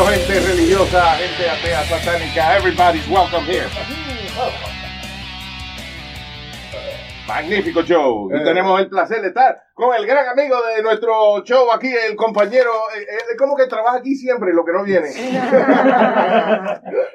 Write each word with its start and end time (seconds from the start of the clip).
Hello, 0.00 0.10
gente 0.12 0.40
religiosa, 0.40 1.02
gente 1.16 1.50
atea, 1.50 1.84
satánica. 1.84 2.56
Everybody's 2.56 3.06
welcome 3.06 3.44
here. 3.44 3.68
Magnífico 7.26 7.82
show. 7.82 8.30
Y 8.34 8.42
tenemos 8.42 8.80
el 8.80 8.88
placer 8.88 9.20
de 9.20 9.28
estar 9.28 9.62
con 9.74 9.94
el 9.94 10.06
gran 10.06 10.26
amigo 10.26 10.56
de 10.74 10.82
nuestro 10.82 11.44
show 11.44 11.70
aquí, 11.70 11.92
el 11.94 12.16
compañero, 12.16 12.70
eh, 12.96 13.02
eh, 13.02 13.36
¿cómo 13.38 13.54
que 13.54 13.66
trabaja 13.66 13.98
aquí 13.98 14.14
siempre, 14.14 14.54
lo 14.54 14.64
que 14.64 14.72
no 14.72 14.84
viene? 14.84 15.10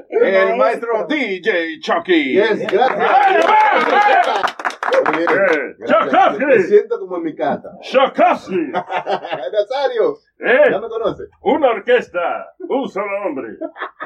el 0.09 0.55
maestro 0.55 1.07
DJ 1.09 1.79
Chucky. 1.79 2.33
Yes, 2.33 2.67
gracias. 2.67 4.55
Gracias. 5.77 6.39
Me 6.39 6.59
siento 6.59 6.99
como 6.99 7.17
en 7.17 7.23
mi 7.23 7.35
casa. 7.35 7.77
Shakasi, 7.81 8.55
Nazario, 8.71 10.17
¿eh? 10.39 10.71
¿ya 10.71 10.79
me 10.79 10.87
conoce? 10.87 11.23
Una 11.41 11.69
orquesta, 11.69 12.53
un 12.69 12.87
solo 12.89 13.07
hombre. 13.25 13.57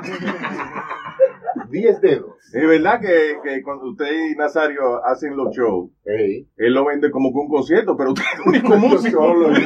Diez 1.70 2.00
dedos. 2.02 2.36
Es 2.54 2.68
verdad 2.68 3.00
que, 3.00 3.38
que 3.44 3.62
cuando 3.62 3.90
usted 3.90 4.08
y 4.32 4.36
Nazario 4.36 5.04
hacen 5.06 5.36
los 5.38 5.56
shows, 5.56 5.92
él 6.06 6.74
lo 6.74 6.86
vende 6.86 7.12
como 7.12 7.32
que 7.32 7.38
un 7.40 7.50
concierto, 7.50 7.96
pero 7.96 8.12
usted 8.12 8.24
es 8.24 8.40
el 8.40 8.48
único 8.50 8.78
músico. 8.88 9.22
solo. 9.24 9.50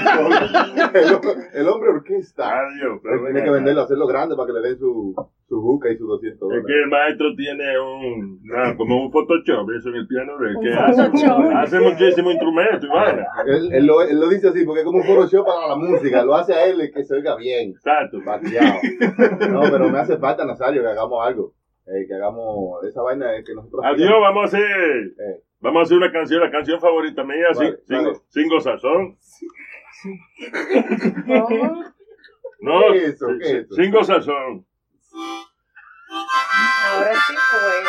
El, 0.94 1.59
el 1.61 1.67
hombre 1.67 1.89
orquesta. 1.89 2.44
Adiós, 2.59 3.00
Él 3.03 3.19
tiene 3.25 3.44
que 3.44 3.50
venderlo, 3.52 3.81
hacerlo 3.81 4.05
grande 4.08 4.35
para 4.35 4.47
que 4.47 4.53
le 4.53 4.67
den 4.69 4.77
su, 4.77 5.16
su 5.47 5.61
buca 5.61 5.89
y 5.89 5.97
su 5.97 6.05
200 6.05 6.33
Es 6.35 6.39
dólares. 6.39 6.66
que 6.67 6.73
el 6.83 6.89
maestro 6.89 7.35
tiene 7.35 7.80
un, 7.80 8.41
ah, 8.55 8.73
como 8.78 9.05
un 9.05 9.11
Photoshop, 9.11 9.69
eso 9.72 9.89
en 9.89 9.95
el 9.95 10.07
piano 10.07 10.38
de 10.38 10.50
él, 10.50 10.57
que 10.61 10.73
hace, 10.73 11.02
hace 11.55 11.80
muchísimo 11.80 12.30
instrumento 12.31 12.85
y 12.85 12.89
vaina. 12.89 13.25
Él, 13.47 13.69
él 13.73 13.85
lo, 13.88 14.02
él 14.02 14.19
lo 14.19 14.28
dice 14.30 14.50
así 14.50 14.63
porque 14.66 14.81
es 14.81 14.85
como 14.85 15.00
un 15.00 15.03
Photoshop 15.05 15.45
para 15.45 15.67
la 15.69 15.75
música. 15.75 16.23
Lo 16.23 16.35
hace 16.35 16.53
a 16.53 16.66
él 16.66 16.91
que 16.94 17.03
se 17.03 17.16
oiga 17.16 17.35
bien. 17.38 17.72
Exacto. 17.72 18.19
Vaciado. 18.25 18.80
No, 19.49 19.61
pero 19.71 19.89
me 19.89 19.99
hace 19.99 20.17
falta, 20.17 20.45
Nazario, 20.45 20.81
que 20.81 20.88
hagamos 20.89 21.25
algo. 21.25 21.53
Eh, 21.85 22.05
que 22.07 22.13
hagamos 22.16 22.83
esa 22.85 23.01
vaina 23.01 23.27
de 23.31 23.44
que 23.44 23.53
nosotros. 23.53 23.83
Adiós, 23.85 24.11
vamos 24.21 24.44
a 24.44 24.45
hacer, 24.45 24.61
Eh, 24.66 25.41
vamos 25.59 25.79
a 25.79 25.83
hacer 25.83 25.97
una 25.97 26.11
canción, 26.11 26.41
la 26.41 26.51
canción 26.51 26.79
favorita 26.79 27.23
mía, 27.23 27.47
Vale, 27.55 27.77
sin, 27.85 27.97
vale. 27.97 28.19
sin 28.29 28.47
gozazón. 28.49 29.17
¿Cómo? 31.27 31.83
No, 32.61 32.79
¿Qué 32.93 32.97
es 32.97 33.03
eso? 33.16 33.27
¿Qué 33.39 33.45
es 33.45 33.53
eso? 33.66 33.75
sin 33.75 33.91
gozazón. 33.91 34.66
Ahora 36.93 37.13
sí 37.27 37.33
fue. 37.51 37.83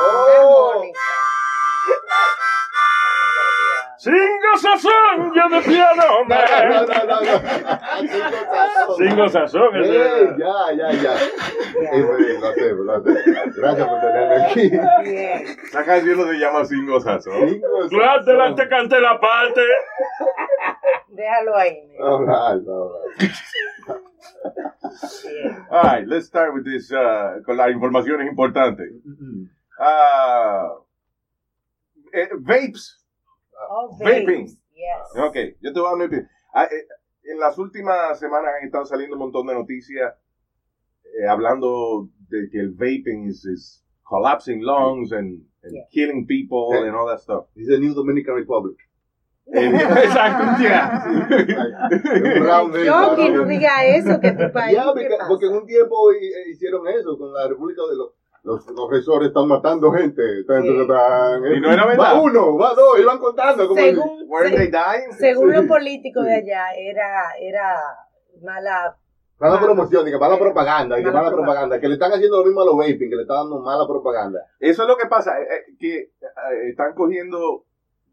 ¡Oh! 0.00 0.82
Sin 3.98 4.14
gozazón, 4.52 5.32
yo 5.34 5.62
piano, 5.64 6.02
No, 6.06 6.18
hombre. 6.18 6.38
no, 6.68 6.86
no, 6.86 7.04
no, 7.06 7.20
no. 8.88 8.94
Sin 8.96 9.16
gozazón, 9.16 9.76
ese 9.76 9.90
Ey, 9.92 9.98
era. 9.98 10.36
ya, 10.36 10.72
ya, 10.76 10.92
ya. 10.92 11.14
Lo 12.40 12.48
hacemos, 12.48 12.84
lo 12.86 12.92
hacemos. 12.96 13.56
Gracias 13.56 13.88
por 13.88 14.00
tenerme 14.00 14.44
aquí. 14.44 14.70
Esa 15.66 15.84
canción 15.84 16.18
no 16.18 16.24
se 16.26 16.34
llama 16.34 16.64
Sin 16.66 16.86
Gozazo. 16.86 17.30
Cinco, 17.48 17.66
Tú 17.90 18.02
adelante 18.02 18.68
cante 18.68 19.00
la 19.00 19.18
parte. 19.18 19.62
Déjalo 21.08 21.56
ahí. 21.56 21.78
All 22.00 22.26
right, 22.26 22.68
all 22.68 22.92
right. 23.18 23.32
All 25.70 25.82
right, 25.82 26.06
let's 26.06 26.26
start 26.26 26.54
with 26.54 26.64
this, 26.64 26.92
uh, 26.92 27.42
con 27.44 27.56
las 27.56 27.70
informaciones 27.70 28.28
importantes. 28.28 28.88
Ah, 29.78 30.68
eh, 32.12 32.28
vapes. 32.40 33.02
Oh, 33.70 33.96
Vaping. 33.98 34.46
Yes. 34.46 35.16
Ok, 35.16 35.36
yo 35.60 35.72
te 35.72 35.80
voy 35.80 35.88
a 35.88 35.92
opinión. 36.04 36.28
Ah, 36.52 36.64
eh, 36.64 36.86
en 37.24 37.38
las 37.40 37.56
últimas 37.58 38.18
semanas 38.18 38.52
han 38.58 38.66
estado 38.66 38.84
saliendo 38.84 39.16
un 39.16 39.20
montón 39.20 39.46
de 39.46 39.54
noticias 39.54 40.14
eh, 41.04 41.26
hablando 41.28 42.08
de 42.28 42.48
que 42.50 42.60
el 42.60 42.72
vaping 42.72 43.26
is, 43.28 43.44
is 43.46 43.84
collapsing 44.02 44.62
lungs 44.62 45.12
and, 45.12 45.42
and 45.62 45.72
Yeah. 45.72 45.86
killing 45.90 46.26
people 46.26 46.68
Yeah. 46.72 46.88
and 46.88 46.96
all 46.96 47.06
that 47.08 47.20
stuff. 47.20 47.46
Is 47.56 47.68
the 47.68 47.78
new 47.78 47.94
Dominican 47.94 48.34
Republic. 48.34 48.76
Eh, 49.52 49.66
Exacto, 50.04 50.44
Yo 52.84 53.14
que 53.16 53.30
no 53.30 53.44
diga 53.44 53.84
eso, 53.86 54.20
que 54.20 54.32
tu 54.32 54.52
país. 54.52 54.76
Ya, 54.76 54.84
¿qué 54.92 55.08
porque, 55.28 55.46
en 55.46 55.52
un 55.52 55.66
tiempo 55.66 56.10
eh, 56.12 56.50
hicieron 56.50 56.86
eso 56.88 57.16
con 57.16 57.32
la 57.32 57.46
República 57.48 57.82
de 57.88 57.96
los. 57.96 58.10
Los, 58.46 58.64
resores 58.90 59.28
están 59.28 59.48
matando 59.48 59.90
gente. 59.90 60.22
Tan, 60.46 60.62
Sí. 60.62 60.68
tan, 60.68 60.86
tan. 60.86 61.46
Y 61.52 61.60
no 61.60 61.72
era 61.72 61.84
verdad. 61.86 62.14
Va 62.14 62.20
uno, 62.22 62.56
va 62.56 62.74
dos, 62.74 62.98
iban 63.00 63.18
contando. 63.18 63.66
Como 63.66 63.80
Según, 63.80 64.24
Where 64.28 64.50
se- 64.50 64.56
they 64.56 64.66
dying? 64.68 65.12
según 65.18 65.50
Sí. 65.50 65.56
los 65.56 65.66
políticos 65.66 66.22
Sí. 66.24 66.30
de 66.30 66.36
allá, 66.36 66.64
era, 66.78 67.06
era 67.40 67.74
mala. 68.42 68.96
Mala 69.38 69.60
promoción, 69.60 70.08
y 70.08 70.10
que 70.12 70.18
mala 70.18 70.38
propaganda, 70.38 70.98
y 70.98 71.02
que 71.02 71.08
Mala 71.08 71.18
mala 71.18 71.30
propaganda. 71.30 71.44
propaganda. 71.76 71.80
Que 71.80 71.88
le 71.88 71.94
están 71.94 72.12
haciendo 72.12 72.38
lo 72.38 72.44
mismo 72.46 72.62
a 72.62 72.64
los 72.64 72.76
vaping, 72.76 73.10
que 73.10 73.16
le 73.16 73.22
están 73.22 73.36
dando 73.36 73.60
mala 73.60 73.86
propaganda. 73.86 74.40
Eso 74.60 74.82
es 74.82 74.88
lo 74.88 74.96
que 74.96 75.06
pasa, 75.08 75.38
eh, 75.40 75.44
eh, 75.44 75.74
que 75.78 75.94
eh, 75.98 76.68
están 76.70 76.94
cogiendo, 76.94 77.64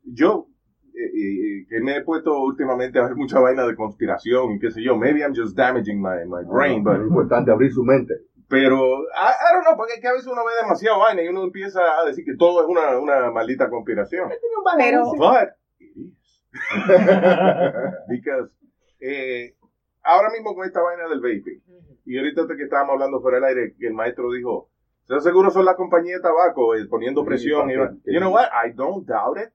yo, 0.03 0.47
eh, 0.95 1.05
eh, 1.05 1.66
que 1.69 1.79
me 1.81 1.95
he 1.97 2.01
puesto 2.03 2.38
últimamente 2.41 2.99
a 2.99 3.03
ver 3.03 3.16
mucha 3.16 3.39
vaina 3.39 3.66
de 3.66 3.75
conspiración 3.75 4.51
y 4.51 4.59
qué 4.59 4.69
sé 4.72 4.83
yo, 4.83 4.97
maybe 4.97 5.22
I'm 5.22 5.33
just 5.33 5.55
damaging 5.55 6.01
my, 6.01 6.25
my 6.27 6.43
brain, 6.45 6.83
Pero 6.83 6.95
but, 6.97 7.01
es 7.03 7.07
importante 7.07 7.51
abrir 7.51 7.72
su 7.72 7.83
mente. 7.83 8.16
Pero, 8.53 9.02
I, 9.02 9.31
I 9.34 9.53
don't 9.53 9.66
know, 9.66 9.75
porque 9.75 9.94
es 9.96 10.00
que 10.00 10.08
a 10.08 10.14
veces 10.14 10.28
uno 10.28 10.46
ve 10.46 10.52
demasiado 10.62 11.00
vaina 11.00 11.24
y 11.24 11.28
uno 11.28 11.44
empieza 11.44 11.81
a 12.00 12.06
decir 12.06 12.24
que 12.24 12.36
todo 12.38 12.62
es 12.62 12.68
una, 12.68 13.00
una 13.00 13.31
maldita 13.31 13.68
conspiración. 13.68 14.30
Pero, 14.78 15.12
But, 15.18 15.50
it 15.80 15.97
is. 15.97 16.14
Because, 18.09 18.52
eh, 19.00 19.56
ahora 20.03 20.30
mismo 20.30 20.53
con 20.53 20.68
esta 20.68 20.84
vaina 20.84 21.08
del 21.09 21.19
vaping, 21.19 21.64
y 22.06 22.18
ahorita 22.19 22.44
que 22.56 22.64
estábamos 22.66 22.94
hablando 22.94 23.22
fuera 23.22 23.38
del 23.38 23.46
aire, 23.46 23.75
que 23.80 23.88
el 23.88 23.96
maestro 23.96 24.31
dijo, 24.31 24.70
"¿Estás 25.02 25.24
seguro 25.24 25.50
son 25.50 25.66
las 25.66 25.75
compañías 25.75 26.22
de 26.22 26.30
tabaco 26.30 26.75
eh, 26.75 26.85
poniendo 26.88 27.22
Sí, 27.22 27.28
presión? 27.28 27.72
Y, 27.72 27.74
you 27.74 28.20
know 28.20 28.31
what? 28.31 28.50
I 28.53 28.72
don't 28.74 29.08
doubt 29.08 29.40
it, 29.40 29.52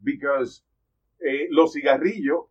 because 0.00 0.62
eh, 1.20 1.46
los 1.48 1.72
cigarrillos, 1.72 2.44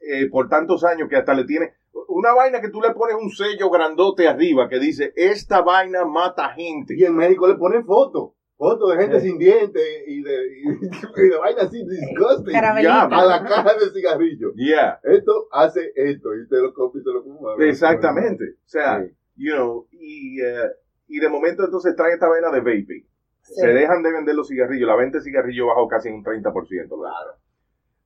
eh, 0.00 0.28
por 0.28 0.50
tantos 0.50 0.84
años 0.84 1.08
que 1.08 1.16
hasta 1.16 1.32
le 1.32 1.44
tiene 1.44 1.72
una 2.08 2.32
vaina 2.34 2.60
que 2.60 2.68
tú 2.70 2.80
le 2.80 2.90
pones 2.92 3.16
un 3.20 3.30
sello 3.30 3.70
grandote 3.70 4.26
arriba 4.28 4.68
que 4.68 4.78
dice, 4.78 5.12
esta 5.16 5.62
vaina 5.62 6.04
mata 6.04 6.50
gente. 6.50 6.94
Y 6.96 7.04
en 7.04 7.16
México 7.16 7.46
le 7.48 7.54
ponen 7.54 7.84
fotos. 7.84 8.32
Fotos 8.56 8.90
de 8.94 9.02
gente 9.02 9.20
Sí. 9.20 9.28
sin 9.28 9.38
dientes 9.38 9.82
y 10.06 10.22
de, 10.22 10.32
y, 10.46 10.62
y 11.26 11.28
de 11.28 11.36
vainas 11.38 11.64
así 11.64 11.84
disgusting. 11.84 12.52
Ya, 12.82 13.02
a 13.02 13.24
la 13.24 13.42
caja 13.44 13.74
de 13.74 13.90
cigarrillo. 13.92 14.52
Yeah. 14.54 15.00
Esto 15.02 15.48
hace 15.50 15.92
esto 15.96 16.34
y 16.36 16.48
te 16.48 16.56
lo 16.60 16.72
copia 16.72 17.00
y 17.00 17.04
te 17.04 17.10
lo 17.12 17.22
fuma. 17.24 17.50
Exactamente. 17.58 18.44
O 18.64 18.68
sea, 18.68 19.02
Sí. 19.02 19.12
you 19.36 19.54
know, 19.54 19.86
y, 19.90 20.40
eh, 20.40 20.70
y 21.08 21.18
de 21.18 21.28
momento 21.28 21.64
entonces 21.64 21.96
traen 21.96 22.14
esta 22.14 22.28
vaina 22.28 22.50
de 22.50 22.60
vaping. 22.60 23.06
Sí. 23.42 23.54
Se 23.60 23.66
dejan 23.66 24.02
de 24.02 24.12
vender 24.12 24.34
los 24.36 24.48
cigarrillos. 24.48 24.88
La 24.88 24.96
venta 24.96 25.18
de 25.18 25.24
cigarrillos 25.24 25.66
bajó 25.66 25.86
casi 25.88 26.08
en 26.08 26.14
un 26.14 26.22
30%. 26.24 26.96
Claro. 26.96 27.36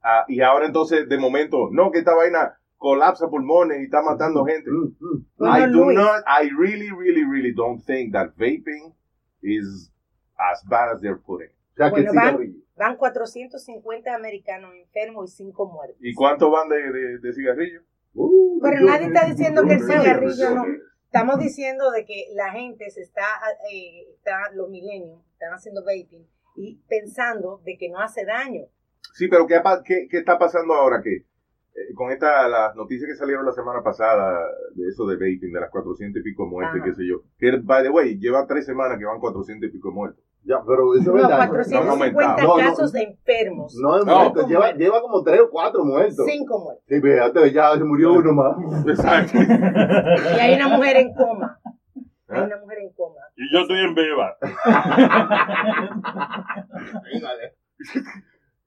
Ah, 0.03 0.25
y 0.29 0.41
ahora 0.41 0.67
entonces, 0.67 1.09
de 1.09 1.19
momento, 1.19 1.69
no, 1.71 1.91
que 1.91 1.99
esta 1.99 2.15
vaina 2.15 2.59
colapsa 2.79 3.29
pulmones 3.29 3.81
y 3.81 3.85
está 3.85 4.01
matando 4.03 4.45
gente. 4.45 4.71
Mm, 4.71 4.97
mm. 4.99 5.27
I 5.45 5.67
do 5.71 5.85
Luis. 5.85 5.97
not, 5.99 6.23
I 6.27 6.49
really, 6.57 6.91
really, 6.91 7.25
really 7.25 7.53
don't 7.53 7.85
think 7.85 8.13
that 8.13 8.35
vaping 8.37 8.95
is 9.43 9.93
as 10.39 10.65
bad 10.69 10.95
as 10.95 11.01
they're 11.01 11.19
putting. 11.21 11.49
O 11.51 11.77
sea, 11.77 11.91
Bueno, 11.91 12.13
van, 12.15 12.25
cigarrillo. 12.37 12.59
van 12.77 12.97
450 12.97 14.15
americanos 14.15 14.73
enfermos 14.75 15.33
y 15.33 15.37
5 15.45 15.67
muertos. 15.73 15.97
¿Y 16.01 16.15
cuántos 16.15 16.51
van 16.51 16.69
de, 16.69 16.77
de, 16.93 17.19
de 17.19 17.33
cigarrillos? 17.33 17.83
Uh, 18.15 18.61
Pero 18.63 18.81
yo- 18.81 18.87
nadie 18.87 19.07
está 19.09 19.27
diciendo 19.27 19.63
que 19.65 19.75
el 19.75 19.81
cigarrillo 19.83 20.51
no. 20.55 20.65
Estamos 21.07 21.39
diciendo 21.39 21.91
de 21.91 22.05
que 22.05 22.27
la 22.35 22.51
gente 22.53 22.91
se 22.91 23.01
está, 23.01 23.25
eh, 23.73 24.09
está 24.15 24.51
los 24.55 24.69
milenios, 24.69 25.21
están 25.33 25.53
haciendo 25.55 25.83
vaping 25.83 26.27
y 26.57 26.77
pensando 26.89 27.63
de 27.65 27.79
que 27.79 27.89
no 27.89 27.99
hace 27.99 28.25
daño. 28.27 28.63
Sí, 29.15 29.27
pero 29.29 29.47
¿qué, 29.47 29.59
pa- 29.61 29.83
qué, 29.83 30.07
qué 30.11 30.19
está 30.19 30.39
pasando 30.39 30.75
ahora? 30.75 31.01
Que 31.03 31.25
eh, 31.79 31.95
con 31.95 32.11
esta, 32.11 32.49
las 32.49 32.75
noticias 32.75 33.09
que 33.09 33.17
salieron 33.17 33.45
la 33.47 33.53
semana 33.53 33.83
pasada 33.83 34.41
de 34.75 34.89
eso 34.89 35.07
de 35.07 35.17
vaping, 35.17 35.53
de 35.53 35.61
las 35.61 35.71
400 35.71 36.21
y 36.21 36.25
pico 36.25 36.47
muertes, 36.47 36.81
Ajá. 36.81 36.91
qué 36.91 36.95
sé 36.95 37.07
yo. 37.07 37.23
Que, 37.39 37.53
by 37.63 37.83
the 37.83 37.91
way, 37.91 38.19
lleva 38.19 38.47
tres 38.47 38.67
semanas 38.67 38.99
que 38.99 39.05
van 39.05 39.21
400 39.21 39.69
y 39.69 39.73
pico 39.73 39.91
muertos. 39.93 40.25
Ya, 40.45 40.57
pero 40.67 40.95
eso 40.95 41.13
No, 41.13 41.17
es 41.19 41.23
verdad. 41.23 41.49
450 41.49 42.37
No, 42.43 42.49
no, 42.49 42.57
casos 42.57 42.93
de 42.93 43.03
enfermos. 43.03 43.75
No 43.77 44.05
muerto, 44.05 44.47
lleva, 44.47 44.73
lleva 44.73 45.01
como 45.03 45.23
tres 45.23 45.41
o 45.41 45.51
cuatro 45.51 45.85
muertos. 45.85 46.25
5 46.27 46.59
muertos. 46.59 46.85
Sí, 46.89 47.01
fíjate, 47.01 47.53
ya 47.53 47.75
se 47.75 47.85
murió 47.85 48.13
uno 48.15 48.33
más. 48.33 48.57
Exacto. 48.87 49.39
Y 49.39 50.41
hay 50.41 50.55
una 50.55 50.69
mujer 50.77 50.97
en 50.97 51.13
coma. 51.15 51.61
Hay 52.29 52.41
¿Ah? 52.41 52.45
una 52.45 52.57
mujer 52.59 52.79
en 52.79 52.93
coma. 52.93 53.21
Y 53.37 53.53
yo 53.53 53.61
estoy 53.61 53.79
en 53.79 53.95
beba. 53.95 54.37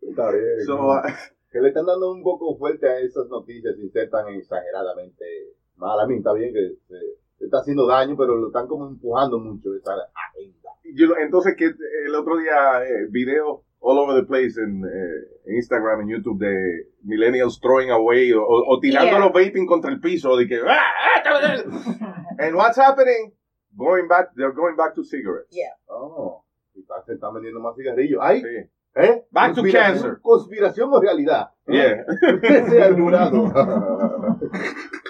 Está 0.02 0.32
bien. 0.32 0.66
So, 0.66 0.88
uh, 0.88 1.02
que 1.52 1.60
le 1.60 1.68
están 1.70 1.86
dando 1.86 2.12
un 2.12 2.24
poco 2.24 2.56
fuerte 2.58 2.88
a 2.88 3.00
esas 3.00 3.28
noticias 3.28 3.76
sin 3.76 3.92
ser 3.92 4.10
tan 4.10 4.28
exageradamente 4.30 5.26
mal. 5.76 6.00
A 6.00 6.08
mí 6.08 6.18
está 6.18 6.34
bien 6.34 6.54
que 6.54 6.76
se, 6.88 7.46
está 7.46 7.58
haciendo 7.60 7.88
daño, 7.88 8.16
pero 8.18 8.36
lo 8.38 8.48
están 8.48 8.68
como 8.68 8.88
empujando 8.88 9.38
mucho 9.40 9.76
esa 9.76 9.94
agenda. 9.94 10.70
yo 10.96 11.08
entonces, 11.24 11.56
que 11.58 11.66
el 11.66 12.16
otro 12.16 12.38
día, 12.38 12.84
eh, 12.86 13.08
video 13.10 13.64
all 13.84 13.98
over 13.98 14.16
the 14.22 14.28
place 14.28 14.60
en, 14.62 14.84
eh, 14.86 15.56
Instagram, 15.58 16.02
en 16.02 16.10
YouTube, 16.10 16.40
de 16.40 16.88
millennials 17.04 17.60
throwing 17.60 17.90
away 17.90 18.32
o, 18.32 18.44
o- 18.46 18.80
tirando 18.80 19.12
Yeah. 19.12 19.20
los 19.20 19.34
vaping 19.34 19.66
contra 19.66 19.92
el 19.92 20.00
piso, 20.00 20.38
de 20.38 20.48
que, 20.48 20.58
"Ah, 20.58 20.70
ah, 20.70 21.24
ah, 21.26 21.64
ah". 22.02 22.26
and 22.40 22.56
what's 22.56 22.78
happening? 22.78 23.34
Going 23.76 24.08
back, 24.08 24.30
they're 24.36 24.54
going 24.54 24.76
back 24.76 24.94
to 24.94 25.04
cigarettes. 25.04 25.50
Yeah. 25.50 25.74
Oh, 25.88 26.44
y 26.76 26.82
están 26.82 27.34
vendiendo 27.34 27.60
más 27.60 27.76
cigarrillos. 27.76 28.20
¡Ay! 28.22 28.42
Sí. 28.42 28.70
¿Eh? 28.96 29.26
Back 29.32 29.56
to 29.56 29.62
Conspiración- 29.62 29.94
cancer. 29.94 30.18
Conspiración 30.22 30.90
o 30.94 31.00
realidad. 31.02 31.50
Yeah. 31.68 32.06
Jurado. 32.96 33.52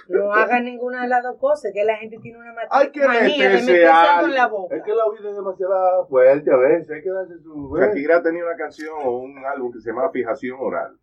No 0.07 0.33
hagan 0.33 0.65
ninguna 0.65 1.03
de 1.03 1.07
las 1.07 1.23
dos 1.23 1.37
cosas, 1.37 1.71
que 1.73 1.85
la 1.85 1.95
gente 1.95 2.17
tiene 2.21 2.37
una 2.37 2.51
ma- 2.53 2.61
Hay 2.69 2.91
que 2.91 2.99
manía 3.07 3.47
de 3.49 3.55
meterse 3.61 3.87
algo. 3.87 4.27
en 4.27 4.35
la 4.35 4.47
boca. 4.47 4.75
es 4.75 4.83
que 4.83 4.91
la 4.93 5.03
vida 5.09 5.29
es 5.29 5.35
demasiado 5.37 6.05
fuerte 6.07 6.51
a 6.51 6.57
veces. 6.57 6.91
Hay 6.91 7.01
que 7.01 7.09
darse 7.09 7.39
su. 7.39 7.77
¿eh? 7.77 7.79
Shakira 7.87 8.21
tenía 8.21 8.43
una 8.43 8.57
canción 8.57 8.93
o 9.05 9.19
un 9.19 9.37
álbum 9.45 9.71
que 9.71 9.79
se 9.79 9.89
llama 9.89 10.09
Fijación 10.11 10.57
Oral. 10.59 10.97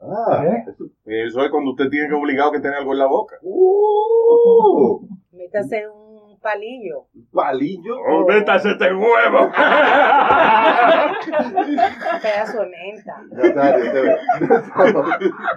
Ah, 0.00 0.44
eso- 0.68 0.84
Eso 1.06 1.40
es 1.44 1.50
cuando 1.50 1.70
usted 1.70 1.88
tiene 1.88 2.08
que 2.08 2.14
obligado 2.14 2.52
que 2.52 2.60
tener 2.60 2.76
algo 2.76 2.92
en 2.92 2.98
la 2.98 3.06
boca. 3.06 3.36
Uh, 3.40 5.06
Métase 5.32 5.88
un 5.88 6.11
palillo. 6.42 7.06
palillo. 7.32 7.94
¡Oh, 8.08 8.26
métase 8.26 8.70
este 8.72 8.92
huevo! 8.92 9.44
Un 9.46 9.52
pedazo 12.22 12.60
de 12.60 12.66
menta. 12.68 13.14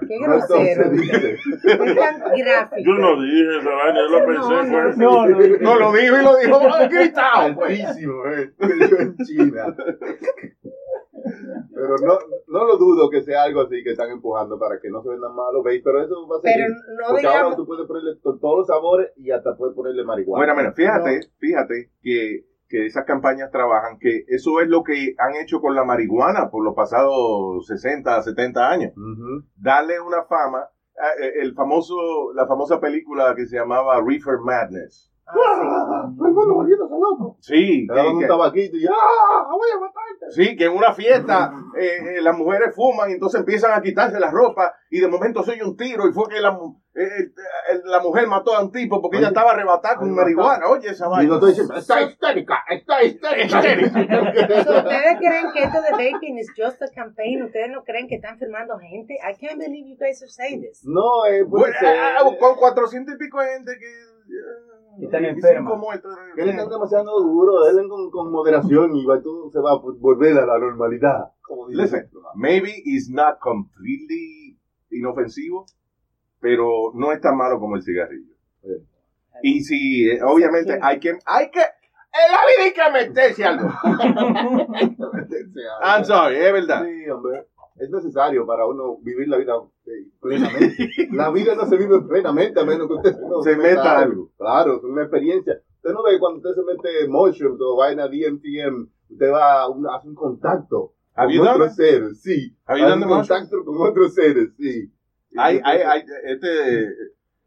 Qué 0.08 0.16
No, 0.20 0.26
grosero. 0.26 0.92
Es 0.92 1.96
tan 1.96 2.16
gráfico. 2.38 2.82
Yo 2.86 2.94
no 2.94 3.22
dije 3.22 3.58
esa 3.60 3.70
vaina, 3.70 4.00
yo 4.00 4.10
lo 4.20 4.26
pensé. 4.26 4.50
No, 4.50 4.64
no, 4.64 4.84
pues. 4.84 4.98
No, 4.98 5.28
no, 5.28 5.38
No, 5.60 5.76
lo 5.80 5.92
dijo 5.94 6.16
y 6.20 6.24
lo 6.24 6.36
dijo 6.38 6.60
gritado. 6.90 7.56
pues. 7.56 7.84
Altísimo, 7.84 8.26
eh. 8.28 8.52
Yo 8.60 8.98
en 8.98 9.16
China. 9.26 9.64
Pero 11.74 11.96
no, 12.06 12.18
no 12.48 12.66
lo 12.66 12.78
dudo 12.78 13.10
que 13.10 13.22
sea 13.22 13.44
algo 13.44 13.62
así 13.62 13.84
que 13.84 13.92
están 13.92 14.10
empujando 14.12 14.58
para 14.60 14.80
que 14.80 14.90
no 14.90 15.02
se 15.02 15.10
vendan 15.10 15.36
malos, 15.36 15.64
¿veis? 15.64 15.82
Pero 15.84 16.02
eso 16.02 16.28
va 16.28 16.38
a 16.38 16.42
ser. 16.42 16.54
Pero 16.56 16.74
no 17.00 17.08
Porque 17.10 17.28
ahora 17.28 17.56
tú 17.56 17.66
puedes 17.66 17.88
ponerle 17.88 18.16
to- 18.22 18.38
todos 18.40 18.58
los 18.60 18.68
sabores 18.68 19.12
y 19.18 19.32
hasta 19.32 19.56
puedes 19.56 19.76
ponerle 19.76 20.04
marihuana. 20.04 20.46
Bueno, 20.46 20.56
mira, 20.60 20.74
fíjate, 20.74 21.20
fíjate 21.38 21.92
que, 22.02 22.46
que 22.68 22.86
esas 22.86 23.06
campañas 23.06 23.52
trabajan, 23.52 23.98
que 24.00 24.24
eso 24.28 24.60
es 24.62 24.68
lo 24.68 24.84
que 24.84 25.16
han 25.18 25.36
hecho 25.42 25.60
con 25.62 25.76
la 25.76 25.84
marihuana 25.84 26.50
por 26.50 26.64
los 26.64 26.76
pasados 26.76 27.66
60, 27.68 28.22
70 28.22 28.70
años. 28.70 28.94
Darle 29.56 30.00
una 30.00 30.24
fama, 30.24 30.68
eh, 31.22 31.34
el 31.42 31.54
famoso, 31.54 32.32
la 32.34 32.48
famosa 32.48 32.80
película 32.80 33.34
que 33.36 33.46
se 33.46 33.58
llamaba 33.58 34.02
Reefer 34.06 34.40
Madness. 34.40 35.12
¡Ah! 35.28 36.08
Todo 36.16 36.28
el 36.28 36.34
mundo 36.34 36.54
volviéndose 36.54 36.94
loco. 37.00 37.38
Sí, 37.42 37.88
Te 37.88 37.94
daban 37.96 38.12
que- 38.12 38.16
un 38.16 38.22
que- 38.22 38.28
tabaquito 38.28 38.78
y 38.78 38.86
¡ah! 38.86 39.48
¡Voy 39.52 39.70
a 39.76 39.80
matarte! 39.80 40.26
sí, 40.30 40.56
que 40.56 40.66
en 40.66 40.74
una 40.74 40.94
fiesta 40.94 41.52
eh, 41.78 42.18
eh, 42.18 42.22
las 42.22 42.38
mujeres 42.38 42.76
fuman 42.76 43.10
y 43.10 43.14
entonces 43.14 43.40
empiezan 43.40 43.72
a 43.74 43.82
quitarse 43.82 44.20
la 44.20 44.30
ropa 44.32 44.74
y 44.90 45.00
de 45.00 45.08
momento 45.08 45.42
se 45.44 45.52
oye 45.54 45.64
un 45.64 45.76
tiro 45.76 46.08
y 46.08 46.14
fue 46.14 46.30
que 46.30 46.40
la, 46.40 46.50
eh, 46.96 47.02
eh, 47.04 47.32
eh, 47.72 47.82
la 47.86 48.00
mujer 48.02 48.28
mató 48.28 48.56
a 48.56 48.64
un 48.64 48.72
tipo 48.72 49.02
porque 49.02 49.18
ella 49.18 49.28
Oye, 49.28 49.34
estaba 49.34 49.52
arrebatada 49.52 49.96
con 49.98 50.14
marihuana. 50.14 50.68
Oye, 50.70 50.90
esa 50.90 51.08
Y 51.08 51.10
vaina. 51.10 51.28
no 51.30 51.34
estoy 51.36 51.50
diciendo, 51.50 51.74
está 51.76 52.02
histérica, 52.04 52.56
está 52.70 53.04
histérica. 53.04 53.60
¿Ustedes 53.60 55.18
creen 55.18 55.52
que 55.54 55.64
esto 55.64 55.82
de 55.82 55.92
vaping 55.92 56.38
is 56.38 56.52
just 56.56 56.82
a 56.84 56.88
campaign? 56.94 57.44
¿Ustedes 57.44 57.70
no 57.72 57.84
creen 57.84 58.08
que 58.08 58.16
está 58.16 58.30
enfermando 58.30 58.78
gente? 58.78 59.16
I 59.16 59.34
can't 59.40 59.58
believe 59.60 59.88
you 59.90 59.98
guys 59.98 60.22
are 60.22 60.30
saying 60.32 60.62
this. 60.62 60.84
No, 60.86 61.26
eh, 61.26 61.44
puede 61.46 61.66
Bueno, 61.74 61.76
ser. 61.80 61.98
ah, 62.00 62.22
con 62.40 62.56
400 62.56 63.16
y 63.16 63.18
pico 63.18 63.40
de 63.42 63.48
gente 63.54 63.72
que... 63.80 63.86
eh, 63.88 64.75
Que 65.00 65.06
están 65.06 65.24
y 65.24 65.28
enfermas. 65.28 65.74
Que 66.36 66.44
le 66.44 66.52
están 66.52 66.70
demasiado 66.70 67.22
duro, 67.22 67.64
denle 67.64 67.88
con, 67.88 68.12
con 68.12 68.30
moderación 68.32 68.94
y 68.96 69.06
va, 69.06 69.22
todo 69.22 69.50
se 69.50 69.60
va 69.60 69.72
a 69.72 69.78
volver 69.78 70.38
a 70.38 70.46
la 70.46 70.58
normalidad. 70.58 71.32
Listen, 71.70 72.10
¿no? 72.14 72.22
maybe 72.36 72.82
it's 72.86 73.10
not 73.10 73.40
completely 73.40 74.58
inofensivo, 74.92 75.66
pero 76.40 76.92
no 76.94 77.12
es 77.12 77.20
tan 77.22 77.36
malo 77.38 77.60
como 77.60 77.76
el 77.76 77.84
cigarrillo. 77.84 78.34
Y 79.44 79.62
si, 79.62 80.10
eh, 80.10 80.24
obviamente, 80.24 80.80
hay 80.82 81.00
que, 81.00 81.20
hay 81.26 81.52
que, 81.52 81.60
en 81.60 82.32
la 82.32 82.40
vida 82.48 82.64
hay 82.64 82.74
que 82.74 82.92
meterse 82.92 83.46
algo. 83.46 83.68
I'm 85.84 86.06
sorry, 86.06 86.38
es 86.38 86.54
verdad. 86.54 86.86
Sí, 86.86 87.10
hombre. 87.10 87.46
Es 87.78 87.90
necesario 87.90 88.46
para 88.46 88.66
uno 88.66 88.98
vivir 89.02 89.28
la 89.28 89.38
vida 89.38 89.54
eh, 89.86 90.08
plenamente. 90.22 90.90
la 91.12 91.30
vida 91.30 91.56
no 91.56 91.66
se 91.66 91.76
vive 91.78 92.02
plenamente 92.02 92.60
a 92.60 92.64
menos 92.64 92.88
que 92.88 92.94
usted 92.94 93.20
no 93.20 93.42
Se 93.42 93.58
meta 93.58 94.00
algo. 94.00 94.32
Claro, 94.38 94.78
es 94.78 94.84
una 94.84 95.02
experiencia. 95.02 95.62
Usted 95.76 95.92
no 95.92 96.04
ve 96.04 96.18
cuando 96.20 96.38
usted 96.38 96.56
se 96.56 96.64
mete 96.64 97.08
mushrooms 97.08 97.60
o 97.62 97.76
vaina 97.76 98.08
DMTM, 98.08 98.88
usted 99.10 99.32
va 99.32 99.62
a 99.62 99.70
un, 99.70 99.88
hace 99.88 100.08
un 100.08 100.16
contacto 100.16 100.94
con 101.16 101.48
otros 101.48 101.76
seres, 101.76 102.22
sí. 102.22 102.56
Hace 102.66 102.94
un 102.94 103.04
contacto 103.04 103.64
con 103.64 103.88
otros 103.88 104.14
seres, 104.14 104.50
sí. 104.58 104.92
Hay, 105.38 105.60
hay, 105.64 105.82
hay, 105.82 106.04
este, 106.24 106.90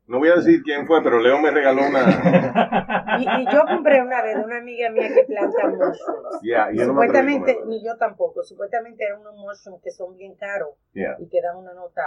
no 0.08 0.18
voy 0.18 0.28
a 0.30 0.36
decir 0.36 0.62
quién 0.62 0.86
fue, 0.86 1.02
pero 1.02 1.20
Leo 1.20 1.38
me 1.40 1.50
regaló 1.50 1.82
una, 1.88 2.00
Y, 3.18 3.22
y 3.42 3.44
yo 3.52 3.60
compré 3.68 4.02
una 4.02 4.22
vez 4.22 4.36
de 4.36 4.44
una 4.44 4.58
amiga 4.58 4.90
mía 4.90 5.08
que 5.14 5.24
planta 5.24 5.68
mushrooms. 5.68 6.40
yeah, 6.42 6.72
y 6.72 6.76
no 6.78 6.86
Supuestamente, 6.86 7.58
ni 7.66 7.84
yo 7.84 7.96
tampoco, 7.96 8.42
supuestamente 8.42 9.04
eran 9.04 9.20
unos 9.20 9.34
mushrooms 9.36 9.82
que 9.82 9.90
son 9.90 10.16
bien 10.16 10.34
caros 10.36 10.70
Yeah. 10.92 11.16
y 11.18 11.28
que 11.28 11.40
dan 11.42 11.56
una 11.56 11.72
nota 11.74 12.02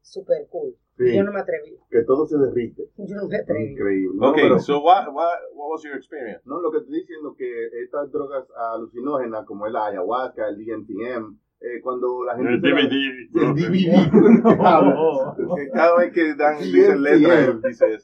super 0.00 0.46
cool. 0.50 0.74
Sí. 0.96 1.16
Yo 1.16 1.24
no 1.24 1.32
me 1.32 1.40
atreví. 1.40 1.76
Que 1.90 2.02
todo 2.04 2.24
se 2.26 2.36
derrite. 2.38 2.84
Yo 2.98 3.16
no 3.16 3.26
me 3.26 3.36
atreví. 3.38 3.72
Increíble. 3.72 4.16
No, 4.20 4.30
Okay, 4.30 4.44
pero- 4.44 4.58
so 4.60 4.80
what, 4.80 5.06
what, 5.12 5.38
what 5.54 5.70
was 5.70 5.82
your 5.82 5.96
experience? 5.96 6.42
No, 6.44 6.60
lo 6.60 6.70
que 6.70 6.78
estoy 6.78 7.00
diciendo 7.00 7.34
que 7.36 7.48
estas 7.82 8.12
drogas 8.12 8.44
alucinógenas 8.74 9.44
como 9.46 9.66
es 9.66 9.72
la 9.72 9.86
ayahuasca, 9.86 10.46
el 10.48 10.56
DMTM, 10.56 11.38
eh, 11.64 11.80
cuando 11.82 12.24
la 12.24 12.36
gente... 12.36 12.68
El 12.68 12.74
la- 12.74 12.82
DVD. 12.82 12.94
El 13.34 13.54
DVD. 13.54 14.44
Cada 15.72 15.96
vez 15.98 16.12
que 16.12 16.34
dan, 16.34 16.58
dicen 16.58 17.02
letras, 17.02 17.62
dice 17.62 17.94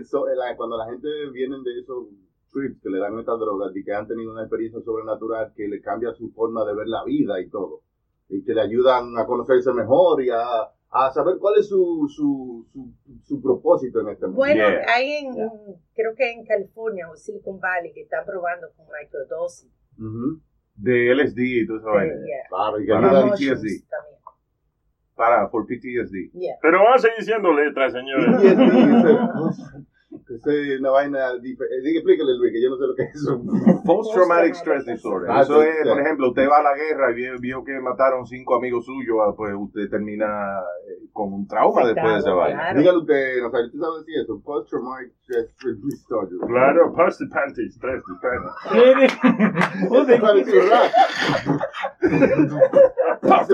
eso. 0.00 0.28
eh, 0.28 0.36
la- 0.36 0.56
cuando 0.56 0.76
la 0.78 0.86
gente 0.86 1.08
viene 1.32 1.56
de 1.64 1.80
esos 1.80 2.06
trips 2.52 2.80
que 2.82 2.90
le 2.90 2.98
dan 2.98 3.18
estas 3.18 3.38
drogas 3.38 3.74
y 3.74 3.82
que 3.84 3.92
han 3.94 4.06
tenido 4.06 4.32
una 4.32 4.42
experiencia 4.42 4.80
sobrenatural 4.82 5.52
que 5.56 5.68
le 5.68 5.80
cambia 5.80 6.12
su 6.12 6.30
forma 6.32 6.64
de 6.66 6.74
ver 6.74 6.86
la 6.86 7.02
vida 7.04 7.40
y 7.40 7.48
todo, 7.48 7.80
y 8.28 8.44
que 8.44 8.52
le 8.54 8.60
ayudan 8.60 9.16
a 9.18 9.24
conocerse 9.26 9.72
mejor 9.72 10.22
y 10.22 10.28
a, 10.30 10.42
a 10.90 11.10
saber 11.12 11.36
cuál 11.38 11.54
es 11.58 11.68
su, 11.68 12.06
su, 12.14 12.66
su, 12.72 12.92
su 13.24 13.40
propósito 13.42 14.00
en 14.00 14.08
este 14.10 14.26
mundo. 14.26 14.36
Bueno, 14.38 14.62
Yeah. 14.68 14.84
hay 14.94 15.12
en, 15.24 15.32
creo 15.94 16.14
que 16.14 16.30
en 16.30 16.44
California 16.44 17.08
o 17.10 17.16
Silicon 17.16 17.58
Valley 17.58 17.92
que 17.94 18.02
están 18.02 18.24
probando 18.26 18.66
con 18.76 18.84
microdosis. 19.00 19.70
Ujú. 19.98 20.40
De 20.74 21.14
LSD 21.14 21.38
y 21.38 21.66
todo 21.66 21.78
eso. 21.78 21.88
Eh, 21.88 21.92
vaina. 21.92 22.14
yeah. 22.26 22.48
Claro, 22.48 22.80
y 22.80 23.38
que 23.38 23.52
PTSD. 23.54 23.84
Para, 25.14 25.48
for 25.48 25.66
PTSD. 25.66 26.32
Yeah. 26.32 26.56
Pero 26.62 26.82
van 26.82 26.94
a 26.94 26.98
seguir 26.98 27.22
siendo 27.22 27.52
letras, 27.52 27.92
señores. 27.92 28.26
PTSD, 30.12 30.74
es 30.74 30.80
una 30.80 30.90
vaina 30.90 31.36
diferente. 31.38 31.90
Explícale, 31.90 32.36
Luis, 32.38 32.52
que 32.52 32.62
yo 32.62 32.70
no 32.70 32.76
sé 32.76 32.86
lo 32.86 32.94
que 32.94 33.02
es 33.02 33.14
eso. 33.14 33.42
Post 33.84 34.14
Traumatic 34.14 34.54
Stress 34.54 34.84
Disorder. 34.86 35.30
Ah, 35.30 35.42
Eso 35.42 35.62
es, 35.62 35.88
por 35.88 36.00
ejemplo, 36.00 36.28
usted 36.28 36.48
va 36.48 36.58
a 36.58 36.62
la 36.62 36.74
guerra 36.74 37.10
y 37.10 37.14
vio, 37.14 37.38
vio 37.40 37.64
que 37.64 37.78
mataron 37.80 38.26
cinco 38.26 38.56
amigos 38.56 38.84
suyos, 38.84 39.16
ah, 39.20 39.34
pues 39.36 39.54
usted 39.56 39.88
termina 39.90 40.26
eh, 40.88 40.91
con 41.12 41.32
un 41.32 41.46
trauma 41.46 41.86
después 41.86 42.12
de 42.12 42.18
esa 42.20 42.32
vaina. 42.32 42.58
Claro. 42.58 42.78
Dígale 42.80 42.98
usted, 42.98 43.42
Nazario, 43.42 43.66
¿usted 43.66 43.78
sabe 43.78 43.98
decir 43.98 44.14
eso? 44.22 44.40
Post-traumatic 44.44 45.12
stress 45.22 45.82
disorder. 45.82 46.38
Claro, 46.46 46.92
post 46.94 47.18
the 47.18 47.26
panties, 47.26 47.74
stress 47.74 48.02
the 48.04 48.14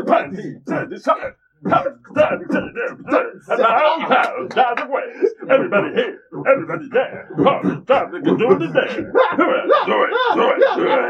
panties. 0.05 0.63
¿Usted 0.67 0.97
sabe 0.99 1.37
stress 1.63 1.87
the 1.99 2.49
sun. 2.51 3.49
Everybody 5.51 5.95
here, 5.95 6.21
everybody 6.47 6.89
there. 6.93 7.29
Oh, 7.39 7.63
time 7.87 8.13
to 8.13 8.21
do 8.21 8.37
the 8.37 8.69
day. 8.69 8.95
Do 8.97 9.45
it, 9.49 9.67
do 9.87 9.97
it, 10.05 10.11
do 10.35 10.45
it, 10.51 10.61
do 10.77 10.85
it. 10.89 11.01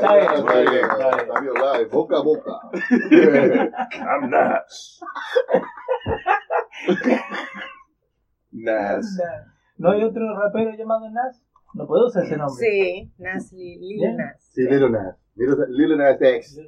Está 0.00 0.10
bien, 0.16 0.26
está 0.26 0.50
bien, 0.50 0.60
está 0.60 0.60
bien, 0.60 0.84
está 0.84 1.08
bien. 1.08 1.20
Nazario 1.20 1.54
Live, 1.54 1.88
boca 1.90 2.16
a 2.16 2.22
boca. 2.22 2.54
I'm 4.00 4.30
nuts. 4.30 5.00
Nas. 8.52 9.06
¿No 9.78 9.90
hay 9.92 10.04
otro 10.04 10.36
rapero 10.38 10.72
llamado 10.76 11.08
Nas? 11.10 11.42
No 11.74 11.86
puedo 11.86 12.06
usar 12.06 12.24
ese 12.24 12.36
nombre. 12.36 12.66
Sí, 12.66 13.12
Nas, 13.18 13.52
Lil. 13.52 14.16
Nas. 14.16 14.42
Sí, 14.52 14.62
Little 14.62 14.90
Nas. 14.90 15.16
X. 15.36 15.68
Lil 15.68 15.96
Nas 15.98 16.20
X. 16.20 16.58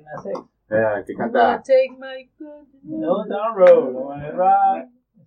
Eh, 0.71 1.05
que 1.07 1.15
canta. 1.15 1.63
take 1.63 1.91
my 1.99 2.31
gun. 2.39 2.67
No 2.83 3.25
down 3.27 3.57
road, 3.57 3.93
no. 3.93 4.15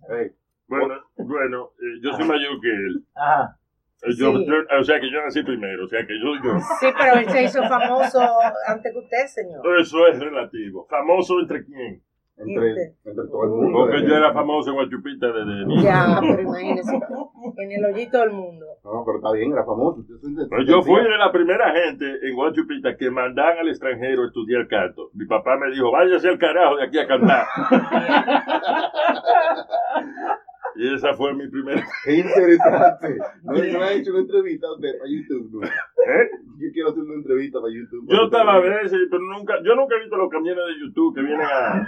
Hey, 0.08 0.32
Bueno, 0.68 0.94
bueno, 1.16 1.70
eh, 1.78 2.00
yo 2.02 2.12
soy 2.14 2.24
mayor 2.26 2.60
que 2.60 2.68
él. 2.68 3.04
Ajá. 3.14 3.56
Eh, 4.02 4.10
Yo, 4.18 4.36
Sí. 4.36 4.46
yo- 4.46 4.78
o 4.80 4.84
sea 4.84 5.00
que 5.00 5.10
yo 5.10 5.20
nací 5.22 5.42
primero, 5.42 5.84
o 5.84 5.88
sea 5.88 6.00
que 6.06 6.14
yo, 6.18 6.34
yo. 6.44 6.58
Sí, 6.80 6.86
pero 6.98 7.18
él 7.18 7.28
se 7.30 7.44
hizo 7.44 7.62
famoso 7.68 8.20
antes 8.66 8.92
que 8.92 8.98
usted, 8.98 9.26
señor. 9.26 9.60
Eso 9.80 10.06
es 10.08 10.18
relativo. 10.18 10.86
¿Famoso 10.90 11.40
entre 11.40 11.64
quién? 11.64 12.02
Entre, 12.38 12.94
entre 13.04 13.24
todo 13.30 13.44
el 13.44 13.50
mundo. 13.50 13.78
Porque 13.78 14.02
yo 14.06 14.14
era 14.14 14.32
famoso 14.32 14.70
en 14.70 14.76
Guachupita 14.76 15.26
desde 15.32 15.66
niño. 15.66 15.82
Ya, 15.82 16.18
pero 16.20 16.42
imagínese, 16.42 16.98
en 17.56 17.72
el 17.72 17.84
hoyito 17.84 18.18
del 18.20 18.32
mundo. 18.32 18.66
No, 18.84 19.04
pero 19.04 19.18
está 19.18 19.32
bien, 19.32 19.52
era 19.52 19.64
famoso. 19.64 20.04
Pero 20.50 20.62
yo 20.64 20.82
fui 20.82 21.02
de 21.02 21.16
la 21.16 21.32
primera 21.32 21.72
gente 21.72 22.04
en 22.22 22.34
Guachupita 22.34 22.96
que 22.96 23.10
mandaban 23.10 23.58
al 23.58 23.68
extranjero 23.68 24.22
a 24.22 24.26
estudiar 24.26 24.68
canto. 24.68 25.10
Mi 25.14 25.26
papá 25.26 25.56
me 25.56 25.70
dijo, 25.70 25.90
váyase 25.90 26.28
al 26.28 26.38
carajo 26.38 26.76
de 26.76 26.84
aquí 26.84 26.98
a 26.98 27.06
cantar. 27.06 27.46
y 30.76 30.94
esa 30.94 31.14
fue 31.14 31.34
mi 31.34 31.48
primera. 31.48 31.84
Qué 32.04 32.16
interesante. 32.16 33.18
No, 33.42 33.52
no 33.52 33.82
ha 33.82 33.92
hecho 33.92 34.10
una 34.10 34.20
entrevista 34.20 34.66
a 34.66 34.74
usted 34.74 34.98
para 34.98 35.10
YouTube. 35.10 35.50
nunca. 35.52 35.66
¿Eh? 35.68 36.28
Yo 36.58 36.68
quiero 36.72 36.88
hacer 36.90 37.02
una 37.02 37.14
entrevista 37.14 37.60
para 37.60 37.72
YouTube. 37.72 38.06
Yo 38.08 38.24
estaba 38.24 38.54
a 38.54 38.60
veces, 38.60 38.98
pero 39.10 39.22
nunca, 39.22 39.54
yo 39.64 39.74
nunca 39.74 39.96
he 39.96 40.00
visto 40.00 40.16
los 40.16 40.30
camiones 40.30 40.64
de 40.66 40.84
YouTube 40.84 41.14
que 41.14 41.22
vienen 41.22 41.46
a, 41.46 41.86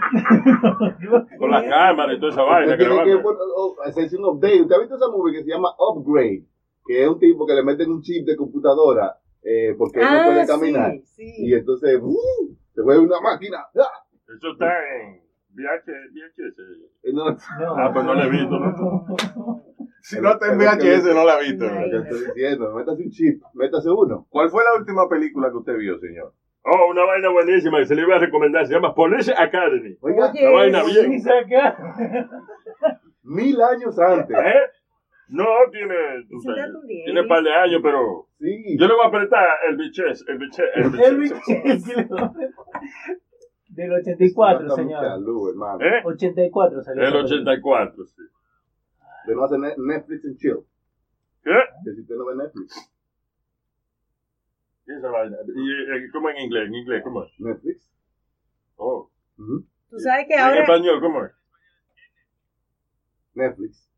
con 1.39 1.51
la 1.51 1.69
cámara 1.69 2.15
y 2.15 2.21
toda 2.21 2.33
esa 2.33 2.43
vaina. 2.43 2.73
Usted 2.73 2.87
tiene 2.87 3.05
que 3.05 3.15
oh, 3.15 3.77
hacerse 3.85 4.17
un 4.17 4.25
update. 4.25 4.63
¿Usted 4.63 4.75
ha 4.75 4.81
visto 4.81 4.97
esa 4.97 5.09
movie 5.09 5.35
que 5.35 5.45
se 5.45 5.51
llama 5.51 5.71
Upgrade? 5.79 6.45
Que 6.87 7.03
es 7.03 7.09
un 7.09 7.19
tipo 7.19 7.47
que 7.47 7.55
le 7.55 7.65
meten 7.65 7.91
un 7.91 8.03
chip 8.03 8.25
de 8.25 8.37
computadora 8.37 9.19
eh, 9.43 9.75
porque 9.77 10.01
él 10.01 10.07
no 10.11 10.25
puede 10.25 10.47
caminar. 10.47 10.93
Ah, 10.95 11.01
sí, 11.05 11.25
Y 11.25 11.47
sí. 11.47 11.55
entonces 11.55 11.99
¡uh! 12.03 12.57
se 12.75 12.83
vuelve 12.83 13.05
una 13.05 13.21
máquina. 13.21 13.59
¡Ah! 13.77 14.05
Eso 14.37 14.53
está 14.53 14.67
en 15.01 15.28
VH, 15.59 15.91
VHS. 16.13 16.59
Y 17.05 17.13
no- 17.13 17.31
No. 17.31 17.77
Ah, 17.77 17.91
pues 17.93 18.05
no 18.05 18.15
le 18.15 18.25
he 18.25 18.31
visto, 18.31 18.59
¿no? 18.59 19.07
Si 20.01 20.21
no 20.21 20.31
está 20.31 20.53
en 20.53 20.59
VHS, 20.59 21.13
no 21.13 21.25
la 21.25 21.35
ha 21.35 21.41
visto. 21.41 21.65
Lo 21.65 22.03
que 22.05 22.09
estoy 22.11 22.33
diciendo, 22.35 22.73
métase 22.75 23.03
un 23.03 23.11
chip, 23.11 23.43
métase 23.55 23.91
uno. 23.91 24.27
¿Cuál 24.31 24.49
fue 24.49 24.63
la 24.65 24.79
última 24.79 25.09
película 25.09 25.51
que 25.51 25.57
usted 25.57 25.77
vio, 25.77 25.99
señor? 25.99 26.33
Oh, 26.65 26.91
una 26.91 27.05
vaina 27.05 27.31
buenísima 27.31 27.79
que 27.79 27.87
se 27.87 27.95
le 27.97 28.03
iba 28.03 28.15
a 28.17 28.19
recomendar. 28.21 28.65
Se 28.67 28.75
llama 28.75 28.95
Police 28.95 29.33
Academy. 29.37 29.97
Oiga, 30.01 30.33
La 30.41 30.51
vaina 30.51 30.83
bien. 30.85 31.21
Mil 33.25 33.61
años 33.61 33.99
antes. 33.99 34.37
¿Eh? 34.39 34.55
No, 35.31 35.45
tiene, 35.73 35.95
tiene 37.05 37.21
un 37.21 37.29
par 37.29 37.43
de 37.43 37.53
años, 37.53 37.81
pero 37.83 38.29
Sí. 38.39 38.79
yo 38.79 38.87
le 38.87 38.95
voy 38.95 39.05
a 39.05 39.09
apretar 39.09 39.47
el 39.69 39.77
biches, 39.77 40.25
el 40.29 40.39
biches, 40.39 40.67
el 40.75 41.01
El 41.03 41.19
biches. 41.19 41.85
Del 43.79 43.93
84, 43.93 44.67
Gasta 44.67 44.75
señor. 44.75 45.21
luz, 45.21 45.51
hermano. 45.51 45.79
¿Eh? 45.85 46.03
84 46.05 46.83
salió. 46.83 47.03
El 47.03 47.09
esa 47.09 47.19
película. 47.29 47.83
84, 47.85 48.07
sí. 48.07 48.23
De 49.27 49.35
no 49.37 49.45
hacer 49.45 49.59
ne- 49.61 49.75
Netflix 49.79 50.25
and 50.25 50.37
chill. 50.37 50.59
¿Qué? 51.45 51.53
Que 51.85 51.93
si 51.95 52.01
usted 52.01 52.17
no 52.17 52.27
ve 52.27 52.35
Netflix. 52.35 52.91
¿Qué 54.85 54.93
es 54.93 54.99
esa 54.99 55.11
vaina? 55.11 55.37
¿Y 55.55 55.71
eh, 55.71 56.11
cómo 56.13 56.29
en 56.31 56.39
inglés? 56.39 56.67
¿En 56.67 56.75
inglés 56.75 57.03
cómo 57.05 57.23
es? 57.23 57.31
Netflix. 57.39 57.89
Oh. 58.77 59.11
Ujú. 59.39 59.65
Tú 59.91 59.99
sabes 60.01 60.27
que 60.27 60.35
¿En 60.35 60.41
ahora... 60.41 60.61
español 60.63 61.01
cómo 61.01 61.25
es? 61.25 61.33
Netflix. 63.35 63.89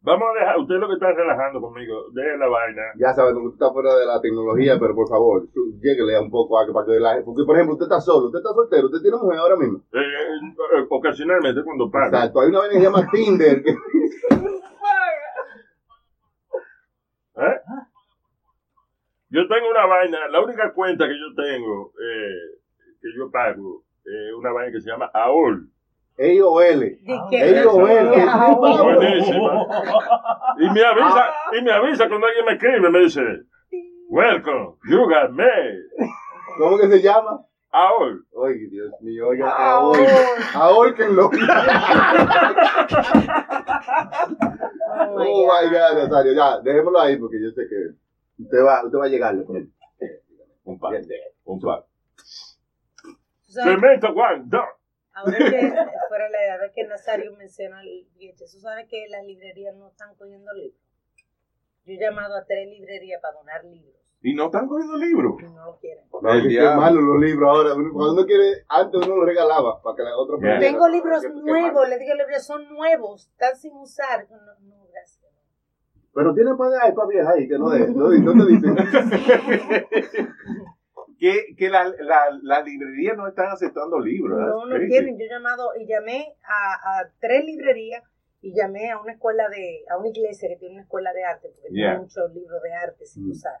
Vamos 0.00 0.28
a 0.30 0.38
dejar, 0.38 0.58
usted 0.58 0.76
lo 0.76 0.86
que 0.86 0.94
está 0.94 1.12
relajando 1.12 1.60
conmigo, 1.60 2.06
deje 2.12 2.36
la 2.38 2.46
vaina. 2.46 2.82
Ya 2.96 3.12
que 3.14 3.20
usted 3.22 3.52
está 3.54 3.72
fuera 3.72 3.94
de 3.96 4.06
la 4.06 4.20
tecnología, 4.20 4.78
pero 4.78 4.94
por 4.94 5.08
favor, 5.08 5.42
lléguele 5.82 6.18
un 6.20 6.30
poco 6.30 6.56
a 6.58 6.64
que 6.66 6.72
para 6.72 6.86
que 6.86 7.00
la 7.00 7.20
Porque, 7.24 7.42
por 7.44 7.56
ejemplo, 7.56 7.74
usted 7.74 7.86
está 7.86 8.00
solo, 8.00 8.26
usted 8.26 8.38
está 8.38 8.52
soltero, 8.54 8.86
usted 8.86 9.02
tiene 9.02 9.16
mujer 9.16 9.38
ahora 9.40 9.56
mismo. 9.56 9.78
Eh, 9.92 9.98
eh, 9.98 10.86
ocasionalmente 10.88 11.64
cuando 11.64 11.90
paga. 11.90 12.06
Exacto. 12.06 12.40
Hay 12.40 12.48
una 12.48 12.60
vaina 12.60 12.72
que 12.74 12.78
se 12.78 12.84
llama 12.84 13.08
Tinder. 13.12 13.62
que- 13.62 13.70
¿Eh? 17.40 17.60
Yo 19.30 19.46
tengo 19.46 19.70
una 19.70 19.86
vaina, 19.86 20.28
la 20.28 20.40
única 20.40 20.72
cuenta 20.72 21.06
que 21.06 21.14
yo 21.18 21.34
tengo, 21.36 21.92
eh, 22.00 22.58
que 23.00 23.08
yo 23.16 23.30
pago, 23.30 23.82
es 24.04 24.32
una 24.34 24.52
vaina 24.52 24.72
que 24.72 24.80
se 24.80 24.90
llama 24.90 25.10
AOL. 25.12 25.68
AOL. 26.18 26.98
Ah, 27.08 27.26
que- 27.30 27.62
AOL. 27.62 28.10
¿qué 28.14 28.24
pasa? 28.26 28.82
Buenísima. 28.82 29.66
Y 30.60 30.70
me 30.70 30.82
avisa, 30.84 31.24
y 31.56 31.62
me 31.62 31.70
avisa 31.70 32.08
cuando 32.08 32.26
alguien 32.26 32.44
me 32.44 32.52
escribe, 32.54 32.90
me 32.90 32.98
dice, 33.00 33.20
welcome, 34.08 34.74
you 34.90 34.98
got 35.06 35.30
mail. 35.30 35.84
¿Cómo 36.58 36.76
que 36.78 36.88
se 36.88 37.00
llama? 37.00 37.40
AOL. 37.70 38.24
Oye, 38.32 38.66
Dios 38.68 38.90
mío, 39.00 39.28
oiga, 39.28 39.50
AOL. 39.54 39.96
Ahorquenlo. 40.54 41.30
Oh, 44.90 45.16
my 45.16 45.26
Oh 45.26 45.46
my 45.46 45.70
God. 45.70 45.94
God, 45.94 46.02
Nazario, 46.02 46.32
ya, 46.34 46.60
dejémoslo 46.60 47.00
ahí 47.00 47.16
porque 47.18 47.36
yo 47.40 47.50
sé 47.50 47.62
que 47.68 48.42
usted 48.42 48.58
va, 48.64 48.84
usted 48.84 48.98
va 48.98 49.04
a 49.04 49.08
llegarle. 49.08 49.44
pues. 49.44 49.64
Un 50.64 50.78
par. 50.78 50.94
Un 51.44 51.60
par. 51.60 51.84
Cemento, 53.46 54.08
one, 54.08 54.42
dos. 54.46 54.64
Ahora 55.18 55.38
que 55.38 55.72
fuera 56.08 56.28
la 56.30 56.44
edad 56.44 56.72
que 56.74 56.84
Nazario 56.84 57.32
menciona 57.36 57.80
el 57.82 58.06
VHS, 58.16 58.52
tú 58.52 58.60
sabes 58.60 58.86
que 58.88 59.06
las 59.08 59.24
librerías 59.24 59.74
no 59.76 59.88
están 59.88 60.14
cogiendo 60.16 60.52
libros. 60.54 60.80
Yo 61.84 61.94
he 61.94 61.98
llamado 61.98 62.36
a 62.36 62.44
tres 62.44 62.68
librerías 62.68 63.20
para 63.22 63.34
donar 63.38 63.64
libros 63.64 63.94
Y 64.20 64.34
no 64.34 64.46
están 64.46 64.68
cogiendo 64.68 64.96
libros. 64.98 65.36
y 65.40 65.44
no 65.44 65.64
lo 65.64 65.78
quieren. 65.78 66.04
No, 66.20 66.34
es 66.34 66.42
que 66.46 66.60
malo 66.76 67.00
los 67.00 67.20
libros 67.20 67.48
ahora. 67.48 67.70
Cuando 67.74 68.12
uno 68.12 68.26
quiere, 68.26 68.64
antes 68.68 69.06
uno 69.06 69.16
los 69.16 69.26
regalaba 69.26 69.80
para 69.82 69.96
que 69.96 70.02
la 70.02 70.16
otra 70.16 70.36
Yeah. 70.38 70.58
persona- 70.58 70.72
Tengo 70.72 70.88
libros 70.88 71.22
nuevos, 71.34 71.72
malo. 71.72 71.84
le 71.88 71.98
digo 71.98 72.14
libros 72.14 72.44
son 72.46 72.68
nuevos, 72.68 73.28
están 73.28 73.56
sin 73.56 73.74
usar. 73.76 74.26
No, 74.30 74.36
no, 74.60 74.86
gracias. 74.92 75.24
Pero 76.14 76.34
tiene 76.34 76.54
para 76.56 76.86
de 76.86 76.92
para 76.92 77.08
vieja 77.08 77.30
ahí, 77.30 77.48
que 77.48 77.58
no 77.58 77.72
es. 77.72 77.88
No, 77.94 78.10
no 78.10 78.44
te 78.44 78.52
dicen. 78.52 78.76
Que, 81.18 81.54
que 81.56 81.68
las 81.68 81.92
la, 81.98 82.26
la 82.42 82.62
librerías 82.62 83.16
no 83.16 83.26
están 83.26 83.48
aceptando 83.50 83.98
libros. 83.98 84.38
No, 84.38 84.66
no 84.66 84.76
quieren. 84.86 85.18
Yo 85.18 85.24
he 85.24 85.28
llamado 85.28 85.70
y 85.78 85.86
llamé 85.86 86.36
a, 86.44 87.00
a 87.00 87.10
tres 87.20 87.44
librerías 87.44 88.04
y 88.40 88.54
llamé 88.54 88.90
a 88.92 89.00
una 89.00 89.12
escuela 89.12 89.48
de, 89.48 89.84
a 89.90 89.98
una 89.98 90.08
iglesia 90.08 90.48
que 90.48 90.56
tiene 90.56 90.74
una 90.74 90.82
escuela 90.84 91.12
de 91.12 91.24
arte, 91.24 91.48
porque 91.52 91.68
Yeah. 91.74 91.90
tiene 91.90 91.98
muchos 92.02 92.32
libros 92.32 92.62
de 92.62 92.72
arte 92.72 93.04
sin 93.04 93.26
Mm. 93.26 93.30
usar. 93.32 93.58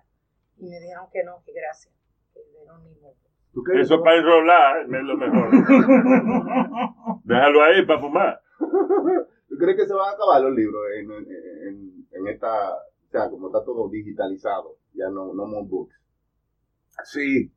Y 0.58 0.68
me 0.68 0.78
dijeron 0.78 1.06
que 1.12 1.24
no, 1.24 1.42
que 1.44 1.52
gracias. 1.52 1.92
Que 2.32 2.40
de 2.40 2.64
no 2.64 2.78
ni 2.78 2.94
modo. 3.00 3.14
¿Tú 3.52 3.62
crees 3.64 3.86
Eso 3.86 4.02
para 4.04 4.18
enrolar 4.18 4.82
es 4.82 4.88
lo 5.02 5.16
mejor. 5.16 5.50
Déjalo 7.24 7.62
ahí 7.64 7.84
para 7.86 8.00
fumar. 8.00 8.40
¿Tú 9.48 9.56
crees 9.58 9.76
que 9.76 9.86
se 9.86 9.94
van 9.94 10.10
a 10.10 10.12
acabar 10.12 10.40
los 10.42 10.54
libros 10.54 10.80
en, 10.96 11.10
en, 11.10 11.26
en- 11.68 12.06
en 12.12 12.26
esta, 12.28 12.74
o 12.74 13.10
sea, 13.10 13.28
como 13.30 13.48
está 13.48 13.64
todo 13.64 13.88
digitalizado, 13.88 14.76
ya 14.94 15.08
no, 15.10 15.32
no 15.34 15.46
more 15.46 15.66
books? 15.68 15.94
Sí, 17.04 17.52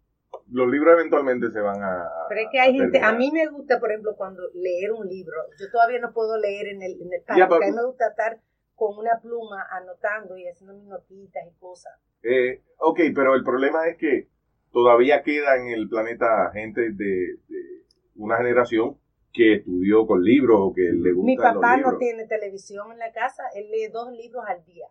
los 0.49 0.69
libros 0.69 0.93
eventualmente 0.93 1.49
se 1.51 1.61
van 1.61 1.81
a. 1.83 2.09
Pero 2.29 2.41
es 2.41 2.47
que 2.51 2.59
hay 2.59 2.73
gente, 2.73 2.99
a 2.99 3.13
mí 3.13 3.31
me 3.31 3.47
gusta, 3.47 3.79
por 3.79 3.91
ejemplo, 3.91 4.15
cuando 4.15 4.43
leer 4.53 4.91
un 4.91 5.07
libro, 5.07 5.35
yo 5.59 5.69
todavía 5.71 5.99
no 5.99 6.13
puedo 6.13 6.37
leer 6.37 6.67
en 6.67 6.81
el, 6.81 7.01
en 7.01 7.13
el 7.13 7.37
Ya, 7.37 7.47
porque 7.47 7.65
a 7.65 7.69
mí 7.69 7.75
me 7.75 7.85
gusta 7.85 8.07
estar 8.09 8.39
con 8.75 8.97
una 8.97 9.19
pluma 9.21 9.65
anotando 9.71 10.37
y 10.37 10.47
haciendo 10.47 10.73
mis 10.73 10.87
notitas 10.87 11.43
y 11.47 11.59
cosas. 11.59 11.93
Eh, 12.23 12.61
ok, 12.77 12.99
pero 13.13 13.35
el 13.35 13.43
problema 13.43 13.87
es 13.87 13.97
que 13.97 14.27
todavía 14.71 15.21
queda 15.21 15.57
en 15.57 15.67
el 15.67 15.87
planeta 15.87 16.49
gente 16.51 16.91
de, 16.91 17.37
de 17.47 17.83
una 18.15 18.37
generación 18.37 18.97
que 19.33 19.55
estudió 19.55 20.05
con 20.05 20.23
libros 20.23 20.57
o 20.59 20.73
que 20.73 20.81
le 20.81 21.13
gustan 21.13 21.25
Mi 21.25 21.37
papá 21.37 21.77
los 21.77 21.93
no 21.93 21.97
tiene 21.97 22.25
televisión 22.27 22.91
en 22.91 22.99
la 22.99 23.11
casa, 23.11 23.43
él 23.55 23.69
lee 23.71 23.87
dos 23.87 24.11
libros 24.11 24.43
al 24.47 24.63
día. 24.65 24.87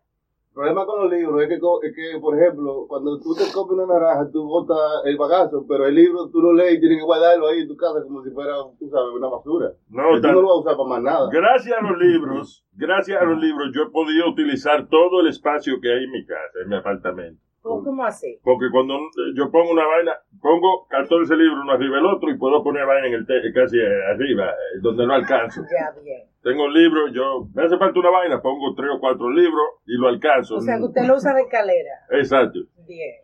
El 0.51 0.55
problema 0.55 0.85
con 0.85 1.03
los 1.05 1.13
libros 1.13 1.43
es 1.43 1.49
que, 1.49 1.59
co- 1.61 1.81
es 1.83 1.95
que, 1.95 2.19
por 2.21 2.37
ejemplo, 2.37 2.85
cuando 2.89 3.19
tú 3.21 3.35
te 3.35 3.45
comes 3.55 3.79
una 3.79 3.87
naranja, 3.95 4.29
tú 4.33 4.45
botas 4.47 4.77
el 5.05 5.17
bagazo, 5.17 5.65
pero 5.69 5.87
el 5.87 5.95
libro 5.95 6.29
tú 6.29 6.43
lo 6.43 6.53
lees 6.53 6.75
y 6.75 6.81
tienes 6.81 6.99
que 6.99 7.05
guardarlo 7.05 7.47
ahí 7.47 7.61
en 7.61 7.69
tu 7.69 7.77
casa 7.77 8.03
como 8.03 8.23
si 8.25 8.31
fuera, 8.31 8.55
tú 8.79 8.89
sabes, 8.91 9.15
una 9.15 9.29
basura. 9.29 9.71
No, 9.89 10.03
tú 10.21 10.27
no 10.27 10.43
lo 10.43 10.49
vas 10.49 10.57
a 10.57 10.61
usar 10.61 10.77
para 10.77 10.89
más 10.89 11.03
nada. 11.03 11.29
Gracias 11.33 11.79
a 11.79 11.83
los 11.83 11.97
libros, 11.99 12.67
gracias 12.73 13.23
a 13.23 13.25
los 13.25 13.39
libros, 13.41 13.71
yo 13.73 13.83
he 13.85 13.91
podido 13.91 14.29
utilizar 14.29 14.89
todo 14.89 15.21
el 15.21 15.29
espacio 15.29 15.81
que 15.81 15.89
hay 15.93 16.05
en 16.05 16.11
mi 16.11 16.27
casa, 16.27 16.59
en 16.65 16.69
mi 16.69 16.77
apartamento. 16.77 17.41
¿Cómo, 17.63 17.85
cómo 17.85 18.05
así? 18.05 18.41
Porque 18.43 18.67
cuando 18.73 18.95
yo 19.37 19.51
pongo 19.53 19.71
una 19.71 19.87
vaina, 19.87 20.13
pongo 20.43 20.87
14 20.89 21.37
libros 21.37 21.59
uno 21.63 21.73
arriba 21.73 21.97
del 21.97 22.07
otro 22.07 22.29
y 22.31 22.37
puedo 22.39 22.65
poner 22.65 22.87
vaina 22.87 23.07
en 23.07 23.15
el 23.15 23.27
te- 23.27 23.53
casi 23.53 23.77
arriba, 23.79 24.47
eh, 24.51 24.79
donde 24.83 25.07
no 25.07 25.13
alcanzo. 25.15 25.61
Ya, 25.71 25.93
bien. 26.03 26.23
Tengo 26.43 26.69
libros, 26.69 27.11
yo, 27.13 27.49
me 27.55 27.65
hace 27.65 27.77
falta 27.77 28.01
una 28.01 28.11
vaina, 28.11 28.41
pongo 28.41 28.75
tres 28.75 28.89
o 28.97 28.99
cuatro 28.99 29.31
libros 29.31 29.67
y 29.85 29.93
lo 29.99 30.09
alcanzo. 30.09 30.57
O 30.57 30.61
sea, 30.61 30.79
que 30.79 30.85
usted 30.85 31.03
lo 31.03 31.17
usa 31.17 31.35
de 31.35 31.43
escalera. 31.43 31.91
Exacto. 32.11 32.61
Bien. 32.87 33.17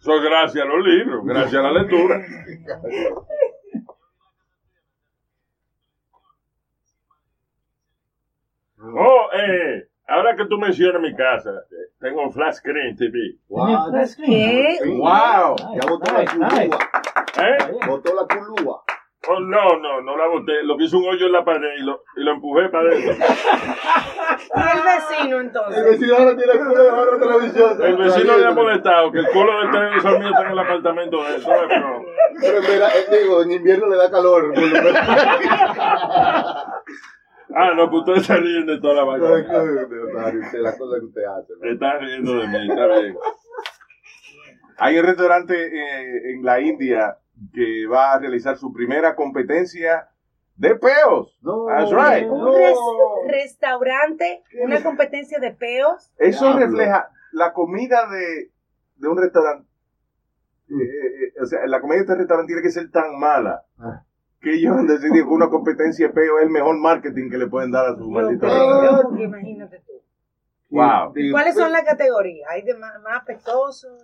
Eso 0.00 0.14
es 0.14 0.22
gracias 0.22 0.64
a 0.64 0.68
los 0.68 0.86
libros, 0.86 1.24
gracias 1.24 1.54
a 1.54 1.70
la 1.70 1.82
lectura. 1.82 2.24
Oh, 8.78 9.28
eh, 9.32 9.88
ahora 10.06 10.36
que 10.36 10.46
tú 10.46 10.58
mencionas 10.58 11.02
mi 11.02 11.14
casa, 11.14 11.50
tengo 11.98 12.30
flash 12.30 12.56
screen 12.56 12.94
TV. 12.96 13.36
Wow. 13.48 13.92
¿Qué? 14.24 14.78
¡Wow! 14.84 15.56
Ya 15.74 15.88
botó 15.88 16.12
la 16.12 16.24
culúa. 16.24 16.62
¿Eh? 16.62 17.72
Botó 17.86 18.14
la 18.14 18.26
culúa. 18.26 18.84
Oh, 19.28 19.40
no, 19.40 19.78
no, 19.80 20.00
no 20.02 20.16
la 20.16 20.26
boté. 20.28 20.62
Lo 20.62 20.76
que 20.76 20.84
hizo 20.84 20.98
un 20.98 21.08
hoyo 21.08 21.26
en 21.26 21.32
la 21.32 21.44
pared 21.44 21.68
y 21.78 21.82
lo, 21.82 22.02
y 22.16 22.22
lo 22.22 22.32
empujé 22.32 22.68
para 22.68 22.88
adentro. 22.90 23.12
¿Y 23.12 23.18
el 24.76 24.82
vecino 24.84 25.36
El 25.40 25.46
entonces? 25.46 25.84
vecino 25.84 26.16
ahora 26.16 26.36
tiene 26.36 26.52
culo 26.58 26.82
de 26.82 26.90
la 26.90 27.18
televisión. 27.18 27.82
El 27.82 27.96
vecino 27.96 28.36
le 28.36 28.46
ha 28.46 28.50
molestado 28.52 29.10
que 29.12 29.18
el 29.18 29.26
culo 29.28 29.58
del 29.60 29.70
televisor 29.72 30.18
mío 30.20 30.28
está 30.28 30.42
en 30.46 30.50
el 30.52 30.58
apartamento 30.58 31.24
de 31.24 31.34
él. 31.34 31.42
¿sabes? 31.42 31.68
Pero- 32.40 32.60
vera- 32.62 32.88
eh, 32.94 33.06
digo, 33.22 33.42
en 33.42 33.52
invierno 33.52 33.88
le 33.88 33.96
da 33.96 34.10
calor. 34.10 34.52
Ah, 37.58 37.70
no, 37.76 37.88
pues 37.88 38.00
usted 38.02 38.16
está 38.22 38.36
riendo 38.36 38.72
de 38.72 38.80
toda 38.80 38.94
la 38.94 39.04
vaina. 39.04 39.28
qué 39.46 40.56
de 40.56 40.62
las 40.62 40.76
cosas 40.76 40.98
que 41.00 41.06
usted 41.06 41.22
hace. 41.24 41.52
¿no? 41.58 41.70
Está 41.72 41.98
riendo 41.98 42.34
de 42.34 42.48
mí, 42.48 42.68
está 42.68 42.86
bien. 42.86 43.16
Hay 44.78 44.98
un 44.98 45.06
restaurante 45.06 45.54
eh, 45.54 46.32
en 46.34 46.44
la 46.44 46.60
India 46.60 47.16
que 47.52 47.86
va 47.86 48.12
a 48.12 48.18
realizar 48.18 48.56
su 48.56 48.72
primera 48.72 49.14
competencia 49.14 50.08
de 50.56 50.74
peos. 50.76 51.38
No, 51.42 51.66
That's 51.66 51.90
right. 51.90 52.30
Un 52.30 52.38
no. 52.40 52.56
res- 52.56 52.78
restaurante, 53.28 54.42
una 54.62 54.82
competencia 54.82 55.38
de 55.38 55.52
peos. 55.52 56.12
Eso 56.18 56.46
Diablo. 56.46 56.66
refleja 56.66 57.10
la 57.32 57.52
comida 57.52 58.08
de, 58.08 58.50
de 58.96 59.08
un 59.08 59.18
restaurante. 59.18 59.68
eh, 60.68 60.74
eh, 60.74 61.24
eh, 61.36 61.42
o 61.42 61.46
sea, 61.46 61.66
la 61.66 61.80
comida 61.80 61.96
de 61.96 62.02
este 62.02 62.14
restaurante 62.16 62.48
tiene 62.50 62.62
que 62.62 62.70
ser 62.70 62.90
tan 62.90 63.18
mala 63.18 63.64
Ah. 63.78 64.02
que 64.40 64.54
ellos 64.54 64.76
han 64.76 64.86
decidido 64.86 65.26
que 65.26 65.30
una 65.34 65.48
competencia 65.50 66.08
de 66.08 66.14
peo 66.14 66.38
es 66.38 66.44
el 66.44 66.50
mejor 66.50 66.76
marketing 66.78 67.30
que 67.30 67.38
le 67.38 67.46
pueden 67.48 67.70
dar 67.70 67.86
a 67.86 67.96
su 67.96 68.10
maldito 68.10 68.46
restaurante. 68.46 69.22
imagínate 69.22 69.78
tú. 69.86 69.92
Wow. 70.70 71.12
¿Cuáles 71.32 71.54
son 71.54 71.70
las 71.70 71.82
categorías? 71.84 72.48
¿Hay 72.50 72.62
de 72.62 72.74
más, 72.74 73.00
más? 73.02 73.22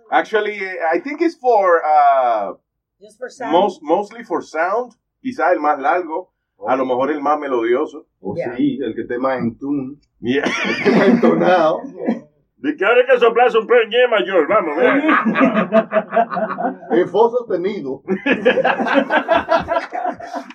Actually, 0.09 0.55
I 0.93 1.01
think 1.01 1.21
it's 1.21 1.37
for 1.37 1.81
uh, 1.83 2.55
Just 3.03 3.17
for 3.19 3.29
sound? 3.29 3.51
most, 3.51 3.81
mostly 3.83 4.23
for 4.23 4.41
sound. 4.41 4.93
Quizá 5.21 5.51
el 5.51 5.59
más 5.59 5.77
largo, 5.79 6.33
a 6.67 6.75
lo 6.77 6.85
mejor 6.85 7.11
el 7.11 7.19
más 7.21 7.37
melodioso. 7.37 8.07
O 8.21 8.33
Ya. 8.35 8.55
sí, 8.55 8.79
el 8.81 8.95
que 8.95 9.01
esté 9.01 9.17
más 9.19 9.37
en 9.39 9.57
tune, 9.57 9.97
Yeah. 10.21 10.43
el 10.69 10.83
que 10.83 10.91
más 10.91 11.07
entonado. 11.09 11.79
De 12.57 12.75
que 12.77 12.85
ahora 12.85 13.01
hay 13.01 13.07
que 13.07 13.17
soplarse 13.19 13.57
un 13.57 13.67
pez 13.67 13.77
en 13.91 14.09
mayor, 14.09 14.47
vamos, 14.47 14.77
ven. 14.77 15.01
El 17.01 17.09
fo 17.09 17.29
sostenido. 17.29 18.01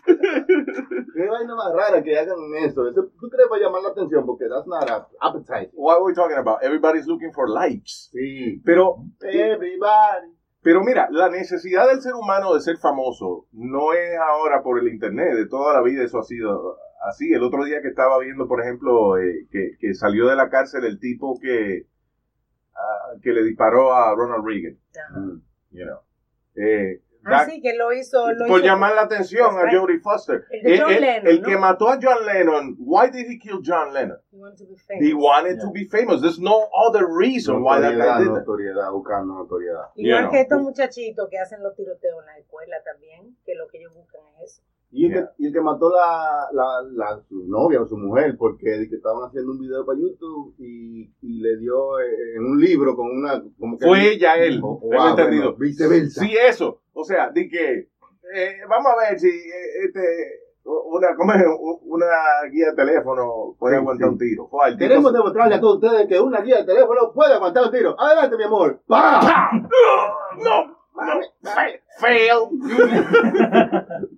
Qué 0.06 1.26
vaina 1.28 1.54
más 1.54 1.72
rara 1.74 2.02
que 2.02 2.18
hagan 2.18 2.38
eso. 2.64 2.82
¿Tú 2.94 3.28
crees 3.28 3.48
para 3.50 3.62
llamar 3.62 3.82
la 3.82 3.90
atención? 3.90 4.24
Porque 4.24 4.46
that's 4.48 4.66
not 4.66 4.88
a- 4.88 5.06
appetizing. 5.20 5.70
What 5.74 5.96
are 5.96 6.04
we 6.04 6.14
talking 6.14 6.38
about? 6.38 6.62
Everybody's 6.62 7.06
looking 7.06 7.32
for 7.32 7.46
likes. 7.48 8.08
Sí. 8.12 8.62
Pero 8.64 9.04
Everybody. 9.20 10.37
Pero 10.62 10.82
mira, 10.82 11.08
la 11.10 11.28
necesidad 11.30 11.86
del 11.88 12.00
ser 12.00 12.14
humano 12.14 12.52
de 12.54 12.60
ser 12.60 12.78
famoso 12.78 13.46
no 13.52 13.92
es 13.92 14.18
ahora 14.18 14.62
por 14.62 14.78
el 14.78 14.88
internet, 14.88 15.34
de 15.34 15.46
toda 15.48 15.72
la 15.72 15.82
vida 15.82 16.02
eso 16.02 16.18
ha 16.18 16.24
sido 16.24 16.76
así. 17.08 17.32
El 17.32 17.42
otro 17.44 17.64
día 17.64 17.80
que 17.80 17.88
estaba 17.88 18.18
viendo, 18.18 18.48
por 18.48 18.60
ejemplo, 18.60 19.18
eh, 19.18 19.46
que, 19.50 19.76
que 19.78 19.94
salió 19.94 20.26
de 20.28 20.36
la 20.36 20.50
cárcel 20.50 20.84
el 20.84 20.98
tipo 20.98 21.38
que, 21.40 21.86
ah, 22.74 23.14
que 23.22 23.32
le 23.32 23.44
disparó 23.44 23.94
a 23.94 24.14
Ronald 24.14 24.44
Reagan, 24.44 24.78
Ajá. 25.10 25.20
you 25.70 25.84
know. 25.84 26.00
Eh, 26.56 27.02
Ah, 27.28 27.38
that- 27.38 27.50
sí, 27.50 27.60
que 27.60 27.74
lo 27.74 27.92
hizo. 27.92 28.32
Lo 28.32 28.46
por 28.46 28.58
hizo 28.58 28.66
llamar 28.66 28.94
la 28.94 29.02
atención 29.02 29.56
a. 29.56 29.70
Jodie 29.70 30.00
Foster. 30.00 30.44
El 30.50 30.64
Lennon, 31.00 31.26
el 31.26 31.42
¿no? 31.42 31.48
que 31.48 31.56
mató 31.56 31.88
a 31.88 31.98
John 32.00 32.24
Lennon, 32.26 32.76
why 32.78 33.10
did 33.10 33.26
he 33.30 33.38
kill 33.38 33.60
John 33.62 33.92
Lennon? 33.92 34.18
He 34.30 34.36
wanted 34.38 34.58
to 34.58 34.66
be 34.66 34.76
famous. 34.76 35.06
He 35.06 35.14
wanted 35.14 35.60
to 35.60 35.70
be 35.70 35.84
famous. 35.86 36.20
There's 36.20 36.40
no 36.40 36.68
other 36.72 37.06
reason 37.06 37.62
why 37.62 37.80
that 37.80 37.96
guy 37.96 38.18
did 38.18 38.28
that. 38.28 38.40
notoriedad, 38.40 38.90
buscando 38.90 39.34
notoriedad. 39.34 39.90
Igual 39.94 40.30
que 40.30 40.40
estos 40.40 40.60
muchachitos 40.60 41.28
que 41.28 41.38
hacen 41.38 41.62
los 41.62 41.74
tiroteos 41.74 42.20
en 42.20 42.26
la 42.26 42.38
escuela 42.38 42.76
también, 42.84 43.36
que 43.44 43.54
lo 43.54 43.68
que 43.68 43.78
ellos 43.78 43.94
buscan 43.94 44.22
es 44.42 44.52
eso. 44.52 44.62
Y 44.90 45.06
el, 45.06 45.12
Yeah. 45.12 45.22
que, 45.36 45.42
y 45.42 45.46
el 45.48 45.52
que 45.52 45.60
mató 45.60 45.90
la, 45.90 46.48
la, 46.52 46.64
la, 46.92 47.20
su 47.28 47.44
novia 47.46 47.82
o 47.82 47.86
su 47.86 47.96
mujer 47.98 48.36
porque 48.38 48.86
que 48.88 48.96
estaban 48.96 49.24
haciendo 49.28 49.52
un 49.52 49.60
video 49.60 49.84
para 49.84 49.98
YouTube 49.98 50.54
y, 50.58 51.10
y 51.20 51.40
le 51.42 51.58
dio 51.58 52.00
eh, 52.00 52.36
en 52.36 52.44
un 52.44 52.58
libro 52.58 52.96
con 52.96 53.06
una... 53.10 53.42
Como 53.58 53.78
que 53.78 53.86
Fue 53.86 54.12
ella, 54.12 54.36
él. 54.36 54.60
Oh, 54.62 54.78
Tengo 54.80 54.96
wow, 55.02 55.10
entendido. 55.10 55.54
viceversa. 55.56 56.22
Sí, 56.22 56.34
eso. 56.34 56.80
O 56.94 57.04
sea, 57.04 57.30
di 57.30 57.48
que 57.50 57.88
eh, 58.34 58.56
vamos 58.68 58.92
a 58.92 58.96
ver 59.10 59.18
si 59.18 59.28
eh, 59.28 59.84
este 59.86 60.00
una 60.64 61.16
¿cómo 61.16 61.32
es? 61.32 61.42
una 61.84 62.06
guía 62.52 62.70
de 62.70 62.76
teléfono 62.76 63.56
puede 63.58 63.76
Sí, 63.76 63.80
aguantar 63.80 64.08
sí. 64.08 64.12
un 64.12 64.18
tiro. 64.18 64.48
Tipo- 64.50 64.76
Queremos 64.78 65.12
demostrarle 65.14 65.54
a 65.54 65.60
todos 65.60 65.82
ustedes 65.82 66.06
que 66.08 66.20
una 66.20 66.40
guía 66.42 66.58
de 66.58 66.64
teléfono 66.64 67.10
puede 67.14 67.32
aguantar 67.34 67.64
un 67.64 67.70
tiro. 67.72 67.98
Adelante, 67.98 68.36
mi 68.36 68.44
amor. 68.44 68.80
¡Pah! 68.86 69.50
no, 70.44 70.66
no, 70.66 71.20
fa- 71.42 71.80
fail. 71.98 72.48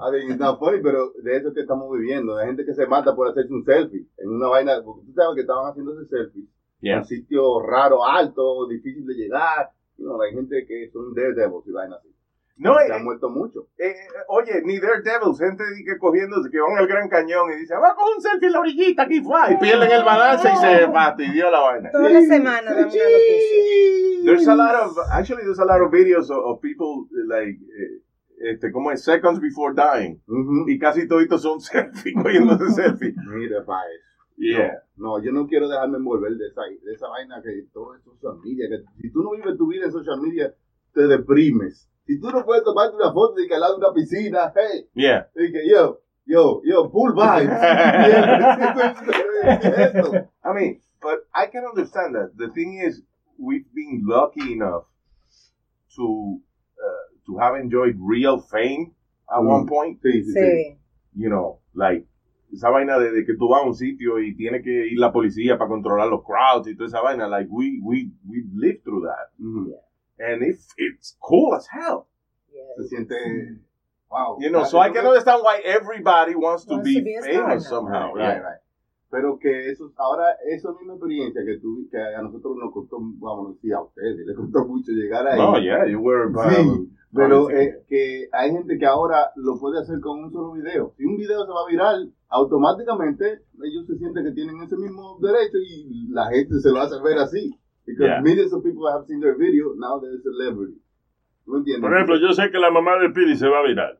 A 0.00 0.10
ver, 0.10 0.22
está 0.30 0.56
funny, 0.56 0.80
pero 0.82 1.12
de 1.22 1.36
eso 1.36 1.52
que 1.52 1.60
estamos 1.60 1.90
viviendo, 1.92 2.36
de 2.36 2.46
gente 2.46 2.64
que 2.64 2.74
se 2.74 2.86
mata 2.86 3.14
por 3.14 3.28
hacerse 3.28 3.52
un 3.52 3.64
selfie 3.64 4.06
en 4.18 4.30
una 4.30 4.48
vaina, 4.48 4.80
porque 4.84 5.06
tú 5.06 5.12
sabes 5.12 5.34
que 5.34 5.42
estaban 5.42 5.70
haciéndose 5.70 6.06
selfies 6.08 6.46
Yeah. 6.82 6.96
en 7.00 7.04
sitios 7.04 7.44
raros, 7.68 8.00
altos, 8.08 8.66
difícil 8.70 9.04
de 9.04 9.12
llegar. 9.12 9.68
You 9.98 10.06
know, 10.06 10.22
hay 10.22 10.32
gente 10.32 10.64
que 10.66 10.88
son 10.90 11.12
daredevils 11.12 11.66
y 11.66 11.72
vainas 11.72 11.98
así. 11.98 12.08
No, 12.56 12.74
se 12.74 12.86
eh, 12.88 12.92
han 12.94 13.04
muerto 13.04 13.28
mucho. 13.28 13.68
eh, 13.78 13.94
oye, 14.28 14.62
ni 14.64 14.78
Daredevils, 14.78 15.38
gente 15.38 15.62
que 15.84 15.98
cogiéndose, 15.98 16.50
que 16.50 16.58
van 16.58 16.78
al 16.78 16.86
Gran 16.86 17.08
Cañón 17.10 17.52
y 17.52 17.56
dicen, 17.56 17.76
va 17.82 17.94
con 17.94 18.04
un 18.16 18.20
selfie 18.22 18.46
en 18.46 18.52
la 18.54 18.60
orillita, 18.60 19.02
aquí 19.02 19.20
fue. 19.20 19.52
Y 19.52 19.56
pierden 19.58 19.90
el 19.90 20.04
balance 20.04 20.48
y 20.50 20.56
se 20.56 20.88
fastidió 20.88 21.50
la 21.50 21.60
vaina. 21.60 21.90
Toda 21.90 22.08
la 22.08 22.22
semana 22.22 22.72
una 22.72 22.80
noticia. 22.80 23.02
There's 24.24 24.48
a 24.48 24.54
lot 24.54 24.74
of, 24.74 24.98
actually 25.12 25.42
there's 25.42 25.58
a 25.58 25.64
lot 25.64 25.80
of 25.82 25.90
videos 25.90 26.30
of, 26.30 26.38
of 26.44 26.60
people 26.60 27.06
like, 27.26 27.56
eh, 27.56 28.00
este, 28.40 28.72
como 28.72 28.90
es 28.90 29.04
seconds 29.04 29.38
before 29.40 29.74
dying. 29.74 30.20
Ujú. 30.26 30.68
Y 30.68 30.78
casi 30.78 31.06
toditos 31.06 31.42
son 31.42 31.60
selfie, 31.70 32.14
cogiéndose 32.14 32.70
selfie. 32.70 33.14
Mira, 33.34 33.62
pa' 33.64 33.82
eso. 33.94 34.06
Yeah. 34.36 34.82
No, 34.96 35.18
no, 35.18 35.22
yo 35.22 35.32
no 35.32 35.46
quiero 35.46 35.68
dejarme 35.68 35.98
envolver 35.98 36.32
de 36.32 36.46
esa, 36.46 36.62
de 36.62 36.92
esa 36.94 37.08
vaina 37.08 37.42
que 37.42 37.66
todo 37.72 37.94
es 37.94 38.02
social 38.02 38.38
media. 38.42 38.68
Que 38.70 38.82
si 39.02 39.12
tú 39.12 39.22
no 39.22 39.32
vives 39.32 39.56
tu 39.58 39.66
vida 39.68 39.84
en 39.84 39.92
social 39.92 40.18
media, 40.20 40.54
te 40.94 41.06
deprimes. 41.06 41.86
Si 42.06 42.18
tú 42.18 42.30
no 42.30 42.42
puedes 42.44 42.64
tomarte 42.64 42.96
una 42.96 43.12
foto 43.12 43.34
de 43.34 43.46
que 43.46 43.54
al 43.54 43.60
lado 43.60 43.74
de 43.78 43.84
una 43.84 43.92
piscina, 43.94 44.52
hey, 44.56 44.88
Yeah. 44.94 45.28
y 45.36 45.52
que 45.52 45.68
yo, 45.68 46.00
yo, 46.24 46.62
yo, 46.64 46.88
full 46.90 47.12
vibes. 47.12 47.50
I 50.44 50.52
mean, 50.54 50.80
but 51.02 51.26
I 51.34 51.46
can 51.46 51.64
understand 51.64 52.14
that. 52.14 52.30
The 52.36 52.48
thing 52.48 52.80
is, 52.82 53.02
we've 53.38 53.66
been 53.74 54.02
lucky 54.06 54.52
enough 54.54 54.84
to 55.96 56.06
uh, 56.06 56.38
to 57.30 57.38
have 57.38 57.56
enjoyed 57.56 57.96
real 58.00 58.38
fame 58.40 58.92
at 59.30 59.40
Mm. 59.40 59.48
one 59.48 59.66
point. 59.66 60.00
Sí, 60.02 60.22
sí, 60.22 60.32
sí. 60.32 60.40
Sí. 60.40 60.78
You 61.14 61.28
know, 61.28 61.60
like 61.74 62.06
esa 62.52 62.68
vaina 62.70 62.98
de, 62.98 63.12
de 63.12 63.24
que 63.24 63.34
tú 63.36 63.48
vas 63.48 63.62
a 63.62 63.66
un 63.66 63.74
sitio 63.74 64.18
y 64.18 64.34
tiene 64.34 64.60
que 64.62 64.88
ir 64.88 64.98
la 64.98 65.12
policía 65.12 65.56
para 65.56 65.68
controlar 65.68 66.08
los 66.08 66.24
crowds 66.24 66.66
y 66.68 66.74
toda 66.76 66.88
esa 66.88 67.00
vaina. 67.00 67.28
Like 67.28 67.48
we 67.50 67.78
we 67.82 68.10
we 68.28 68.42
lived 68.54 68.82
through 68.84 69.02
that, 69.06 69.30
Ujú. 69.40 69.72
and 70.18 70.42
it's 70.42 70.68
it's 70.76 71.16
cool 71.20 71.54
as 71.54 71.66
hell. 71.68 72.06
Yeah, 72.52 72.62
Se 72.76 72.88
siente, 72.96 73.58
wow. 74.10 74.36
You 74.40 74.50
know, 74.50 74.64
so 74.64 74.78
I 74.80 74.90
can 74.90 75.06
understand 75.06 75.40
why 75.42 75.60
everybody 75.64 76.34
wants 76.34 76.64
to 76.66 76.74
Wants 76.74 76.84
be 76.88 76.94
to 76.96 77.02
be 77.04 77.20
famous 77.22 77.68
somehow. 77.68 78.12
Right, 78.14 78.34
Right. 78.38 78.42
right. 78.42 78.60
Pero 79.10 79.38
que 79.40 79.70
eso, 79.70 79.92
ahora, 79.96 80.36
esa 80.48 80.70
misma 80.72 80.94
experiencia 80.94 81.42
que, 81.44 81.58
tú, 81.58 81.88
que 81.90 81.98
a 81.98 82.22
nosotros 82.22 82.56
nos 82.56 82.72
costó, 82.72 82.98
vamos 83.00 83.48
a 83.50 83.52
decir 83.54 83.74
a 83.74 83.82
ustedes, 83.82 84.24
les 84.24 84.36
costó 84.36 84.64
mucho 84.66 84.92
llegar 84.92 85.26
ahí. 85.26 85.40
Oh 85.40 85.58
yeah, 85.58 85.84
you 85.86 85.98
were. 86.00 86.30
Sí, 86.48 86.88
Pero 87.12 87.50
eh, 87.50 87.82
que 87.88 88.28
hay 88.30 88.52
gente 88.52 88.78
que 88.78 88.86
ahora 88.86 89.32
lo 89.34 89.58
puede 89.58 89.80
hacer 89.80 89.98
con 90.00 90.22
un 90.22 90.30
solo 90.30 90.52
video. 90.52 90.94
Si 90.96 91.04
un 91.04 91.16
video 91.16 91.44
se 91.44 91.50
va 91.50 91.66
viral, 91.68 92.12
automáticamente 92.28 93.40
ellos 93.64 93.86
se 93.88 93.98
sienten 93.98 94.24
que 94.26 94.30
tienen 94.30 94.62
ese 94.62 94.76
mismo 94.76 95.18
derecho 95.20 95.58
y 95.58 96.06
la 96.10 96.26
gente 96.30 96.60
se 96.60 96.70
lo 96.70 96.80
hace 96.80 96.94
ver 97.02 97.18
así. 97.18 97.52
Because 97.86 98.06
Yeah. 98.06 98.20
millions 98.22 98.52
of 98.52 98.62
people 98.62 98.86
have 98.92 99.04
seen 99.06 99.18
their 99.20 99.34
video, 99.36 99.74
now 99.76 99.98
they're 99.98 100.20
celebrity. 100.22 100.80
¿Tú 101.44 101.50
me 101.52 101.58
entiendes? 101.58 101.82
Por 101.82 101.92
ejemplo, 101.96 102.16
yo 102.20 102.32
sé 102.32 102.48
que 102.52 102.58
la 102.58 102.70
mamá 102.70 102.96
de 102.98 103.10
Pidi 103.10 103.34
se 103.34 103.48
va 103.48 103.58
a 103.58 103.66
virar. 103.66 103.98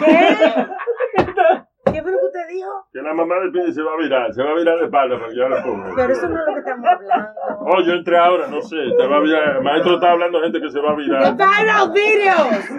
¿Qué? 0.00 1.92
¿Qué 1.92 2.00
fue 2.02 2.10
lo 2.12 2.18
que 2.20 2.26
usted 2.26 2.41
dijo? 2.52 2.70
Que 2.92 3.00
la 3.02 3.14
mamá 3.14 3.34
de 3.40 3.50
Pidi 3.50 3.72
se 3.72 3.82
va 3.82 3.92
a 3.92 3.96
virar. 3.96 4.32
Se 4.32 4.42
va 4.42 4.50
a 4.50 4.54
virar 4.54 4.78
de 4.78 4.84
espalda 4.84 5.16
para 5.18 5.28
que 5.30 5.36
yo 5.36 5.48
la 5.48 5.62
ponga. 5.62 5.92
Pero 5.96 6.12
eso 6.12 6.28
no 6.28 6.40
es 6.40 6.46
lo 6.46 6.52
que 6.54 6.60
estamos 6.60 6.86
hablando. 6.86 7.30
Oh, 7.60 7.80
yo 7.82 7.92
entré 7.92 8.18
ahora, 8.18 8.46
no 8.48 8.60
sé. 8.62 8.76
Te 8.96 9.06
va 9.06 9.16
a 9.16 9.20
virar. 9.20 9.56
El 9.56 9.62
maestro 9.62 9.94
está 9.94 10.10
hablando 10.12 10.38
de 10.38 10.44
gente 10.44 10.60
que 10.60 10.70
se 10.70 10.80
va 10.80 10.92
a 10.92 10.96
¡The 10.96 11.02
virar. 11.02 11.34
viral 11.34 11.92
videos! 11.92 12.70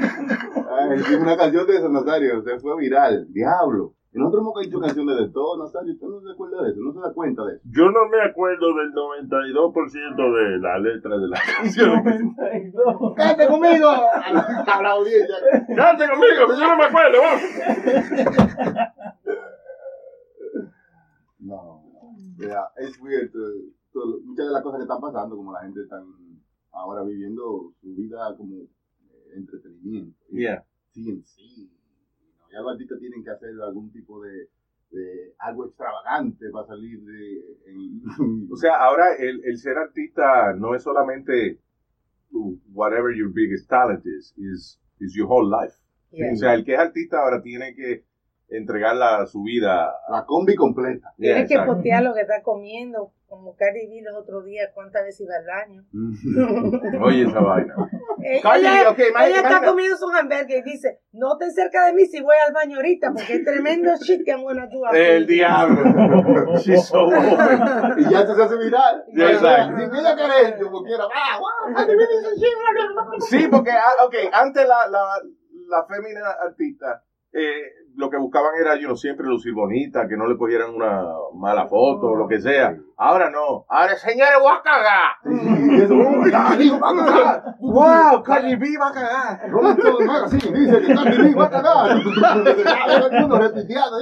Ay, 0.74 1.16
una 1.16 1.38
canción 1.38 1.68
de 1.68 1.76
eso, 1.78 1.90
Nazario, 1.90 2.42
se 2.42 2.60
fue 2.60 2.76
viral. 2.78 3.26
Diablo. 3.30 3.94
Nosotros 4.16 4.42
hemos 4.44 4.68
hecho 4.68 4.80
canciones 4.80 5.18
de 5.18 5.30
todo, 5.30 5.58
Nazario. 5.64 5.94
¿Usted 5.94 6.06
no 6.08 6.22
se 6.22 6.32
acuerda 6.34 6.62
de 6.62 6.70
eso? 6.70 6.80
¿No 6.82 6.94
se 6.94 7.00
da 7.00 7.12
cuenta 7.16 7.44
de 7.46 7.56
eso? 7.56 7.64
Yo 7.72 7.86
no 7.90 8.08
me 8.10 8.22
acuerdo 8.22 8.68
del 8.76 8.94
92% 8.94 10.16
de 10.36 10.60
la 10.60 10.78
letra 10.78 11.18
de 11.18 11.28
la 11.30 11.40
canción. 11.58 11.96
92. 12.04 13.14
¡Cállate 13.18 13.48
conmigo! 13.48 13.90
A 13.90 14.82
la 14.84 14.90
audiencia. 14.92 15.36
¡Cante 15.76 16.08
conmigo! 16.10 16.48
Yo 16.60 16.68
no 16.68 16.78
me 16.78 16.84
acuerdo. 16.86 17.18
vamos. 17.24 17.42
No, 21.43 21.84
yeah, 22.38 22.67
es 22.77 22.99
weird. 23.01 23.32
muchas 24.25 24.47
de 24.47 24.51
las 24.53 24.63
cosas 24.63 24.79
que 24.79 24.84
están 24.84 25.01
pasando, 25.01 25.36
como 25.36 25.51
la 25.51 25.62
gente 25.62 25.82
está 25.82 26.01
ahora 26.71 27.03
viviendo 27.03 27.73
su 27.82 27.95
vida 27.95 28.36
como 28.38 28.56
eh, 28.63 29.32
entretenimiento. 29.36 30.17
Yeah. 30.32 30.65
Sí, 30.91 31.10
en 31.10 31.23
sí. 31.25 31.71
¿no? 32.39 32.45
Ya 32.51 32.62
los 32.62 32.71
artistas 32.73 32.99
tienen 32.99 33.23
que 33.23 33.29
hacer 33.32 33.49
algún 33.62 33.91
tipo 33.91 34.21
de, 34.21 34.49
de 34.91 35.34
algo 35.39 35.65
extravagante 35.65 36.49
para 36.49 36.67
salir 36.67 37.03
de. 37.03 37.38
en- 37.67 38.47
O 38.51 38.56
sea, 38.56 38.77
ahora 38.84 39.15
el, 39.17 39.43
el 39.43 39.58
ser 39.58 39.77
artista 39.77 40.53
no 40.53 40.75
es 40.75 40.84
solamente 40.84 41.60
whatever 42.73 43.13
your 43.15 43.32
biggest 43.32 43.69
talent 43.69 44.03
is, 44.06 44.34
is, 44.38 44.79
is 44.99 45.13
your 45.15 45.27
whole 45.29 45.47
life. 45.49 45.75
Yeah. 46.12 46.32
O 46.34 46.36
sea, 46.38 46.53
el 46.53 46.63
que 46.63 46.73
es 46.73 46.79
artista 46.79 47.19
ahora 47.19 47.41
tiene 47.41 47.75
que 47.75 48.06
entregar 48.58 48.96
la, 48.96 49.26
su 49.26 49.44
vida. 49.44 49.94
la 50.10 50.26
combi 50.26 50.56
completa. 50.56 51.13
Yeah, 51.18 51.34
Tienes 51.46 51.50
que 51.50 51.60
postear 51.66 52.04
lo 52.04 52.13
que 52.13 52.22
está 52.22 52.42
comiendo, 52.44 53.12
como 53.28 53.56
Cardi 53.56 53.88
B 53.88 54.02
los 54.04 54.16
otros 54.22 54.46
días, 54.46 54.70
cuántas 54.74 55.04
veces 55.04 55.22
iba 55.22 55.34
al 55.36 55.46
baño. 55.46 55.84
Oye, 57.04 57.24
esa 57.24 57.39
vaina. 57.39 57.76
Ella, 58.26 58.42
Cardi 58.42 58.63
B, 58.63 58.88
ok, 58.88 59.00
ella 59.00 59.10
imagina- 59.10 59.36
está 59.36 59.50
imagina- 59.50 59.68
comiendo 59.68 59.98
su 59.98 60.08
hamburger 60.10 60.60
y 60.60 60.62
dice, 60.72 61.00
no 61.12 61.38
te 61.38 61.52
cerca 61.52 61.86
de 61.88 61.94
mí 61.94 62.06
si 62.06 62.22
voy 62.22 62.36
al 62.48 62.54
baño 62.54 62.78
ahorita, 62.78 63.12
porque 63.12 63.34
es 63.36 63.44
tremendo 63.44 63.92
shit 64.02 64.24
que 64.24 64.32
I'm 64.32 64.44
gonna 64.44 64.68
do 64.68 64.86
El 64.94 65.26
this." 65.26 65.36
diablo. 65.36 66.56
She's 66.60 66.86
so 66.86 67.08
y 67.10 68.04
ya 68.10 68.26
se 68.26 68.42
hace 68.42 68.58
viral. 68.58 69.04
Yeah, 69.13 69.32
exacto. 69.32 69.78
Si 69.78 69.88
mira 69.92 70.16
querer, 70.16 70.60
como 70.63 70.84
quiera. 70.84 71.04
¡Ah, 71.13 71.38
wow! 71.39 71.76
Sí, 73.28 73.48
porque 73.52 73.72
ah, 73.72 74.06
okay, 74.06 74.30
antes 74.32 74.68
la, 74.68 74.88
la, 74.88 75.04
la 75.68 75.86
fémina 75.86 76.22
artista 76.46 77.04
eh, 77.34 77.84
lo 77.96 78.10
que 78.10 78.17
buscaban 78.17 78.52
era, 78.60 78.76
yo 78.76 78.96
siempre 78.96 79.28
lucir 79.28 79.54
bonita, 79.54 80.08
que 80.08 80.17
no 80.17 80.28
le 80.28 80.38
cogieran 80.38 80.74
una 80.74 81.04
mala 81.36 81.67
foto 81.67 82.08
o 82.08 82.15
lo 82.15 82.28
que 82.28 82.39
sea. 82.39 82.76
Ahora 82.98 83.30
no. 83.30 83.65
Ahora, 83.69 83.96
señores, 83.96 84.34
voy 84.41 84.52
a 84.52 84.62
cagar. 84.62 85.12
¡oh, 85.26 86.24
B 86.24 86.80
va 86.80 86.89
a 86.89 86.96
cagar! 86.96 87.56
¡Wow! 87.60 88.24
Cardi 88.24 88.56
B 88.56 88.78
va 88.80 88.88
a 88.88 88.93
cagar. 88.93 89.50
Rolling 89.50 89.78
Stone 89.78 90.06
Magazine 90.06 90.60
dice 90.60 90.82
que 90.82 90.93
Cardi 90.93 91.17
B 91.17 91.36
va 91.36 91.46
a 91.46 91.50
cagar. 91.50 92.04
Todo 92.88 93.08
el 93.08 93.22
mundo 93.22 93.39
retuiteando. 93.39 93.98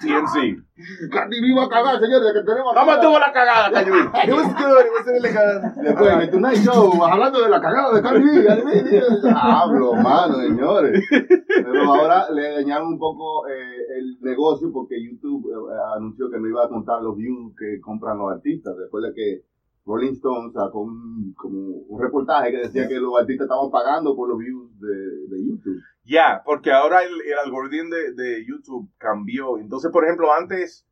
TNC. 0.00 0.67
Cardi 1.10 1.40
B 1.40 1.54
va 1.54 1.64
a 1.64 1.68
cagar, 1.68 2.00
señores, 2.00 2.32
que 2.32 2.42
tenemos... 2.42 2.74
¿Cómo 2.74 2.92
estuvo 2.92 3.18
la 3.18 3.32
cagada, 3.32 3.70
Cardi 3.70 3.90
B? 3.90 3.98
It 3.98 4.32
was 4.32 4.46
good, 4.54 4.80
it 4.84 4.92
was 4.92 5.06
really 5.06 5.30
good. 5.30 5.82
Después 5.82 6.22
el 6.22 6.30
Tonight 6.30 6.58
Show, 6.64 7.04
hablando 7.04 7.42
de 7.42 7.48
la 7.48 7.60
cagada 7.60 7.94
de 7.94 8.02
Cardi 8.02 8.24
B. 8.24 8.44
Cardi 8.46 8.62
B, 8.62 9.02
Hablo, 9.34 9.94
mano, 9.94 10.34
señores. 10.40 11.04
Pero 11.10 11.92
ahora 11.92 12.30
le 12.30 12.52
dañaron 12.54 12.88
un 12.88 12.98
poco 12.98 13.46
eh, 13.48 13.98
el 13.98 14.18
negocio 14.20 14.70
porque 14.72 14.96
YouTube 15.02 15.50
eh, 15.50 15.78
anunció 15.96 16.30
que 16.30 16.38
no 16.38 16.48
iba 16.48 16.64
a 16.64 16.68
contar 16.68 17.02
los 17.02 17.16
views 17.16 17.54
que 17.58 17.80
compran 17.80 18.18
los 18.18 18.32
artistas. 18.32 18.76
Después 18.76 19.04
de 19.04 19.14
que 19.14 19.42
Rolling 19.88 20.12
Stone 20.12 20.52
sacó 20.52 20.82
un, 20.82 21.32
como 21.34 21.58
un 21.88 22.00
reportaje 22.00 22.50
que 22.50 22.58
decía 22.58 22.86
que 22.86 23.00
los 23.00 23.18
artistas 23.18 23.46
estaban 23.46 23.70
pagando 23.70 24.14
por 24.14 24.28
los 24.28 24.38
views 24.38 24.78
de, 24.78 25.36
de 25.36 25.46
YouTube. 25.46 25.80
Ya, 26.04 26.42
porque 26.44 26.70
ahora 26.70 27.02
el, 27.02 27.12
el 27.22 27.38
algoritmo 27.44 27.94
de, 27.94 28.12
de 28.12 28.44
YouTube 28.46 28.90
cambió. 28.98 29.58
Entonces, 29.58 29.90
por 29.90 30.04
ejemplo, 30.04 30.32
antes 30.32 30.86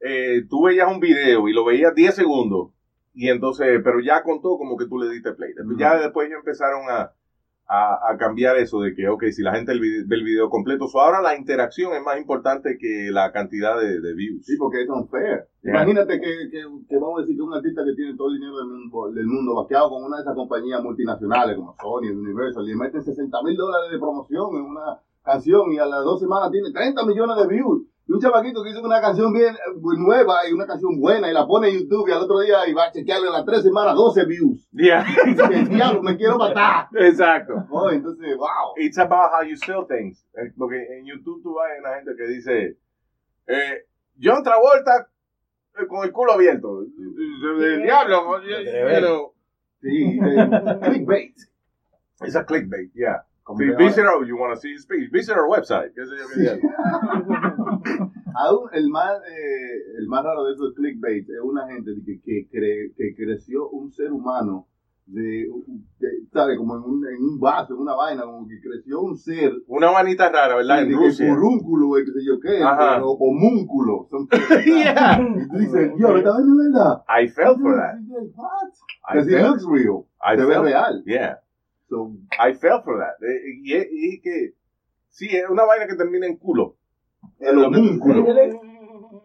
eh, 0.00 0.46
tú 0.48 0.64
veías 0.64 0.90
un 0.90 0.98
video 0.98 1.46
y 1.46 1.52
lo 1.52 1.64
veías 1.64 1.94
10 1.94 2.14
segundos. 2.14 2.70
Y 3.14 3.28
entonces, 3.28 3.80
pero 3.84 4.00
ya 4.00 4.22
contó 4.22 4.56
como 4.56 4.78
que 4.78 4.86
tú 4.86 4.98
le 4.98 5.10
diste 5.10 5.32
play. 5.32 5.50
Entonces, 5.50 5.78
Ya 5.78 5.98
después 5.98 6.28
ellos 6.28 6.38
empezaron 6.38 6.86
a, 6.88 7.12
a, 7.68 8.12
a 8.12 8.16
cambiar 8.18 8.56
eso 8.56 8.80
de 8.80 8.94
que, 8.94 9.08
ok, 9.08 9.24
si 9.30 9.42
la 9.42 9.54
gente 9.54 9.72
ve 9.72 10.04
el 10.16 10.24
video 10.24 10.50
completo, 10.50 10.88
so 10.88 11.00
ahora 11.00 11.22
la 11.22 11.36
interacción 11.36 11.94
es 11.94 12.02
más 12.02 12.18
importante 12.18 12.76
que 12.78 13.10
la 13.10 13.32
cantidad 13.32 13.78
de, 13.80 14.00
de 14.00 14.14
views. 14.14 14.44
Sí, 14.44 14.56
porque 14.58 14.82
es 14.82 14.88
unfair. 14.88 15.46
Yeah. 15.62 15.74
Imagínate 15.74 16.20
que, 16.20 16.50
que, 16.50 16.64
que 16.88 16.96
vamos 16.98 17.18
a 17.18 17.20
decir 17.22 17.36
que 17.36 17.42
un 17.42 17.54
artista 17.54 17.82
que 17.84 17.94
tiene 17.94 18.16
todo 18.16 18.28
el 18.28 18.34
dinero 18.34 18.58
del 18.58 18.66
mundo, 18.66 19.12
del 19.12 19.26
mundo 19.26 19.54
vaqueado 19.54 19.90
con 19.90 20.04
una 20.04 20.16
de 20.16 20.22
esas 20.22 20.34
compañías 20.34 20.82
multinacionales 20.82 21.56
como 21.56 21.74
Sony, 21.80 22.10
Universal, 22.10 22.66
le 22.66 22.76
meten 22.76 23.02
60 23.02 23.42
mil 23.42 23.56
dólares 23.56 23.92
de 23.92 23.98
promoción 23.98 24.56
en 24.56 24.62
una 24.62 25.00
canción 25.22 25.72
y 25.72 25.78
a 25.78 25.86
las 25.86 26.04
dos 26.04 26.20
semanas 26.20 26.50
tiene 26.50 26.72
30 26.72 27.06
millones 27.06 27.36
de 27.36 27.46
views. 27.48 27.82
Un 28.08 28.20
chavaquito 28.20 28.62
que 28.62 28.70
hizo 28.70 28.82
una 28.82 29.00
canción 29.00 29.32
bien 29.32 29.54
eh, 29.54 29.58
nueva 29.98 30.46
y 30.48 30.52
una 30.52 30.66
canción 30.66 30.98
buena 31.00 31.30
y 31.30 31.32
la 31.32 31.46
pone 31.46 31.68
en 31.68 31.78
YouTube 31.80 32.08
y 32.08 32.12
al 32.12 32.22
otro 32.22 32.40
día 32.40 32.66
y 32.68 32.74
va 32.74 32.84
a 32.86 32.92
chequearle 32.92 33.30
las 33.30 33.44
tres 33.44 33.62
semanas 33.62 33.94
12 33.94 34.24
views. 34.26 34.68
Yeah. 34.72 35.04
Diablo, 35.70 36.02
me 36.02 36.16
quiero 36.16 36.36
matar. 36.36 36.88
Exacto. 36.94 37.64
Oh, 37.70 37.90
entonces, 37.90 38.36
wow. 38.36 38.74
It's 38.76 38.98
about 38.98 39.30
how 39.32 39.42
you 39.42 39.56
sell 39.56 39.86
things. 39.86 40.26
Eh, 40.34 40.52
Porque 40.58 40.76
en 40.98 41.06
YouTube 41.06 41.42
tú 41.42 41.54
vas 41.54 41.70
a 41.76 41.80
una 41.80 41.94
gente 41.96 42.12
que 42.16 42.26
dice, 42.26 42.76
eh, 43.46 43.86
John 44.20 44.42
Travolta 44.42 45.08
eh, 45.78 45.86
con 45.86 46.04
el 46.04 46.12
culo 46.12 46.32
abierto. 46.32 46.82
El 46.82 47.82
diablo. 47.82 48.40
pero- 48.64 49.32
Sí, 49.80 50.18
clickbait. 50.82 51.34
It's 52.24 52.36
a 52.36 52.44
clickbait, 52.44 52.92
yeah. 52.94 53.22
Visit 53.76 54.04
our, 54.06 54.24
you 54.24 54.36
want 54.36 54.54
to 54.54 54.60
see 54.60 54.72
his 54.74 54.82
speech, 54.82 55.10
visit 55.10 55.36
our 55.36 55.48
website. 55.48 55.90
yo. 57.84 58.10
Aún 58.34 58.68
el 58.72 58.88
más, 58.88 59.12
eh, 59.28 59.98
el 59.98 60.06
más 60.08 60.24
raro 60.24 60.44
de 60.44 60.54
esos 60.54 60.74
clickbait 60.74 61.28
es 61.28 61.40
una 61.42 61.66
gente 61.68 61.92
que, 62.04 62.20
que, 62.20 62.48
cre- 62.50 62.94
que 62.96 63.14
creció 63.14 63.68
un 63.68 63.92
ser 63.92 64.10
humano 64.12 64.66
de, 65.06 65.48
de- 65.98 66.26
¿sabe? 66.32 66.56
Como 66.56 66.76
en 66.76 66.82
un, 66.82 67.06
en 67.06 67.22
un 67.22 67.38
vaso, 67.40 67.74
en 67.74 67.80
una 67.80 67.94
vaina, 67.94 68.22
como 68.22 68.46
que 68.48 68.60
creció 68.60 69.00
un 69.02 69.16
ser 69.18 69.52
Una 69.66 69.90
manita 69.92 70.30
rara, 70.30 70.56
¿verdad? 70.56 70.82
En 70.82 70.88
que 70.88 70.94
Rusia. 70.94 71.34
furúnculo, 71.34 71.88
qué 71.96 72.12
sé 72.12 72.24
yo 72.24 72.40
qué, 72.40 72.62
Ajá. 72.62 73.04
o 73.04 73.10
homúnculo. 73.18 74.06
son- 74.10 74.28
Yeah. 74.64 75.20
Y 75.20 75.48
tú 75.48 75.58
dices, 75.58 75.92
Dios, 75.96 76.16
esta 76.18 76.30
vaina 76.32 76.52
es 76.52 76.72
verdad. 76.72 77.02
I 77.08 77.28
fell 77.28 77.56
for 77.60 77.74
that. 77.76 77.96
What? 78.34 78.70
Because 79.12 79.30
it 79.30 79.42
looks 79.42 79.64
real. 79.66 80.06
I 80.24 80.36
Se 80.38 80.44
ve 80.46 80.58
real. 80.58 81.02
Yeah. 81.04 81.38
So, 81.90 82.12
I 82.38 82.54
fell 82.54 82.80
for 82.82 82.96
that. 82.98 83.20
Eh, 83.22 83.60
Y 83.62 83.74
es 83.74 83.86
y 83.92 84.14
es 84.14 84.22
que, 84.22 84.54
sí, 85.10 85.26
es 85.26 85.50
una 85.50 85.64
vaina 85.64 85.86
que 85.86 85.96
termina 85.96 86.26
en 86.26 86.36
culo. 86.36 86.76
El 87.42 87.58
homúnculo. 87.58 88.24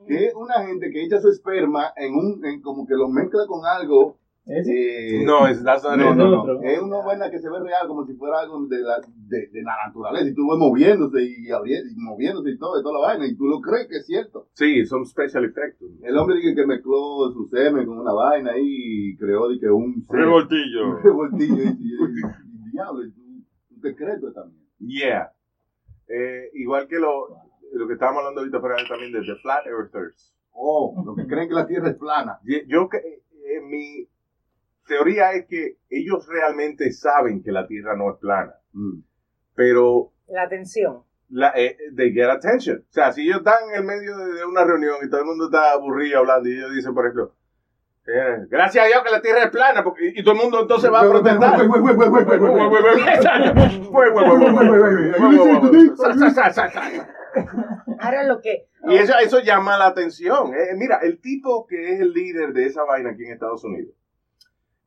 Que 0.07 0.25
es 0.27 0.33
una 0.35 0.65
gente 0.65 0.89
que 0.91 1.03
echa 1.03 1.19
su 1.19 1.29
esperma 1.29 1.91
en 1.97 2.13
un, 2.15 2.45
en 2.45 2.61
como 2.61 2.85
que 2.87 2.95
lo 2.95 3.07
mezcla 3.09 3.45
con 3.47 3.65
algo. 3.65 4.17
es- 4.45 4.67
eh, 4.69 5.23
No, 5.25 5.45
es 5.47 5.61
not 5.61 5.83
No, 5.97 6.15
no, 6.15 6.45
no. 6.45 6.61
Es 6.61 6.81
una 6.81 6.99
vaina 7.05 7.29
que 7.29 7.39
se 7.39 7.49
ve 7.49 7.59
real, 7.59 7.85
como 7.87 8.05
si 8.05 8.13
fuera 8.13 8.39
algo 8.39 8.65
de 8.67 8.79
la, 8.79 9.01
de, 9.01 9.47
de 9.47 9.61
la 9.61 9.75
naturaleza. 9.85 10.29
Y 10.29 10.33
tú 10.33 10.43
lo 10.43 10.53
ves 10.53 10.59
moviéndose 10.59 11.21
y, 11.21 11.51
abriendo, 11.51 11.89
y 11.91 11.95
moviéndose 11.97 12.51
y 12.51 12.57
todo, 12.57 12.79
y 12.79 12.83
toda 12.83 12.99
la 13.01 13.07
vaina. 13.07 13.27
Y 13.27 13.35
tú 13.35 13.45
lo 13.45 13.59
crees 13.59 13.87
que 13.89 13.97
es 13.97 14.05
cierto. 14.05 14.47
Sí, 14.53 14.85
son 14.85 15.05
special 15.05 15.43
effects. 15.43 15.83
El 16.01 16.17
hombre 16.17 16.37
dice 16.37 16.55
que 16.55 16.65
mezcló 16.65 17.29
su 17.33 17.47
semen 17.51 17.85
con 17.85 17.99
una 17.99 18.13
vaina 18.13 18.51
y 18.57 19.17
creó 19.17 19.49
de 19.49 19.59
que 19.59 19.67
un 19.69 20.05
Revoltillo. 20.09 20.91
un 20.91 20.97
revoltillo. 21.03 21.63
Y, 21.63 21.93
y- 21.93 22.71
diablo, 22.71 23.03
y 23.05 23.11
tú, 23.11 23.21
tú 23.69 23.81
te 23.81 23.95
crees 23.95 24.21
tú 24.21 24.31
también. 24.31 24.63
Yeah. 24.79 25.31
Eh, 26.07 26.51
igual 26.53 26.87
que 26.87 26.99
lo, 26.99 27.27
lo 27.73 27.87
que 27.87 27.93
estábamos 27.93 28.19
hablando 28.19 28.41
ahorita 28.41 28.59
fuera 28.59 28.75
también 28.87 29.11
de 29.11 29.21
The 29.21 29.35
Flat 29.41 29.65
Earthers. 29.67 30.33
Oh, 30.51 31.03
los 31.05 31.15
que 31.15 31.27
creen 31.27 31.47
que 31.47 31.53
la 31.53 31.67
tierra 31.67 31.89
es 31.89 31.95
plana. 31.97 32.39
Yo, 32.67 32.89
que- 32.89 32.97
eh, 32.97 33.61
mi 33.61 34.09
teoría 34.87 35.31
es 35.33 35.45
que 35.47 35.77
ellos 35.89 36.27
realmente 36.27 36.91
saben 36.91 37.43
que 37.43 37.51
la 37.51 37.67
Tierra 37.67 37.95
no 37.95 38.11
es 38.11 38.17
plana, 38.19 38.53
Mm. 38.73 39.01
pero 39.55 40.11
La 40.27 40.43
atención. 40.43 41.03
la, 41.29 41.51
eh, 41.55 41.77
they 41.95 42.11
get 42.13 42.29
attention. 42.29 42.77
O 42.79 42.91
sea, 42.93 43.11
si 43.11 43.23
ellos 43.23 43.37
están 43.39 43.69
en 43.69 43.75
el 43.75 43.83
medio 43.83 44.17
de, 44.17 44.33
de 44.33 44.45
una 44.45 44.63
reunión 44.63 44.95
y 45.05 45.09
todo 45.09 45.21
el 45.21 45.27
mundo 45.27 45.45
está 45.45 45.71
aburrido 45.73 46.19
hablando 46.19 46.47
y 46.49 46.53
ellos 46.57 46.73
dicen, 46.73 46.93
por 46.93 47.05
ejemplo, 47.05 47.33
Gracias 48.49 48.85
a 48.85 48.87
Dios 48.87 49.03
que 49.03 49.11
la 49.11 49.21
tierra 49.21 49.43
es 49.43 49.49
plana, 49.51 49.83
porque, 49.83 50.13
y 50.15 50.23
todo 50.23 50.33
el 50.35 50.41
mundo 50.41 50.61
entonces 50.61 50.91
va 50.91 51.01
a 51.01 51.09
protestar. 51.09 51.59
Ahora 57.99 58.23
lo 58.23 58.39
que. 58.41 58.67
Y 58.89 58.95
eso, 58.95 59.13
eso 59.21 59.39
llama 59.41 59.77
la 59.77 59.87
atención. 59.87 60.53
Eh, 60.53 60.75
mira, 60.77 60.99
el 61.03 61.19
tipo 61.19 61.67
que 61.67 61.93
es 61.93 61.99
el 61.99 62.13
líder 62.13 62.53
de 62.53 62.65
esa 62.65 62.83
vaina 62.85 63.09
aquí 63.11 63.25
en 63.25 63.33
Estados 63.33 63.63
Unidos 63.65 63.93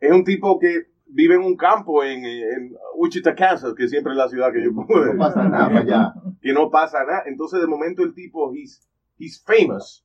es 0.00 0.11
un 0.11 0.24
tipo 0.24 0.59
que 0.59 0.87
vive 1.06 1.35
en 1.35 1.42
un 1.42 1.56
campo 1.56 2.02
en, 2.02 2.24
en 2.24 2.74
Wichita, 2.96 3.35
Kansas, 3.35 3.74
que 3.76 3.88
siempre 3.88 4.12
es 4.12 4.16
la 4.16 4.28
ciudad 4.28 4.52
que 4.52 4.64
yo 4.64 4.72
pude. 4.74 5.12
No 5.12 5.18
pasa 5.18 5.48
nada 5.48 5.66
para 5.66 5.80
allá. 5.80 6.14
que 6.40 6.52
no 6.52 6.70
pasa 6.70 7.04
nada. 7.04 7.24
Entonces, 7.26 7.61
de 7.61 7.66
momento, 7.66 8.02
el 8.02 8.14
tipo, 8.14 8.52
he's, 8.54 8.88
he's 9.18 9.42
famous. 9.44 10.04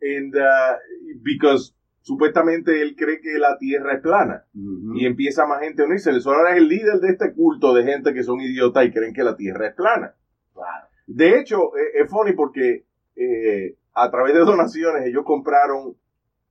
And, 0.00 0.34
uh, 0.36 0.76
because 1.22 1.73
supuestamente 2.04 2.82
él 2.82 2.94
cree 2.96 3.20
que 3.20 3.38
la 3.38 3.56
tierra 3.58 3.94
es 3.94 4.00
plana. 4.02 4.44
Y 4.94 5.06
empieza 5.06 5.46
más 5.46 5.60
gente 5.60 5.82
a 5.82 5.86
unirse. 5.86 6.10
Él 6.10 6.20
ahora 6.26 6.52
es 6.52 6.58
el 6.58 6.68
líder 6.68 7.00
de 7.00 7.08
este 7.08 7.32
culto 7.32 7.74
de 7.74 7.82
gente 7.84 8.12
que 8.12 8.22
son 8.22 8.40
idiotas 8.40 8.84
y 8.84 8.92
creen 8.92 9.14
que 9.14 9.24
la 9.24 9.36
tierra 9.36 9.68
es 9.68 9.74
plana. 9.74 10.14
De 11.06 11.38
hecho, 11.40 11.74
eh, 11.76 12.02
es 12.02 12.10
funny 12.10 12.32
porque 12.32 12.84
eh, 13.16 13.76
a 13.94 14.10
través 14.10 14.34
de 14.34 14.40
donaciones 14.40 15.06
ellos 15.06 15.24
compraron 15.24 15.96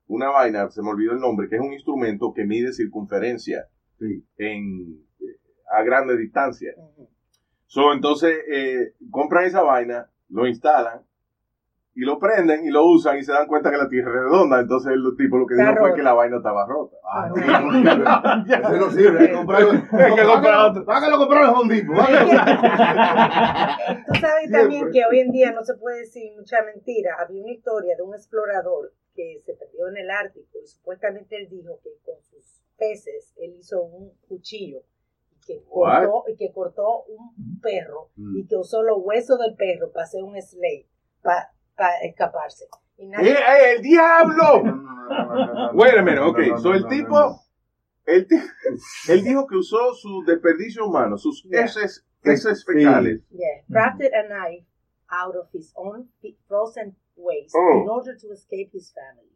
una 0.08 0.30
vaina, 0.30 0.70
se 0.70 0.82
me 0.82 0.90
olvidó 0.90 1.12
el 1.14 1.20
nombre, 1.20 1.48
que 1.50 1.56
es 1.56 1.62
un 1.62 1.74
instrumento 1.74 2.34
que 2.34 2.46
mide 2.46 2.74
circunferencia 2.74 3.68
Sí. 4.00 4.26
en, 4.38 5.06
eh, 5.20 5.38
a 5.72 5.84
grande 5.84 6.18
distancia. 6.18 6.74
So, 7.68 7.94
entonces, 7.94 8.38
eh, 8.52 8.94
compran 9.12 9.46
esa 9.46 9.62
vaina, 9.62 10.10
lo 10.30 10.48
instalan 10.48 11.02
y 11.96 12.02
lo 12.02 12.18
prenden 12.18 12.66
y 12.66 12.70
lo 12.70 12.86
usan 12.86 13.18
y 13.18 13.24
se 13.24 13.32
dan 13.32 13.46
cuenta 13.48 13.70
que 13.70 13.78
la 13.78 13.88
tierra 13.88 14.10
es 14.10 14.16
redonda. 14.24 14.60
Entonces, 14.60 14.94
el 14.94 15.04
tipo 15.16 15.38
lo 15.38 15.46
que 15.46 15.56
dijo 15.56 15.76
fue 15.78 15.94
que 15.94 16.02
la 16.02 16.14
vaina 16.14 16.38
estaba 16.38 16.66
rota. 16.66 16.98
Ah, 17.04 17.30
no, 17.30 17.36
sirve. 17.36 18.04
Ese 18.68 18.78
no 18.80 18.90
sirve. 18.92 19.20
Hay 19.20 19.28
que. 19.30 19.36
Hay 19.98 20.16
que 20.16 21.18
comprar 21.18 21.44
el 21.44 21.50
Home 21.50 21.76
Depot. 21.76 21.96
Tú 24.08 24.16
sabes 24.20 24.52
también 24.52 24.92
que 24.92 25.02
hoy 25.06 25.20
en 25.20 25.32
día 25.32 25.52
no 25.52 25.64
se 25.64 25.76
puede 25.76 26.00
decir 26.00 26.32
mucha 26.36 26.58
mentira. 26.64 27.16
Había 27.20 27.42
una 27.44 27.52
historia 27.52 27.96
de 27.96 28.04
un 28.04 28.14
explorador 28.16 28.94
que 29.16 29.40
se 29.46 29.54
perdió 29.54 29.88
en 29.90 29.98
el 29.98 30.10
Ártico 30.10 30.58
y 30.64 30.68
supuestamente 30.68 31.38
él 31.38 31.48
dijo 31.50 31.80
que 31.84 31.92
con 32.04 32.20
sus 32.24 32.62
peces 32.78 33.34
él 33.38 33.54
hizo 33.60 33.84
un 33.84 34.12
cuchillo 34.28 34.80
y 35.32 35.40
que 35.46 35.64
cortó, 35.70 36.24
y 36.28 36.36
que 36.36 36.52
cortó 36.52 37.04
un 37.04 37.60
perro 37.62 38.10
Mm. 38.16 38.38
y 38.38 38.48
que 38.48 38.56
usó 38.56 38.82
los 38.82 38.98
huesos 39.04 39.38
del 39.40 39.56
perro 39.56 39.92
para 39.92 40.06
hacer 40.06 40.24
un 40.24 40.40
slave, 40.42 40.88
para 41.22 41.52
escaparse. 42.04 42.66
Y 42.98 43.06
¡Eh, 43.06 43.10
nadie- 43.10 43.32
eh, 43.34 43.76
el 43.76 43.82
diablo! 43.82 44.64
No, 44.64 44.72
no, 44.74 44.94
no, 44.96 45.26
no, 45.26 45.36
no, 45.36 45.54
no, 45.54 45.72
Wait 45.74 45.94
a 45.98 46.02
minute, 46.02 46.22
no, 46.22 46.30
ok. 46.30 46.58
So, 46.62 46.74
el 46.74 46.88
tipo, 46.88 47.40
él, 48.06 48.28
él 49.10 49.24
dijo 49.24 49.48
que 49.48 49.58
usó 49.58 49.94
su 49.94 50.24
desperdicio 50.26 50.86
humano, 50.86 51.18
sus 51.18 51.44
Yeah. 51.50 51.66
heces, 51.66 52.06
heces 52.24 52.66
fecales. 52.66 53.22
Yeah, 53.32 53.64
crafted 53.70 54.12
a 54.14 54.24
knife 54.28 54.66
out 55.10 55.36
of 55.36 55.48
his 55.54 55.74
own 55.76 56.10
frozen 56.48 56.96
waste 57.16 57.56
Oh. 57.58 57.82
in 57.82 57.90
order 57.90 58.16
to 58.18 58.32
escape 58.32 58.70
his 58.74 58.94
family. 58.94 59.30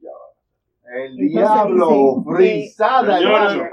El 0.90 1.20
Entonces 1.20 1.32
diablo, 1.32 1.90
que- 1.90 2.36
frisada, 2.36 3.18
Señores, 3.18 3.72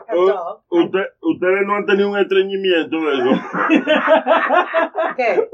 usted- 0.68 1.08
ustedes 1.22 1.60
no 1.64 1.76
han 1.76 1.86
tenido 1.86 2.10
un 2.10 2.18
estreñimiento 2.18 2.96
de 2.96 3.12
eso. 3.14 3.30
¿Qué? 5.16 5.48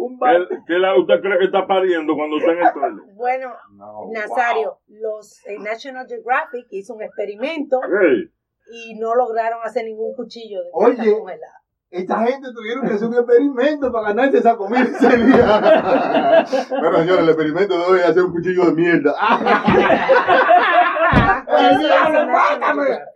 La, 0.79 0.97
usted 0.99 1.21
cree 1.21 1.39
que 1.39 1.45
está 1.45 1.67
pariendo 1.67 2.15
cuando 2.15 2.39
está 2.39 2.53
en 2.53 2.59
el 2.59 2.73
toile. 2.73 3.03
Bueno, 3.15 3.53
No, 3.73 4.07
Nazario, 4.13 4.79
los 4.89 5.47
eh, 5.47 5.59
National 5.59 6.07
Geographic 6.09 6.67
hizo 6.71 6.95
un 6.95 7.03
experimento 7.03 7.79
Hey, 7.85 8.31
y 8.73 8.99
no 8.99 9.15
lograron 9.15 9.61
hacer 9.63 9.85
ningún 9.85 10.15
cuchillo 10.15 10.63
de 10.63 10.71
Oye. 10.73 11.13
congelada. 11.13 11.57
Esta 11.91 12.19
gente 12.25 12.49
tuvieron 12.55 12.87
que 12.87 12.95
hacer 12.95 13.09
un 13.09 13.15
experimento 13.15 13.91
para 13.93 14.09
ganarse 14.09 14.39
esa 14.39 14.57
comida 14.57 14.81
ese 14.85 15.17
día. 15.19 16.47
Bueno, 16.71 16.99
señores, 17.01 17.23
el 17.25 17.29
experimento 17.29 17.77
de 17.77 17.85
hoy 17.85 17.99
es 17.99 18.05
hacer 18.07 18.23
un 18.23 18.33
cuchillo 18.33 18.65
de 18.67 18.73
mierda. 18.73 19.13
Eso 19.13 19.43
hizo 19.43 19.51
National 19.51 20.95
Geographic. 20.95 21.40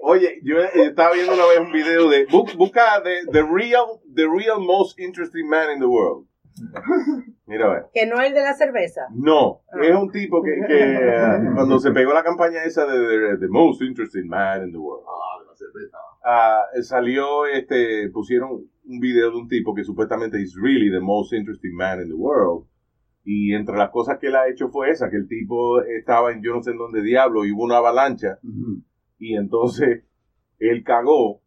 Oye, 0.01 0.41
yo 0.43 0.59
estaba 0.61 1.13
viendo 1.15 1.35
una 1.35 1.47
vez 1.47 1.61
un 1.61 1.73
video 1.73 2.09
de. 2.09 2.27
bu- 2.29 2.57
Busca 2.57 3.01
de 3.01 3.21
the 3.33 3.43
real, 3.43 4.01
the 4.15 4.25
real 4.27 4.61
most 4.61 4.99
interesting 4.99 5.49
man 5.49 5.71
in 5.73 5.79
the 5.81 5.87
world. 5.87 6.27
Mira, 7.47 7.67
a 7.67 7.71
ver. 7.75 7.87
Que 7.93 8.07
no 8.07 8.21
el 8.21 8.33
de 8.33 8.41
la 8.43 8.55
cerveza. 8.55 9.03
No, 9.13 9.63
es 9.83 9.95
un 9.95 10.11
tipo 10.13 10.43
que, 10.43 10.53
que, 10.67 10.95
eh, 10.95 11.39
cuando 11.55 11.79
se 11.81 11.91
pegó 11.91 12.13
la 12.13 12.23
campaña 12.23 12.63
esa 12.65 12.87
de, 12.87 12.99
de- 12.99 13.39
The 13.39 13.49
Most 13.49 13.83
Interesting 13.83 14.27
Man 14.29 14.63
in 14.65 14.73
the 14.73 14.79
World, 14.79 15.05
ah, 16.25 16.63
salió, 16.83 17.47
este, 17.47 18.09
pusieron 18.11 18.51
un 18.87 19.01
video 19.01 19.31
de 19.31 19.37
un 19.37 19.49
tipo 19.49 19.75
que 19.75 19.83
supuestamente 19.85 20.41
is 20.41 20.55
really 20.61 20.91
the 20.91 21.01
most 21.01 21.33
interesting 21.33 21.75
man 21.75 22.01
in 22.01 22.09
the 22.09 22.15
world. 22.15 22.67
Y 23.25 23.55
entre 23.55 23.77
las 23.77 23.91
cosas 23.91 24.19
que 24.19 24.27
él 24.27 24.37
ha 24.37 24.49
hecho 24.49 24.69
fue 24.69 24.91
esa, 24.91 25.09
que 25.11 25.17
el 25.17 25.27
tipo 25.29 25.81
estaba 25.83 26.31
en 26.33 26.43
yo 26.43 26.53
no 26.55 26.63
sé 26.63 26.73
en 26.73 26.79
dónde 26.79 27.03
diablo 27.03 27.45
y 27.45 27.53
hubo 27.53 27.65
una 27.65 27.79
avalancha 27.79 28.39
y 29.19 29.35
entonces 29.37 30.05
él 30.59 30.83
cagó. 30.85 31.41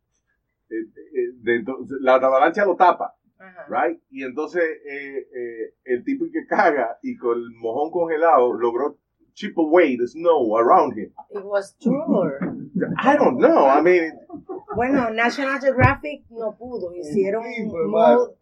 eh, 0.69 0.75
eh, 0.75 1.31
dentro- 1.41 1.77
la 2.01 2.15
avalancha 2.15 2.65
lo 2.65 2.75
tapa. 2.75 3.13
Ajá. 3.39 3.67
right? 3.69 4.01
Y 4.09 4.23
entonces 4.23 4.63
eh, 4.63 5.17
eh, 5.19 5.73
el 5.85 6.03
tipo 6.03 6.25
que 6.33 6.45
caga 6.47 6.97
y 7.03 7.15
con 7.17 7.37
el 7.37 7.51
mojón 7.51 7.91
congelado 7.91 8.51
logró 8.53 8.97
chip 9.33 9.55
away 9.59 9.95
the 9.95 10.07
snow 10.07 10.57
around 10.57 10.97
him. 10.97 11.13
It 11.29 11.43
was 11.43 11.77
true. 11.77 12.31
I 12.97 13.15
don't 13.15 13.37
know. 13.37 13.67
I 13.69 13.81
mean, 13.83 14.13
Bueno, 14.75 15.11
National 15.11 15.59
Geographic 15.61 16.25
no 16.31 16.57
pudo. 16.57 16.91
Hicieron, 16.95 17.43
pues, 17.69 17.85
mold- 17.87 18.35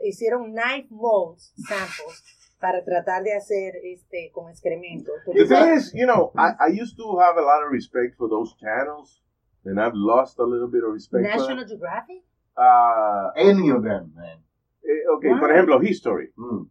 hicieron 0.00 0.52
knife 0.52 0.86
molds 0.90 1.52
samples 1.56 2.22
para 2.60 2.82
tratar 2.84 3.22
de 3.22 3.34
hacer 3.34 3.74
este 3.84 4.30
con 4.32 4.48
excremento. 4.50 5.12
the 5.34 5.44
thing 5.46 5.74
is, 5.76 5.92
you 5.94 6.06
know, 6.06 6.32
I, 6.36 6.52
I 6.58 6.68
used 6.68 6.96
to 6.96 7.18
have 7.18 7.36
a 7.36 7.42
lot 7.42 7.62
of 7.64 7.70
respect 7.70 8.16
for 8.16 8.28
those 8.28 8.54
channels, 8.58 9.20
and 9.64 9.78
I've 9.80 9.94
lost 9.94 10.38
a 10.38 10.44
little 10.44 10.68
bit 10.68 10.82
of 10.84 10.92
respect 10.92 11.24
for 11.24 11.38
National. 11.38 11.64
Geographic? 11.66 12.22
Uh, 12.56 13.30
Any 13.36 13.70
of 13.70 13.82
them, 13.82 14.12
man. 14.16 14.38
eh, 14.82 15.14
okay, 15.16 15.30
por 15.38 15.50
ejemplo, 15.52 15.80
History. 15.82 16.30
Mm. 16.36 16.68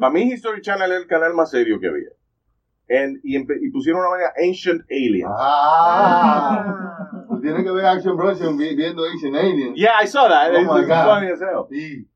Para 0.00 0.12
mí, 0.12 0.32
History 0.32 0.60
Channel 0.60 0.90
era 0.90 1.00
el 1.00 1.06
canal 1.06 1.32
más 1.34 1.50
serio 1.50 1.78
que 1.80 1.86
había. 1.88 2.10
And, 2.88 3.18
y, 3.24 3.36
empe- 3.36 3.58
y 3.60 3.70
pusieron 3.70 4.00
una 4.00 4.10
manera 4.10 4.32
Ancient 4.36 4.82
Aliens. 4.90 5.30
Ah. 5.36 7.24
Tú 7.28 7.40
tienes 7.40 7.64
que 7.64 7.70
ver 7.70 7.84
Action 7.86 8.16
Bronson 8.16 8.56
vi- 8.56 8.74
viendo 8.76 9.02
Asian 9.04 9.34
Aliens. 9.34 9.76
Yeah, 9.76 9.94
I 10.02 10.06
saw 10.06 10.28
that. 10.28 10.52
Oh 10.52 10.56
it's 10.58 10.66
my 10.68 10.84
God. 10.86 11.04
funny 11.06 11.30
as 11.32 11.40
hell. 11.40 11.66
Sí. 11.70 12.06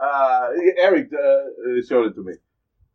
Uh, 0.00 0.48
Eric 0.78 1.10
uh, 1.12 1.26
uh, 1.26 1.82
showed 1.88 2.08
it 2.08 2.14
to 2.14 2.22
me. 2.22 2.34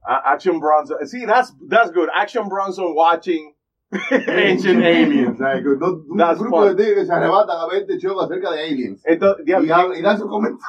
Uh, 0.08 0.20
Action 0.26 0.60
Bronson. 0.60 1.08
See, 1.08 1.26
that's 1.26 1.52
that's 1.68 1.92
good. 1.92 2.10
Action 2.16 2.48
Bronson 2.48 2.94
watching 2.96 3.55
Ancient 3.92 4.84
Aliens. 4.84 5.40
Un 5.40 6.18
That's 6.18 6.40
grupo 6.40 6.58
fun. 6.66 6.76
de 6.76 6.84
tigres 6.84 7.08
se 7.08 7.14
arrebatan 7.14 7.58
a 7.58 7.68
ver 7.68 7.82
este 7.84 7.98
show 8.00 8.20
acerca 8.20 8.52
de 8.52 8.62
aliens. 8.64 9.02
Entonces, 9.06 9.44
Y, 9.44 9.46
diablo, 9.46 9.74
hablan- 9.76 9.98
y 9.98 10.02
dan 10.02 10.18
sus 10.18 10.28
comentarios. 10.28 10.66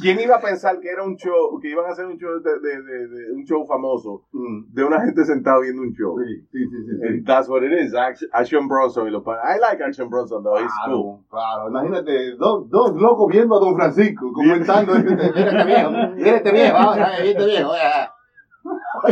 ¿quién 0.00 0.18
iba 0.20 0.36
a 0.36 0.40
pensar 0.40 0.80
que 0.80 0.88
era 0.90 1.04
un 1.04 1.16
show, 1.16 1.58
que 1.60 1.68
iban 1.70 1.84
a 1.86 1.90
hacer 1.90 2.06
un 2.06 2.16
show 2.18 2.30
de, 2.40 2.50
de- 2.60 2.82
de- 2.82 3.08
de- 3.08 3.32
un 3.32 3.44
show 3.44 3.64
famoso 3.66 4.24
Mm. 4.32 4.72
de 4.72 4.84
una 4.84 5.00
gente 5.04 5.24
sentada 5.24 5.60
viendo 5.60 5.82
un 5.82 5.92
show? 5.92 6.16
Sí, 6.18 6.46
sí, 6.50 6.58
sí, 6.68 6.76
sí. 7.18 7.24
that's 7.24 7.48
what 7.48 7.62
it 7.62 7.70
is. 7.72 7.94
Action, 8.32 8.66
Bronson 8.66 9.06
y 9.06 9.10
los 9.10 9.22
I 9.24 9.60
like 9.60 9.82
Action 9.84 10.08
Bronson 10.10 10.42
though. 10.42 10.56
He's 10.58 10.72
cool. 10.86 11.20
Claro, 11.30 11.68
claro. 11.68 11.68
Imagínate, 11.70 12.34
dos, 12.36 12.68
dos 12.70 12.92
locos 13.00 13.28
viendo 13.30 13.56
a 13.56 13.60
Don 13.60 13.76
Francisco 13.76 14.32
comentando. 14.32 14.94
este, 14.94 15.14
este 15.14 15.64
viejo, 15.64 15.90
este 16.16 16.52
viejo, 16.52 16.76
ahora, 16.76 17.10
mira 17.20 17.30
este 17.30 17.44
viejo. 17.46 17.70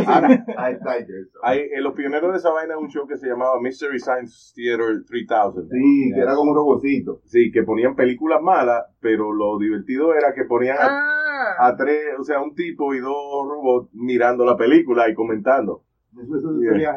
Ahora, 0.07 0.45
Ahí 0.57 0.73
está, 0.73 0.91
ahí 0.91 1.01
está. 1.01 1.13
hay, 1.43 1.59
eh, 1.59 1.81
los 1.81 1.93
pioneros 1.93 2.31
de 2.31 2.37
esa 2.37 2.49
vaina 2.51 2.77
un 2.77 2.89
show 2.89 3.07
que 3.07 3.17
se 3.17 3.27
llamaba 3.27 3.59
Mystery 3.61 3.99
Science 3.99 4.53
Theater 4.55 5.03
3000. 5.07 5.69
Sí, 5.69 6.11
que 6.13 6.19
era 6.21 6.35
como 6.35 6.51
un 6.51 6.57
robocito. 6.57 7.21
Sí, 7.25 7.51
que 7.51 7.63
ponían 7.63 7.95
películas 7.95 8.41
malas, 8.41 8.85
pero 8.99 9.31
lo 9.31 9.57
divertido 9.59 10.13
era 10.15 10.33
que 10.33 10.45
ponían 10.45 10.77
a, 10.79 10.87
Ah, 10.89 11.67
a 11.67 11.75
tres, 11.75 11.99
o 12.19 12.23
sea, 12.23 12.41
un 12.41 12.53
tipo 12.55 12.93
y 12.93 12.99
dos 12.99 13.47
robots 13.47 13.89
mirando 13.93 14.45
la 14.45 14.55
película 14.55 15.09
y 15.09 15.13
comentando. 15.13 15.83
Eso, 16.13 16.59
Yeah. 16.61 16.95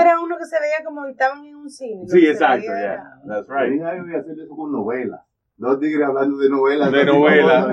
era 0.00 0.20
uno 0.20 0.36
que 0.36 0.44
se 0.44 0.56
veía 0.60 0.84
como 0.84 1.06
estaban 1.06 1.42
en 1.44 1.56
un 1.56 1.70
cine. 1.70 2.06
Sí, 2.06 2.26
exacto, 2.26 2.66
yeah. 2.66 3.02
That's 3.26 3.48
right. 3.48 3.80
Heavy 3.80 4.14
hacer 4.14 4.38
eso 4.38 4.54
con 4.54 4.70
novelas. 4.72 5.20
Dos 5.58 5.80
tigres 5.80 6.06
hablando 6.06 6.38
de 6.38 6.48
novelas. 6.48 6.92
De 6.92 7.04
novelas. 7.04 7.68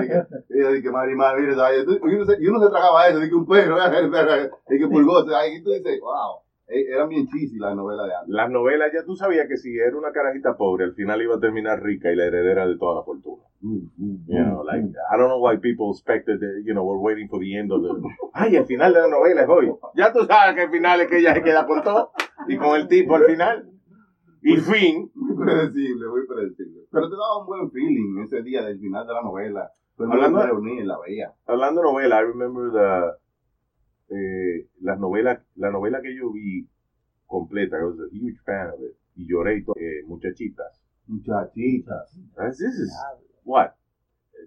Mira, 0.48 0.70
de 0.70 0.82
que 0.82 0.90
Mari, 0.90 1.14
Mari, 1.14 1.42
mira. 1.42 1.68
Y 1.72 2.46
uno, 2.48 2.60
se, 2.60 2.70
tragaba 2.70 3.08
eso, 3.08 3.20
de 3.20 3.28
que 3.28 3.34
un 3.34 3.46
perro, 3.46 3.76
de 4.68 4.78
que 4.78 4.88
pulgoso. 4.88 5.36
Ahí 5.36 5.62
tú 5.62 5.70
dices, 5.70 6.00
wow. 6.00 6.40
Eh, 6.68 6.84
Eran 6.92 7.08
bien 7.08 7.28
cheesy 7.28 7.58
las 7.58 7.76
novelas 7.76 8.08
de 8.08 8.14
antes. 8.16 8.28
Las 8.28 8.50
novelas, 8.50 8.90
ya 8.92 9.04
tú 9.04 9.14
sabías 9.14 9.46
que 9.46 9.56
si 9.56 9.78
era 9.78 9.96
una 9.96 10.10
carajita 10.10 10.56
pobre, 10.56 10.84
al 10.84 10.94
final 10.94 11.22
iba 11.22 11.36
a 11.36 11.40
terminar 11.40 11.80
rica 11.80 12.10
y 12.10 12.16
la 12.16 12.24
heredera 12.24 12.66
de 12.66 12.76
toda 12.76 12.96
la 12.96 13.02
fortuna. 13.04 13.44
You 13.62 13.88
know, 14.26 14.64
like, 14.64 14.84
I 14.84 15.16
don't 15.16 15.28
know 15.28 15.40
why 15.40 15.58
people 15.58 15.92
expected, 15.92 16.40
that, 16.40 16.62
you 16.64 16.74
know, 16.74 16.84
we're 16.84 16.98
waiting 16.98 17.28
for 17.28 17.38
the 17.38 17.56
end 17.56 17.70
of 17.70 17.82
the... 17.82 17.88
Ay, 18.32 18.56
el 18.56 18.66
final 18.66 18.92
de 18.92 19.00
la 19.00 19.08
novela 19.08 19.42
es 19.42 19.48
hoy. 19.48 19.72
Ya 19.94 20.12
tú 20.12 20.24
sabes 20.24 20.56
que 20.56 20.64
el 20.64 20.70
final 20.70 21.00
es 21.00 21.08
que 21.08 21.18
ella 21.18 21.34
se 21.34 21.42
queda 21.42 21.66
con 21.66 21.82
todo 21.84 22.10
y 22.48 22.56
con 22.56 22.74
el 22.74 22.88
tipo 22.88 23.14
al 23.14 23.26
final. 23.26 23.75
Y 24.46 24.56
fin. 24.58 25.10
Muy 25.14 25.36
predecible, 25.36 26.06
muy 26.08 26.26
predecible. 26.26 26.82
Pero 26.90 27.08
te 27.10 27.16
daba 27.16 27.40
un 27.40 27.46
buen 27.46 27.70
feeling 27.72 28.22
ese 28.22 28.42
día 28.42 28.62
del 28.64 28.78
final 28.78 29.06
de 29.06 29.12
la 29.12 29.22
novela. 29.22 29.70
Pero 29.96 30.12
Hablando 30.12 30.38
de- 30.38 30.44
me 30.44 30.50
reuní 30.52 30.78
en 30.78 30.88
la 30.88 30.98
veía. 31.00 31.32
Hablando 31.46 31.80
de 31.80 31.86
novela, 31.86 32.20
I 32.22 32.24
remember 32.26 32.70
the, 32.72 34.14
eh, 34.14 34.68
las 34.80 34.98
novelas, 35.00 35.42
la 35.56 35.70
novela 35.70 36.00
que 36.00 36.14
yo 36.16 36.30
vi 36.32 36.68
completa, 37.26 37.76
I 37.78 37.84
was 37.84 37.98
a 37.98 38.08
huge 38.12 38.38
fan 38.44 38.70
of 38.70 38.80
it, 38.80 38.96
y 39.16 39.26
lloré 39.26 39.56
y 39.58 39.64
todo, 39.64 39.74
eh, 39.78 40.04
muchachitas. 40.06 40.80
Muchachitas. 41.08 42.12
This 42.50 42.60
is, 42.60 42.92
what, 43.44 43.70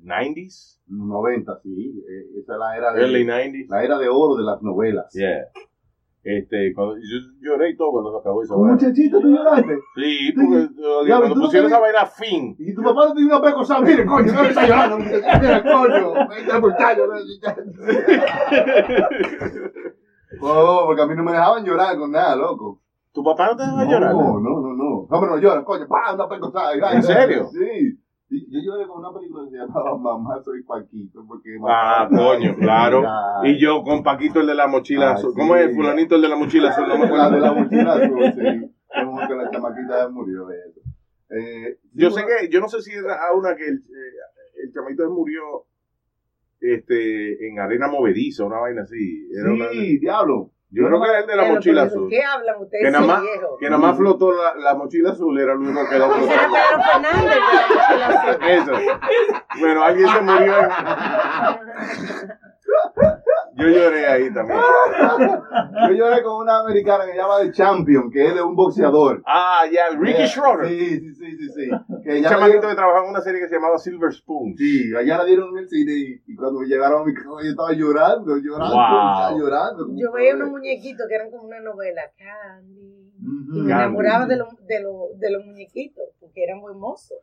90s? 0.04 0.80
90, 0.88 1.60
sí. 1.62 2.04
eh, 2.08 2.40
esa 2.40 2.54
es 2.54 2.60
la 2.60 2.78
era 2.78 2.94
de, 2.94 3.02
Early 3.02 3.26
90s? 3.26 3.68
la 3.70 3.84
era 3.84 3.98
de 3.98 4.08
oro 4.08 4.36
de 4.38 4.44
las 4.44 4.62
novelas. 4.62 5.12
Yeah. 5.14 5.50
Este, 6.22 6.74
cuando, 6.76 6.98
yo 6.98 7.18
lloré 7.42 7.70
y 7.70 7.78
todo 7.78 7.92
cuando 7.92 8.12
se 8.12 8.18
acabó 8.20 8.44
esa 8.44 8.54
¿Con 8.54 8.64
vaina. 8.64 8.76
muchachita 8.76 9.20
tú 9.22 9.28
lloraste? 9.30 9.80
Sí, 9.96 10.34
porque 10.36 10.68
cuando 11.08 11.28
¿tú 11.30 11.36
no 11.36 11.42
pusieron 11.46 11.68
esa 11.72 11.80
vaina 11.80 12.06
fin. 12.06 12.56
Y 12.60 12.76
tu 12.76 12.84
papá 12.84 13.08
no 13.08 13.14
te 13.14 13.20
dio 13.22 13.28
una 13.30 13.42
pecosa, 13.42 13.80
mire, 13.80 14.06
coño, 14.06 14.34
no 14.34 14.42
me 14.44 14.50
está 14.50 14.68
llorando, 14.68 14.98
mira, 15.00 15.64
coño, 15.64 16.14
este 16.38 16.60
muchacho, 16.60 17.04
Oh, 20.42 20.84
porque 20.86 21.02
a 21.02 21.06
mí 21.08 21.16
no 21.16 21.24
me 21.24 21.32
dejaban 21.32 21.66
llorar 21.66 21.98
con 21.98 22.12
nada, 22.12 22.36
loco. 22.36 22.82
¿Tu 23.12 23.24
papá 23.24 23.48
no 23.48 23.56
te 23.58 23.64
dejaba 23.64 23.84
No, 23.86 23.92
llorar? 23.92 24.14
no, 24.14 24.40
no, 24.40 24.62
no. 24.76 25.08
No, 25.10 25.20
pero 25.20 25.26
no 25.32 25.38
llora, 25.38 25.64
coño, 25.64 25.88
pa, 25.88 26.14
una 26.14 26.30
pecosada. 26.30 26.74
¿En 26.94 27.04
serio? 27.04 27.48
Sí. 27.52 27.99
Yo 28.50 28.60
lloré 28.62 28.88
con 28.88 29.00
una 29.04 29.14
película 29.18 29.44
que 29.46 29.52
se 29.52 29.58
llamaba 29.58 29.98
Mamá 29.98 30.42
Soy 30.44 30.64
Paquito, 30.64 31.26
porque... 31.28 31.58
Ah, 31.68 32.08
coño, 32.10 32.56
claro. 32.56 33.04
Y 33.44 33.60
yo 33.60 33.84
con 33.84 34.04
Paquito 34.04 34.40
el 34.42 34.48
de 34.48 34.56
la 34.56 34.68
mochila 34.68 35.12
azul. 35.12 35.34
¿Cómo 35.36 35.56
es? 35.56 35.76
Fulanito 35.76 36.16
el 36.16 36.22
de 36.22 36.30
la 36.30 36.36
mochila 36.36 36.70
azul. 36.70 36.88
La 36.88 37.30
de 37.30 37.40
la 37.40 37.54
mochila 37.54 37.94
azul, 37.94 38.20
sí. 38.36 38.72
Como 39.04 39.28
que 39.28 39.36
la 39.36 39.52
chamaquita 39.52 40.10
murió 40.10 40.46
de 40.48 40.58
eso. 40.58 40.80
Eh, 41.32 41.78
Yo 41.94 42.10
sé 42.10 42.22
que, 42.26 42.50
yo 42.50 42.60
no 42.60 42.68
sé 42.68 42.82
si 42.82 42.92
era 42.92 43.14
a 43.28 43.34
una 43.36 43.56
que 43.56 43.68
el, 43.68 43.78
eh, 43.78 44.64
el 44.64 44.74
chamito 44.74 45.10
murió 45.12 45.44
este, 46.60 47.48
en 47.48 47.60
arena 47.60 47.88
movediza, 47.88 48.46
una 48.46 48.60
vaina 48.60 48.82
así. 48.84 49.28
Era 49.32 49.52
una- 49.54 49.70
Sí, 49.70 50.00
diablo. 50.00 50.52
Yo 50.72 50.86
creo 50.86 51.02
que 51.02 51.08
el 51.20 51.26
de 51.28 51.36
la 51.36 51.42
Pero, 51.44 51.56
mochila 51.56 51.82
pero, 51.84 51.96
azul. 51.96 52.10
¿Qué 52.10 52.24
hablan 52.24 52.56
ustedes, 52.62 52.84
Que 52.86 52.92
nada 52.92 53.06
más, 53.06 53.22
que 53.60 53.70
nada 53.70 53.78
más 53.82 53.98
flotó 53.98 54.32
la, 54.32 54.56
la 54.56 54.74
mochila 54.76 55.10
azul, 55.12 55.38
era 55.40 55.54
lo 55.56 55.60
único 55.62 55.84
que 55.84 55.90
quedó 55.96 56.16
Ese 56.16 56.34
era. 56.34 56.48
Pedro 56.48 56.84
Fernández 56.84 57.24
de 57.24 57.30
la 57.40 57.68
mochila 57.68 58.08
azul. 58.08 58.38
Eso. 58.50 58.72
Bueno, 59.60 59.84
alguien 59.84 60.08
se 60.10 60.22
murió. 60.22 60.54
Yo 63.56 63.68
lloré 63.68 64.08
ahí 64.08 64.34
también. 64.34 64.58
Yo 65.90 65.94
lloré 65.94 66.24
con 66.24 66.38
una 66.44 66.60
americana 66.62 67.06
que 67.06 67.12
se 67.12 67.18
llama 67.18 67.40
The 67.42 67.52
Champion, 67.52 68.10
que 68.10 68.28
es 68.28 68.36
de 68.36 68.42
un 68.42 68.56
boxeador. 68.56 69.22
Ah, 69.26 69.64
ya, 69.72 69.90
Ricky 69.98 70.22
Eh, 70.22 70.28
Schroeder. 70.28 70.68
Sí, 70.68 71.00
sí, 71.00 71.14
sí, 71.16 71.38
sí. 71.38 71.50
sí. 71.50 71.70
Que 72.04 72.10
Un 72.12 72.16
ella 72.18 72.30
chamaquito 72.30 72.70
que 72.70 72.76
trabajaba 72.76 73.04
en 73.06 73.10
una 73.12 73.22
serie 73.22 73.42
que 73.42 73.50
se 73.50 73.56
llamaba 73.56 73.78
Silver 73.78 74.14
Spoon. 74.14 74.56
Sí, 74.58 74.96
allá 74.96 75.18
la 75.18 75.26
dieron 75.26 75.50
en 75.50 75.58
el 75.58 75.68
cine 75.70 75.92
y, 75.94 76.22
y 76.26 76.36
cuando 76.36 76.62
me 76.62 76.68
llegaron 76.68 77.02
a 77.02 77.06
mi 77.06 77.14
casa 77.14 77.28
yo 77.44 77.50
estaba 77.50 77.74
llorando, 77.74 78.38
llorando, 78.38 78.76
Wow. 78.76 79.40
llorando. 79.40 79.88
Yo 79.96 80.12
veía 80.14 80.36
unos 80.36 80.50
muñequitos 80.52 81.06
que 81.08 81.16
eran 81.16 81.30
como 81.30 81.44
una 81.44 81.60
novela, 81.60 82.02
Candy. 82.18 83.12
Y 83.22 83.60
me 83.62 83.74
enamoraba 83.74 84.26
de, 84.26 84.38
los 84.38 84.48
de, 84.66 84.80
los 84.82 85.20
de 85.20 85.32
los 85.32 85.44
muñequitos, 85.46 86.06
porque 86.22 86.44
eran 86.46 86.60
muy 86.60 86.74
mozos. 86.76 87.18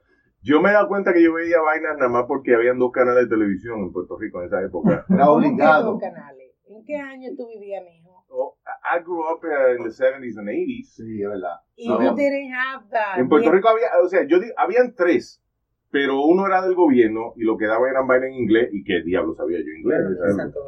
Yo 0.46 0.62
me 0.62 0.70
he 0.70 0.72
dado 0.72 0.86
cuenta 0.86 1.12
que 1.12 1.22
yo 1.22 1.32
veía 1.34 1.60
vainas 1.60 1.96
nada 1.98 2.08
más 2.08 2.24
porque 2.28 2.54
habían 2.54 2.78
dos 2.78 2.92
canales 2.92 3.24
de 3.24 3.30
televisión 3.36 3.80
en 3.80 3.92
Puerto 3.92 4.16
Rico 4.16 4.40
en 4.40 4.46
esa 4.46 4.62
época. 4.62 5.04
Era 5.10 5.26
¿Cómo 5.26 5.40
que 5.40 5.46
obligado. 5.48 5.92
dos 5.92 6.00
canales? 6.00 6.52
¿En 6.68 6.84
qué 6.84 6.96
año 6.96 7.30
tú 7.36 7.48
vivías, 7.48 7.82
mijo? 7.84 8.24
Oh, 8.28 8.56
I 8.66 9.02
grew 9.02 9.22
up 9.22 9.40
in 9.78 9.84
the 9.84 9.90
70s 9.90 10.38
and 10.38 10.48
80s. 10.48 10.84
Sí, 10.94 11.22
es 11.22 11.28
verdad. 11.28 11.56
Y 11.76 11.88
No, 11.88 12.00
you 12.02 12.14
didn't 12.14 12.52
have 12.54 12.84
that. 12.90 13.18
En 13.18 13.28
Puerto 13.28 13.50
Rico 13.50 13.68
había, 13.68 13.86
o 14.04 14.08
sea, 14.08 14.24
yo 14.26 14.38
di- 14.40 14.52
habían 14.56 14.94
tres, 14.94 15.42
pero 15.90 16.20
uno 16.24 16.46
era 16.46 16.62
del 16.62 16.74
gobierno 16.74 17.32
y 17.36 17.44
lo 17.44 17.56
que 17.56 17.66
daba 17.66 17.88
eran 17.88 18.06
vainas 18.06 18.28
en 18.30 18.34
inglés 18.34 18.68
y 18.72 18.82
qué 18.84 19.02
diablo 19.04 19.34
sabía 19.34 19.58
yo 19.58 19.70
inglés. 19.78 20.00
Santo 20.36 20.58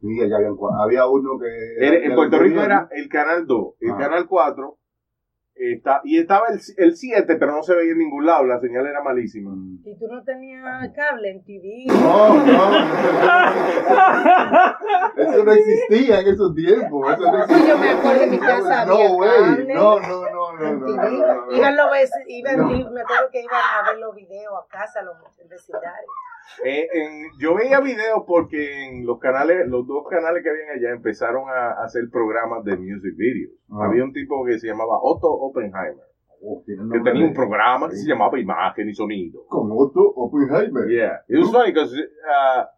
Sí, 0.00 0.06
cua- 0.56 0.82
había 0.84 1.06
uno 1.08 1.38
que... 1.38 1.86
Era- 1.86 2.04
en 2.06 2.14
Puerto 2.14 2.38
Rico 2.38 2.56
gobierno. 2.56 2.64
era 2.64 2.88
el 2.92 3.08
canal 3.08 3.46
2, 3.46 3.74
el 3.80 3.90
Ah. 3.92 3.96
canal 3.98 4.26
4, 4.28 4.78
está, 5.58 6.00
y 6.04 6.18
estaba 6.18 6.48
el, 6.48 6.60
el 6.76 6.96
7, 6.96 7.36
pero 7.36 7.52
no 7.52 7.62
se 7.62 7.74
veía 7.74 7.92
en 7.92 7.98
ningún 7.98 8.26
lado, 8.26 8.44
la 8.44 8.60
señal 8.60 8.86
era 8.86 9.02
malísima. 9.02 9.52
Y 9.84 9.96
tú 9.98 10.06
no 10.08 10.22
tenías 10.22 10.90
cable 10.94 11.30
en 11.30 11.44
TV. 11.44 11.84
No, 11.88 12.34
no. 12.44 12.72
Eso 15.16 15.44
no 15.44 15.52
existía 15.52 16.20
en 16.20 16.26
esos 16.28 16.54
tiempos. 16.54 17.12
Eso 17.12 17.22
no 17.32 17.38
existía. 17.44 17.68
yo 17.68 17.78
me 17.78 17.90
acuerdo 17.90 18.22
en 18.22 18.30
mi 18.30 18.38
casa 18.38 18.84
No, 18.84 18.94
había. 18.94 19.74
No, 19.74 20.00
no, 20.00 20.30
no, 20.30 20.52
no, 20.52 20.72
no. 20.74 21.52
Iban 21.52 21.76
los 21.76 21.86
iban- 22.26 22.92
me 22.92 23.00
acuerdo 23.00 23.30
que 23.32 23.42
iban 23.42 23.60
a 23.84 23.90
ver 23.90 23.98
los 23.98 24.14
videos 24.14 24.52
a 24.62 24.66
casa, 24.68 25.02
los 25.02 25.16
vecindarios. 25.48 26.10
Eh, 26.64 26.86
en- 26.92 27.30
yo 27.38 27.54
veía 27.54 27.80
videos 27.80 28.22
porque 28.26 28.84
en 28.86 29.04
los 29.06 29.18
canales, 29.18 29.66
los 29.68 29.86
dos 29.86 30.04
canales 30.08 30.42
que 30.42 30.50
habían 30.50 30.70
allá 30.76 30.90
empezaron 30.94 31.44
a 31.48 31.72
hacer 31.84 32.04
programas 32.10 32.64
de 32.64 32.76
music 32.76 33.14
videos. 33.16 33.52
Ah. 33.70 33.86
Había 33.86 34.04
un 34.04 34.12
tipo 34.12 34.44
que 34.44 34.58
se 34.58 34.66
llamaba 34.68 34.98
Otto 35.02 35.28
Oppenheimer, 35.30 36.04
Oh, 36.42 36.62
que 36.66 37.00
tenía 37.02 37.24
un 37.26 37.32
programa 37.34 37.88
que 37.88 37.96
se 37.96 38.06
llamaba 38.08 38.38
Imagen 38.38 38.88
y 38.88 38.94
Sonido. 38.94 39.44
Con 39.48 39.68
Otto 39.72 40.00
Oppenheimer. 40.14 40.86
Yeah, 40.88 41.20
it 41.28 41.38
was 41.38 41.50
funny 41.50 41.72
because 41.72 41.92
uh, 41.96 42.60
a 42.60 42.68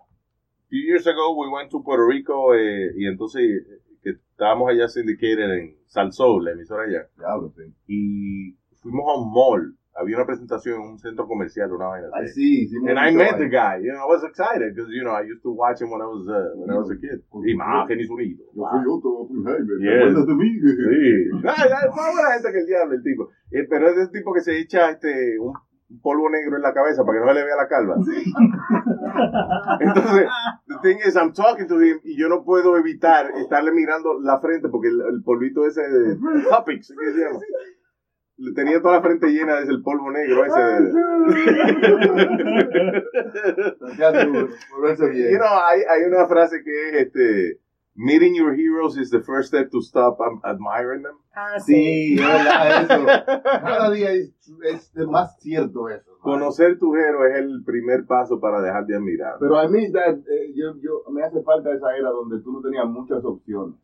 few 0.69 0.81
years 0.87 1.07
ago 1.07 1.35
we 1.37 1.49
went 1.51 1.71
to 1.71 1.83
Puerto 1.83 2.07
Rico 2.07 2.55
eh, 2.55 2.93
y 2.97 3.07
entonces 3.07 3.43
eh, 3.43 3.83
que 4.03 4.11
estábamos 4.11 4.71
allá 4.71 4.89
syndicated 4.89 5.51
en 5.59 5.77
Salsoul, 5.87 6.45
la 6.45 6.53
emisora 6.53 6.85
allá, 6.85 7.09
Diablo, 7.19 7.51
sí. 7.57 7.75
y 7.89 8.57
fuimos 8.81 9.05
a 9.09 9.19
un 9.21 9.33
mall. 9.33 9.77
Había 10.01 10.17
una 10.17 10.27
presentación 10.27 10.77
en 10.81 10.89
un 10.93 10.99
centro 10.99 11.27
comercial, 11.27 11.73
una 11.73 11.87
vaina 11.89 12.09
Ay, 12.15 12.25
así. 12.27 12.69
sí. 12.69 12.77
And 12.87 12.99
I 12.99 13.11
met 13.15 13.37
the 13.39 13.49
guy, 13.49 13.83
you 13.83 13.91
know, 13.93 14.03
I 14.03 14.07
was 14.09 14.23
excited 14.23 14.75
because 14.75 14.89
you 14.95 15.03
know 15.03 15.13
I 15.13 15.23
used 15.27 15.43
to 15.43 15.51
watch 15.51 15.81
him 15.83 15.91
when 15.91 16.01
I 16.01 16.07
was 16.07 16.29
uh, 16.29 16.55
when 16.57 16.71
I 16.71 16.79
was 16.79 16.91
a 16.91 16.97
kid. 16.97 17.21
Imagen 17.47 17.99
y 18.01 18.07
sonido. 18.07 18.45
Yo 18.55 18.63
soy 18.71 18.85
Otto 18.87 19.09
Oppenheimer. 19.27 19.77
¿Te 19.79 19.85
Yes. 19.85 20.27
de 20.27 20.35
mí? 20.35 20.51
Sí. 20.61 21.31
Ay, 21.45 21.69
ay, 21.75 21.89
más 21.97 22.13
buena 22.15 22.31
gente 22.35 22.53
que 22.53 22.59
el 22.61 22.67
diablo, 22.67 22.95
el 22.95 23.03
tipo. 23.03 23.29
Eh, 23.51 23.67
pero 23.69 23.89
es 23.91 23.97
ese 23.99 24.13
tipo 24.13 24.33
que 24.33 24.41
se 24.41 24.59
echa 24.59 24.91
este 24.91 25.39
un 25.41 25.53
polvo 26.03 26.29
negro 26.31 26.57
en 26.57 26.63
la 26.63 26.75
cabeza 26.75 27.03
para 27.03 27.19
que 27.19 27.25
no 27.25 27.33
se 27.33 27.35
le 27.41 27.45
vea 27.47 27.57
la 27.57 27.67
calva. 27.67 27.97
Entonces, 29.81 30.29
the 30.69 30.77
thing 30.83 30.99
is, 31.07 31.17
I'm 31.17 31.33
talking 31.33 31.67
to 31.69 31.81
him 31.81 32.01
y 32.05 32.17
yo 32.17 32.29
no 32.29 32.45
puedo 32.45 32.77
evitar 32.77 33.31
estarle 33.37 33.73
mirando 33.73 34.21
la 34.21 34.39
frente 34.41 34.69
porque 34.69 34.89
el, 34.89 35.01
el 35.01 35.23
polvito 35.23 35.67
ese 35.67 35.81
de 35.83 36.17
Topics, 36.51 36.95
¿qué 36.99 37.13
se 37.13 37.19
llama? 37.19 37.39
Le 38.39 38.53
tenía 38.53 38.81
toda 38.81 38.95
la 38.95 39.03
frente 39.03 39.27
llena 39.29 39.57
de 39.57 39.65
ese 39.65 39.79
polvo 39.83 40.11
negro 40.11 40.45
ese. 40.45 40.93
Ya 43.99 44.25
tú, 44.25 44.49
volverse 44.73 45.09
bien. 45.11 45.33
You 45.33 45.39
know, 45.39 45.59
hay, 45.65 45.83
hay 45.83 46.03
una 46.05 46.27
frase 46.27 46.63
que 46.63 46.89
es 46.89 46.95
este 47.07 47.61
Meeting 48.01 48.37
your 48.37 48.55
heroes 48.55 48.97
is 48.97 49.11
the 49.11 49.21
first 49.21 49.49
step 49.49 49.73
to 49.73 49.83
stop 49.83 50.21
um, 50.21 50.41
admiring 50.45 51.03
them. 51.03 51.19
Ah, 51.35 51.59
sí. 51.59 51.75
Sí, 51.75 52.15
es 52.15 52.21
verdad 52.21 52.83
eso. 52.83 53.43
Cada 53.43 53.91
día 53.91 54.13
es, 54.13 54.31
es 54.95 55.07
más 55.09 55.37
cierto 55.41 55.89
eso. 55.89 56.13
¿no? 56.13 56.19
Conocer 56.21 56.79
tu 56.79 56.95
héroe 56.95 57.29
es 57.33 57.39
el 57.39 57.65
primer 57.65 58.07
paso 58.07 58.39
para 58.39 58.61
dejar 58.61 58.87
de 58.87 58.95
admirar. 58.95 59.35
Pero 59.41 59.59
a 59.59 59.67
mí 59.67 59.91
that, 59.91 60.15
eh, 60.15 60.53
yo, 60.55 60.77
yo, 60.81 61.11
me 61.11 61.25
hace 61.25 61.43
falta 61.43 61.73
esa 61.73 61.97
era 61.97 62.11
donde 62.11 62.41
tú 62.41 62.53
no 62.53 62.61
tenías 62.61 62.87
muchas 62.87 63.25
opciones. 63.25 63.75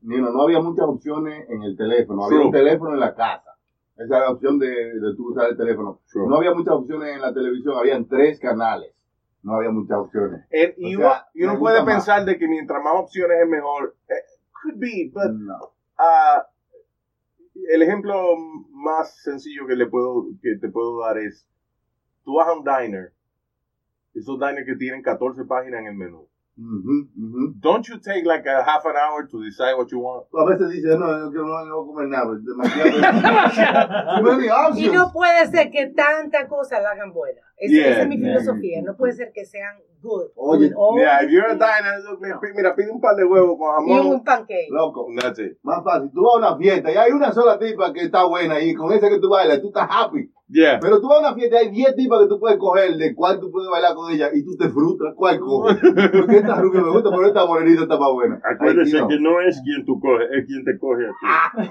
Ni 0.00 0.16
no, 0.16 0.32
no 0.32 0.44
había 0.44 0.60
muchas 0.60 0.86
opciones 0.86 1.46
en 1.50 1.62
el 1.62 1.76
teléfono. 1.76 2.24
Había 2.24 2.38
True. 2.38 2.46
un 2.46 2.52
teléfono 2.52 2.94
en 2.94 3.00
la 3.00 3.14
casa. 3.14 3.58
Esa 4.04 4.16
era 4.16 4.24
la 4.26 4.30
opción 4.32 4.58
de, 4.58 4.66
de 4.68 5.14
tú 5.16 5.30
usar 5.30 5.50
el 5.50 5.56
teléfono. 5.56 6.00
No 6.14 6.36
había 6.36 6.54
muchas 6.54 6.74
opciones 6.74 7.14
en 7.14 7.20
la 7.20 7.34
televisión. 7.34 7.76
Habían 7.76 8.06
tres 8.08 8.40
canales. 8.40 8.94
No 9.42 9.54
había 9.56 9.70
muchas 9.70 9.98
opciones. 9.98 10.40
And- 10.52 10.74
y 10.78 10.96
uno, 10.96 11.04
sea, 11.10 11.26
y 11.34 11.42
uno 11.44 11.52
me 11.54 11.58
puede 11.60 11.82
más. 11.82 11.94
pensar 11.94 12.24
de 12.24 12.38
que 12.38 12.48
mientras 12.48 12.82
más 12.82 12.94
opciones 12.96 13.38
es 13.42 13.48
mejor. 13.48 13.94
Eh, 14.08 14.14
could 14.62 14.78
be, 14.78 15.10
but 15.12 15.30
No. 15.32 15.72
ah, 15.98 16.46
el 17.72 17.82
ejemplo 17.82 18.36
más 18.70 19.22
sencillo 19.22 19.66
que 19.66 19.76
le 19.76 19.86
puedo 19.86 20.26
que 20.42 20.56
te 20.56 20.68
puedo 20.70 21.00
dar 21.00 21.18
es 21.18 21.46
tú 22.24 22.36
vas 22.36 22.48
a 22.48 22.52
un 22.54 22.64
diner, 22.64 23.12
esos 24.14 24.38
diners 24.38 24.66
que 24.66 24.76
tienen 24.76 25.02
14 25.02 25.44
páginas 25.44 25.80
en 25.80 25.86
el 25.88 25.94
menú. 25.94 26.26
Ujú. 26.58 27.54
Don't 27.60 27.88
you 27.88 27.98
take 27.98 28.24
like 28.26 28.44
a 28.46 28.62
half 28.62 28.84
an 28.84 28.96
hour 28.96 29.26
to 29.26 29.42
decide 29.44 29.74
what 29.76 29.90
you 29.90 30.00
want? 30.00 30.26
A 30.34 30.44
veces 30.44 30.70
dice, 30.72 30.98
no, 30.98 31.30
yo 31.32 31.42
no, 31.42 31.64
no 31.64 31.84
voy 31.84 31.84
a 31.84 31.86
comer 31.86 32.08
nada. 32.08 32.26
pues, 32.26 32.44
Demasiado. 32.44 33.00
Y 34.76 34.88
no 34.88 35.10
puede 35.12 35.46
ser 35.46 35.70
que 35.70 35.86
tanta 35.88 36.46
cosa 36.48 36.80
la 36.80 36.90
hagan 36.90 37.12
buena. 37.12 37.40
Esa, 37.56 37.72
Yeah, 37.74 37.90
esa 37.92 38.02
es 38.02 38.08
mi 38.08 38.16
yeah. 38.18 38.26
filosofía. 38.38 38.82
No 38.82 38.96
puede 38.96 39.12
ser 39.14 39.32
que 39.32 39.44
sean 39.44 39.76
good. 40.02 40.30
Oye, 40.36 40.68
these 40.68 40.74
if 41.22 41.30
you're 41.30 41.46
a 41.50 41.54
diner, 41.54 41.96
mira, 42.20 42.40
mira, 42.54 42.74
pide 42.76 42.90
un 42.90 43.00
par 43.00 43.16
de 43.16 43.24
huevos 43.24 43.56
con 43.58 43.86
Y 43.86 43.96
jamón. 43.96 44.14
un 44.14 44.24
pancake. 44.24 44.68
Loco. 44.70 45.06
That's 45.20 45.38
it. 45.38 45.58
Más 45.62 45.82
fácil. 45.84 46.10
Tú 46.12 46.22
vas 46.22 46.34
a 46.34 46.38
una 46.38 46.56
fiesta 46.58 46.90
y 46.92 46.96
hay 46.96 47.12
una 47.12 47.32
sola 47.32 47.58
tipa 47.58 47.92
que 47.92 48.02
está 48.02 48.24
buena 48.24 48.60
y 48.60 48.74
con 48.74 48.92
esa 48.92 49.08
que 49.08 49.18
tú 49.18 49.28
bailas, 49.28 49.60
tú 49.60 49.68
estás 49.68 49.88
happy. 49.90 50.30
Yeah. 50.48 50.80
Pero 50.80 51.00
tú 51.00 51.08
vas 51.08 51.18
a 51.18 51.28
una 51.28 51.34
fiesta 51.34 51.62
y 51.62 51.66
hay 51.66 51.70
10 51.70 51.94
tipas 51.94 52.20
que 52.22 52.28
tú 52.28 52.40
puedes 52.40 52.58
coger 52.58 52.96
de 52.96 53.14
cuál 53.14 53.38
tú 53.38 53.52
puedes 53.52 53.70
bailar 53.70 53.94
con 53.94 54.10
ella 54.12 54.30
y 54.32 54.44
tú 54.44 54.56
te 54.56 54.68
frustras. 54.68 55.14
¿Cuál 55.14 55.38
coges? 55.38 55.78
Porque 56.12 56.36
esta 56.38 56.56
rubia 56.56 56.80
me 56.80 56.90
gusta, 56.90 57.10
pero 57.10 57.26
esta 57.26 57.46
morenita 57.46 57.82
está 57.82 57.96
más 57.98 58.12
buena. 58.12 58.40
Acuérdese 58.44 58.98
que 59.06 59.20
no 59.20 59.40
es 59.40 59.60
quien 59.62 59.84
tú 59.86 60.00
coges, 60.00 60.28
es 60.32 60.46
quien 60.46 60.64
te 60.64 60.76
coge 60.78 61.04
a 61.06 61.62
ti. 61.62 61.68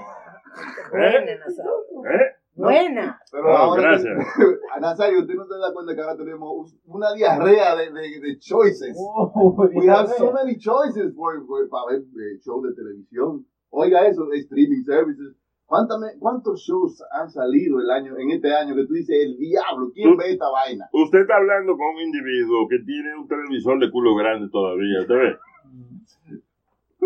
Buena, 0.90 1.36
Nazario. 1.44 1.72
¿Eh? 2.10 2.39
Buena. 2.54 3.18
Pero 3.30 3.44
Oh, 3.48 3.56
ahora, 3.56 3.82
gracias. 3.82 4.18
a 4.74 4.80
Nazario, 4.80 5.20
usted 5.20 5.34
no 5.34 5.46
se 5.46 5.58
da 5.58 5.72
cuenta 5.72 5.94
que 5.94 6.00
ahora 6.02 6.16
tenemos 6.16 6.76
una 6.84 7.12
diarrea 7.14 7.76
de, 7.76 7.90
de, 7.92 8.20
de 8.20 8.38
choices. 8.38 8.96
Oh, 8.98 9.56
We 9.74 9.88
have 9.88 10.08
so 10.08 10.32
many 10.32 10.56
choices 10.58 11.14
for, 11.14 11.44
for- 11.46 11.68
para 11.68 11.92
ver 11.92 12.00
eh, 12.02 12.38
shows 12.44 12.62
de 12.64 12.74
televisión. 12.74 13.46
Oiga 13.70 14.06
eso, 14.06 14.26
de 14.26 14.38
streaming 14.38 14.82
services. 14.84 15.36
¿Cuántas- 15.64 16.00
¿Cuántos 16.18 16.60
shows 16.62 17.00
han 17.12 17.30
salido 17.30 17.78
el 17.78 17.88
año, 17.90 18.18
en 18.18 18.30
este 18.30 18.52
año 18.52 18.74
que 18.74 18.84
tú 18.86 18.94
dices, 18.94 19.16
el 19.24 19.36
diablo, 19.38 19.92
¿quién 19.94 20.10
Tú- 20.10 20.16
ve 20.18 20.32
esta 20.32 20.50
vaina? 20.50 20.88
Usted 20.92 21.20
está 21.20 21.36
hablando 21.36 21.76
con 21.76 21.94
un 21.94 22.00
individuo 22.02 22.66
que 22.68 22.80
tiene 22.84 23.14
un 23.16 23.28
televisor 23.28 23.78
de 23.78 23.88
culo 23.90 24.16
grande 24.16 24.48
todavía, 24.50 25.00
¿usted 25.02 25.14
ve? 25.14 25.36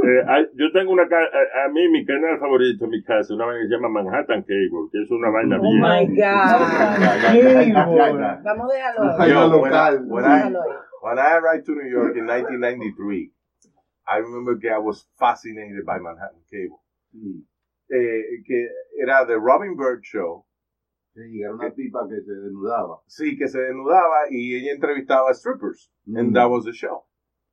Eh, 0.02 0.22
hay- 0.26 0.48
yo 0.54 0.72
tengo 0.72 0.92
una 0.92 1.04
a, 1.04 1.64
a 1.64 1.68
mí 1.68 1.88
mi 1.88 2.04
canal 2.04 2.38
favorito 2.40 2.84
en 2.86 2.90
mi 2.90 3.02
casa, 3.04 3.32
una 3.34 3.46
vaina 3.46 3.60
que 3.62 3.68
se 3.68 3.74
llama 3.74 3.88
Manhattan 4.02 4.42
Cable, 4.42 4.88
que 4.90 5.02
es 5.02 5.10
una 5.10 5.30
vaina 5.30 5.58
Oh 5.58 5.62
bien. 5.62 5.80
my 5.80 6.06
God. 6.16 7.84
Vamos 8.42 8.72
a 8.72 8.74
dejarlo 8.74 9.26
Yo, 9.28 9.60
when 9.60 9.72
I, 9.72 9.96
when 10.06 10.24
I- 10.24 10.52
when 11.02 11.18
I 11.18 11.32
arrived 11.36 11.64
to 11.66 11.72
New 11.74 11.88
York 11.88 12.16
in 12.16 12.24
1993, 12.26 13.32
I 14.06 14.18
remember 14.20 14.58
que 14.58 14.68
I 14.70 14.78
was 14.78 15.08
fascinated 15.18 15.84
by 15.84 15.98
Manhattan 16.00 16.42
Cable. 16.50 16.78
Sí, 17.12 17.46
Eh, 17.90 18.42
que 18.46 18.68
era 18.98 19.26
The 19.26 19.36
Robin 19.36 19.76
Bird 19.76 20.00
Show. 20.02 20.44
sí, 21.14 21.40
era 21.42 21.54
una 21.54 21.70
tipa 21.70 22.08
que 22.08 22.20
se 22.22 22.32
desnudaba. 22.32 23.00
Sí, 23.06 23.36
que 23.36 23.46
se 23.46 23.60
desnudaba 23.60 24.24
y 24.30 24.56
ella 24.56 24.72
entrevistaba 24.72 25.30
a 25.30 25.34
strippers. 25.34 25.90
And 26.06 26.30
Mm. 26.30 26.34
that 26.34 26.50
was 26.50 26.64
the 26.64 26.72
show. 26.72 27.04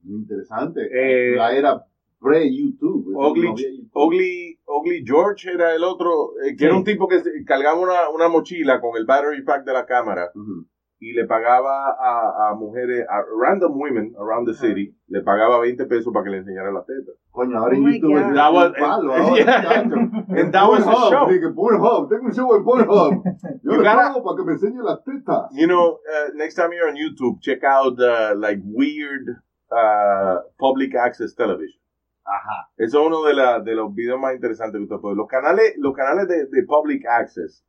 Muy 0.03 0.21
interesante. 0.21 0.81
Eh, 0.91 1.35
la 1.35 1.51
era 1.53 1.85
pre-YouTube. 2.22 3.05
YouTube. 3.36 3.89
Ugly, 3.93 4.59
Ugly 4.67 5.03
George 5.05 5.49
era 5.51 5.74
el 5.76 5.84
otro, 5.84 6.32
eh, 6.45 6.55
que 6.55 6.65
era 6.65 6.76
un 6.76 6.84
tipo 6.84 7.07
que 7.07 7.22
cargaba 7.45 7.80
una, 7.80 8.09
una 8.13 8.28
mochila 8.30 8.80
con 8.80 8.95
el 8.97 9.05
battery 9.05 9.43
pack 9.43 9.65
de 9.65 9.74
la 9.74 9.86
cámara 9.86 10.30
Ujú. 10.36 10.65
y 10.99 11.13
le 11.13 11.26
pagaba 11.26 11.88
a, 11.99 12.49
a 12.51 12.55
mujeres, 12.55 13.05
a 13.09 13.22
random 13.43 13.74
women 13.76 14.13
around 14.19 14.47
the 14.47 14.53
city, 14.53 14.95
le 15.07 15.22
pagaba 15.24 15.59
20 15.59 15.86
pesos 15.88 16.13
para 16.13 16.24
que 16.26 16.30
le 16.32 16.38
enseñara 16.38 16.72
las 16.72 16.86
tetas. 16.86 17.15
Coño, 17.32 17.57
ahora 17.57 17.74
Oh 17.74 17.78
en 17.78 17.84
my 17.84 17.93
YouTube 17.99 18.17
es 18.17 18.34
That 18.36 18.53
was- 18.53 18.67
un 18.67 18.74
palo, 18.76 19.13
and- 19.13 19.22
ahora, 19.24 19.36
yeah. 19.43 19.82
And 20.41 20.51
that 20.53 20.69
was 20.69 20.84
Pornhub, 20.86 21.09
show. 21.09 21.28
dije, 21.28 21.49
Pornhub, 21.53 22.07
tengo 22.09 22.26
un 22.26 22.34
show 22.34 22.55
en 22.55 22.63
Pornhub. 22.63 23.24
Yo 23.63 23.72
You 23.74 23.78
le 23.82 23.84
pago 23.84 24.24
para 24.24 24.38
que 24.38 24.43
me 24.45 24.51
enseñe 24.53 24.82
las 24.84 25.03
tetas. 25.03 25.49
You 25.53 25.67
know, 25.67 25.99
uh, 26.05 26.32
next 26.36 26.55
time 26.55 26.69
you're 26.72 26.88
on 26.89 26.95
YouTube, 26.95 27.39
check 27.41 27.63
out 27.63 27.99
uh, 27.99 28.36
like 28.38 28.61
weird 28.63 29.28
uh, 29.72 30.38
public 30.59 30.93
access 30.95 31.34
television. 31.34 31.80
Ajá. 32.26 32.69
Eso 32.78 33.01
es 33.01 33.07
uno 33.07 33.24
de, 33.24 33.34
la- 33.34 33.59
de 33.59 33.76
los 33.76 33.93
videos 33.93 34.19
más 34.19 34.34
interesantes 34.36 34.80
que 34.80 34.84
usted 34.84 34.97
puede. 35.01 35.15
Los 35.15 35.28
canales, 35.28 35.74
los 35.78 35.93
canales 35.95 36.28
de, 36.28 36.45
de 36.47 36.63
public 36.65 37.05
access. 37.07 37.63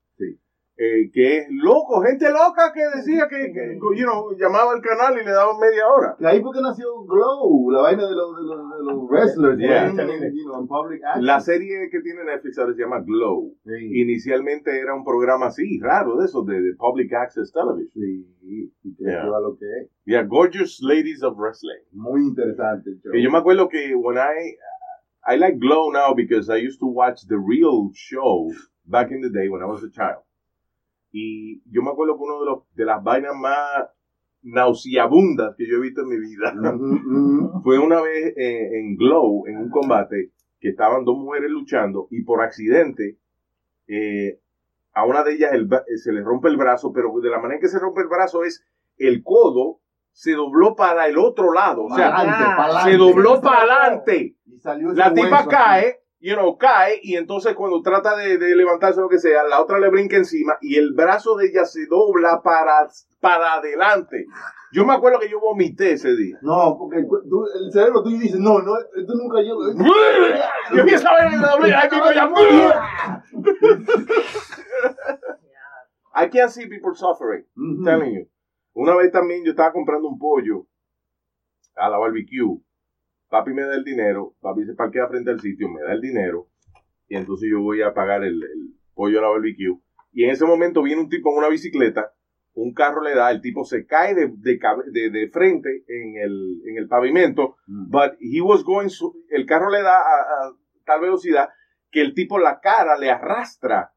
Eh, 0.75 1.11
que 1.13 1.37
es 1.39 1.47
loco, 1.51 2.01
gente 2.01 2.31
loca 2.31 2.73
que 2.73 2.81
decía 2.97 3.29
que, 3.29 3.53
que, 3.53 3.79
you 3.95 4.05
know, 4.05 4.33
llamaba 4.39 4.73
al 4.73 4.81
canal 4.81 5.13
y 5.21 5.25
le 5.25 5.31
daban 5.31 5.61
media 5.61 5.87
hora. 5.87 6.17
Y 6.19 6.25
ahí 6.25 6.41
porque 6.41 6.61
nació 6.63 7.05
Glow, 7.05 7.71
la 7.71 7.83
vaina 7.83 8.09
de 8.09 8.15
los, 8.15 8.37
de 8.37 8.43
los, 8.43 8.79
de 8.79 8.85
los 8.85 9.09
wrestlers. 9.09 9.59
Yeah. 9.59 9.91
en, 9.91 10.01
en, 10.01 10.35
you 10.35 10.45
know, 10.45 10.61
en 10.61 10.67
public 10.67 11.05
access. 11.05 11.23
La 11.23 11.41
serie 11.41 11.89
que 11.91 12.01
tiene 12.01 12.25
Netflix 12.25 12.59
ahora 12.59 12.73
se 12.73 12.81
llama 12.81 13.01
Glow. 13.01 13.55
Sí. 13.65 14.01
Inicialmente 14.01 14.77
era 14.81 14.95
un 14.95 15.05
programa 15.05 15.47
así, 15.47 15.79
raro, 15.81 16.17
de 16.17 16.25
esos, 16.25 16.47
de, 16.47 16.61
de 16.61 16.75
public 16.75 17.13
access 17.13 17.53
television. 17.53 17.91
Sí, 17.93 18.73
y 18.83 18.95
creció 18.97 19.13
Yeah. 19.13 19.41
lo 19.41 19.57
que 19.59 19.67
es. 19.83 19.91
Yeah, 20.07 20.23
Gorgeous 20.25 20.81
Ladies 20.83 21.23
of 21.23 21.37
Wrestling. 21.37 21.85
Muy 21.93 22.23
interesante 22.23 22.91
show. 23.03 23.13
Que 23.13 23.23
yo 23.23 23.31
me 23.31 23.39
acuerdo 23.39 23.69
que 23.69 23.95
when 23.95 24.17
I 24.17 24.57
I 25.25 25.37
like 25.37 25.59
Glow 25.59 25.93
now 25.93 26.15
because 26.15 26.49
I 26.49 26.57
used 26.57 26.81
to 26.81 26.87
watch 26.87 27.27
the 27.29 27.37
real 27.37 27.91
show 27.93 28.49
back 28.87 29.11
in 29.13 29.21
the 29.21 29.31
day 29.31 29.49
when 29.49 29.63
I 29.63 29.67
was 29.67 29.85
a 29.85 29.91
child. 29.91 30.25
Y 31.13 31.63
yo 31.71 31.83
me 31.83 31.91
acuerdo 31.91 32.17
que 32.17 32.25
uno 32.25 32.41
de 32.41 32.47
los 32.47 32.75
de 32.75 32.85
las 32.85 33.03
vainas 33.03 33.35
más 33.37 33.89
nauseabundas 34.43 35.55
que 35.57 35.69
yo 35.69 35.77
he 35.77 35.81
visto 35.81 36.01
en 36.03 36.09
mi 36.09 36.19
vida 36.19 36.53
fue 37.63 37.79
una 37.79 38.01
vez 38.01 38.35
en 38.37 38.97
Glow, 38.97 39.47
en 39.47 39.59
un 39.59 39.71
combate, 39.71 40.33
que 40.59 40.71
estaban 40.71 41.05
dos 41.05 41.17
mujeres 41.17 41.51
luchando 41.51 42.09
y 42.11 42.23
por 42.23 42.43
accidente 42.43 43.19
eh, 43.87 44.41
a 44.95 45.05
una 45.05 45.23
de 45.23 45.35
ellas 45.35 45.53
el 45.53 45.69
eh, 45.73 45.97
se 45.97 46.13
le 46.13 46.23
rompe 46.23 46.49
el 46.49 46.57
brazo, 46.57 46.93
pero 46.93 47.13
de 47.21 47.31
la 47.31 47.39
manera 47.39 47.57
en 47.57 47.61
que 47.61 47.69
se 47.69 47.79
rompe 47.79 48.03
el 48.03 48.09
brazo 48.09 48.45
es 48.45 48.65
el 48.97 49.23
codo 49.23 49.81
se 50.13 50.33
dobló 50.33 50.77
para 50.77 51.07
el 51.07 51.17
otro 51.17 51.53
lado, 51.53 51.85
o 51.85 51.95
sea, 51.95 52.11
Pa'lante, 52.11 52.45
pa'lante. 52.57 52.91
se 52.91 52.97
dobló 52.99 53.41
para 53.41 53.63
adelante. 53.63 54.37
La 54.95 55.15
tipa 55.15 55.47
cae, 55.49 56.02
you 56.23 56.35
know, 56.35 56.57
cae, 56.57 57.01
y 57.03 57.17
entonces 57.17 57.55
cuando 57.55 57.83
trata 57.83 58.17
de, 58.17 58.39
de 58.39 58.55
levantarse 58.55 59.01
o 59.01 59.03
lo 59.03 59.09
que 59.09 59.19
sea, 59.19 59.43
la 59.43 59.61
otra 59.61 59.79
le 59.81 59.91
brinca 59.91 60.17
encima 60.17 60.57
y 60.61 60.77
el 60.77 60.93
brazo 60.95 61.35
de 61.37 61.47
ella 61.49 61.65
se 61.65 61.87
dobla 61.87 62.41
para, 62.43 62.89
para 63.21 63.55
adelante. 63.55 64.27
Yo 64.73 64.87
me 64.87 64.95
acuerdo 64.95 65.19
que 65.19 65.29
yo 65.29 65.41
vomité 65.41 65.93
ese 65.93 66.15
día. 66.17 66.39
No, 66.41 66.77
porque 66.79 66.99
el, 67.01 67.07
tú- 67.29 67.47
el 67.67 67.73
cerebro 67.73 68.03
tuyo 68.03 68.19
dice, 68.19 68.39
no, 68.39 68.61
no, 68.61 68.79
esto 68.79 69.15
nunca 69.15 69.41
llegó. 69.43 69.61
Yo 70.75 70.81
empiezo 70.81 71.09
a 71.09 71.17
ver 71.17 71.33
I 76.15 76.29
can't 76.29 76.51
see 76.51 76.67
people 76.69 76.95
suffering. 76.95 77.45
I'm 77.57 77.79
Ujú. 77.81 77.85
telling 77.85 78.15
you. 78.15 78.29
Una 78.75 78.95
vez 78.97 79.11
también 79.13 79.45
yo 79.45 79.51
estaba 79.51 79.73
comprando 79.73 80.09
un 80.09 80.19
pollo 80.19 80.67
a 81.77 81.89
la 81.89 81.99
barbecue. 81.99 82.59
Papi 83.33 83.53
me 83.55 83.63
da 83.63 83.75
el 83.75 83.83
dinero, 83.83 84.35
papi 84.43 84.65
se 84.67 84.75
parquea 84.75 85.09
frente 85.09 85.31
al 85.31 85.41
sitio, 85.41 85.67
me 85.71 85.81
da 85.81 85.93
el 85.95 86.03
dinero, 86.03 86.49
y 87.09 87.17
entonces 87.17 87.49
yo 87.51 87.63
voy 87.63 87.81
a 87.81 87.95
pagar 87.95 88.23
el, 88.25 88.43
el 88.43 88.75
pollo 88.95 89.19
a 89.21 89.23
la 89.23 89.29
barbecue. 89.29 89.79
Y 90.13 90.25
en 90.25 90.31
ese 90.31 90.45
momento 90.45 90.83
viene 90.83 91.01
un 91.01 91.09
tipo 91.09 91.31
en 91.33 91.39
una 91.39 91.49
bicicleta, 91.49 92.13
un 92.53 92.75
carro 92.75 93.01
le 93.01 93.15
da, 93.15 93.31
el 93.31 93.41
tipo 93.41 93.65
se 93.65 93.87
cae 93.87 94.15
de, 94.15 94.31
de, 94.37 94.59
cabe- 94.59 94.85
de- 94.93 95.09
de 95.09 95.31
frente 95.31 95.71
en 95.89 96.17
el, 96.23 96.61
en 96.69 96.77
el 96.77 96.87
pavimento, 96.89 97.57
Mm. 97.67 97.91
but 97.91 98.13
he 98.21 98.43
was 98.43 98.63
going, 98.65 98.91
su- 98.91 99.15
el 99.31 99.47
carro 99.47 99.71
le 99.71 99.81
da 99.81 99.97
a, 99.97 100.01
a 100.01 100.53
tal 100.85 101.01
velocidad 101.01 101.49
que 101.91 102.03
el 102.03 102.13
tipo 102.13 102.39
la 102.39 102.61
cara 102.61 102.99
le 102.99 103.11
arrastra 103.11 103.93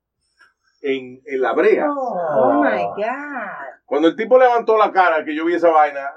en, 0.82 1.20
en 1.26 1.42
la 1.42 1.52
brea. 1.54 1.88
Oh 1.92 2.64
my 2.64 2.84
God. 2.96 3.75
Cuando 3.86 4.08
el 4.08 4.16
tipo 4.16 4.40
levantó 4.40 4.78
la 4.78 4.92
cara, 4.92 5.24
que 5.24 5.36
yo 5.36 5.46
vi 5.46 5.54
esa 5.54 5.70
vaina, 5.70 6.10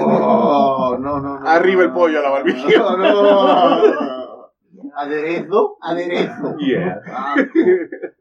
Oh, 0.00 0.96
no, 1.00 1.20
no, 1.20 1.38
no. 1.40 1.48
Arriba 1.48 1.84
el 1.84 1.92
pollo 1.92 2.18
a 2.18 2.22
la 2.22 2.30
barbecue. 2.30 2.78
No, 2.78 2.96
no. 2.96 4.46
Aderezo, 4.96 5.76
aderezo. 5.82 6.56
Yeah. 6.58 7.00
Ah, 7.10 7.34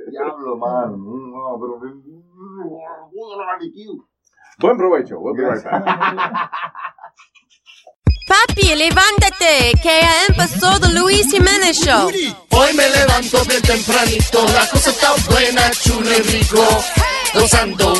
diablo, 0.10 0.58
mano. 0.58 0.98
No, 0.98 1.60
pero. 1.60 1.80
Buen 4.60 4.78
provecho. 4.78 5.20
Buen 5.20 5.36
provecho. 5.36 5.70
Papi, 8.28 8.76
levántate, 8.76 9.74
que 9.84 10.00
ya 10.02 10.26
empezó 10.30 10.80
The 10.80 10.94
Luis 11.00 11.30
Jiménez 11.30 11.78
Show. 11.78 12.10
Hoy 12.52 12.74
me 12.74 12.90
levanto 12.90 13.38
bien 13.48 13.62
tempranito, 13.62 14.44
la 14.54 14.68
cosa 14.70 14.90
está 14.90 15.14
buena, 15.30 15.70
chulo 15.72 16.10
y 16.10 16.22
rico. 16.22 16.64
Gozando 17.36 17.94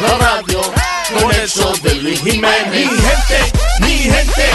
la 0.00 0.18
radio 0.18 0.60
con 1.18 1.34
el 1.34 1.48
show 1.48 1.72
de 1.82 1.94
Luis 1.94 2.20
Jiménez. 2.22 2.70
Mi 2.70 2.84
gente, 2.84 3.52
mi 3.80 3.98
gente, 3.98 4.50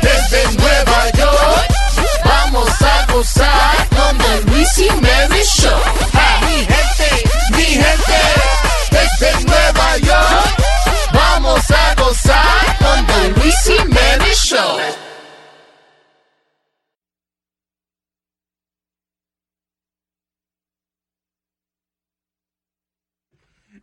desde 0.00 0.52
Nueva 0.58 1.10
York, 1.10 1.74
vamos 2.24 2.70
a 2.80 3.12
gozar 3.12 3.88
con 3.88 4.18
The 4.18 4.50
Luis 4.50 4.68
Jiménez 4.76 5.48
Show. 5.48 6.03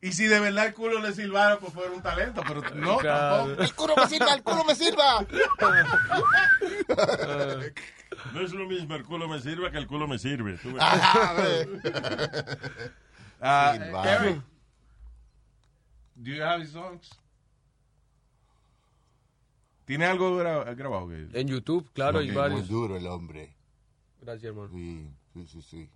Y 0.04 0.14
si 0.14 0.26
de 0.26 0.39
verdad 0.39 0.66
el 0.68 0.74
culo 0.74 0.99
le 0.99 1.14
silbara, 1.14 1.60
pues 1.60 1.74
fuera 1.74 1.91
un 1.91 2.02
talento, 2.02 2.41
pero 2.47 2.62
no, 2.74 2.97
tampoco. 2.97 3.62
El 3.62 3.76
culo 3.76 3.93
me 3.95 4.08
sirva, 4.08 4.34
el 4.34 4.41
culo 4.43 4.64
me 4.66 4.74
sirva. 4.76 5.26
No 8.34 8.41
es 8.41 8.52
lo 8.54 8.68
mismo 8.68 8.95
el 8.95 9.04
culo 9.04 9.28
me 9.28 9.39
sirve 9.39 9.72
que 9.72 9.78
el 9.78 9.88
culo 9.88 10.08
me 10.08 10.18
sirve. 10.20 10.58
Tú 10.58 10.74
ves. 10.74 10.84
Ah. 13.43 13.72
Ah, 13.74 13.74
Silbara. 13.76 14.16
Eric, 14.24 14.41
do 16.16 16.30
you 16.32 16.43
have 16.43 16.64
songs? 16.68 17.10
¿Tiene 19.86 20.06
algo 20.06 20.38
gra- 20.39 20.76
grabado? 20.76 21.08
que- 21.10 21.28
En 21.39 21.47
YouTube, 21.47 21.89
claro, 21.91 22.20
hay 22.20 22.28
Muy 22.28 22.36
varios. 22.36 22.68
duro 22.68 22.95
el 22.97 23.08
hombre. 23.08 23.56
Gracias, 24.22 24.43
hermano. 24.45 24.70
Sí, 24.72 25.10
sí, 25.34 25.47
sí, 25.47 25.62
sí. 25.64 25.89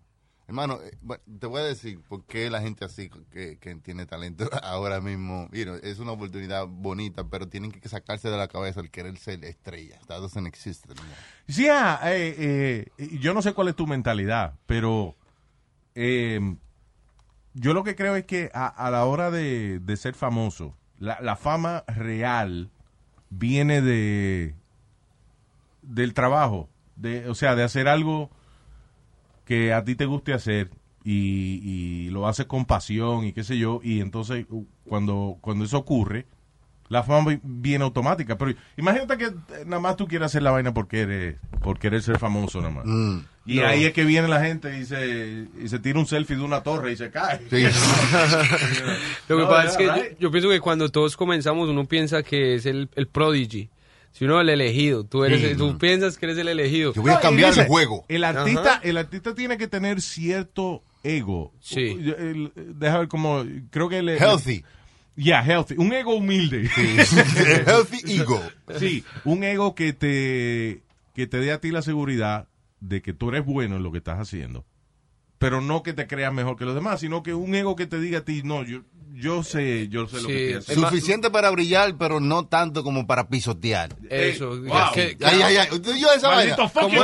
Hermano, 0.48 0.80
eh, 0.84 0.96
te 1.40 1.48
voy 1.48 1.62
a 1.62 1.64
decir 1.64 2.00
por 2.08 2.24
qué 2.26 2.50
la 2.50 2.62
gente 2.62 2.86
así 2.86 3.10
que, 3.32 3.58
que 3.58 3.76
tiene 3.76 4.06
talento 4.06 4.48
ahora 4.64 5.02
mismo, 5.02 5.48
know, 5.50 5.76
es 5.82 6.00
una 6.00 6.12
oportunidad 6.12 6.68
bonita, 6.68 7.28
pero 7.28 7.48
tienen 7.48 7.72
que 7.72 7.90
sacarse 7.90 8.30
de 8.30 8.38
la 8.38 8.48
cabeza 8.48 8.80
el 8.80 8.92
querer 8.92 9.18
ser 9.18 9.44
estrella. 9.44 10.00
That 10.08 10.22
doesn't 10.22 10.46
exist 10.46 10.86
anymore. 10.86 11.16
Sí, 11.48 11.68
ah, 11.68 12.00
eh, 12.04 12.92
eh, 12.98 13.18
yo 13.20 13.34
no 13.34 13.42
sé 13.42 13.54
cuál 13.54 13.70
es 13.70 13.76
tu 13.76 13.88
mentalidad, 13.88 14.54
pero 14.66 15.16
yo 15.96 17.74
lo 17.74 17.84
que 17.84 17.96
creo 17.96 18.16
es 18.16 18.26
que 18.26 18.52
a, 18.54 18.90
la 18.92 19.06
hora 19.06 19.32
de, 19.32 19.80
de 19.80 19.98
ser 19.98 20.14
famoso, 20.14 20.76
la, 21.00 21.20
la 21.22 21.36
fama 21.36 21.84
real 21.88 22.70
viene 23.30 23.82
de 23.82 24.56
del 25.82 26.14
trabajo, 26.14 26.70
de, 26.96 27.30
o 27.30 27.36
sea, 27.36 27.56
de 27.56 27.64
hacer 27.64 27.88
algo 27.88 28.30
que 29.46 29.74
a 29.74 29.84
ti 29.84 29.96
te 29.96 30.06
guste 30.06 30.34
hacer 30.34 30.70
y, 31.04 31.62
y 31.64 32.10
lo 32.10 32.28
haces 32.28 32.46
con 32.48 32.66
pasión 32.66 33.26
y 33.26 33.32
qué 33.34 33.44
sé 33.44 33.58
yo, 33.58 33.80
y 33.84 34.02
entonces 34.02 34.46
uh, 34.50 34.66
cuando, 34.88 35.38
cuando 35.42 35.66
eso 35.66 35.78
ocurre, 35.78 36.26
la 36.90 37.02
fama 37.04 37.32
vi- 37.32 37.40
viene 37.44 37.84
automática. 37.84 38.38
Pero 38.38 38.54
imagínate 38.78 39.18
que 39.18 39.26
eh, 39.26 39.34
nada 39.66 39.80
más 39.80 39.96
tú 39.98 40.08
quieras 40.08 40.32
hacer 40.32 40.44
la 40.44 40.52
vaina 40.52 40.74
porque 40.74 41.02
eres, 41.02 41.36
por 41.64 41.80
querer 41.80 42.02
ser 42.04 42.20
famoso 42.20 42.60
nada 42.60 42.74
más. 42.74 42.86
Mm. 42.86 43.20
Y 43.48 43.60
No. 43.60 43.68
ahí 43.68 43.86
es 43.86 43.94
que 43.94 44.04
viene 44.04 44.28
la 44.28 44.44
gente 44.44 44.80
y 44.80 44.86
se, 44.86 45.48
y 45.62 45.68
se 45.68 45.78
tira 45.80 46.00
un 46.00 46.08
selfie 46.08 46.36
de 46.36 46.42
una 46.44 46.62
torre 46.64 46.92
y 46.94 46.98
se 46.98 47.12
cae. 47.12 47.40
Lo 49.28 49.38
que 49.38 49.44
No, 49.44 49.50
pasa 49.50 49.70
es 49.70 49.78
que 49.78 49.84
right. 49.92 50.12
yo, 50.14 50.18
yo 50.20 50.32
pienso 50.32 50.50
que 50.50 50.60
cuando 50.60 50.90
todos 50.90 51.16
comenzamos 51.18 51.70
uno 51.70 51.86
piensa 51.86 52.24
que 52.24 52.56
es 52.56 52.66
el, 52.66 52.90
el 52.96 53.08
prodigy. 53.08 53.70
Si 54.18 54.24
uno 54.24 54.38
es 54.40 54.44
el 54.44 54.50
elegido, 54.50 55.04
tú 55.04 55.26
eres, 55.26 55.42
Sí. 55.42 55.58
tú 55.58 55.78
piensas 55.78 56.18
que 56.18 56.26
eres 56.28 56.38
el 56.38 56.48
elegido. 56.48 56.94
No, 56.96 57.04
y 57.32 57.36
dice, 57.36 57.68
El 58.08 58.24
artista, 58.24 58.80
el 58.82 58.96
artista 58.98 59.36
tiene 59.36 59.58
que 59.58 59.68
tener 59.68 60.00
cierto 60.00 60.84
ego. 61.04 61.52
Sí. 61.60 61.98
Yo- 62.02 62.16
el- 62.16 62.54
deja 62.56 63.00
ver 63.00 63.08
cómo, 63.10 63.44
creo 63.72 63.90
que 63.90 64.02
le, 64.02 64.18
Healthy. 64.18 64.64
Ya, 65.18 65.42
healthy. 65.46 65.76
Un 65.78 65.92
ego 65.92 66.16
humilde. 66.16 66.70
Healthy 67.68 68.20
ego. 68.22 68.42
Sí, 68.80 69.04
un 69.26 69.44
ego 69.44 69.76
que 69.76 69.92
te, 69.94 70.82
que 71.14 71.28
te 71.28 71.38
dé 71.40 71.52
a 71.52 71.60
ti 71.60 71.72
la 71.72 71.82
seguridad 71.82 72.48
de 72.80 73.02
que 73.02 73.14
tú 73.14 73.30
eres 73.30 73.46
bueno 73.46 73.76
en 73.76 73.84
lo 73.84 73.92
que 73.92 73.98
estás 73.98 74.18
haciendo. 74.20 74.66
Pero 75.38 75.62
no 75.62 75.84
que 75.84 75.94
te 75.94 76.08
creas 76.08 76.34
mejor 76.34 76.58
que 76.58 76.66
los 76.66 76.76
demás, 76.76 77.00
sino 77.02 77.22
que 77.24 77.34
un 77.34 77.54
ego 77.56 77.76
que 77.76 77.86
te 77.88 78.00
diga 78.00 78.20
a 78.20 78.22
ti, 78.26 78.42
no, 78.44 78.64
yo, 78.64 78.82
yo 79.14 79.44
sé, 79.44 79.88
yo 79.90 80.08
sé 80.08 80.22
lo 80.22 80.28
que 80.28 80.56
haciendo. 80.58 80.88
Suficiente 80.88 81.30
para 81.30 81.50
brillar, 81.50 81.98
pero 81.98 82.20
no 82.22 82.48
tanto 82.48 82.84
como 82.84 83.06
para 83.06 83.28
pisotear. 83.28 83.96
Eso. 84.10 84.50
wow. 84.62 84.92
que- 84.94 85.18
Ay, 85.24 85.42
ay, 85.42 85.58
ay. 85.58 85.68
¿Tú 85.82 85.94
yo 85.94 86.08
esa 86.16 86.30
Maldito 86.30 86.70
fucking 86.70 87.00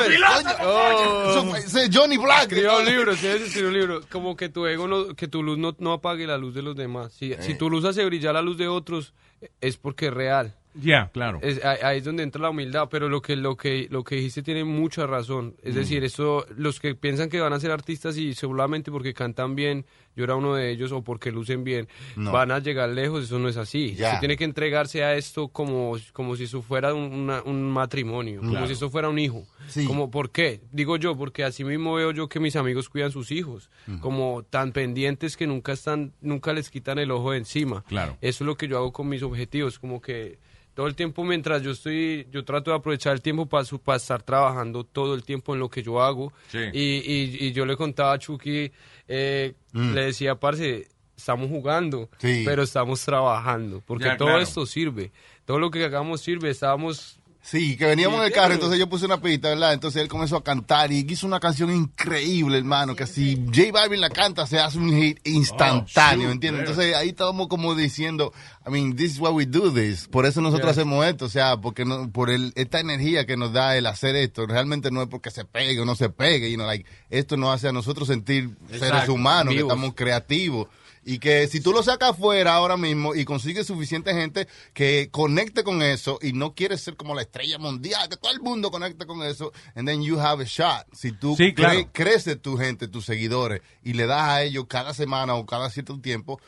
Oh. 0.63 1.53
Johnny 1.93 2.17
Black. 2.17 2.43
Escribió 2.43 2.79
un 2.79 2.85
libro, 2.85 3.15
sí, 3.15 3.27
ese 3.27 3.45
escribió 3.45 3.67
un 3.69 3.73
libro. 3.77 4.01
Como 4.09 4.35
que 4.35 4.49
tu 4.49 4.65
ego, 4.65 4.87
no, 4.87 5.13
que 5.15 5.27
tu 5.27 5.43
luz 5.43 5.57
no, 5.57 5.75
no 5.79 5.93
apague 5.93 6.25
la 6.25 6.37
luz 6.37 6.53
de 6.53 6.61
los 6.61 6.75
demás. 6.75 7.13
Si, 7.13 7.33
si 7.41 7.55
tu 7.55 7.69
luz 7.69 7.85
hace 7.85 8.03
brillar 8.05 8.33
la 8.33 8.41
luz 8.41 8.57
de 8.57 8.67
otros, 8.67 9.13
es 9.59 9.77
porque 9.77 10.07
es 10.07 10.13
real. 10.13 10.55
Ya, 10.73 11.09
claro. 11.11 11.39
Es- 11.41 11.63
ahí, 11.65 11.97
es 11.97 12.03
donde 12.05 12.23
entra 12.23 12.41
la 12.41 12.49
humildad, 12.49 12.87
pero 12.89 13.09
lo 13.09 13.21
que 13.21 13.35
lo 13.35 13.57
que 13.57 13.87
lo 13.89 14.03
que 14.03 14.15
dijiste 14.15 14.41
tiene 14.41 14.63
mucha 14.63 15.05
razón. 15.05 15.55
Es 15.63 15.73
Mm. 15.75 15.77
decir, 15.77 16.03
eso 16.03 16.45
los 16.55 16.79
que 16.79 16.95
piensan 16.95 17.29
que 17.29 17.39
van 17.41 17.51
a 17.53 17.59
ser 17.59 17.71
artistas 17.71 18.17
y 18.17 18.33
seguramente 18.33 18.89
porque 18.91 19.13
cantan 19.13 19.55
bien, 19.55 19.85
yo 20.15 20.23
era 20.23 20.35
uno 20.35 20.55
de 20.55 20.71
ellos 20.71 20.91
o 20.91 21.01
porque 21.03 21.31
lucen 21.31 21.63
bien, 21.63 21.87
No. 22.15 22.31
van 22.31 22.51
a 22.51 22.59
llegar 22.59 22.89
lejos, 22.89 23.23
eso 23.25 23.39
no 23.39 23.49
es 23.49 23.57
así. 23.57 23.95
Se 23.95 24.17
tiene 24.19 24.37
que 24.37 24.43
entregarse 24.45 25.03
a 25.03 25.15
esto 25.15 25.49
como 25.49 25.97
como 26.13 26.35
si 26.35 26.45
eso 26.45 26.61
fuera 26.61 26.93
un, 26.93 27.11
una- 27.13 27.41
un 27.43 27.69
matrimonio, 27.69 28.39
como 28.41 28.65
si 28.67 28.73
eso 28.73 28.89
fuera 28.89 29.09
un 29.09 29.19
hijo. 29.19 29.45
Sí. 29.67 29.85
Como 29.85 30.09
¿por 30.09 30.31
qué? 30.31 30.61
Digo 30.71 30.97
yo, 30.97 31.15
porque 31.17 31.43
así 31.43 31.63
mismo 31.63 31.95
veo 31.95 32.11
yo 32.11 32.27
que 32.29 32.39
mis 32.39 32.55
amigos 32.55 32.89
cuidan 32.89 33.11
sus 33.11 33.31
hijos, 33.31 33.69
como 33.99 34.43
tan 34.49 34.71
pendientes 34.71 35.35
que 35.37 35.47
nunca 35.47 35.73
están 35.73 36.13
nunca 36.21 36.53
les 36.53 36.69
quitan 36.69 36.97
el 36.99 37.11
ojo 37.11 37.31
de 37.31 37.39
encima. 37.39 37.83
Claro. 37.87 38.17
Eso 38.21 38.43
es 38.43 38.45
lo 38.47 38.55
que 38.55 38.67
yo 38.67 38.77
hago 38.77 38.91
con 38.93 39.09
mis 39.09 39.23
objetivos, 39.23 39.77
como 39.79 40.01
que 40.01 40.39
todo 40.81 40.87
el 40.87 40.95
tiempo 40.95 41.23
mientras 41.23 41.61
yo 41.61 41.69
estoy, 41.71 42.25
yo 42.31 42.43
trato 42.43 42.71
de 42.71 42.77
aprovechar 42.77 43.13
el 43.13 43.21
tiempo 43.21 43.45
para, 43.45 43.63
su- 43.65 43.77
para 43.79 43.97
estar 43.97 44.23
trabajando 44.23 44.83
todo 44.83 45.13
el 45.13 45.23
tiempo 45.23 45.53
en 45.53 45.59
lo 45.59 45.69
que 45.69 45.83
yo 45.83 46.01
hago. 46.01 46.33
Sí. 46.47 46.57
Y, 46.73 46.79
y, 47.05 47.37
y 47.47 47.51
yo 47.51 47.67
le 47.67 47.77
contaba 47.77 48.13
a 48.13 48.17
Chucky, 48.17 48.71
eh, 49.07 49.53
Mm. 49.73 49.93
le 49.93 50.05
decía, 50.05 50.33
parce, 50.39 50.87
estamos 51.15 51.49
jugando, 51.49 52.09
Sí. 52.17 52.41
pero 52.43 52.63
estamos 52.63 53.05
trabajando, 53.05 53.83
porque 53.85 54.05
Ya, 54.05 54.17
todo 54.17 54.29
claro. 54.29 54.41
esto 54.41 54.65
sirve, 54.65 55.11
todo 55.45 55.59
lo 55.59 55.69
que 55.69 55.85
hagamos 55.85 56.19
sirve, 56.21 56.49
estábamos... 56.49 57.19
Sí, 57.43 57.75
que 57.75 57.87
veníamos 57.87 58.19
en 58.19 58.27
el 58.27 58.31
carro, 58.31 58.53
entonces 58.53 58.77
yo 58.77 58.87
puse 58.87 59.05
una 59.05 59.19
pista, 59.19 59.49
¿verdad? 59.49 59.73
Entonces 59.73 59.99
él 60.01 60.07
comenzó 60.07 60.37
a 60.37 60.43
cantar 60.43 60.91
y 60.91 61.05
hizo 61.09 61.25
una 61.25 61.39
canción 61.39 61.73
increíble, 61.75 62.59
hermano, 62.59 62.95
que 62.95 63.07
si 63.07 63.35
J 63.47 63.71
Balvin 63.73 63.99
la 63.99 64.11
canta 64.11 64.45
se 64.45 64.59
hace 64.59 64.77
un 64.77 64.91
hit 64.95 65.19
instantáneo, 65.27 66.29
Oh, 66.29 66.31
¿entiendes? 66.31 66.61
Entonces 66.69 66.95
ahí 66.95 67.09
estábamos 67.09 67.47
como 67.47 67.73
diciendo, 67.73 68.31
I 68.65 68.69
mean, 68.69 68.95
this 68.95 69.13
is 69.13 69.19
why 69.19 69.29
we 69.31 69.47
do 69.47 69.73
this. 69.73 70.07
Por 70.07 70.27
eso 70.27 70.39
nosotros 70.39 70.75
Yeah. 70.75 70.81
hacemos 70.83 71.05
esto, 71.05 71.25
o 71.25 71.29
sea, 71.29 71.57
porque 71.57 71.83
no, 71.83 72.11
por 72.11 72.29
el, 72.29 72.53
esta 72.55 72.79
energía 72.79 73.25
que 73.25 73.35
nos 73.37 73.51
da 73.51 73.75
el 73.75 73.87
hacer 73.87 74.15
esto, 74.15 74.45
realmente 74.45 74.91
no 74.91 75.01
es 75.01 75.07
porque 75.07 75.31
se 75.31 75.43
pegue 75.43 75.79
o 75.81 75.85
no 75.85 75.95
se 75.95 76.09
pegue, 76.09 76.49
you 76.51 76.57
know, 76.57 76.67
like, 76.67 76.85
esto 77.09 77.37
nos 77.37 77.55
hace 77.55 77.67
a 77.67 77.71
nosotros 77.71 78.07
sentir 78.07 78.51
seres 78.69 79.09
humanos, 79.09 79.55
que 79.55 79.61
estamos 79.61 79.93
creativos. 79.95 80.67
Y 81.03 81.17
que 81.17 81.47
si 81.47 81.61
tú 81.61 81.71
lo 81.71 81.81
sacas 81.81 82.11
afuera 82.11 82.53
ahora 82.53 82.77
mismo 82.77 83.15
y 83.15 83.25
consigues 83.25 83.65
suficiente 83.65 84.13
gente 84.13 84.47
que 84.73 85.09
conecte 85.11 85.63
con 85.63 85.81
eso 85.81 86.19
y 86.21 86.33
no 86.33 86.53
quieres 86.53 86.81
ser 86.81 86.95
como 86.95 87.15
la 87.15 87.23
estrella 87.23 87.57
mundial, 87.57 88.07
que 88.07 88.17
todo 88.17 88.31
el 88.31 88.39
mundo 88.41 88.69
conecte 88.69 89.07
con 89.07 89.23
eso, 89.23 89.51
and 89.73 89.87
then 89.87 90.03
you 90.03 90.19
have 90.19 90.43
a 90.43 90.45
shot. 90.45 90.85
Si 90.93 91.11
tú 91.11 91.35
Sí, 91.35 91.53
claro. 91.55 91.79
cre- 91.79 91.89
creces 91.91 92.39
tu 92.41 92.55
gente, 92.57 92.87
tus 92.87 93.05
seguidores, 93.05 93.61
y 93.83 93.93
le 93.93 94.05
das 94.05 94.21
a 94.29 94.43
ellos 94.43 94.65
cada 94.67 94.93
semana 94.93 95.33
o 95.33 95.45
cada 95.47 95.69
cierto 95.71 95.99
tiempo 95.99 96.39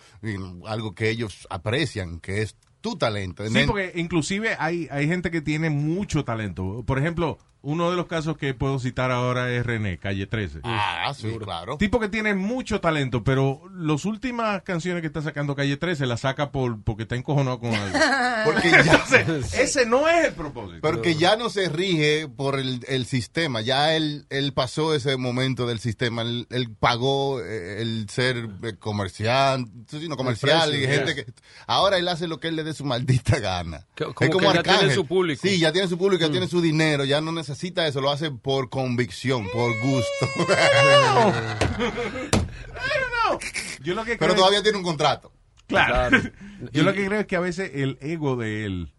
algo 0.67 0.93
que 0.93 1.09
ellos 1.09 1.47
aprecian, 1.49 2.19
que 2.19 2.41
es 2.43 2.55
tu 2.81 2.97
talento. 2.97 3.47
Sí, 3.47 3.63
porque 3.65 3.93
inclusive 3.95 4.55
hay, 4.59 4.87
hay 4.91 5.07
gente 5.07 5.31
que 5.31 5.41
tiene 5.41 5.69
mucho 5.69 6.23
talento. 6.25 6.83
Por 6.85 6.99
ejemplo, 6.99 7.39
uno 7.65 7.89
de 7.89 7.95
los 7.95 8.07
casos 8.07 8.37
que 8.37 8.53
puedo 8.53 8.77
citar 8.77 9.09
ahora 9.09 9.49
es 9.51 9.65
René, 9.65 9.97
Calle 9.97 10.27
13. 10.27 10.59
Ah, 10.63 11.13
sí, 11.17 11.29
claro. 11.41 11.77
Tipo 11.77 11.99
que 11.99 12.09
tiene 12.09 12.33
mucho 12.35 12.81
talento, 12.81 13.23
pero 13.23 13.61
las 13.73 14.03
últimas 14.03 14.61
canciones 14.63 14.99
que 15.01 15.07
está 15.07 15.21
sacando 15.21 15.55
Calle 15.55 15.77
13 15.77 16.05
las 16.05 16.19
saca 16.19 16.51
por 16.51 16.83
porque 16.83 17.03
está 17.03 17.15
encojonado 17.15 17.59
con 17.59 17.73
algo. 17.73 17.97
Porque 18.45 18.69
ya, 18.71 19.05
Ese 19.61 19.85
no 19.85 20.07
es 20.09 20.25
el 20.27 20.33
propósito. 20.33 20.81
Porque 20.81 21.15
ya 21.15 21.37
no 21.37 21.49
se 21.49 21.69
rige 21.69 22.27
por 22.27 22.59
el, 22.59 22.83
el 22.89 23.05
sistema, 23.05 23.61
ya 23.61 23.95
él, 23.95 24.25
él 24.29 24.51
pasó 24.53 24.93
ese 24.93 25.15
momento 25.15 25.65
del 25.65 25.79
sistema, 25.79 26.23
él, 26.23 26.45
él 26.49 26.69
pagó 26.77 27.39
eh, 27.39 27.81
el 27.81 28.09
ser 28.09 28.49
eh, 28.63 28.75
comercial, 28.77 29.65
sino 29.87 30.17
comercial, 30.17 30.69
precio, 30.71 30.85
y 30.85 30.93
gente 30.93 31.15
yes. 31.15 31.23
que 31.25 31.33
ahora 31.67 31.97
él 31.97 32.07
hace 32.09 32.27
lo 32.27 32.41
que 32.41 32.49
él 32.49 32.57
le 32.57 32.65
dé 32.65 32.73
su 32.73 32.83
maldita 32.83 33.39
gana. 33.39 33.85
Que- 33.95 34.03
Es 34.19 34.29
como 34.29 34.51
que 34.51 34.55
ya 34.55 34.63
tiene 34.63 34.93
su 34.93 35.05
público. 35.05 35.41
Sí, 35.41 35.57
ya 35.59 35.71
tiene 35.71 35.87
su 35.87 35.97
público, 35.97 36.21
ya 36.23 36.27
Mm. 36.27 36.31
tiene 36.31 36.47
su 36.49 36.59
dinero, 36.61 37.05
ya 37.05 37.21
no 37.21 37.31
necesita 37.31 37.52
eso, 37.87 38.01
lo 38.01 38.11
hace 38.11 38.31
por 38.31 38.69
convicción, 38.69 39.45
por 39.53 39.71
gusto. 39.81 40.27
Yo 43.83 43.93
lo 43.95 44.03
que 44.05 44.17
Pero 44.17 44.33
creo- 44.33 44.35
todavía 44.35 44.63
tiene 44.63 44.77
un 44.77 44.83
contrato. 44.83 45.31
Claro. 45.67 46.09
Claro. 46.09 46.29
Yo 46.71 46.83
lo 46.83 46.93
que 46.93 47.05
creo 47.05 47.19
es 47.21 47.27
que 47.27 47.35
a 47.35 47.39
veces 47.41 47.71
el 47.73 47.97
ego 48.01 48.35
de 48.35 48.65
él 48.65 48.93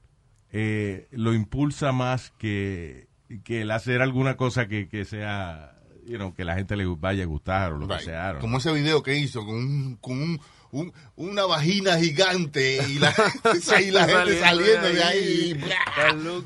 eh, 0.50 1.09
lo 1.12 1.34
impulsa 1.34 1.92
más 1.92 2.32
que, 2.38 3.09
que 3.44 3.62
el 3.62 3.70
hacer 3.70 4.02
alguna 4.02 4.36
cosa 4.36 4.66
que, 4.66 4.88
que 4.88 5.05
sea, 5.05 5.78
you 6.07 6.16
know, 6.16 6.34
que 6.34 6.44
la 6.44 6.55
gente 6.55 6.76
le 6.76 6.86
vaya 6.86 7.24
a 7.24 7.26
gustar 7.26 7.72
o 7.72 7.78
lo 7.78 7.86
que 7.88 7.94
Right. 7.94 8.05
sea. 8.05 8.24
I 8.24 8.28
don't 8.32 8.40
Como 8.40 8.59
ese 8.59 8.72
video 8.72 9.02
que 9.02 9.16
hizo 9.16 9.44
con, 9.44 9.55
un, 9.57 9.96
con 9.96 10.20
un, 10.20 10.40
un- 10.74 10.92
una 11.16 11.44
vagina 11.46 11.96
gigante 11.98 12.78
y 12.88 12.98
la, 12.98 13.14
y 13.80 13.90
la 13.92 14.06
gente 14.06 14.40
saliendo 14.40 14.88
de 14.88 15.02
ahí. 15.04 15.64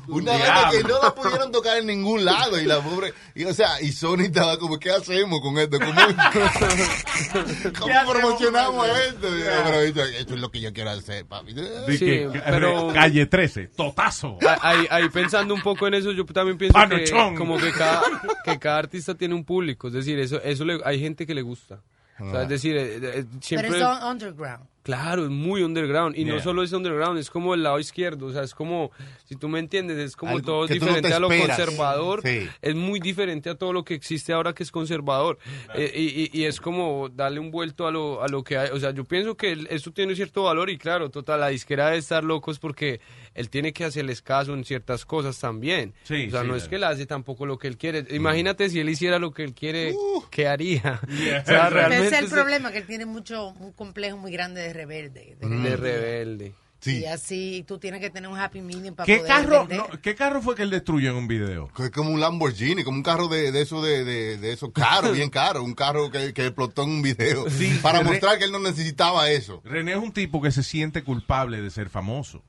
Una 0.07 0.31
vaina 0.33 0.69
que 0.71 0.83
no 0.83 1.01
la 1.01 1.15
pudieron 1.15 1.51
tocar 1.51 1.77
en 1.79 1.87
ningún 1.87 2.23
lado 2.23 2.59
y 2.61 2.65
la 2.65 2.79
pobre, 2.79 3.13
y, 3.33 3.45
o 3.45 3.53
sea, 3.53 3.81
y 3.81 3.91
Sony 3.91 4.25
estaba 4.25 4.57
como, 4.59 4.77
¿qué 4.77 4.91
hacemos 4.91 5.41
con 5.41 5.57
esto? 5.57 5.79
¿Cómo, 5.79 5.93
cómo 7.79 8.11
promocionamos 8.11 8.87
esto? 9.07 9.27
Y 9.37 9.41
Pero 9.41 9.81
esto, 9.81 10.03
esto 10.05 10.33
es 10.35 10.39
lo 10.39 10.51
que 10.51 10.61
yo 10.61 10.73
quiero 10.73 10.91
hacer, 10.91 11.25
papi. 11.25 11.55
Sí, 11.87 11.97
que- 11.99 12.41
pero- 12.45 12.93
Calle 12.93 13.25
13, 13.25 13.67
totazo. 13.75 14.37
Ahí, 14.61 14.85
ahí 14.89 15.09
pensando 15.09 15.53
un 15.53 15.61
poco 15.61 15.87
en 15.87 15.95
eso, 15.95 16.11
yo 16.11 16.25
también 16.25 16.57
pienso 16.57 16.77
que 16.89 17.05
como 17.35 17.57
que 17.57 17.71
cada, 17.71 18.01
que 18.45 18.59
cada 18.59 18.77
artista 18.77 19.15
tiene 19.15 19.33
un 19.33 19.43
público, 19.43 19.87
es 19.87 19.93
decir, 19.93 20.19
eso, 20.19 20.41
eso 20.43 20.65
le- 20.65 20.79
hay 20.85 20.99
gente 20.99 21.25
que 21.25 21.33
le 21.33 21.41
gusta. 21.41 21.81
O 22.21 22.31
sea, 22.31 22.43
es 22.43 22.49
decir, 22.49 22.75
eh, 22.77 22.95
eh, 22.97 22.99
Pero 23.01 23.25
siempre... 23.41 23.77
es 23.79 23.83
un- 23.83 24.03
underground. 24.11 24.65
Claro, 24.81 25.25
es 25.25 25.29
muy 25.29 25.61
underground. 25.61 26.17
Y 26.17 26.25
no 26.25 26.39
solo 26.39 26.63
es 26.63 26.71
underground, 26.73 27.19
es 27.19 27.29
como 27.29 27.53
el 27.53 27.61
lado 27.61 27.77
izquierdo. 27.79 28.25
O 28.25 28.31
sea, 28.31 28.41
es 28.43 28.55
como, 28.55 28.89
si 29.25 29.35
tú 29.35 29.47
me 29.47 29.59
entiendes, 29.59 29.97
es 29.97 30.15
como 30.15 30.31
Algo 30.31 30.41
todo 30.45 30.61
no 30.61 30.67
diferente 30.67 31.09
te 31.09 31.13
a 31.13 31.19
lo 31.19 31.27
conservador. 31.27 32.21
Sí. 32.23 32.47
Es 32.61 32.75
muy 32.75 32.99
diferente 32.99 33.51
a 33.51 33.55
todo 33.55 33.71
lo 33.71 33.83
que 33.83 33.93
existe 33.93 34.33
ahora 34.33 34.53
que 34.53 34.63
es 34.63 34.71
conservador. 34.71 35.37
Eh, 35.75 35.91
y, 35.95 36.39
y- 36.39 36.41
y 36.41 36.45
es 36.45 36.59
como 36.59 37.07
darle 37.09 37.39
un 37.39 37.51
vuelto 37.51 37.85
a 37.85 37.91
lo, 37.91 38.23
a 38.23 38.27
lo 38.29 38.43
que 38.43 38.57
hay. 38.57 38.69
O 38.71 38.79
sea, 38.79 38.89
yo 38.91 39.03
pienso 39.03 39.37
que 39.37 39.67
eso 39.69 39.91
tiene 39.91 40.15
cierto 40.15 40.43
valor 40.43 40.71
y 40.71 40.77
claro, 40.79 41.11
total, 41.11 41.41
la 41.41 41.49
disquera 41.49 41.85
debe 41.87 41.97
estar 41.97 42.23
locos 42.23 42.57
porque 42.57 42.99
él 43.39 43.49
tiene 43.49 43.73
que 43.73 43.85
hacerles 43.85 44.21
caso 44.21 44.53
en 44.53 44.65
ciertas 44.65 45.05
cosas 45.05 45.39
también. 45.39 45.93
Sí, 46.03 46.27
o 46.27 46.29
sea, 46.31 46.41
sí, 46.41 46.47
no 46.47 46.53
claro. 46.53 46.55
es 46.55 46.67
que 46.67 46.75
él 46.75 46.83
hace 46.83 47.05
tampoco 47.05 47.45
lo 47.45 47.57
que 47.57 47.67
él 47.67 47.77
quiere. 47.77 48.05
Imagínate 48.11 48.69
si 48.69 48.79
él 48.79 48.89
hiciera 48.89 49.17
lo 49.17 49.31
que 49.31 49.43
él 49.43 49.53
quiere, 49.53 49.93
¿qué 50.29 50.47
haría? 50.47 50.99
Yeah. 51.09 51.41
O 51.41 51.45
sea, 51.45 51.69
Pero 51.69 51.87
ese 51.93 52.07
es 52.07 52.13
el 52.13 52.27
se- 52.27 52.35
problema, 52.35 52.71
que 52.71 52.77
él 52.79 52.85
tiene 52.85 53.05
mucho, 53.05 53.49
un 53.59 53.71
complejo 53.73 54.17
muy 54.17 54.31
grande 54.31 54.61
de 54.61 54.73
rebelde. 54.73 55.35
de 55.39 55.47
de 55.47 55.75
rebelde. 55.75 56.53
Sí. 56.81 56.99
Y 56.99 57.05
así 57.07 57.65
tú 57.67 57.77
tienes 57.77 57.99
que 57.99 58.09
tener 58.09 58.29
un 58.29 58.39
happy 58.39 58.61
medium 58.61 58.95
para 58.95 59.05
¿Qué 59.05 59.17
poder 59.17 59.27
carro, 59.29 59.67
no, 59.69 59.87
¿Qué 60.01 60.15
carro 60.15 60.41
fue 60.41 60.55
que 60.55 60.61
él 60.63 60.69
destruyó 60.69 61.09
en 61.11 61.17
un 61.17 61.27
video? 61.27 61.69
Es 61.77 61.89
como 61.91 62.09
un 62.09 62.21
Lamborghini, 62.21 62.85
como 62.85 62.95
un 62.95 63.03
carro 63.03 63.27
de, 63.27 63.51
de 63.51 63.61
eso 63.61 63.81
de, 63.81 64.05
de, 64.05 64.37
de 64.37 64.53
esos 64.53 64.71
caros, 64.71 65.13
bien 65.13 65.29
caro, 65.29 65.61
un 65.61 65.73
carro 65.73 66.09
que, 66.09 66.33
que 66.33 66.45
explotó 66.45 66.83
en 66.83 66.89
un 66.91 67.01
video 67.01 67.45
para 67.81 67.99
Re- 67.99 68.05
mostrar 68.05 68.37
que 68.37 68.45
él 68.45 68.53
no 68.53 68.59
necesitaba 68.59 69.29
eso. 69.29 69.61
René 69.65 69.91
es 69.91 69.97
un 69.97 70.13
tipo 70.13 70.41
que 70.41 70.51
se 70.51 70.63
siente 70.63 71.03
culpable 71.03 71.61
de 71.61 71.69
ser 71.69 71.89
famoso. 71.89 72.43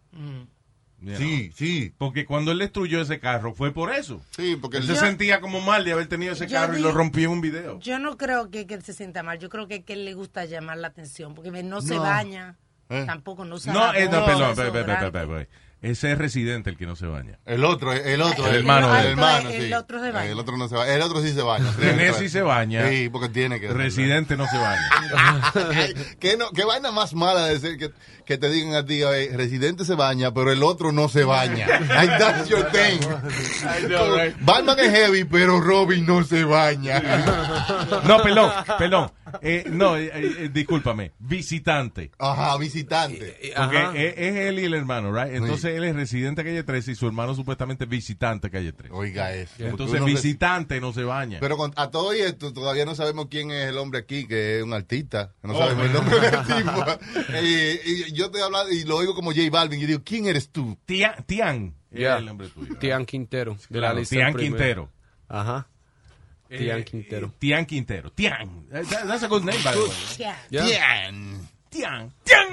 You 1.03 1.17
Sí, 1.17 1.45
know. 1.49 1.57
sí. 1.57 1.95
Porque 1.97 2.27
cuando 2.27 2.53
él 2.53 2.59
destruyó 2.59 3.01
ese 3.01 3.19
carro 3.21 3.55
fue 3.55 3.73
por 3.73 3.93
eso. 3.95 4.21
Sí, 4.37 4.57
porque 4.61 4.77
Él 4.79 4.83
él- 4.83 4.95
se 4.97 4.97
sentía 4.97 5.41
como 5.41 5.61
mal 5.61 5.85
de 5.85 5.93
haber 5.93 6.09
tenido 6.09 6.33
ese 6.35 6.47
Yo 6.47 6.57
carro 6.59 6.77
y 6.77 6.81
lo 6.81 6.93
rompió 6.93 7.25
en 7.27 7.31
un 7.31 7.41
video. 7.41 7.79
Yo 7.81 7.99
no 7.99 8.17
creo 8.19 8.51
que, 8.51 8.67
que 8.67 8.75
él 8.75 8.83
se 8.83 8.93
sienta 8.93 9.23
mal, 9.23 9.39
yo 9.39 9.49
creo 9.49 9.67
que, 9.67 9.83
que 9.83 9.95
él 9.95 10.05
le 10.05 10.15
gusta 10.15 10.45
llamar 10.45 10.77
la 10.79 10.89
atención, 10.89 11.35
porque 11.35 11.51
no 11.63 11.81
se 11.81 11.95
No. 11.95 12.03
baña, 12.03 12.59
¿Eh? 12.91 13.05
tampoco 13.07 13.45
no 13.45 13.55
usa 13.55 13.73
No, 13.73 13.95
eh, 13.95 14.09
no, 14.11 14.25
perdón, 14.27 14.55
ese 15.83 16.13
es 16.13 16.19
residente 16.19 16.69
el 16.71 16.77
que 16.77 16.87
no 16.87 16.95
se 16.97 17.07
baña. 17.07 17.39
El 17.47 17.65
otro, 17.65 17.93
el 17.93 18.21
otro, 18.23 18.47
El 18.49 18.57
hermano 18.57 18.95
el 18.97 19.01
él. 19.05 19.11
hermano, 19.13 19.49
El 19.51 19.67
sí. 19.69 19.73
otro 19.73 20.01
se 20.03 20.11
baña. 20.11 20.31
El 20.31 20.39
otro 20.39 20.57
no 20.57 20.69
se 20.69 20.75
baña. 20.75 20.95
El 20.95 21.03
otro 21.03 21.23
sí 21.23 21.33
se 21.33 21.43
baña. 21.43 21.73
René 21.79 22.13
sí 22.15 22.29
se 22.29 22.43
baña. 22.43 22.89
Sí, 22.89 23.09
porque 23.09 23.29
tiene 23.29 23.61
que. 23.61 23.69
Residente 23.69 24.37
no 24.37 24.47
se 24.47 24.59
baña. 24.59 25.53
¿Qué, 26.21 26.37
no, 26.37 26.51
¿Qué 26.51 26.65
vaina 26.65 26.91
más 26.93 27.15
mala 27.15 27.47
de 27.47 27.59
ser 27.61 27.77
que, 27.79 27.91
que 28.27 28.37
te 28.39 28.51
digan 28.51 28.75
a 28.75 28.85
ti, 28.85 29.03
"Oye, 29.03 29.31
residente 29.37 29.85
se 29.85 29.95
baña, 29.95 30.33
pero 30.35 30.53
el 30.53 30.63
otro 30.63 30.93
no 30.93 31.09
se 31.09 31.25
baña? 31.25 31.67
Like, 31.89 32.19
that's 32.19 32.49
your 32.49 32.65
thing. 32.71 33.01
Batman 34.41 34.79
es 34.81 34.91
heavy, 34.91 35.25
pero 35.25 35.61
Robin 35.61 36.05
no 36.07 36.23
se 36.25 36.45
baña. 36.45 37.01
No, 38.07 38.23
perdón, 38.23 38.51
perdón. 38.79 39.11
Eh, 39.43 39.65
no, 39.71 39.97
eh, 39.97 40.11
eh, 40.15 40.51
discúlpame. 40.53 41.13
Visitante. 41.19 42.11
Ajá, 42.19 42.57
visitante. 42.59 43.37
Porque 43.57 43.79
Ajá. 43.79 43.93
es, 43.97 44.15
es 44.17 44.37
él 44.37 44.59
y 44.59 44.65
el 44.65 44.75
hermano, 44.75 45.13
right? 45.13 45.35
Entonces 45.35 45.77
él 45.77 45.85
es 45.85 45.95
residente 45.95 46.43
de 46.43 46.51
calle 46.51 46.63
13 46.63 46.93
y 46.93 46.95
su 46.95 47.07
hermano 47.07 47.35
supuestamente 47.35 47.87
visitante 47.87 48.49
de 48.49 48.51
calle 48.53 48.73
13. 48.73 48.95
Oiga 48.95 49.35
eso. 49.35 49.53
Entonces 49.59 49.99
Porque 50.01 50.13
visitante 50.15 50.81
no 50.81 50.93
se 50.93 51.05
baña. 51.05 51.39
Pero 51.41 51.57
con- 51.57 51.73
a 51.77 51.91
todo 51.91 52.13
esto, 52.13 52.53
todavía 52.53 52.85
no 52.85 52.95
sabemos 52.95 53.27
quién 53.31 53.51
es 53.51 53.69
el 53.69 53.79
hombre 53.79 54.01
aquí, 54.01 54.27
que 54.27 54.59
es 54.59 54.63
un 54.65 54.73
artista. 54.73 55.33
No 55.43 55.55
Oh, 55.55 55.59
sabemos 55.59 55.87
el 55.87 55.93
nombre 55.93 56.21
del 56.21 56.31
tipo. 56.47 56.85
y, 57.43 57.91
y 58.09 58.13
yo 58.13 58.27
estoy 58.27 58.43
hablando 58.43 58.73
y 58.73 58.85
lo 58.85 58.97
oigo 58.97 59.15
como 59.15 59.31
J 59.33 59.43
Balvin. 59.51 59.81
Y 59.81 59.87
digo, 59.87 60.01
¿quién 60.05 60.27
eres 60.27 60.51
tú? 60.51 60.79
Tian, 60.85 61.25
Tian 61.27 61.75
Ya. 61.91 62.15
es 62.15 62.19
el 62.21 62.27
nombre 62.27 62.49
tuyo. 62.49 62.77
Tian 62.79 63.05
Quintero. 63.07 63.57
De 63.69 63.81
la 63.81 63.95
lista 63.95 64.17
Tian 64.17 64.33
primero. 64.33 64.57
Quintero. 64.57 64.91
Ajá. 65.29 65.69
Eh, 66.51 66.59
Tian 66.59 66.83
Quintero. 66.85 67.33
Tian 67.39 67.65
Quintero. 67.65 68.11
Tian. 68.11 68.67
Eh, 68.73 68.83
that- 68.91 69.07
That's 69.07 69.23
a 69.23 69.29
good 69.29 69.45
name, 69.45 69.63
by 69.63 69.73
the 69.73 69.79
way. 69.81 69.91
Tian. 70.17 70.37
Ya. 70.51 70.67
Tian. 70.67 71.49
Tian. 71.71 72.13
Tian. 72.25 72.49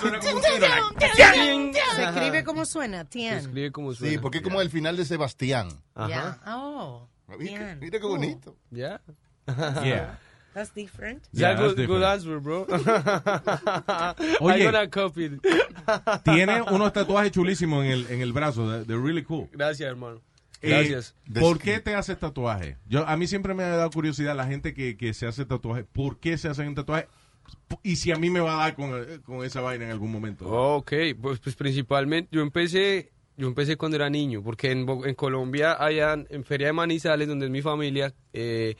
Suena 0.00 0.18
como 0.18 0.36
un 0.36 0.42
tiro, 0.42 0.58
like, 0.60 1.72
Se 1.94 2.02
escribe 2.04 2.44
como 2.44 2.64
suena, 2.64 2.98
Se 3.02 3.04
Tian. 3.10 3.36
escribe 3.38 3.70
como 3.72 3.92
suena. 3.94 4.12
Sí, 4.12 4.18
porque 4.18 4.38
es 4.38 4.44
como 4.44 4.60
el 4.62 4.70
final 4.70 4.96
de 4.96 5.04
Sebastián. 5.04 5.68
Ajá. 5.94 6.38
Oh, 6.46 7.06
Mira, 7.38 7.58
Tian. 7.58 7.78
mira 7.80 7.98
qué 8.00 8.06
bonito. 8.06 8.56
Ya. 8.70 9.00
Yeah. 9.46 10.18
That's 10.54 10.72
different. 10.74 11.24
Yeah, 11.32 11.50
Yeah, 11.50 11.56
that's 11.60 11.74
good, 11.74 11.86
good 11.86 12.00
different. 12.00 12.04
answer, 12.04 12.38
bro. 12.40 12.66
Oye. 14.40 14.64
I'm 14.64 14.72
gonna 14.72 14.88
copy. 14.88 15.30
Tiene 16.24 16.62
unos 16.62 16.92
tatuajes 16.92 17.32
chulísimos 17.32 17.84
en 17.84 17.90
el, 17.90 18.06
en 18.10 18.20
el 18.20 18.32
brazo. 18.32 18.84
They're 18.84 19.00
really 19.02 19.22
cool. 19.24 19.48
Gracias, 19.52 19.88
hermano. 19.88 20.20
Eh, 20.64 20.70
Gracias. 20.70 21.14
¿Por 21.40 21.58
qué 21.58 21.80
te 21.80 21.94
haces 21.94 22.18
tatuaje? 22.18 22.76
Yo, 22.86 23.06
a 23.06 23.16
mí 23.16 23.26
siempre 23.26 23.54
me 23.54 23.62
ha 23.64 23.68
dado 23.76 23.90
curiosidad 23.90 24.34
la 24.36 24.46
gente 24.46 24.74
que, 24.74 24.96
que 24.96 25.12
se 25.14 25.26
hace 25.26 25.44
tatuaje. 25.44 25.84
¿Por 25.84 26.18
qué 26.18 26.38
se 26.38 26.48
hacen 26.48 26.68
un 26.68 26.74
tatuaje? 26.74 27.06
Y 27.82 27.96
si 27.96 28.10
a 28.10 28.16
mí 28.16 28.30
me 28.30 28.40
va 28.40 28.54
a 28.54 28.64
dar 28.64 28.74
con, 28.74 28.92
con 29.22 29.44
esa 29.44 29.60
vaina 29.60 29.84
en 29.84 29.90
algún 29.90 30.10
momento. 30.10 30.46
Ok, 30.48 30.92
pues, 31.20 31.40
pues 31.40 31.54
principalmente 31.56 32.28
yo 32.32 32.40
empecé, 32.40 33.12
yo 33.36 33.46
empecé 33.48 33.76
cuando 33.76 33.96
era 33.96 34.08
niño, 34.08 34.42
porque 34.42 34.70
en, 34.70 34.86
Bo- 34.86 35.04
en 35.04 35.14
Colombia, 35.14 35.72
allá 35.78 36.14
en, 36.28 36.44
Feria 36.44 36.68
de 36.68 36.72
Manizales, 36.72 37.28
donde 37.28 37.46
es 37.46 37.50
mi 37.52 37.60
familia, 37.62 38.14
eh, 38.32 38.76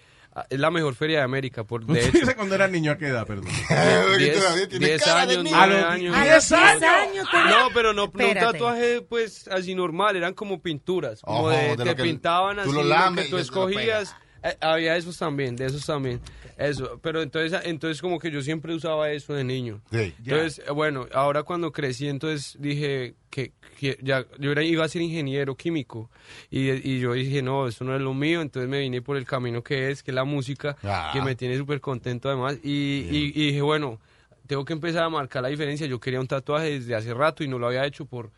es 0.51 0.59
la 0.59 0.71
mejor 0.71 0.95
feria 0.95 1.19
de 1.19 1.25
América, 1.25 1.65
por 1.65 1.85
de 1.87 1.93
¿Usted 1.93 2.09
hecho. 2.09 2.19
dice 2.21 2.35
cuando 2.37 2.55
era 2.57 2.67
niño 2.69 2.93
a 2.93 2.99
qué 2.99 3.07
edad, 3.09 3.27
perdón? 3.27 3.47
Diez- 4.19 4.69
diez 4.79 5.07
años, 5.07 5.45
nueve 5.49 5.81
años. 5.83 6.17
A 6.17 6.25
los 6.25 6.49
10 6.49 6.53
años. 6.83 7.29
No, 7.33 7.69
pero 7.73 7.93
no, 7.93 8.11
no 8.13 8.27
un 8.29 8.35
tatuaje 8.35 9.03
pues 9.03 9.47
así 9.49 9.75
normal, 9.75 10.17
eran 10.17 10.35
como 10.35 10.61
pinturas, 10.61 11.21
como 11.21 11.39
Ojo, 11.41 11.51
de, 11.51 11.57
de 11.69 11.77
te 11.77 11.85
lo 11.85 11.97
que 11.97 12.03
pintaban 12.03 12.57
tú 12.57 12.63
así, 12.63 12.73
lo 12.73 12.83
lo 12.83 12.89
lames 12.89 13.23
que 13.23 13.27
y 13.29 13.31
tú 13.31 13.37
lo 13.37 13.43
escogías. 13.43 14.17
Eh, 14.45 14.57
había 14.61 14.97
esos 14.97 15.17
también, 15.19 15.57
de 15.57 15.67
esos 15.67 15.85
también. 15.87 16.21
Eso, 16.59 17.01
pero 17.03 17.23
entonces 17.23 17.59
entonces 17.65 18.01
como 18.01 18.19
que 18.19 18.31
yo 18.31 18.43
siempre 18.43 18.75
usaba 18.75 19.11
eso 19.11 19.33
de 19.35 19.43
niño. 19.43 19.81
Sí. 19.91 20.15
Entonces, 20.25 20.63
bueno, 20.73 21.07
ahora 21.15 21.43
cuando 21.43 21.73
crecí, 21.73 22.07
entonces 22.09 22.57
dije 22.61 23.15
que, 23.31 23.53
que 23.81 23.99
ya 24.03 24.25
yo 24.39 24.53
era, 24.53 24.63
iba 24.63 24.85
a 24.85 24.89
ser 24.89 25.03
ingeniero 25.03 25.57
químico 25.57 26.11
y, 26.51 26.71
y 26.71 27.01
yo 27.01 27.15
dije, 27.15 27.43
no, 27.43 27.67
eso 27.67 27.85
no 27.85 27.97
es 27.97 28.03
lo 28.03 28.13
mío, 28.15 28.41
entonces 28.43 28.69
me 28.69 28.81
vine 28.81 29.01
por 29.03 29.17
el 29.17 29.25
camino 29.25 29.63
que 29.65 29.91
es, 29.91 30.03
que 30.03 30.11
es 30.11 30.15
la 30.15 30.25
música, 30.25 30.77
Ah. 30.85 31.11
que 31.13 31.23
me 31.23 31.35
tiene 31.35 31.57
súper 31.57 31.81
contento 31.81 32.29
además 32.29 32.59
y, 32.63 32.71
y- 33.11 33.33
y 33.35 33.47
dije, 33.47 33.63
bueno, 33.63 33.99
tengo 34.47 34.65
que 34.65 34.75
empezar 34.75 35.05
a 35.05 35.09
marcar 35.09 35.43
la 35.43 35.49
diferencia, 35.49 35.87
yo 35.87 35.99
quería 35.99 36.21
un 36.21 36.27
tatuaje 36.29 36.79
desde 36.79 36.95
hace 36.95 37.15
rato 37.15 37.43
y 37.43 37.49
no 37.49 37.59
lo 37.59 37.67
había 37.67 37.85
hecho 37.87 38.05
por, 38.05 38.31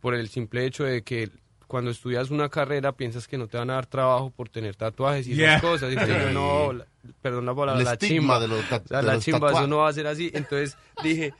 por 0.00 0.14
el 0.14 0.28
simple 0.30 0.64
hecho 0.64 0.84
de 0.84 1.02
que 1.02 1.28
cuando 1.70 1.92
estudias 1.92 2.30
una 2.30 2.48
carrera 2.48 2.90
piensas 2.90 3.28
que 3.28 3.38
no 3.38 3.46
te 3.46 3.56
van 3.56 3.70
a 3.70 3.74
dar 3.74 3.86
trabajo 3.86 4.30
por 4.30 4.48
tener 4.48 4.74
tatuajes 4.74 5.28
y 5.28 5.34
Yeah. 5.36 5.50
esas 5.58 5.60
cosas. 5.62 5.90
Y 5.90 5.92
entonces 5.92 6.22
yo, 6.24 6.30
no, 6.32 6.72
la- 6.72 6.86
perdón 7.22 7.46
la 7.46 7.54
palabra, 7.54 7.78
El 7.78 7.84
la 7.84 7.92
estigma 7.92 8.18
chimba. 8.34 8.40
de 8.40 8.48
los 8.48 8.58
O 8.64 8.66
sea, 8.68 8.78
de 8.80 9.02
la 9.06 9.14
los 9.14 9.24
chimba, 9.24 9.38
eso 9.38 9.46
tatuajes. 9.46 9.68
no 9.70 9.76
va 9.78 9.88
a 9.88 9.92
ser 9.92 10.06
así. 10.08 10.30
Entonces 10.34 10.76
dije, 11.04 11.32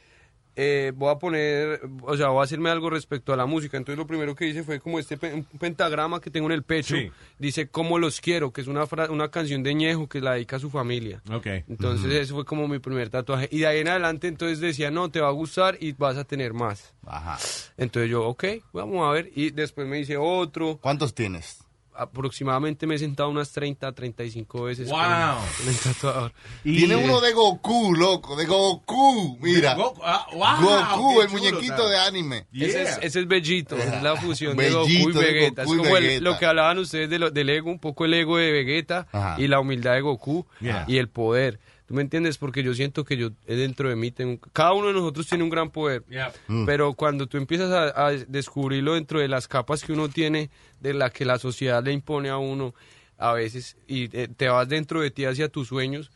eh, 0.57 0.93
voy 0.95 1.11
a 1.13 1.19
poner, 1.19 1.81
o 2.03 2.17
sea, 2.17 2.29
voy 2.29 2.41
a 2.41 2.45
hacerme 2.45 2.71
algo 2.71 2.91
respecto 2.91 3.33
a 3.33 3.37
la 3.37 3.47
música. 3.47 3.77
Entonces 3.77 3.99
lo 3.99 4.07
primero 4.07 4.35
que 4.35 4.47
hice 4.47 4.63
fue 4.63 4.81
como 4.81 4.99
este 4.99 5.17
pe- 5.17 5.45
pentagrama 5.59 6.21
que 6.21 6.31
tengo 6.31 6.47
en 6.47 6.53
el 6.53 6.63
pecho. 6.63 6.97
Sí. 6.97 7.11
Dice, 7.39 7.69
¿Cómo 7.69 7.99
los 7.99 8.21
quiero? 8.21 8.53
Que 8.53 8.61
es 8.61 8.67
una, 8.67 8.87
fra- 8.87 9.11
una 9.11 9.31
canción 9.31 9.63
de 9.63 9.75
Ñejo 9.75 10.09
que 10.09 10.21
la 10.21 10.33
dedica 10.35 10.57
a 10.57 10.59
su 10.59 10.71
familia. 10.71 11.23
Entonces 11.69 12.13
ese 12.13 12.33
fue 12.33 12.45
como 12.45 12.69
mi 12.69 12.79
primer 12.79 13.09
tatuaje. 13.11 13.49
Y 13.51 13.59
de 13.61 13.67
ahí 13.67 13.79
en 13.81 13.89
adelante 13.89 14.29
entonces 14.29 14.61
decía, 14.61 14.91
no, 14.91 15.11
te 15.11 15.21
va 15.21 15.29
a 15.29 15.33
gustar 15.33 15.77
y 15.81 15.93
vas 15.93 16.17
a 16.17 16.25
tener 16.25 16.53
más. 16.53 16.93
Ajá. 17.07 17.39
Entonces 17.77 18.11
yo, 18.11 18.27
ok, 18.27 18.45
vamos 18.73 19.09
a 19.09 19.13
ver. 19.13 19.31
Y 19.35 19.51
después 19.51 19.87
me 19.87 20.01
hice 20.01 20.17
otro. 20.17 20.79
¿Cuántos 20.81 21.15
tienes? 21.15 21.65
Aproximadamente 21.95 22.87
me 22.87 22.95
he 22.95 22.99
sentado 22.99 23.29
unas 23.29 23.51
30, 23.53 23.93
35 23.93 24.65
veces 24.65 24.89
Wow. 24.89 24.99
con, 25.01 25.69
el 25.69 25.77
tatuador. 25.79 26.33
Y- 26.65 26.79
Tiene 26.79 26.97
uno 26.97 27.21
de 27.21 27.33
Goku, 27.33 27.95
loco, 27.95 28.37
de 28.37 28.47
Goku. 28.47 29.39
Mira. 29.41 29.75
Goku, 29.75 30.01
ah, 30.05 30.27
wow, 30.33 30.97
Goku, 30.97 31.21
el 31.21 31.29
chulo, 31.29 31.39
muñequito 31.41 31.89
de 31.89 31.99
anime. 31.99 32.47
Ese, 32.53 32.83
es, 32.83 32.99
ese 33.03 33.21
es 33.21 33.29
Bellito, 33.29 33.77
es 33.77 34.03
la 34.03 34.17
fusión 34.17 34.57
de 34.57 34.71
Goku 34.71 34.89
y 34.89 35.13
Vegeta. 35.13 35.65
Goku 35.65 35.77
y 35.77 35.81
es 35.81 35.83
como 35.85 35.97
el- 35.97 36.25
lo 36.25 36.39
que 36.39 36.47
hablaban 36.47 36.79
ustedes 36.79 37.11
de 37.11 37.19
lo- 37.19 37.31
del 37.31 37.49
ego, 37.51 37.71
un 37.71 37.79
poco 37.81 38.05
el 38.05 38.15
ego 38.15 38.39
de 38.39 38.51
Vegeta 38.53 39.07
Ajá. 39.13 39.37
y 39.39 39.49
la 39.49 39.61
humildad 39.61 39.95
de 39.95 40.01
Goku 40.01 40.47
Yeah. 40.61 40.85
y 40.89 40.99
el 40.99 41.09
poder. 41.09 41.61
¿Tú 41.91 41.95
me 41.97 42.03
entiendes? 42.03 42.39
Porque 42.39 42.63
yo 42.63 42.73
siento 42.73 43.05
que 43.05 43.17
yo 43.17 43.31
eh, 43.49 43.57
dentro 43.57 43.89
de 43.89 43.97
mí 43.97 44.13
tengo... 44.13 44.39
Cada 44.53 44.75
uno 44.75 44.87
de 44.87 44.93
nosotros 44.93 45.27
tiene 45.27 45.43
un 45.43 45.51
gran 45.51 45.71
poder. 45.71 46.05
Yeah. 46.09 46.33
Mm. 46.47 46.65
Pero 46.65 46.95
cuando 46.95 47.27
tú 47.27 47.37
empiezas 47.37 47.73
a, 47.73 48.07
a 48.07 48.13
descubrirlo 48.13 48.95
dentro 48.95 49.19
de 49.19 49.27
las 49.27 49.49
capas 49.49 49.83
que 49.83 49.93
uno 49.93 50.09
tiene, 50.09 50.51
de 50.79 50.95
la 50.95 51.11
que 51.11 51.25
la 51.25 51.41
sociedad 51.41 51.83
le 51.83 51.91
impone 51.91 52.29
a 52.29 52.37
uno, 52.37 52.77
a 53.19 53.33
veces, 53.33 53.77
y 53.89 54.05
eh, 54.17 54.29
te 54.29 54.49
vas 54.49 54.69
dentro 54.69 55.01
de 55.01 55.11
ti 55.11 55.25
hacia 55.25 55.49
tus 55.49 55.67
sueños, 55.67 56.13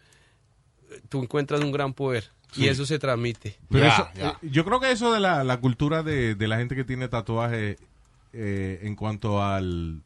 tú 1.09 1.20
encuentras 1.20 1.61
un 1.61 1.72
gran 1.72 1.93
poder. 1.93 2.31
Y 2.55 2.68
eso 2.68 2.87
se 2.87 3.01
transmite. 3.01 3.59
Pero 3.68 3.87
eso, 3.87 4.09
eh, 4.14 4.31
yo 4.43 4.64
creo 4.64 4.79
que 4.79 4.93
eso 4.93 5.12
de 5.12 5.18
la, 5.18 5.43
la 5.43 5.59
cultura 5.59 6.05
de, 6.05 6.37
de 6.37 6.47
la 6.47 6.57
gente 6.57 6.77
que 6.77 6.85
tiene 6.85 7.09
tatuaje 7.09 7.79
eh, 8.33 8.79
en 8.83 8.95
cuanto 8.95 9.43
al, 9.43 10.03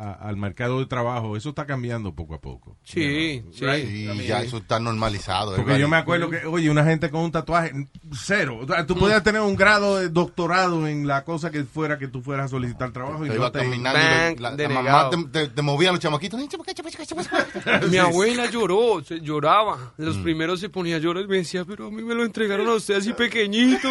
a- 0.00 0.12
al 0.28 0.36
mercado 0.36 0.78
de 0.80 0.86
trabajo, 0.86 1.36
eso 1.36 1.50
está 1.50 1.66
cambiando 1.66 2.14
poco 2.14 2.34
a 2.34 2.40
poco. 2.40 2.76
Sí, 2.84 3.42
sí. 3.52 3.64
Y 3.66 4.26
ya 4.26 4.42
eso 4.42 4.58
está 4.58 4.80
normalizado. 4.80 5.56
Porque 5.56 5.78
yo 5.78 5.88
me 5.88 5.96
acuerdo 5.96 6.30
que, 6.30 6.46
oye, 6.46 6.70
una 6.70 6.84
gente 6.84 7.10
con 7.10 7.20
un 7.22 7.32
tatuaje, 7.32 7.72
cero. 8.12 8.58
O 8.62 8.66
sea, 8.66 8.86
Tú 8.86 8.96
podías 8.96 9.22
tener 9.22 9.40
un 9.42 9.56
grado 9.56 9.98
de 9.98 10.08
doctorado 10.08 10.86
en 10.88 11.06
la 11.06 11.24
cosa 11.24 11.50
que 11.50 11.64
fuera 11.64 11.98
que 11.98 12.08
tú 12.08 12.22
fueras 12.22 12.46
a 12.46 12.48
solicitar 12.48 12.90
trabajo 12.92 13.24
y 13.24 13.28
Te 13.28 13.34
no 13.34 13.40
iba 13.40 13.52
te... 13.52 13.58
caminando 13.60 13.98
y 14.00 14.42
la, 14.42 14.50
la 14.56 14.68
mamá 14.68 15.10
te, 15.10 15.16
te- 15.24 15.48
te 15.48 15.62
movían 15.62 15.92
los 15.94 16.00
chamaquitos. 16.00 16.40
Mi 17.90 17.98
abuela 17.98 18.46
lloró, 18.50 19.02
se- 19.04 19.20
lloraba. 19.20 19.92
Los 19.96 20.16
primeros 20.18 20.60
se 20.60 20.68
ponía 20.68 20.96
a 20.96 20.98
llorar 20.98 21.24
y 21.24 21.28
me 21.28 21.36
decía, 21.38 21.64
pero 21.64 21.88
a 21.88 21.90
mí 21.90 22.02
me 22.02 22.14
lo 22.14 22.24
entregaron 22.24 22.68
a 22.68 22.74
usted 22.74 22.94
así 22.96 23.12
pequeñito, 23.12 23.88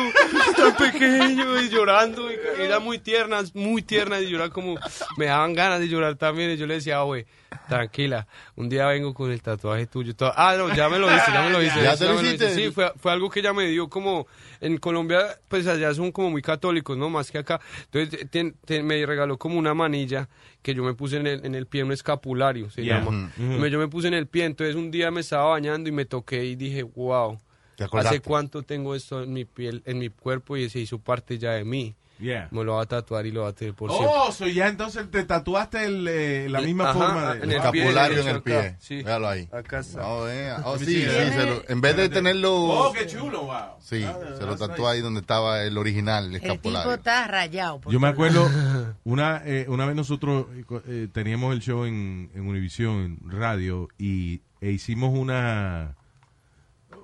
tan 0.56 0.76
pequeño, 0.76 1.62
y 1.62 1.70
llorando. 1.70 2.32
Y 2.32 2.36
era 2.62 2.80
muy 2.80 3.00
tierna, 3.00 3.42
muy 3.54 3.82
tierna, 3.84 4.20
y 4.20 4.28
llorar 4.30 4.50
como, 4.52 4.76
me 5.18 5.26
daban 5.26 5.54
ganas 5.54 5.80
de 5.80 5.88
llorar 5.88 5.99
también. 6.18 6.52
Y 6.52 6.58
yo 6.58 6.66
le 6.68 6.76
decía, 6.76 7.02
güey, 7.02 7.26
tranquila, 7.68 8.28
un 8.56 8.70
día 8.70 8.88
vengo 8.88 9.14
con 9.14 9.32
el 9.32 9.42
tatuaje 9.42 9.86
tuyo. 9.88 10.14
Ah, 10.36 10.56
no, 10.58 10.74
ya 10.76 10.90
me 10.90 11.00
lo 11.00 11.08
hice, 11.08 11.32
ya 11.32 11.42
me 11.44 11.50
lo 11.52 11.62
hice. 11.62 11.82
¿Ya 11.84 11.96
te 11.98 12.06
lo 12.08 12.16
me 12.16 12.22
hiciste? 12.24 12.54
Sí, 12.56 12.72
fue, 12.72 12.92
fue 12.98 13.12
algo 13.12 13.30
que 13.30 13.40
ella 13.40 13.54
me 13.54 13.66
dio 13.68 13.90
como, 13.90 14.28
en 14.62 14.78
Colombia, 14.78 15.40
pues 15.48 15.68
allá 15.68 15.94
son 15.94 16.12
como 16.12 16.30
muy 16.30 16.42
católicos, 16.42 16.98
¿no? 16.98 17.10
Más 17.10 17.32
que 17.32 17.38
acá. 17.40 17.60
Entonces, 17.92 18.28
ten- 18.30 18.56
me 18.86 19.06
regaló 19.06 19.38
como 19.38 19.58
una 19.60 19.74
manilla 19.74 20.30
que 20.62 20.74
yo 20.74 20.84
me 20.84 20.94
puse 20.94 21.18
en 21.18 21.28
el, 21.28 21.46
en 21.46 21.56
el 21.56 21.66
pie, 21.68 21.84
un 21.84 21.92
escapulario, 21.92 22.70
se 22.70 22.84
Yeah. 22.84 23.00
llama. 23.00 23.32
Me- 23.38 23.70
Yo 23.70 23.80
me 23.80 23.88
puse 23.88 24.08
en 24.08 24.14
el 24.14 24.28
pie, 24.28 24.46
entonces 24.46 24.76
un 24.76 24.92
día 24.92 25.12
me 25.12 25.22
estaba 25.22 25.46
bañando 25.52 25.90
y 25.90 25.92
me 25.92 26.06
toqué 26.06 26.46
y 26.46 26.56
dije, 26.56 26.84
wow. 26.84 27.40
¿Te? 27.76 27.86
¿Hace 27.94 28.20
cuánto 28.20 28.62
tengo 28.64 28.94
esto 28.94 29.24
en 29.24 29.32
mi 29.32 29.46
piel, 29.46 29.82
en 29.86 30.00
mi 30.00 30.10
cuerpo 30.10 30.58
y 30.58 30.70
se 30.70 30.80
hizo 30.80 31.00
parte 31.00 31.38
ya 31.38 31.52
de 31.54 31.64
mí? 31.64 31.96
Yeah. 32.20 32.50
Me 32.52 32.66
lo 32.66 32.76
va 32.76 32.82
a 32.82 32.86
tatuar 32.86 33.26
y 33.26 33.32
lo 33.32 33.44
va 33.44 33.50
a 33.50 33.54
tener 33.54 33.74
por 33.74 33.90
siempre. 33.92 34.12
Oh, 34.14 34.32
so 34.34 34.46
ya 34.46 34.68
entonces 34.68 35.10
te 35.10 35.24
tatuaste 35.24 35.86
el, 35.86 36.06
eh, 36.08 36.50
la 36.50 36.60
misma 36.60 36.90
Ajá, 36.90 37.00
forma 37.00 37.34
de... 37.34 37.38
en 37.38 37.44
el 37.44 37.52
escapulario 37.58 38.16
pie 38.22 38.30
en 38.30 38.36
el 38.36 38.42
pie. 38.44 38.76
sí. 38.80 39.04
Véalo 39.04 39.30
ahí. 39.30 39.48
Acá 39.54 39.80
está. 39.80 40.06
Oh, 40.06 40.28
yeah. 40.28 40.62
Oh, 40.66 40.78
sí, 40.78 41.02
se 41.04 41.46
lo- 41.46 41.64
en 41.70 41.80
vez 41.80 41.96
de 41.96 42.10
tenerlo... 42.10 42.54
Oh, 42.56 42.92
qué 42.92 43.08
chulo, 43.08 43.44
wow. 43.46 43.56
Sí, 43.80 44.04
Ah, 44.06 44.18
se 44.38 44.46
lo 44.46 44.58
tatuó 44.58 44.90
ahí 44.90 45.00
donde 45.00 45.22
estaba 45.22 45.64
el 45.64 45.78
original, 45.78 46.26
el 46.26 46.36
El 46.36 46.42
tipo 46.42 46.54
escapulario. 46.54 46.94
está 46.94 47.26
rayado. 47.28 47.80
Yo 47.90 48.00
me 48.02 48.10
acuerdo, 48.10 48.50
una, 49.06 49.42
eh, 49.46 49.66
una 49.70 49.86
vez 49.86 49.96
nosotros 49.96 50.48
eh, 50.88 51.08
teníamos 51.14 51.54
el 51.54 51.62
show 51.62 51.86
en, 51.86 52.30
en 52.36 52.48
Univision, 52.48 53.18
en 53.24 53.32
radio, 53.32 53.88
y 53.98 54.42
e 54.60 54.72
hicimos 54.72 55.18
una... 55.18 55.96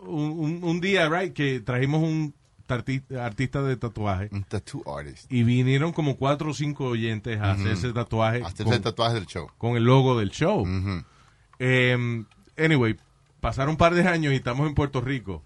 Un, 0.08 0.32
un- 0.38 0.60
un 0.64 0.82
día, 0.82 1.08
right, 1.10 1.34
que 1.34 1.62
trajimos 1.62 2.04
un 2.04 2.34
artista 2.70 3.62
de 3.62 3.78
tatuaje. 3.78 4.30
Un 4.32 4.44
tattoo 4.44 4.84
artist. 4.98 5.32
Y 5.32 5.44
vinieron 5.44 5.92
como 5.94 6.18
cuatro 6.18 6.52
o 6.52 6.54
cinco 6.54 6.86
oyentes 6.86 7.40
a 7.40 7.54
Ujú. 7.54 7.62
hacerse 7.62 7.94
tatuaje. 7.94 8.42
Hacerse 8.44 8.64
con- 8.64 8.74
el 8.74 8.82
tatuaje 8.82 9.14
del 9.16 9.26
show. 9.28 9.48
Con 9.58 9.78
el 9.78 9.84
logo 9.84 10.18
del 10.20 10.30
show. 10.32 10.66
Em, 11.60 12.26
anyway, 12.58 12.96
pasaron 13.40 13.72
un 13.72 13.78
par 13.78 13.94
de 13.94 14.08
años 14.08 14.34
y 14.34 14.38
estamos 14.38 14.68
en 14.68 14.76
Puerto 14.76 15.02
Rico. 15.02 15.44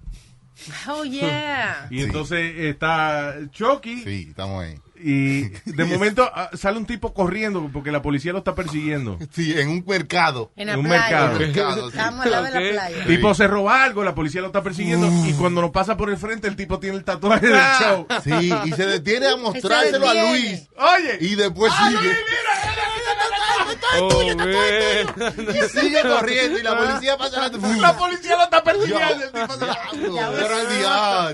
Oh, 0.90 1.04
yeah. 1.06 1.88
Y 1.90 2.02
entonces 2.02 2.54
está 2.58 3.36
Chucky. 3.52 4.04
Sí, 4.04 4.26
estamos 4.30 4.64
ahí. 4.64 4.76
Y 5.02 5.44
de 5.66 5.86
momento 5.86 6.30
ah, 6.34 6.50
sale 6.54 6.78
un 6.78 6.86
tipo 6.86 7.14
corriendo 7.14 7.70
porque 7.72 7.92
la 7.92 8.02
policía 8.02 8.32
lo 8.32 8.40
está 8.40 8.56
persiguiendo. 8.56 9.18
Sí, 9.32 9.54
en 9.58 9.70
un 9.70 9.84
mercado. 9.88 10.52
En 10.56 10.68
la 10.68 10.78
un 10.78 10.86
playa. 10.86 11.28
mercado. 11.28 11.40
mercado, 11.40 11.92
sí. 11.92 11.98
Estamos 11.98 12.26
al 12.26 12.32
lado 12.32 12.44
de 12.46 12.52
la 12.52 12.60
playa. 12.60 12.98
El 12.98 13.08
tipo 13.08 13.34
se 13.34 13.48
roba 13.48 13.84
algo, 13.84 14.04
la 14.04 14.16
policía 14.16 14.42
lo 14.42 14.48
está 14.48 14.64
persiguiendo 14.64 15.08
y 15.26 15.34
cuando 15.34 15.62
nos 15.62 15.72
pasa 15.72 15.96
por 15.96 16.10
el 16.10 16.18
frente 16.18 16.48
el 16.48 16.56
tipo 16.56 16.80
tiene 16.80 16.98
el 16.98 17.04
tatuaje 17.04 17.48
del 17.48 17.60
show. 17.80 18.08
Sí, 18.24 18.52
y 18.66 18.72
se 18.72 18.86
detiene 18.86 19.28
a 19.28 19.38
mostrárselo 19.38 20.10
a. 20.10 20.14
Luis. 20.14 20.68
Oye, 20.78 21.18
Y 21.22 21.36
después 21.36 21.72
sigue. 21.74 22.12
Oh, 23.98 24.36
man. 24.36 25.48
Y 25.50 25.70
sigue 25.80 26.02
corriendo 26.02 26.60
y 26.60 26.64
la 26.64 26.78
policía 26.78 27.18
pasa 27.18 27.50
la... 27.50 27.78
la 27.78 27.98
policía 27.98 28.36
lo 28.38 28.44
está 28.44 28.64
persiguiendo. 28.64 29.24
El 29.26 29.32
tipo 29.32 29.54
se- 29.54 29.60
That 29.60 30.30
was 30.32 30.40
Era 30.44 30.62
el 30.62 30.70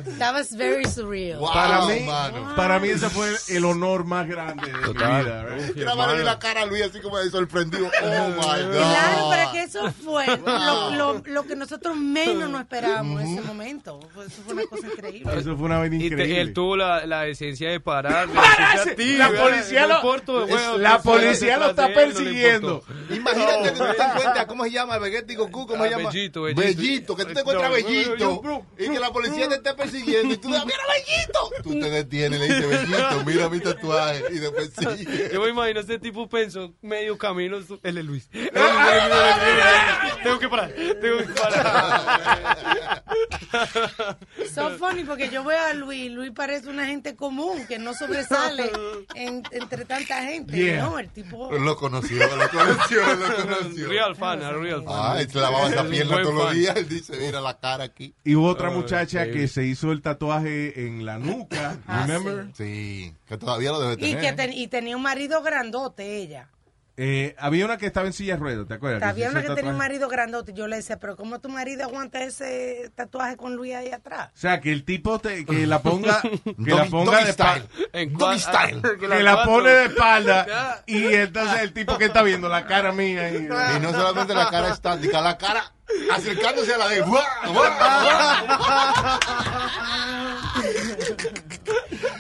día. 0.04 0.18
That 0.20 0.34
was 0.34 0.56
very 0.56 0.86
surreal. 0.86 1.40
Wow, 1.40 1.52
Para 1.54 1.86
mí, 1.86 2.00
mano. 2.02 2.56
para 2.56 2.80
mí 2.80 2.90
ese 2.90 3.10
fue 3.10 3.34
el 3.50 3.66
honor 3.66 4.06
más 4.06 4.28
grande 4.28 4.68
de 4.68 4.74
mi 4.78 4.84
Total. 4.84 5.24
vida. 5.26 5.46
right? 5.46 5.76
Grabarle 5.76 6.24
la 6.24 6.40
cara 6.40 6.62
a 6.62 6.66
Luis 6.66 6.84
así 6.84 7.00
como 7.00 7.18
de 7.18 7.30
sorprendido. 7.30 7.90
Oh 8.04 8.30
my 8.30 8.36
God. 8.36 8.72
Claro, 8.72 9.30
pero 9.32 9.52
que 9.52 9.64
eso 9.64 9.92
fue 10.04 10.26
lo, 10.38 10.92
lo, 10.96 11.22
lo 11.26 11.44
que 11.46 11.56
nosotros 11.56 11.96
menos 11.98 12.50
nos 12.50 12.62
esperábamos 12.62 13.22
en 13.22 13.28
ese 13.38 13.42
momento. 13.42 14.00
Eso 14.26 14.42
fue 14.46 14.54
una 14.54 14.66
cosa 14.68 14.88
increíble. 14.88 15.34
Eso 15.40 15.56
fue 15.58 15.66
una 15.66 15.80
vaina 15.80 15.96
Y 15.96 16.00
te- 16.00 16.06
increíble. 16.06 16.42
él 16.42 16.54
tuvo 16.54 16.76
la, 16.78 17.06
la 17.06 17.22
decencia 17.22 17.70
de 17.70 17.80
parar. 17.80 18.28
ti, 18.96 19.18
La 19.18 19.30
policía 19.30 19.88
lo- 19.88 20.78
la 20.78 21.02
policía 21.02 21.58
lo 21.58 21.70
está 21.72 21.88
persiguiendo. 21.94 22.45
Imagínate 23.10 23.64
que 23.64 23.72
tú 23.72 23.84
te 23.98 24.04
encuentras, 24.04 24.46
¿cómo 24.46 24.64
se 24.64 24.72
llama? 24.72 24.98
Vegeta 24.98 25.32
y 25.34 25.36
Goku, 25.36 25.68
¿cómo 25.68 25.84
se 25.84 25.90
Ah, 25.90 25.98
llama? 25.98 26.10
Bellito, 26.10 26.42
Bellito. 26.44 27.16
que 27.16 27.26
tú 27.26 27.34
te 27.34 27.40
encuentras 27.42 27.72
Bellito 27.72 28.64
y 28.78 28.90
que 28.90 29.00
la 29.00 29.12
policía 29.12 29.48
te 29.50 29.56
esté 29.56 29.74
persiguiendo 29.74 30.34
y 30.34 30.38
tú 30.38 30.48
dices, 30.50 30.66
¡mira 30.66 30.78
Bellito! 30.94 31.50
Tú 31.64 31.72
te 31.80 31.90
detienes 31.90 32.40
le 32.40 32.46
dices, 32.48 32.68
Bellito, 32.68 33.24
mira 33.26 33.50
mi 33.50 33.60
tatuaje 33.60 34.24
y 34.32 34.40
después 34.40 34.72
sigue. 34.98 35.30
Yo 35.34 35.42
me 35.42 35.50
imagino 35.50 35.80
este 35.80 36.00
tipo 36.00 36.28
pensó 36.30 36.74
medio 36.82 37.18
camino. 37.18 37.58
Él 37.84 37.98
es 37.98 38.06
Luis. 38.06 38.30
Tengo 40.24 40.40
que 40.40 40.50
parar. 40.50 40.72
Tengo 40.74 41.18
que 41.20 41.34
parar. 41.34 43.04
So 44.54 44.70
funny 44.78 45.04
porque 45.04 45.30
yo 45.30 45.44
veo 45.44 45.60
a 45.60 45.74
Luis, 45.74 46.12
Luis 46.12 46.32
parece 46.32 46.70
una 46.70 46.86
gente 46.86 47.16
común 47.16 47.66
que 47.68 47.80
no 47.80 47.94
sobresale 47.94 48.70
en- 49.16 49.44
entre 49.52 49.86
tanta 49.86 50.22
gente. 50.24 50.56
Yeah. 50.56 50.84
No, 50.84 51.00
el 51.00 51.10
tipo. 51.10 51.52
Lo 51.52 51.76
conoció, 51.78 52.35
lo 52.36 52.50
conoció, 52.50 53.02
lo 53.16 53.36
conoció. 53.60 53.88
Real 53.90 54.16
fan, 54.16 54.44
a 54.44 54.52
real 54.52 54.84
fan. 54.84 54.94
Ah, 54.96 55.16
él 55.20 55.30
se 55.30 55.40
lavaba 55.40 55.70
esa 55.70 55.84
pierna 55.90 56.22
todos 56.22 56.34
los 56.36 56.54
días. 56.54 56.76
Él 56.76 56.88
dice, 56.90 57.18
mira 57.18 57.42
la 57.42 57.58
cara 57.60 57.84
aquí. 57.86 58.14
Y 58.24 58.36
hubo 58.36 58.48
otra 58.48 58.70
muchacha 58.72 59.26
que 59.26 59.48
se 59.48 59.66
hizo 59.66 59.92
el 59.92 60.02
tatuaje 60.02 60.86
en 60.88 61.06
la 61.06 61.18
nuca, 61.20 61.78
Ah, 61.88 62.06
remember? 62.08 62.48
Sí, 62.56 63.14
que 63.28 63.38
todavía 63.38 63.72
lo 63.72 63.80
debe 63.80 63.94
Y, 63.94 64.14
tener. 64.14 64.22
que 64.22 64.34
ten- 64.34 64.54
y 64.54 64.68
tenía 64.68 64.96
un 64.96 65.04
marido 65.04 65.42
grandote 65.42 66.18
ella. 66.18 66.50
Eh, 66.98 67.36
había 67.38 67.66
una 67.66 67.78
que 67.78 67.88
estaba 67.88 68.08
en 68.08 68.14
silla 68.14 68.36
de 68.36 68.40
ruedas, 68.40 68.68
¿te 68.68 68.76
acuerdas? 68.76 69.04
Había 69.04 69.30
una 69.30 69.42
que 69.42 69.50
tenía 69.50 69.72
un 69.72 69.78
marido 69.78 70.08
grandote. 70.08 70.54
Yo 70.54 70.68
le 70.68 70.78
decía, 70.78 70.98
pero 70.98 71.18
¿cómo 71.18 71.40
tu 71.40 71.50
marido 71.50 71.84
aguanta 71.84 72.24
ese 72.24 72.90
tatuaje 72.96 73.36
con 73.36 73.56
Luis 73.56 73.76
ahí 73.76 73.92
atrás? 73.92 74.30
O 74.34 74.38
sea, 74.38 74.62
que 74.62 74.72
el 74.72 74.86
tipo 74.86 75.20
te, 75.20 75.46
que 75.46 75.68
la 75.68 75.82
ponga, 75.82 76.22
que 76.64 76.72
la 76.72 76.86
ponga 76.86 77.24
de 77.24 77.32
espalda. 77.32 77.68
Que 79.00 79.24
la 79.24 79.44
pone 79.44 79.70
de 79.70 79.86
espalda 79.86 80.84
y 80.86 81.14
entonces 81.14 81.62
el 81.62 81.74
tipo 81.74 81.98
que 81.98 82.06
está 82.06 82.24
viendo 82.24 82.48
la 82.48 82.66
cara 82.66 82.92
mía 82.92 83.30
y, 83.30 83.36
Y 83.46 83.80
no 83.82 83.92
solamente 83.92 84.34
la 84.34 84.50
cara 84.50 84.70
estática, 84.70 85.22
la 85.22 85.38
cara 85.38 85.74
acercándose 86.12 86.74
a 86.74 86.78
la 86.78 86.88
de. 86.88 87.04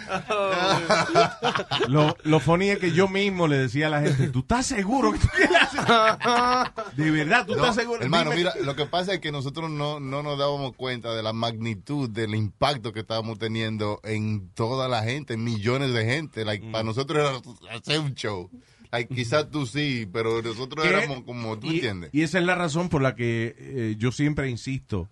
lo, 1.88 2.16
lo 2.24 2.40
funny 2.40 2.70
es 2.70 2.80
que 2.80 2.92
yo 2.92 3.08
mismo 3.08 3.48
le 3.48 3.58
decía 3.58 3.88
a 3.88 3.90
la 3.90 4.02
gente, 4.02 4.28
¿tú 4.30 4.40
estás 4.40 4.66
seguro 4.66 5.12
que 5.14 5.20
tú 5.20 5.28
quieres 5.36 5.58
hacer? 5.62 5.86
De 6.96 7.12
verdad, 7.12 7.46
¿tú 7.46 7.54
No, 7.56 7.62
estás 7.62 7.76
seguro? 7.76 8.02
hermano, 8.02 8.32
Dime. 8.32 8.44
mira, 8.44 8.54
lo 8.64 8.76
que 8.76 8.86
pasa 8.86 9.14
es 9.14 9.20
que 9.20 9.32
nosotros 9.32 9.70
no, 9.70 10.00
no 10.00 10.24
nos 10.24 10.38
dábamos 10.38 10.74
cuenta 10.76 11.14
de 11.16 11.24
la 11.24 11.34
magnitud 11.34 12.10
del 12.10 12.36
impacto 12.36 12.94
que 12.94 13.02
estábamos 13.02 13.40
teniendo 13.40 14.00
en 14.04 14.50
toda 14.50 14.88
la 14.88 15.04
gente, 15.04 15.34
en 15.34 15.44
millones 15.44 15.94
de 15.94 16.06
gente. 16.06 16.46
Like, 16.46 16.72
Para 16.72 16.84
nosotros 16.84 17.44
era 17.68 17.76
hacer 17.76 18.00
un 18.00 18.14
show. 18.16 18.50
Like, 18.92 19.14
quizás 19.14 19.50
tú 19.52 19.66
sí, 19.66 20.08
pero 20.12 20.42
nosotros 20.42 20.84
¿Qué? 20.86 20.90
éramos 20.94 21.24
como, 21.24 21.58
¿tú 21.60 21.68
y, 21.68 21.76
entiendes? 21.76 22.10
y 22.14 22.22
esa 22.22 22.40
es 22.40 22.46
la 22.46 22.56
razón 22.56 22.88
por 22.90 23.02
la 23.02 23.16
que 23.16 23.56
eh, 23.58 23.96
yo 23.98 24.12
siempre 24.12 24.50
insisto 24.50 25.10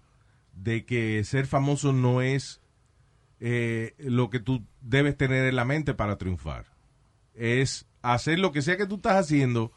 de 0.55 0.85
que 0.85 1.23
ser 1.25 1.47
famoso 1.47 1.91
no 1.91 2.21
es 2.21 2.61
eh, 3.45 3.93
lo 3.97 4.29
que 4.29 4.39
tú 4.39 4.63
debes 4.79 5.17
tener 5.17 5.43
en 5.43 5.57
la 5.57 5.65
mente 5.65 5.93
para 5.93 6.17
triunfar. 6.17 6.67
Es 7.35 7.85
hacer 8.01 8.39
lo 8.39 8.53
que 8.53 8.61
sea 8.61 8.77
que 8.77 8.85
tú 8.85 8.95
estás 8.95 9.17
haciendo, 9.17 9.73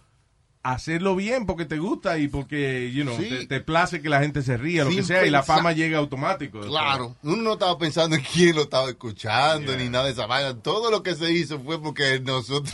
hacerlo 0.62 1.16
bien 1.16 1.46
porque 1.46 1.64
te 1.64 1.78
gusta 1.78 2.16
y 2.18 2.28
porque, 2.28 2.92
you 2.92 3.02
know, 3.02 3.16
Sí. 3.16 3.28
te, 3.28 3.46
te 3.48 3.60
place 3.60 4.00
que 4.00 4.08
la 4.08 4.20
gente 4.20 4.42
se 4.42 4.56
ría, 4.56 4.84
lo 4.84 4.90
que 4.90 5.02
sea, 5.02 5.26
y 5.26 5.30
la 5.30 5.42
fama 5.42 5.72
llega 5.72 5.98
automático. 5.98 6.60
Claro, 6.60 7.16
uno 7.24 7.42
no 7.42 7.52
estaba 7.54 7.76
pensando 7.76 8.14
en 8.14 8.22
quién 8.22 8.54
lo 8.54 8.62
estaba 8.62 8.88
escuchando 8.88 9.76
ni 9.76 9.88
nada 9.88 10.04
de 10.04 10.12
esa 10.12 10.26
vaina. 10.26 10.54
Todo 10.62 10.90
lo 10.92 11.02
que 11.02 11.16
se 11.16 11.32
hizo 11.32 11.58
fue 11.60 11.82
porque 11.82 12.20
nosotros 12.20 12.72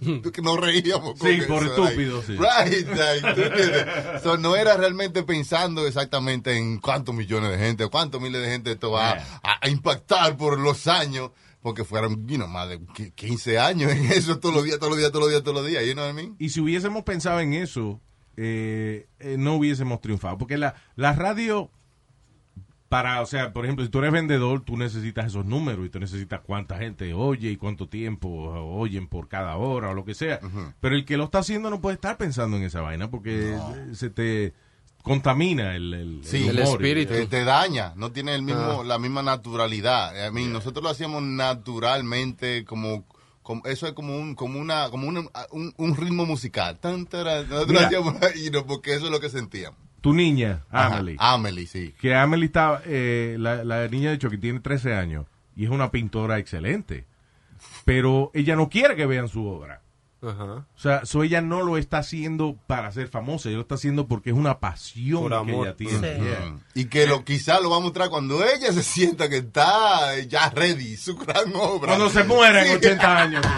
que 0.32 0.42
nos 0.42 0.58
reíamos. 0.58 1.18
con 1.18 1.28
Sí, 1.30 1.40
por 1.48 1.62
eso, 1.62 1.84
estúpidos, 1.86 2.24
sí. 2.26 2.32
Right, 2.32 2.88
like, 2.88 3.34
¿tú 3.34 3.40
entiendes? 3.42 4.22
So, 4.22 4.36
no 4.36 4.56
era 4.56 4.76
realmente 4.76 5.22
pensando 5.22 5.86
exactamente 5.86 6.56
en 6.56 6.78
cuántos 6.78 7.14
millones 7.14 7.50
de 7.50 7.58
gente 7.58 7.86
cuántos 7.88 8.20
miles 8.20 8.40
de 8.42 8.48
gente 8.48 8.72
esto 8.72 8.90
va 8.90 9.12
a, 9.42 9.58
a 9.60 9.68
impactar 9.68 10.36
por 10.36 10.58
los 10.58 10.86
años. 10.86 11.30
Porque 11.62 11.84
fueron, 11.84 12.26
you 12.26 12.36
know, 12.36 12.48
más 12.48 12.70
de 12.70 12.80
qui- 12.80 13.12
15 13.14 13.58
años 13.58 13.92
en 13.92 14.06
eso 14.12 14.38
todos 14.38 14.54
los 14.54 14.64
días, 14.64 14.78
todos 14.78 14.92
los 14.92 14.98
días, 14.98 15.10
todos 15.12 15.24
los 15.24 15.30
días, 15.30 15.42
todos 15.42 15.56
los 15.58 15.66
días. 15.66 15.84
You 15.84 15.92
know 15.92 16.04
what 16.06 16.12
I 16.12 16.14
mean? 16.16 16.36
Y 16.38 16.48
si 16.48 16.60
hubiésemos 16.60 17.02
pensado 17.02 17.38
en 17.40 17.52
eso, 17.52 18.00
eh, 18.38 19.08
eh, 19.18 19.36
no 19.38 19.56
hubiésemos 19.56 20.00
triunfado. 20.00 20.38
Porque 20.38 20.56
la, 20.56 20.74
la 20.96 21.12
radio, 21.12 21.70
para, 22.90 23.22
o 23.22 23.26
sea, 23.26 23.52
por 23.52 23.64
ejemplo, 23.64 23.84
si 23.84 23.90
tú 23.90 24.00
eres 24.00 24.10
vendedor, 24.12 24.62
tú 24.62 24.76
necesitas 24.76 25.26
esos 25.26 25.46
números 25.46 25.86
y 25.86 25.90
tú 25.90 25.98
necesitas 26.00 26.40
cuánta 26.44 26.76
gente 26.76 27.14
oye 27.14 27.50
y 27.52 27.56
cuánto 27.56 27.88
tiempo 27.88 28.28
oyen 28.28 29.06
por 29.06 29.28
cada 29.28 29.56
hora 29.56 29.90
o 29.90 29.94
lo 29.94 30.04
que 30.04 30.12
sea. 30.14 30.40
Pero 30.80 30.96
el 30.96 31.04
que 31.04 31.16
lo 31.16 31.24
está 31.24 31.38
haciendo 31.38 31.70
no 31.70 31.80
puede 31.80 31.94
estar 31.94 32.18
pensando 32.18 32.56
en 32.56 32.64
esa 32.64 32.80
vaina 32.82 33.08
porque 33.08 33.56
se 33.92 34.10
te 34.10 34.52
contamina 35.02 35.76
el, 35.76 35.94
el, 35.94 36.20
Sí, 36.24 36.46
el 36.48 36.58
humor. 36.60 36.78
Te, 36.82 37.26
te 37.26 37.44
daña, 37.44 37.94
no 37.96 38.10
tiene 38.12 38.34
el 38.34 38.42
mismo, 38.42 38.80
Ah. 38.80 38.84
la 38.84 38.98
misma 38.98 39.22
naturalidad. 39.22 40.12
I 40.28 40.32
mean, 40.32 40.52
Nosotros 40.52 40.82
lo 40.82 40.90
hacíamos 40.90 41.22
naturalmente, 41.22 42.64
como, 42.64 43.04
como 43.42 43.62
eso 43.66 43.86
es 43.86 43.92
como 43.94 44.16
un, 44.18 44.34
como 44.34 44.58
una, 44.58 44.90
como 44.90 45.06
un, 45.08 45.30
un 45.76 45.96
ritmo 45.96 46.26
musical. 46.26 46.78
Tan, 46.80 47.02
nosotros 47.04 47.48
lo 47.50 47.66
Mira. 47.66 47.86
hacíamos, 47.86 48.14
you 48.42 48.50
know, 48.50 48.66
porque 48.66 48.94
eso 48.94 49.06
es 49.06 49.10
lo 49.12 49.20
que 49.20 49.30
sentíamos. 49.30 49.78
Tu 50.00 50.14
niña, 50.14 50.64
Ajá, 50.70 50.96
Amelie. 50.98 51.16
Amelie, 51.18 51.66
sí. 51.66 51.94
Que 52.00 52.14
Amelie 52.14 52.46
está, 52.46 52.82
eh, 52.86 53.36
la, 53.38 53.64
la 53.64 53.86
niña 53.88 54.08
de 54.10 54.16
hecho 54.16 54.30
que 54.30 54.38
tiene 54.38 54.60
13 54.60 54.94
años 54.94 55.26
y 55.56 55.64
es 55.64 55.70
una 55.70 55.90
pintora 55.90 56.38
excelente. 56.38 57.04
Pero 57.84 58.30
ella 58.34 58.56
no 58.56 58.68
quiere 58.70 58.96
que 58.96 59.06
vean 59.06 59.28
su 59.28 59.46
obra. 59.46 59.82
Ajá. 60.22 60.44
O 60.44 60.78
sea, 60.78 61.06
so 61.06 61.22
ella 61.22 61.40
no 61.40 61.62
lo 61.62 61.78
está 61.78 61.98
haciendo 61.98 62.56
para 62.66 62.92
ser 62.92 63.08
famosa, 63.08 63.48
ella 63.48 63.56
lo 63.56 63.62
está 63.62 63.76
haciendo 63.76 64.06
porque 64.06 64.30
es 64.30 64.36
una 64.36 64.58
pasión 64.60 65.22
Por 65.30 65.46
que 65.46 65.52
ella 65.52 65.76
tiene. 65.76 66.16
Sí. 66.16 66.20
Yeah. 66.22 66.58
Y 66.74 66.84
que 66.86 67.06
lo 67.06 67.24
quizá 67.24 67.58
lo 67.60 67.70
va 67.70 67.78
a 67.78 67.80
mostrar 67.80 68.10
cuando 68.10 68.44
ella 68.44 68.70
se 68.72 68.82
sienta 68.82 69.28
que 69.30 69.38
está 69.38 70.18
ya 70.28 70.50
ready, 70.50 70.96
su 70.96 71.16
gran 71.16 71.54
obra. 71.54 71.88
Cuando 71.88 72.10
se 72.10 72.24
muera 72.24 72.60
en 72.62 72.68
Sí. 72.80 72.86
80 72.86 73.18
años. 73.22 73.44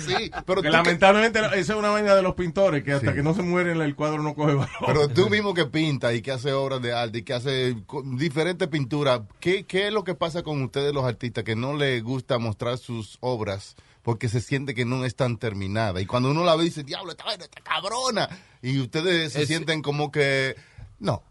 Sí, 0.00 0.30
pero 0.46 0.62
Que 0.62 0.68
tú, 0.68 0.72
que, 0.72 0.82
lamentablemente 0.82 1.38
esa 1.40 1.72
es 1.72 1.78
una 1.78 1.88
vaina 1.90 2.14
de 2.14 2.22
los 2.22 2.34
pintores, 2.34 2.84
que 2.84 2.92
hasta 2.92 3.10
Sí. 3.10 3.16
que 3.16 3.22
no 3.22 3.34
se 3.34 3.42
mueren 3.42 3.80
el 3.80 3.94
cuadro 3.94 4.22
no 4.22 4.34
coge 4.34 4.54
valor. 4.54 4.68
pero 4.86 5.08
tú 5.08 5.28
mismo 5.30 5.54
que 5.54 5.66
pinta 5.66 6.12
y 6.14 6.22
que 6.22 6.32
hace 6.32 6.52
obras 6.52 6.80
de 6.82 6.92
arte 6.92 7.18
y 7.18 7.22
que 7.22 7.34
hace 7.34 7.76
diferentes 8.16 8.68
pinturas, 8.68 9.22
¿qué, 9.40 9.64
¿qué 9.64 9.88
es 9.88 9.92
lo 9.92 10.04
que 10.04 10.14
pasa 10.14 10.42
con 10.42 10.62
ustedes 10.62 10.92
los 10.94 11.04
artistas 11.04 11.44
que 11.44 11.56
no 11.56 11.74
les 11.74 12.02
gusta 12.02 12.38
mostrar 12.38 12.78
sus 12.78 13.18
obras 13.20 13.76
porque 14.06 14.28
se 14.28 14.40
siente 14.40 14.72
que 14.72 14.84
no 14.84 15.04
están 15.04 15.36
terminadas? 15.36 16.00
Y 16.00 16.06
cuando 16.06 16.30
uno 16.30 16.44
la 16.44 16.54
ve 16.54 16.62
dice, 16.62 16.84
diablo, 16.84 17.10
esta 17.10 17.24
vaina 17.24 17.42
está 17.42 17.60
cabrona. 17.60 18.28
Y 18.62 18.78
ustedes 18.78 19.32
se 19.32 19.42
Es- 19.42 19.48
sienten 19.48 19.82
como 19.82 20.12
que, 20.12 20.54
no, 21.00 21.24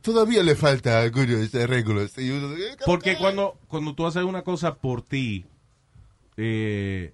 todavía 0.00 0.42
le 0.42 0.56
falta 0.56 1.02
algunos 1.02 1.54
arreglos. 1.54 2.16
Y 2.16 2.30
uno, 2.30 2.54
"Eh, 2.56 2.76
¿qué- 2.78 2.84
Porque 2.86 3.12
qué?". 3.12 3.18
cuando, 3.18 3.58
cuando 3.68 3.94
tú 3.94 4.06
haces 4.06 4.22
una 4.24 4.40
cosa 4.40 4.76
por 4.76 5.02
ti, 5.02 5.44
eh, 6.38 7.12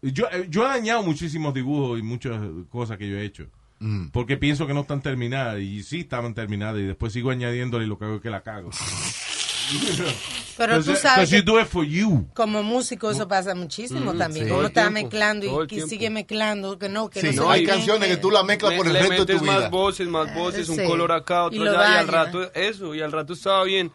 yo, 0.00 0.26
eh, 0.30 0.46
yo 0.48 0.64
he 0.64 0.68
dañado 0.68 1.02
muchísimos 1.02 1.52
dibujos 1.52 1.98
y 1.98 2.02
muchas 2.02 2.40
cosas 2.70 2.98
que 2.98 3.08
yo 3.10 3.16
he 3.18 3.24
hecho. 3.24 3.48
Mm. 3.80 4.10
Porque 4.10 4.36
pienso 4.36 4.68
que 4.68 4.74
no 4.74 4.82
están 4.82 5.02
terminadas 5.02 5.58
y 5.60 5.82
sí 5.82 6.00
estaban 6.00 6.34
terminadas 6.34 6.78
y 6.78 6.84
después 6.84 7.12
sigo 7.12 7.30
añadiéndole 7.30 7.84
y 7.84 7.88
lo 7.88 7.98
que 7.98 8.04
hago 8.04 8.14
es 8.16 8.22
que 8.22 8.30
la 8.30 8.42
cago. 8.44 8.70
Pero 10.56 10.82
tú 10.82 10.96
sabes 10.96 11.30
you 11.30 11.42
do 11.42 11.60
it 11.60 11.66
for 11.66 11.84
you. 11.84 12.26
como 12.34 12.62
músico 12.62 13.10
eso 13.10 13.28
pasa 13.28 13.54
muchísimo 13.54 14.14
Mm, 14.14 14.18
también. 14.18 14.46
sí. 14.46 14.52
Uno 14.52 14.66
está 14.68 14.82
tiempo, 14.82 15.00
mezclando 15.02 15.64
y 15.64 15.66
que 15.66 15.82
sigue 15.82 16.08
mezclando, 16.10 16.78
que 16.78 16.88
no, 16.88 17.10
que 17.10 17.20
Sí, 17.20 17.36
no 17.36 17.44
no, 17.44 17.50
hay 17.50 17.60
bien, 17.64 17.74
canciones 17.76 18.08
que 18.08 18.16
tú 18.16 18.30
la 18.30 18.42
mezclas 18.42 18.72
por 18.74 18.86
el 18.86 18.92
le 18.94 19.00
resto 19.00 19.24
de 19.26 19.38
tu 19.38 19.44
más 19.44 19.58
vida. 19.58 19.68
voces, 19.68 20.08
más 20.08 20.34
voces, 20.34 20.68
un 20.68 20.76
Sí. 20.76 20.84
color 20.84 21.12
acá, 21.12 21.44
otro 21.44 21.62
allá, 21.62 21.94
y 21.94 21.98
al 21.98 22.08
rato 22.08 22.52
eso, 22.54 22.94
y 22.94 23.02
al 23.02 23.12
rato 23.12 23.34
estaba 23.34 23.64
bien. 23.64 23.90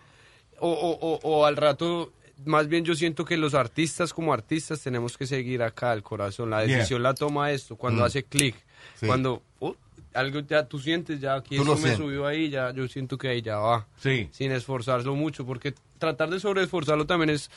O, 0.60 0.70
o, 0.70 0.92
o, 0.92 1.20
o 1.24 1.46
al 1.46 1.58
rato, 1.58 2.14
más 2.46 2.68
bien 2.68 2.86
yo 2.86 2.94
siento 2.94 3.26
que 3.26 3.38
los 3.38 3.56
artistas 3.56 4.14
como 4.14 4.32
artistas 4.32 4.80
tenemos 4.82 5.18
que 5.18 5.26
seguir 5.26 5.64
acá 5.64 5.94
el 5.94 6.04
corazón. 6.04 6.52
La 6.52 6.64
Yeah. 6.66 6.78
decisión 6.78 7.02
la 7.02 7.16
toma 7.16 7.52
esto, 7.52 7.76
cuando 7.76 8.04
Mm. 8.04 8.06
hace 8.06 8.24
clic, 8.24 8.56
Sí. 9.00 9.08
cuando 9.08 9.42
uh, 9.60 9.74
algo 10.14 10.40
ya 10.42 10.66
tú 10.68 10.80
sientes, 10.80 11.20
ya 11.20 11.36
aquí 11.36 11.56
Tú 11.58 11.64
eso 11.64 11.78
me 11.78 11.96
subió 11.96 12.26
ahí, 12.28 12.50
ya 12.50 12.72
yo 12.72 12.88
siento 12.88 13.18
que 13.18 13.30
ahí 13.30 13.42
ya 13.42 13.58
va. 13.58 13.88
Sí. 13.98 14.30
Sin 14.32 14.52
esforzarlo 14.52 15.16
mucho, 15.16 15.46
porque 15.46 15.74
tratar 15.98 16.30
de 16.32 16.40
sobreesforzarlo 16.40 17.06
también 17.06 17.30
es... 17.30 17.52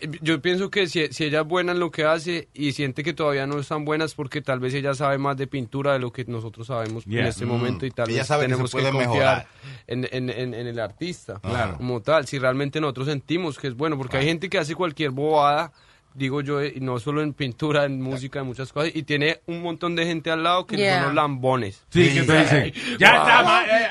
eh, 0.00 0.08
Yo 0.20 0.42
pienso 0.42 0.68
que 0.68 0.88
si, 0.88 1.06
si 1.12 1.24
ella 1.24 1.42
es 1.42 1.46
buena 1.46 1.72
en 1.72 1.78
lo 1.78 1.90
que 1.92 2.04
hace 2.04 2.48
y 2.52 2.72
siente 2.72 3.04
que 3.04 3.12
todavía 3.12 3.46
no 3.46 3.58
están 3.60 3.84
buenas 3.84 4.14
porque 4.14 4.42
tal 4.42 4.58
vez 4.58 4.74
ella 4.74 4.94
sabe 4.94 5.16
más 5.18 5.36
de 5.36 5.46
pintura 5.46 5.92
de 5.92 6.00
lo 6.00 6.12
que 6.12 6.24
nosotros 6.24 6.66
sabemos 6.66 7.06
en 7.06 7.18
este 7.26 7.46
Mm. 7.46 7.48
momento 7.48 7.86
y 7.86 7.90
tal 7.92 8.10
Ella 8.10 8.18
vez 8.22 8.28
que 8.28 8.36
tenemos 8.38 8.70
que, 8.74 8.82
confiar 8.82 8.98
mejorar. 9.06 9.46
en, 9.86 10.08
en- 10.10 10.30
en- 10.30 10.54
en 10.54 10.66
el 10.66 10.80
artista 10.80 11.38
Claro. 11.40 11.76
como 11.76 12.02
tal. 12.02 12.26
Si 12.26 12.38
realmente 12.38 12.80
nosotros 12.80 13.06
sentimos 13.06 13.58
que 13.58 13.68
es 13.68 13.74
bueno, 13.76 13.96
porque 13.96 14.16
hay 14.16 14.26
gente 14.26 14.48
que 14.50 14.58
hace 14.58 14.74
cualquier 14.74 15.10
bobada, 15.10 15.72
digo 16.14 16.40
yo, 16.40 16.64
y 16.64 16.80
no 16.80 16.98
solo 17.00 17.22
en 17.22 17.32
pintura, 17.34 17.84
en 17.84 18.00
música, 18.00 18.38
en 18.40 18.46
muchas 18.46 18.72
cosas, 18.72 18.92
y 18.94 19.02
tiene 19.02 19.40
un 19.46 19.62
montón 19.62 19.94
de 19.96 20.06
gente 20.06 20.30
al 20.30 20.42
lado 20.44 20.66
que 20.66 20.76
Yeah. 20.76 20.94
son 20.98 21.06
los 21.06 21.14
lambones. 21.14 21.84
Sí, 21.90 22.14
que 22.14 22.22
te 22.22 22.38
dicen, 22.40 22.72
ya 22.98 23.08
está, 23.16 23.64
eh, 23.64 23.88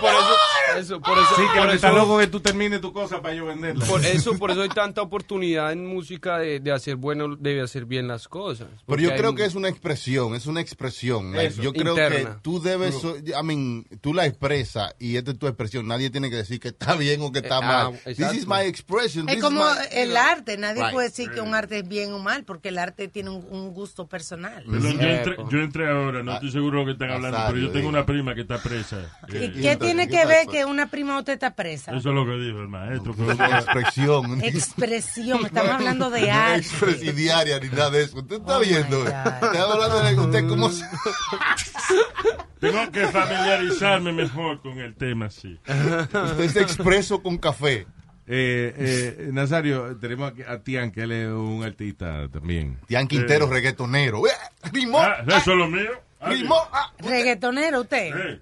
por 0.00 0.10
eso, 0.10 0.36
eso, 0.78 1.00
por 1.00 1.16
eso, 1.18 1.28
Sí, 1.36 1.42
que 1.42 1.46
por 1.58 1.64
lo 1.64 1.68
que 1.70 1.74
está 1.76 1.88
eso- 1.88 1.96
loco 1.98 2.18
que 2.18 2.26
tú 2.26 2.40
termines 2.40 2.80
tu 2.80 2.92
cosa 2.92 3.20
para 3.22 3.34
yo 3.34 3.46
venderla. 3.46 3.84
por 3.86 4.04
eso, 4.04 4.34
por 4.38 4.50
eso 4.50 4.62
hay 4.62 4.68
tanta 4.68 5.02
oportunidad 5.02 5.72
en 5.72 5.86
música 5.86 6.38
de, 6.38 6.60
de 6.60 6.72
hacer 6.72 6.96
bueno, 6.96 7.36
de 7.36 7.60
hacer 7.60 7.84
bien 7.84 8.08
las 8.08 8.28
cosas. 8.28 8.68
Pero 8.86 9.00
yo 9.02 9.10
hay- 9.12 9.18
creo 9.18 9.34
que 9.34 9.44
es 9.44 9.54
una 9.54 9.68
expresión, 9.68 10.34
es 10.34 10.46
una 10.46 10.60
expresión. 10.60 11.34
Eso, 11.36 11.62
yo 11.62 11.72
creo 11.72 11.92
interna. 11.92 12.34
que 12.36 12.40
tú 12.42 12.60
debes, 12.60 12.94
so- 12.96 13.16
I 13.16 13.42
mean, 13.44 13.84
tú 14.00 14.14
la 14.14 14.26
expresas 14.26 14.94
y 14.98 15.16
esta 15.16 15.30
es 15.32 15.38
tu 15.38 15.46
expresión. 15.46 15.86
Nadie 15.86 16.10
tiene 16.10 16.30
que 16.30 16.36
decir 16.36 16.60
que 16.60 16.68
está 16.68 16.94
bien 16.96 17.20
o 17.22 17.32
que 17.32 17.38
está 17.40 17.56
Eh, 17.56 17.60
ah, 17.62 17.90
mal. 17.90 18.14
This 18.14 18.34
is 18.34 18.46
my 18.46 18.60
expression. 18.66 19.28
Es 19.28 19.40
como 19.42 19.62
my- 19.64 19.70
el 19.92 20.16
arte, 20.16 20.56
nadie 20.56 20.82
Right. 20.82 20.92
puede 20.92 21.08
decir 21.08 21.30
que 21.30 21.40
un 21.40 21.54
arte 21.54 21.78
es 21.78 21.88
bien 21.88 22.12
o 22.12 22.18
mal, 22.18 22.44
porque 22.44 22.68
el 22.70 22.78
arte 22.78 23.08
tiene 23.08 23.30
un, 23.30 23.44
un 23.50 23.72
gusto 23.72 24.06
personal. 24.06 24.64
Perdón, 24.64 24.98
yo, 24.98 25.08
entré, 25.08 25.36
yo 25.50 25.58
entré 25.60 25.88
ahora, 25.90 26.22
no 26.22 26.32
Ah, 26.32 26.34
estoy 26.36 26.50
seguro 26.52 26.78
de 26.78 26.84
lo 26.84 26.86
que 26.86 26.92
están 26.92 27.10
hablando, 27.10 27.38
pero 27.48 27.58
yo 27.58 27.70
tengo 27.70 27.88
una 27.88 28.04
prima 28.06 28.34
que 28.34 28.40
está 28.42 28.58
presa. 28.62 28.98
¿Y 29.28 29.36
Eh, 29.36 29.52
qué 29.62 29.76
tiene 29.76 30.08
¿qué 30.08 30.16
que 30.18 30.26
ver 30.26 30.46
pasó? 30.46 30.50
Que 30.64 30.70
una 30.70 30.86
prima 30.88 31.18
usted 31.18 31.34
está 31.34 31.54
presa? 31.54 31.90
Eso 31.96 32.08
es 32.08 32.14
lo 32.14 32.24
que 32.26 32.32
dijo 32.36 32.60
el 32.60 32.68
maestro. 32.68 33.14
que- 33.14 33.22
Una 33.22 33.58
expresión. 33.60 34.40
Expresión, 34.42 35.46
estamos 35.46 35.70
hablando 35.72 36.10
de 36.10 36.22
No 36.28 36.32
arte. 36.32 36.58
expresidiaria 36.60 37.58
ni 37.60 37.68
nada 37.68 37.90
de 37.90 38.02
eso. 38.04 38.18
Usted 38.18 38.36
está 38.36 38.58
Oh, 38.58 38.60
viendo. 38.60 39.06
Está 39.06 39.38
hablando 39.40 40.00
de 40.02 40.14
usted 40.20 40.48
cómo 40.48 40.70
se- 40.70 40.84
Tengo 42.60 42.90
que 42.90 43.06
familiarizarme 43.08 44.12
mejor 44.12 44.60
con 44.62 44.78
el 44.78 44.94
tema, 44.94 45.30
sí. 45.30 45.58
usted 45.66 46.48
se 46.48 46.60
expreso 46.62 47.22
con 47.22 47.36
café. 47.38 47.86
Eh, 48.26 48.74
eh, 48.78 49.28
Nazario, 49.32 49.96
tenemos 49.98 50.32
a 50.48 50.58
Tian, 50.60 50.90
que 50.90 51.02
él 51.02 51.12
es 51.12 51.28
un 51.28 51.62
artista 51.62 52.26
también. 52.30 52.78
Tian 52.86 53.06
Quintero, 53.06 53.46
reggaetonero. 53.46 54.26
Eh, 54.26 54.30
Rimó. 54.72 54.98
Ah, 55.00 55.22
¿Eso 55.26 55.52
es 55.52 55.58
lo 55.58 55.68
mío? 55.68 55.90
Ah, 56.20 56.30
Rimó. 56.30 56.56
ah. 56.72 56.90
Reggaetonero 57.00 57.82
usted. 57.82 58.40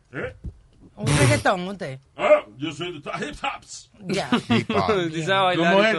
Un 0.96 1.06
reggaetón 1.18 1.68
usted. 1.68 1.98
Ah, 2.16 2.44
yo 2.58 2.72
soy 2.72 2.92
de 2.92 2.98
hip 2.98 3.36
hops. 3.42 3.90
Ya. 4.00 4.28
Hip 4.48 4.70
hop. 4.70 4.86
¿Cómo 5.56 5.84
es? 5.84 5.94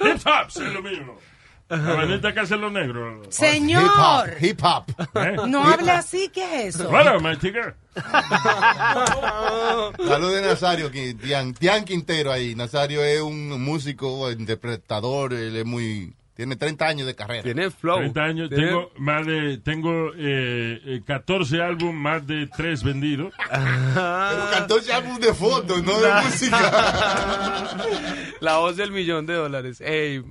Hip 0.00 0.26
hops 0.26 0.56
es 0.56 0.72
lo. 0.72 1.18
La 1.68 1.78
vainita 1.78 2.32
que 2.32 2.46
negros. 2.70 3.18
Hip 3.18 3.24
hop. 3.26 3.32
Señor, 3.32 4.36
Hip 4.40 4.60
hop. 4.62 4.84
¿Eh? 5.14 5.36
no 5.48 5.64
hable 5.64 5.90
así, 5.90 6.28
¿qué 6.32 6.68
es 6.68 6.76
eso? 6.76 6.88
Bueno, 6.88 7.18
my 7.18 7.36
tigger. 7.36 7.74
Salud 10.06 10.32
de 10.32 10.42
Nazario, 10.42 10.92
que- 10.92 11.14
Tian, 11.14 11.54
Tian 11.54 11.84
Quintero 11.84 12.30
ahí. 12.30 12.54
Nazario 12.54 13.02
es 13.02 13.20
un 13.20 13.60
músico, 13.62 14.30
interpretador, 14.30 15.32
él 15.32 15.56
es 15.56 15.64
muy... 15.64 16.14
Tiene 16.36 16.54
30 16.54 16.86
años 16.86 17.06
de 17.06 17.14
carrera. 17.14 17.42
Tiene 17.42 17.70
flow. 17.70 17.96
30 17.96 18.22
años, 18.22 18.48
Tiene- 18.50 18.66
tengo 18.66 18.90
más 18.98 19.26
de, 19.26 19.56
tengo 19.58 20.12
eh, 20.14 20.80
eh, 20.84 21.00
14 21.06 21.62
álbumes, 21.62 21.94
más 21.94 22.26
de 22.26 22.46
3 22.54 22.84
vendidos. 22.84 23.32
Pero 23.50 24.50
14 24.52 24.92
álbumes 24.92 25.20
de 25.20 25.32
fotos, 25.32 25.82
no 25.82 25.98
de 25.98 26.12
música. 26.22 26.58
La 28.40 28.58
voz 28.58 28.76
del 28.76 28.90
millón 28.92 29.24
de 29.24 29.32
dólares. 29.34 29.82
Hey, 29.84 30.22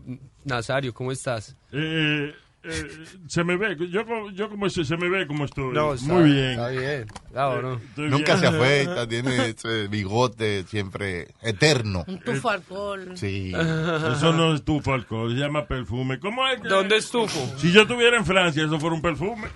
Nazario, 0.44 0.94
¿cómo 0.94 1.12
estás? 1.12 1.58
Eh, 1.72 2.34
eh, 2.68 3.06
se 3.28 3.44
me 3.44 3.58
ve, 3.58 3.76
yo, 3.90 4.06
como- 4.06 4.32
yo 4.32 4.50
como 4.50 4.70
se, 4.70 4.84
se 4.86 4.98
me 4.98 5.10
ve 5.10 5.28
como 5.28 5.46
estoy. 5.46 5.76
está- 5.78 6.14
Muy 6.14 6.32
bien. 6.32 6.52
Está 6.52 6.68
bien. 6.70 7.06
Claro, 7.32 7.62
¿no? 7.62 7.74
Estoy 7.76 8.10
Nunca 8.10 8.36
bien. 8.36 8.40
se 8.52 8.58
afeita, 8.58 9.08
tiene 9.10 9.50
ese 9.50 9.88
bigote 9.88 10.64
siempre 10.64 11.28
eterno. 11.42 12.04
Un 12.08 12.20
tufo 12.20 12.50
alcohol. 12.50 13.12
Sí. 13.16 13.52
Eso 13.56 14.34
no 14.34 14.54
es 14.56 14.64
tufo 14.64 14.94
alcohol, 14.94 15.32
se 15.34 15.38
llama 15.40 15.66
perfume. 15.66 16.20
¿Cómo 16.20 16.48
es 16.48 16.62
que- 16.62 16.68
¿Dónde 16.70 16.98
estufo? 16.98 17.40
Si 17.58 17.72
yo 17.72 17.82
estuviera 17.84 18.18
en 18.18 18.26
Francia, 18.26 18.64
eso 18.64 18.80
fuera 18.80 18.96
un 18.96 19.02
perfume. 19.02 19.48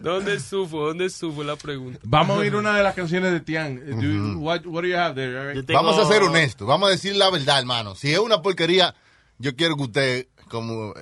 ¿Dónde 0.00 0.34
estufo? 0.34 0.86
¿Dónde 0.88 1.06
estufo? 1.06 1.42
La 1.42 1.56
pregunta. 1.56 1.98
Vamos 2.04 2.36
a 2.36 2.40
oír 2.40 2.54
una 2.54 2.76
de 2.76 2.82
las 2.82 2.94
canciones 2.94 3.32
de 3.32 3.40
Tian. 3.40 3.76
Do 3.76 4.02
you- 4.02 4.38
what, 4.38 4.64
what 4.66 4.82
do 4.82 4.88
you 4.88 4.96
have 4.96 5.14
there? 5.14 5.52
Eric? 5.52 5.66
Vamos 5.72 5.98
a 5.98 6.04
ser 6.06 6.22
honestos, 6.22 6.66
vamos 6.66 6.88
a 6.88 6.92
decir 6.92 7.16
la 7.16 7.30
verdad, 7.30 7.58
hermano. 7.58 7.94
Si 7.94 8.12
es 8.12 8.18
una 8.18 8.42
porquería, 8.42 8.94
yo 9.38 9.54
quiero 9.56 9.76
que 9.76 9.82
usted, 9.82 10.26
como 10.48 10.94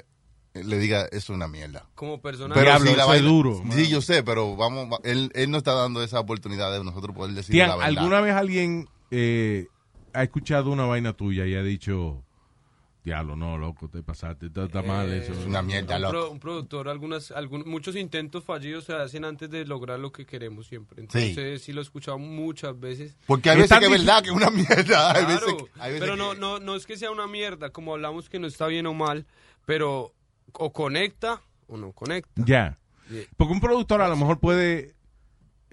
eh, 0.55 0.63
le 0.65 0.79
diga, 0.79 1.07
es 1.13 1.29
una 1.31 1.49
mierda. 1.49 1.87
Como 1.95 2.21
persona. 2.21 2.55
Pero 2.55 2.67
Diablo, 2.71 2.91
si 2.91 2.97
la 2.97 3.05
vaina- 3.07 3.29
duro, 3.29 3.63
Sí, 3.73 3.89
yo 3.89 4.01
sé, 4.01 4.23
pero 4.23 4.57
vamos, 4.57 4.89
va- 4.93 5.01
él, 5.05 5.31
él 5.35 5.51
no 5.51 5.59
está 5.59 5.73
dando 5.75 6.03
esa 6.03 6.21
oportunidad 6.21 6.73
de 6.73 6.83
nosotros 6.85 7.15
poder 7.15 7.35
decir 7.35 7.57
la 7.57 7.77
verdad. 7.77 7.99
¿alguna 7.99 8.21
vez 8.21 8.35
alguien 8.35 8.89
eh, 9.11 9.67
ha 10.13 10.23
escuchado 10.23 10.71
una 10.71 10.87
vaina 10.87 11.13
tuya 11.13 11.47
y 11.47 11.55
ha 11.55 11.63
dicho, 11.63 12.24
diablo, 13.05 13.37
no, 13.37 13.59
loco, 13.59 13.89
te 13.89 14.03
pasaste, 14.03 14.47
está, 14.47 14.65
está 14.65 14.83
mal 14.83 15.13
eso? 15.13 15.33
Es 15.33 15.45
una 15.47 15.61
mierda, 15.63 15.97
un, 15.97 16.03
loco. 16.03 16.13
pro- 16.13 16.31
un 16.31 16.41
productor, 16.41 16.89
algunas, 16.89 17.31
algún- 17.33 17.63
muchos 17.67 17.97
intentos 17.97 18.43
fallidos 18.45 18.85
se 18.85 18.95
hacen 18.95 19.25
antes 19.27 19.51
de 19.51 19.67
lograr 19.67 19.99
lo 20.01 20.11
que 20.11 20.25
queremos 20.25 20.67
siempre. 20.67 21.03
Entonces, 21.03 21.63
sí, 21.63 21.73
lo 21.75 21.81
he 21.81 21.85
escuchado 21.85 22.19
muchas 22.19 22.79
veces. 22.81 23.17
Porque 23.27 23.51
hay 23.51 23.57
Es 23.57 23.63
veces 23.69 23.79
que 23.79 23.85
es 23.85 23.91
verdad 23.91 24.23
que 24.23 24.31
es 24.31 24.35
una 24.37 24.51
mierda. 24.51 24.75
Hay 25.15 25.25
Claro, 25.25 25.29
veces, 25.29 25.55
que- 25.55 25.81
hay 25.81 25.93
veces 25.93 26.01
pero 26.01 26.13
que- 26.15 26.19
no, 26.19 26.35
no, 26.35 26.61
no 26.61 26.75
es 26.77 26.87
que 26.87 26.97
sea 26.97 27.11
una 27.11 27.27
mierda, 27.27 27.71
como 27.71 27.93
hablamos 27.93 28.29
que 28.31 28.39
no 28.39 28.47
está 28.47 28.67
bien 28.69 28.87
o 28.87 28.95
mal, 28.95 29.27
pero 29.67 30.15
o 30.55 30.73
conecta 30.73 31.43
o 31.67 31.77
no 31.77 31.93
conecta. 31.93 32.31
Ya. 32.37 32.79
Yeah. 33.11 33.25
Porque 33.37 33.53
un 33.53 33.61
productor 33.61 34.01
a 34.01 34.09
lo 34.09 34.17
mejor 34.17 34.39
puede 34.41 34.94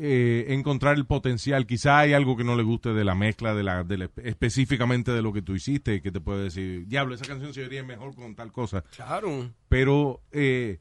eh, 0.04 0.46
encontrar 0.56 0.96
el 0.98 1.06
potencial. 1.06 1.68
Quizá 1.68 2.00
hay 2.00 2.14
algo 2.14 2.36
que 2.36 2.44
no 2.44 2.56
le 2.56 2.64
guste 2.64 2.90
de 2.94 3.04
la 3.04 3.14
mezcla, 3.14 3.54
de 3.54 3.62
la, 3.62 3.84
de 3.84 3.98
la- 4.00 4.10
específicamente 4.24 5.12
de 5.12 5.22
lo 5.22 5.32
que 5.32 5.44
tú 5.44 5.54
hiciste, 5.54 6.02
que 6.02 6.12
te 6.12 6.20
puede 6.20 6.46
decir, 6.46 6.88
diablo, 6.88 7.14
esa 7.14 7.26
canción 7.26 7.54
se 7.54 7.62
oiría 7.62 7.84
mejor 7.84 8.16
con 8.16 8.34
tal 8.34 8.52
cosa. 8.52 8.82
Claro. 8.96 9.52
Pero 9.70 10.22
eh, 10.32 10.80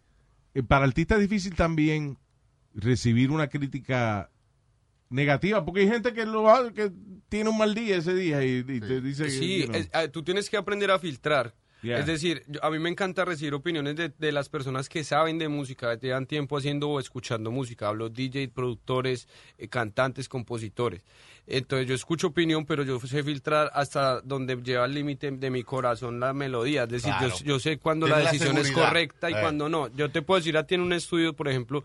eh, 0.54 0.62
para 0.62 0.86
artistas 0.86 1.18
es 1.20 1.28
difícil 1.28 1.54
también 1.54 2.16
recibir 2.74 3.30
una 3.30 3.48
crítica 3.48 4.30
negativa, 5.10 5.64
porque 5.64 5.80
hay 5.80 5.88
gente 5.88 6.12
que 6.14 6.24
lo 6.24 6.44
que 6.72 6.90
tiene 7.28 7.50
un 7.50 7.58
mal 7.58 7.74
día 7.74 7.96
ese 7.96 8.14
día 8.14 8.44
y, 8.44 8.58
y 8.66 8.80
te 8.80 9.00
dice 9.00 9.24
que, 9.24 9.30
Sí, 9.30 9.58
you 9.62 9.66
know. 9.66 9.76
es- 9.76 9.90
ah, 9.92 10.08
tú 10.08 10.22
tienes 10.22 10.48
que 10.48 10.56
aprender 10.56 10.90
a 10.90 10.98
filtrar. 10.98 11.54
Es 11.82 12.06
decir, 12.06 12.44
a 12.62 12.70
mí 12.70 12.78
me 12.78 12.90
encanta 12.90 13.24
recibir 13.24 13.54
opiniones 13.54 13.96
de, 13.96 14.10
de 14.10 14.32
las 14.32 14.48
personas 14.48 14.88
que 14.88 15.02
saben 15.02 15.38
de 15.38 15.48
música, 15.48 15.98
que 15.98 16.08
llevan 16.08 16.26
tiempo 16.26 16.58
haciendo 16.58 16.90
o 16.90 17.00
escuchando 17.00 17.50
música. 17.50 17.88
Hablo 17.88 18.10
DJ, 18.10 18.48
productores, 18.48 19.28
eh, 19.56 19.68
cantantes, 19.68 20.28
compositores. 20.28 21.02
Entonces 21.50 21.88
yo 21.88 21.94
escucho 21.94 22.28
opinión, 22.28 22.64
pero 22.64 22.82
yo 22.84 22.98
sé 23.00 23.22
filtrar 23.22 23.70
hasta 23.74 24.20
donde 24.20 24.56
lleva 24.62 24.84
el 24.86 24.94
límite 24.94 25.30
de 25.32 25.50
mi 25.50 25.62
corazón 25.64 26.20
la 26.20 26.32
melodía. 26.32 26.84
Es 26.84 26.88
decir, 26.90 27.12
Claro. 27.18 27.34
yo, 27.38 27.44
yo 27.44 27.58
sé 27.58 27.78
cuando 27.78 28.06
la 28.06 28.18
decisión 28.20 28.56
es 28.58 28.70
correcta 28.70 29.30
y 29.30 29.34
Eh. 29.34 29.38
cuando 29.40 29.68
no. 29.68 29.88
Yo 29.94 30.10
te 30.10 30.22
puedo 30.22 30.38
decir 30.40 30.56
a 30.56 30.64
ti 30.66 30.76
en 30.76 30.82
un 30.82 30.92
estudio, 30.92 31.34
por 31.34 31.48
ejemplo, 31.48 31.82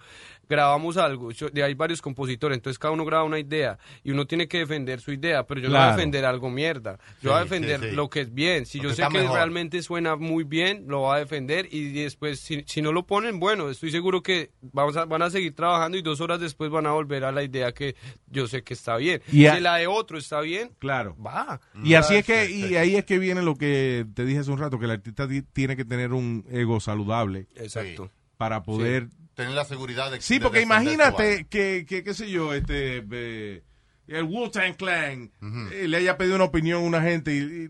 grabamos 0.47 0.97
algo, 0.97 1.31
yo- 1.31 1.49
de 1.49 1.63
hay 1.63 1.73
varios 1.73 2.01
compositores, 2.01 2.55
entonces 2.57 2.77
cada 2.77 2.91
uno 2.93 3.03
graba 3.05 3.23
una 3.23 3.39
idea 3.39 3.79
y 4.03 4.11
uno 4.11 4.27
tiene 4.27 4.47
que 4.47 4.59
defender 4.59 5.01
su 5.01 5.11
idea, 5.11 5.43
pero 5.47 5.59
yo 5.61 5.69
no 5.69 5.75
voy 5.77 5.83
a 5.87 5.91
defender 5.95 6.23
algo 6.25 6.49
mierda. 6.51 6.99
Yo 7.21 7.31
voy 7.31 7.39
a 7.39 7.43
defender 7.43 7.79
sí, 7.81 7.89
sí. 7.89 7.95
lo 7.95 8.09
que 8.09 8.21
es 8.21 8.33
bien. 8.33 8.65
Si 8.67 8.77
Lo 8.77 8.83
yo 8.85 8.89
que 8.91 8.95
sé 8.97 9.01
que 9.11 9.17
mejor. 9.19 9.35
realmente 9.37 9.81
suena 9.81 10.15
muy 10.15 10.43
bien, 10.43 10.85
lo 10.87 10.99
voy 10.99 11.15
a 11.15 11.19
defender 11.19 11.67
y 11.71 11.91
después, 11.93 12.39
si, 12.39 12.63
si 12.67 12.81
no 12.83 12.91
lo 12.91 13.07
ponen, 13.07 13.39
bueno, 13.39 13.69
estoy 13.71 13.89
seguro 13.89 14.21
que 14.21 14.51
vamos 14.61 14.95
a, 14.97 15.05
van 15.05 15.23
a 15.23 15.29
seguir 15.31 15.55
trabajando 15.55 15.97
y 15.97 16.03
dos 16.03 16.21
horas 16.21 16.39
después 16.39 16.69
van 16.69 16.85
a 16.85 16.91
volver 16.91 17.23
a 17.25 17.31
la 17.31 17.41
idea 17.41 17.71
que 17.71 17.95
yo 18.27 18.47
sé 18.47 18.61
que 18.63 18.75
está 18.75 18.97
bien. 18.97 19.21
Y 19.31 19.45
si 19.55 19.61
la 19.61 19.75
de 19.75 19.87
otro 19.87 20.17
está 20.17 20.41
bien, 20.41 20.71
Claro. 20.79 21.15
va. 21.21 21.59
Y 21.83 21.95
así 21.95 22.15
es 22.15 22.25
que, 22.25 22.49
y 22.49 22.75
ahí 22.75 22.95
es 22.95 23.05
que 23.05 23.17
viene 23.19 23.41
lo 23.41 23.55
que 23.55 24.05
te 24.13 24.25
dije 24.25 24.39
hace 24.39 24.51
un 24.51 24.59
rato, 24.59 24.77
que 24.79 24.85
el 24.85 24.91
artista 24.91 25.27
ti- 25.27 25.41
tiene 25.41 25.75
que 25.75 25.85
tener 25.85 26.13
un 26.13 26.45
ego 26.49 26.79
saludable. 26.79 27.47
Exacto. 27.55 28.11
para 28.37 28.63
poder... 28.63 29.07
Tener 29.33 29.53
la 29.53 29.63
seguridad 29.65 30.11
de 30.11 30.19
Sí, 30.21 30.39
porque 30.39 30.61
imagínate 30.61 31.45
que, 31.49 31.85
que, 31.87 32.03
qué 32.03 32.13
sé 32.13 32.29
yo, 32.29 32.53
este, 32.53 33.03
eh, 33.11 33.63
el 34.07 34.23
Wu-Tang 34.23 34.75
Clan 34.75 35.31
eh, 35.73 35.87
le 35.87 35.97
haya 35.97 36.17
pedido 36.17 36.35
una 36.35 36.43
opinión 36.45 36.83
a 36.83 36.85
una 36.85 37.01
gente 37.01 37.33
y, 37.33 37.37
y 37.39 37.69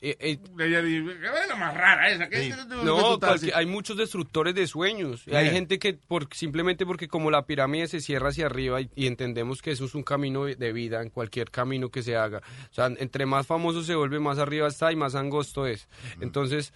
ella 0.00 0.82
dice, 0.82 1.18
qué 1.20 1.28
vaina 1.28 1.54
más 1.56 1.74
rara 1.74 2.10
esa. 2.10 2.28
¿qué- 2.28 2.36
qué- 2.40 2.48
qué 2.50 2.56
tú 2.68 2.84
No, 2.84 2.96
estás 2.96 3.10
porque 3.10 3.26
haciendo?" 3.34 3.56
hay 3.58 3.66
muchos 3.66 3.96
destructores 3.96 4.54
de 4.54 4.66
sueños. 4.66 5.24
Hay 5.32 5.50
gente 5.50 5.78
que 5.78 5.94
por, 5.94 6.28
simplemente 6.34 6.84
porque 6.86 7.08
como 7.08 7.30
la 7.30 7.46
pirámide 7.46 7.86
se 7.88 8.00
cierra 8.00 8.28
hacia 8.28 8.46
arriba 8.46 8.80
y, 8.80 8.90
y 8.94 9.06
entendemos 9.06 9.62
que 9.62 9.70
eso 9.72 9.84
es 9.84 9.94
un 9.94 10.02
camino 10.02 10.44
de- 10.44 10.72
vida 10.72 11.02
en 11.02 11.10
cualquier 11.10 11.50
camino 11.50 11.90
que 11.90 12.02
se 12.02 12.16
haga. 12.16 12.42
O 12.70 12.74
sea, 12.74 12.86
entre 12.86 13.24
más 13.26 13.46
famoso 13.46 13.82
se 13.82 13.94
vuelve, 13.94 14.18
más 14.20 14.38
arriba 14.38 14.68
está 14.68 14.90
y 14.92 14.96
más 14.96 15.14
angosto 15.14 15.66
es. 15.66 15.88
Entonces, 16.20 16.72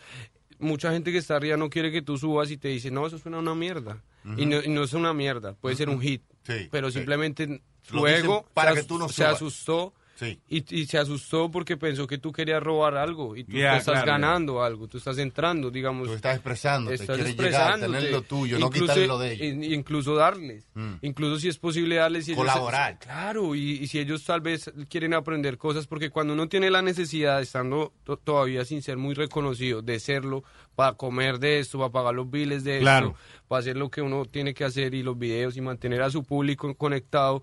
mucha 0.59 0.93
gente 0.93 1.11
que 1.13 1.19
está 1.19 1.37
arriba 1.37 1.57
no 1.57 1.71
quiere 1.71 1.91
que 1.91 2.03
tú 2.03 2.17
subas 2.19 2.51
y 2.51 2.57
te 2.57 2.69
dice, 2.69 2.91
no, 2.91 3.07
eso 3.07 3.19
suena 3.19 3.39
una 3.39 3.55
mierda. 3.55 4.03
y, 4.37 4.45
no, 4.47 4.63
y 4.63 4.69
no 4.69 4.85
es 4.85 4.93
una 4.93 5.13
mierda, 5.15 5.55
puede 5.55 5.77
ser 5.77 5.89
un 5.89 6.01
hit. 6.01 6.23
Sí, 6.43 6.69
pero 6.71 6.91
simplemente 6.91 7.63
luego 7.91 8.47
para 8.55 8.75
se, 8.75 8.81
que 8.83 8.87
tú 8.87 8.99
no 8.99 9.09
se 9.09 9.25
asustó. 9.25 9.93
Sí. 10.21 10.39
Y, 10.51 10.83
y 10.83 10.85
se 10.87 10.99
asustó 10.99 11.51
porque 11.51 11.79
pensó 11.79 12.07
que 12.07 12.19
tú 12.19 12.31
querías 12.31 12.63
robar 12.63 12.95
algo 12.97 13.35
y 13.37 13.45
tú 13.45 13.53
Yeah, 13.53 13.79
estás 13.79 14.03
claro, 14.03 14.07
ganando 14.13 14.63
algo, 14.63 14.87
tú 14.87 14.99
estás 14.99 15.17
entrando, 15.17 15.71
digamos. 15.71 16.09
Tú 16.09 16.13
estás 16.15 16.35
expresándote, 16.35 16.97
estás 16.97 17.17
quieres 17.17 17.35
llegar, 17.37 17.51
expresándote. 17.53 17.93
tener 17.97 18.13
lo 18.13 18.23
tuyo, 18.23 18.59
no 18.59 18.67
Incluso- 18.67 18.85
quitarle 18.85 19.07
lo 19.07 19.19
de 19.19 19.33
ellos. 19.33 19.47
in- 19.49 19.65
Incluso 19.65 20.15
darles, 20.15 20.69
Mm. 20.75 20.93
incluso 21.01 21.39
si 21.41 21.49
es 21.49 21.57
posible 21.59 21.97
darles. 21.97 22.27
si 22.27 22.33
ellos- 22.33 22.45
Colaborar. 22.45 22.99
claro, 22.99 23.55
y, 23.55 23.79
y 23.83 23.87
si 23.87 23.99
ellos 23.99 24.23
tal 24.25 24.43
vez 24.43 24.71
quieren 24.91 25.15
aprender 25.15 25.57
cosas, 25.57 25.87
porque 25.87 26.11
cuando 26.11 26.35
uno 26.35 26.49
tiene 26.49 26.71
la 26.71 26.83
necesidad, 26.83 27.41
estando 27.41 27.93
to- 28.05 28.19
todavía 28.19 28.65
sin 28.67 28.83
ser 28.83 28.99
muy 28.99 29.15
reconocido, 29.15 29.81
de 29.81 29.99
serlo, 30.01 30.45
para 30.77 30.93
comer 30.95 31.39
de 31.39 31.61
esto, 31.61 31.79
para 31.79 31.91
pagar 31.91 32.15
los 32.15 32.31
biles 32.31 32.63
de 32.65 32.81
Claro. 32.81 33.09
esto, 33.09 33.19
para 33.49 33.61
hacer 33.61 33.77
lo 33.77 33.91
que 33.91 34.03
uno 34.03 34.25
tiene 34.27 34.53
que 34.55 34.65
hacer 34.65 34.95
y 34.95 35.03
los 35.03 35.19
videos 35.19 35.57
y 35.57 35.61
mantener 35.63 36.03
a 36.03 36.11
su 36.11 36.25
público 36.25 36.75
conectado, 36.75 37.43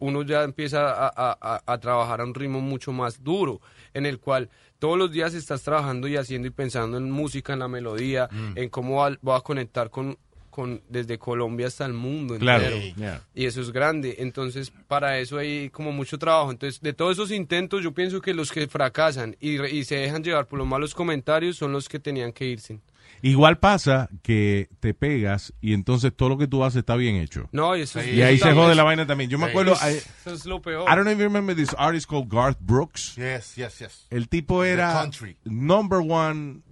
uno 0.00 0.22
ya 0.22 0.42
empieza 0.42 0.90
a, 0.90 1.12
a- 1.16 1.62
a- 1.66 1.78
trabajar 1.78 2.20
a 2.20 2.24
un 2.24 2.34
ritmo 2.34 2.60
mucho 2.60 2.92
más 2.92 3.22
duro, 3.22 3.60
en 3.94 4.04
el 4.06 4.18
cual 4.18 4.50
todos 4.78 4.98
los 4.98 5.12
días 5.12 5.34
estás 5.34 5.62
trabajando 5.62 6.08
y 6.08 6.16
haciendo 6.16 6.48
y 6.48 6.50
pensando 6.50 6.96
en 6.98 7.10
música, 7.10 7.52
en 7.52 7.58
la 7.60 7.68
melodía, 7.68 8.28
Mm. 8.32 8.52
en 8.58 8.68
cómo 8.70 8.96
va, 8.96 9.16
va 9.26 9.36
a 9.36 9.40
conectar 9.42 9.90
con, 9.90 10.16
con 10.50 10.82
desde 10.88 11.16
Colombia 11.18 11.66
hasta 11.68 11.86
el 11.86 11.92
mundo 11.92 12.36
Claro. 12.38 12.64
entero. 12.64 12.82
Sí. 12.82 12.94
Yeah. 12.96 13.22
Y 13.34 13.44
eso 13.44 13.60
es 13.60 13.70
grande. 13.70 14.16
Entonces, 14.18 14.72
para 14.88 15.18
eso 15.20 15.38
hay 15.38 15.70
como 15.70 15.92
mucho 15.92 16.18
trabajo. 16.18 16.50
Entonces, 16.50 16.80
de 16.80 16.92
todos 16.92 17.12
esos 17.12 17.30
intentos, 17.30 17.82
yo 17.84 17.92
pienso 17.92 18.20
que 18.20 18.34
los 18.34 18.50
que 18.50 18.66
fracasan 18.66 19.36
y, 19.38 19.62
y 19.64 19.84
se 19.84 19.96
dejan 19.96 20.24
llevar 20.24 20.46
por 20.46 20.58
los 20.58 20.66
malos 20.66 20.94
comentarios 20.94 21.56
son 21.56 21.72
los 21.72 21.88
que 21.88 21.98
tenían 22.00 22.32
que 22.32 22.46
irse. 22.46 22.80
Igual 23.22 23.58
pasa 23.58 24.08
que 24.22 24.68
te 24.80 24.94
pegas 24.94 25.52
y 25.60 25.72
entonces 25.74 26.12
todo 26.16 26.28
lo 26.30 26.38
que 26.38 26.46
tú 26.46 26.64
haces 26.64 26.78
está 26.80 26.96
bien 26.96 27.16
hecho. 27.16 27.48
No, 27.52 27.76
y 27.76 27.82
eso 27.82 28.00
es- 28.00 28.08
Y 28.14 28.22
ahí 28.22 28.36
eso 28.36 28.46
se 28.46 28.54
jode 28.54 28.74
la 28.74 28.82
vaina 28.82 29.06
también. 29.06 29.28
Yo 29.30 29.38
me 29.38 29.46
acuerdo... 29.46 29.72
Eso- 29.72 29.90
I, 29.90 29.94
eso 29.96 30.32
es 30.34 30.46
lo 30.46 30.62
peor. 30.62 30.82
I 30.90 30.94
don't 30.94 31.02
know 31.02 31.12
if 31.12 31.18
you 31.18 31.24
remember 31.24 31.54
this 31.54 31.74
artist 31.78 32.08
called 32.08 32.28
Garth 32.28 32.58
Brooks. 32.60 33.14
Yes, 33.16 33.54
yes, 33.56 33.78
yes. 33.78 34.06
El 34.10 34.28
tipo 34.28 34.64
era 34.64 34.92
country. 34.92 35.36
number 35.44 35.98
one 36.00 36.62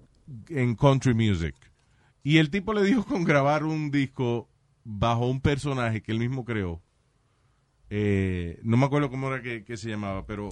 en 0.48 0.74
country 0.74 1.14
music. 1.14 1.54
Y 2.22 2.38
el 2.38 2.50
tipo 2.50 2.72
le 2.74 2.82
dijo 2.82 3.04
con 3.04 3.24
grabar 3.24 3.64
un 3.64 3.90
disco 3.90 4.48
bajo 4.84 5.26
un 5.26 5.40
personaje 5.40 6.02
que 6.02 6.12
él 6.12 6.18
mismo 6.18 6.44
creó. 6.44 6.82
Eh, 7.90 8.58
no 8.62 8.76
me 8.76 8.86
acuerdo 8.86 9.10
cómo 9.10 9.28
era 9.32 9.42
que, 9.42 9.64
que 9.64 9.76
se 9.76 9.88
llamaba, 9.88 10.26
pero 10.26 10.50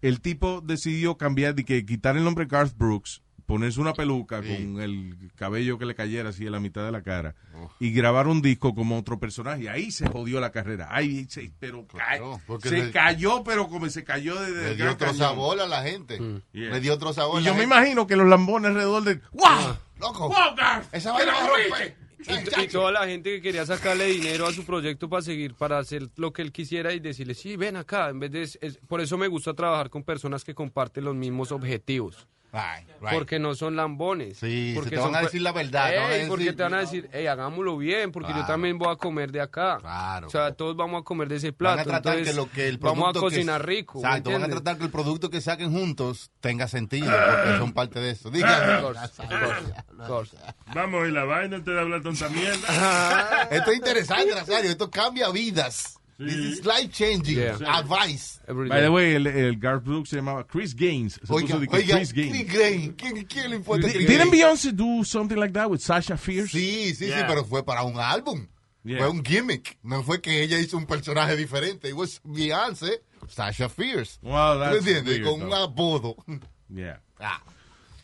el 0.00 0.20
tipo 0.20 0.60
decidió 0.60 1.16
cambiar, 1.16 1.54
de 1.54 1.64
que 1.64 1.84
quitar 1.86 2.16
el 2.16 2.24
nombre 2.24 2.46
Garth 2.46 2.76
Brooks, 2.76 3.22
ponerse 3.52 3.80
una 3.80 3.92
peluca 3.92 4.38
con 4.40 4.80
el 4.80 5.14
cabello 5.34 5.76
que 5.78 5.84
le 5.84 5.94
cayera 5.94 6.30
así 6.30 6.46
a 6.46 6.50
la 6.50 6.58
mitad 6.58 6.84
de 6.86 6.90
la 6.90 7.02
cara 7.02 7.34
y 7.78 7.92
grabar 7.92 8.26
un 8.26 8.40
disco 8.40 8.74
como 8.74 8.98
otro 8.98 9.18
personaje. 9.18 9.64
Y 9.64 9.68
ahí 9.68 9.90
se 9.90 10.08
jodió 10.08 10.40
la 10.40 10.50
carrera. 10.52 10.88
Ahí 10.90 11.26
se, 11.28 11.52
pero 11.60 11.86
ca- 11.86 12.18
porque 12.46 12.70
se 12.70 12.78
le- 12.84 12.90
cayó, 12.90 13.44
pero 13.44 13.68
como 13.68 13.86
se 13.90 14.04
cayó 14.04 14.40
de, 14.40 14.70
Le 14.70 14.74
dio 14.76 14.90
otro 14.90 15.12
sabor 15.12 15.60
a 15.60 15.66
la 15.66 15.82
gente. 15.82 16.18
Le 16.52 16.80
dio 16.80 16.94
otro 16.94 17.12
sabor. 17.12 17.42
Y 17.42 17.44
a 17.44 17.48
yo 17.48 17.50
la 17.50 17.54
me 17.58 17.60
gente. 17.64 17.76
imagino 17.76 18.06
que 18.06 18.16
los 18.16 18.26
lambones 18.26 18.70
alrededor 18.70 19.04
de 19.04 19.20
¡Wow! 19.32 19.76
Loco. 20.00 20.28
¡Wow, 20.30 20.56
Garth! 20.56 20.94
Esa 20.94 21.12
vaina. 21.12 21.34
Y, 22.24 22.62
y 22.62 22.68
toda 22.68 22.92
la 22.92 23.04
gente 23.06 23.30
que 23.30 23.42
quería 23.42 23.66
sacarle 23.66 24.06
dinero 24.06 24.46
a 24.46 24.52
su 24.52 24.64
proyecto 24.64 25.08
para 25.08 25.22
seguir, 25.22 25.54
para 25.54 25.78
hacer 25.78 26.08
lo 26.16 26.32
que 26.32 26.40
él 26.42 26.52
quisiera 26.52 26.92
y 26.94 27.00
decirle, 27.00 27.34
sí, 27.34 27.56
ven 27.56 27.76
acá, 27.76 28.08
en 28.10 28.20
vez 28.20 28.30
de... 28.30 28.42
es- 28.42 28.78
por 28.88 29.00
eso 29.00 29.18
me 29.18 29.26
gusta 29.26 29.54
trabajar 29.54 29.90
con 29.90 30.04
personas 30.04 30.44
que 30.44 30.54
comparten 30.54 31.04
los 31.04 31.14
mismos 31.16 31.50
objetivos. 31.52 32.28
Right, 32.52 32.86
right. 33.00 33.12
Porque 33.14 33.38
no 33.38 33.54
son 33.54 33.76
lambones. 33.76 34.36
Sí, 34.36 34.72
porque 34.74 34.90
se 34.90 34.96
te 34.96 35.00
van 35.00 35.10
son 35.12 35.16
a 35.16 35.22
decir 35.22 35.40
la 35.40 35.52
verdad, 35.52 35.84
van 35.84 36.04
a 36.04 36.08
Ey, 36.12 36.12
decir- 36.12 36.28
porque 36.28 36.52
te 36.52 36.62
van 36.62 36.74
a 36.74 36.78
decir, 36.80 37.08
hey, 37.10 37.26
hagámoslo 37.26 37.78
bien, 37.78 38.12
porque 38.12 38.28
yo 38.28 38.34
Claro. 38.34 38.46
también 38.48 38.76
voy 38.78 38.92
a 38.92 38.96
comer 38.96 39.32
de 39.32 39.40
acá. 39.40 39.78
Claro. 39.80 40.26
O 40.26 40.30
sea, 40.30 40.52
todos 40.52 40.76
vamos 40.76 41.00
a 41.00 41.04
comer 41.04 41.28
de 41.28 41.36
ese 41.36 41.46
Van 41.52 41.56
plato. 41.56 41.80
a 41.80 41.84
tratar 41.84 42.18
entonces, 42.18 42.34
que 42.34 42.36
lo 42.40 42.50
que 42.50 42.68
el 42.68 42.76
vamos 42.76 42.98
a 43.08 43.12
producto 43.12 43.20
que- 43.30 43.36
cocinar 43.36 43.66
rico. 43.66 44.00
¿me 44.02 44.06
Exacto, 44.06 44.30
van 44.32 44.42
a 44.44 44.48
tratar 44.48 44.76
que 44.76 44.84
el 44.84 44.90
producto 44.90 45.30
que 45.30 45.40
saquen 45.40 45.72
juntos 45.72 46.30
tenga 46.40 46.68
sentido, 46.68 47.10
porque 47.10 47.56
son 47.58 47.72
parte 47.72 48.00
de 48.00 48.10
eso. 48.10 48.30
Dígame. 48.30 48.82
Vamos, 50.74 51.08
y 51.08 51.10
la 51.10 51.24
vaina 51.24 51.62
te 51.62 51.72
da 51.72 51.80
hablar 51.82 52.02
tanta 52.02 52.28
mierda. 52.28 53.48
Esto 53.50 53.70
es 53.70 53.76
interesante, 53.76 54.34
Nazario. 54.34 54.70
Esto 54.70 54.90
cambia 54.90 55.30
vidas. 55.30 55.98
This 56.26 56.58
is 56.60 56.64
life 56.66 56.90
changing 56.92 57.36
Yeah. 57.38 57.56
advice. 57.78 58.40
By 58.46 58.80
the 58.80 58.90
way, 58.90 59.14
el, 59.14 59.26
el 59.26 59.56
Garth 59.56 59.84
Brooks 59.84 60.10
se 60.10 60.16
llamaba 60.16 60.46
Chris 60.46 60.74
Gaines. 60.74 61.14
Se 61.24 61.32
Oiga, 61.32 61.46
puso 61.46 61.60
de 61.60 61.66
que 61.68 61.76
oiga, 61.76 61.96
Chris 61.96 62.12
Gaines. 62.12 62.44
Chris 62.44 62.52
Gaines. 62.58 62.94
¿Quién, 62.96 63.24
quién 63.26 63.50
le 63.50 63.56
importa 63.56 63.86
Di- 63.86 63.92
Chris 63.94 64.08
Didn't? 64.08 64.30
Beyoncé 64.30 64.72
do 64.72 65.04
something 65.04 65.36
like 65.36 65.52
that 65.54 65.68
with 65.70 65.80
Sasha 65.80 66.16
Fierce? 66.16 66.50
Sí, 66.52 66.94
sí, 66.94 67.06
sí, 67.10 67.24
pero 67.26 67.44
fue 67.44 67.62
para 67.64 67.82
un 67.84 67.98
álbum. 67.98 68.46
Yeah. 68.84 68.98
Fue 68.98 69.08
un 69.10 69.22
gimmick. 69.24 69.78
No 69.82 70.02
fue 70.02 70.20
que 70.20 70.42
ella 70.42 70.58
hizo 70.58 70.76
un 70.76 70.86
personaje 70.86 71.36
diferente. 71.36 71.88
It 71.88 71.94
was 71.94 72.20
Beyoncé, 72.24 73.00
Sasha 73.28 73.68
Fierce. 73.68 74.18
Well, 74.22 74.54
¿Tú 74.58 74.58
that's 74.60 74.76
entiendes? 74.86 75.18
weird, 75.20 75.24
Con 75.24 75.42
un 75.42 75.52
apodo. 75.52 76.16
Yeah. 76.68 76.98
Ah. 77.20 77.40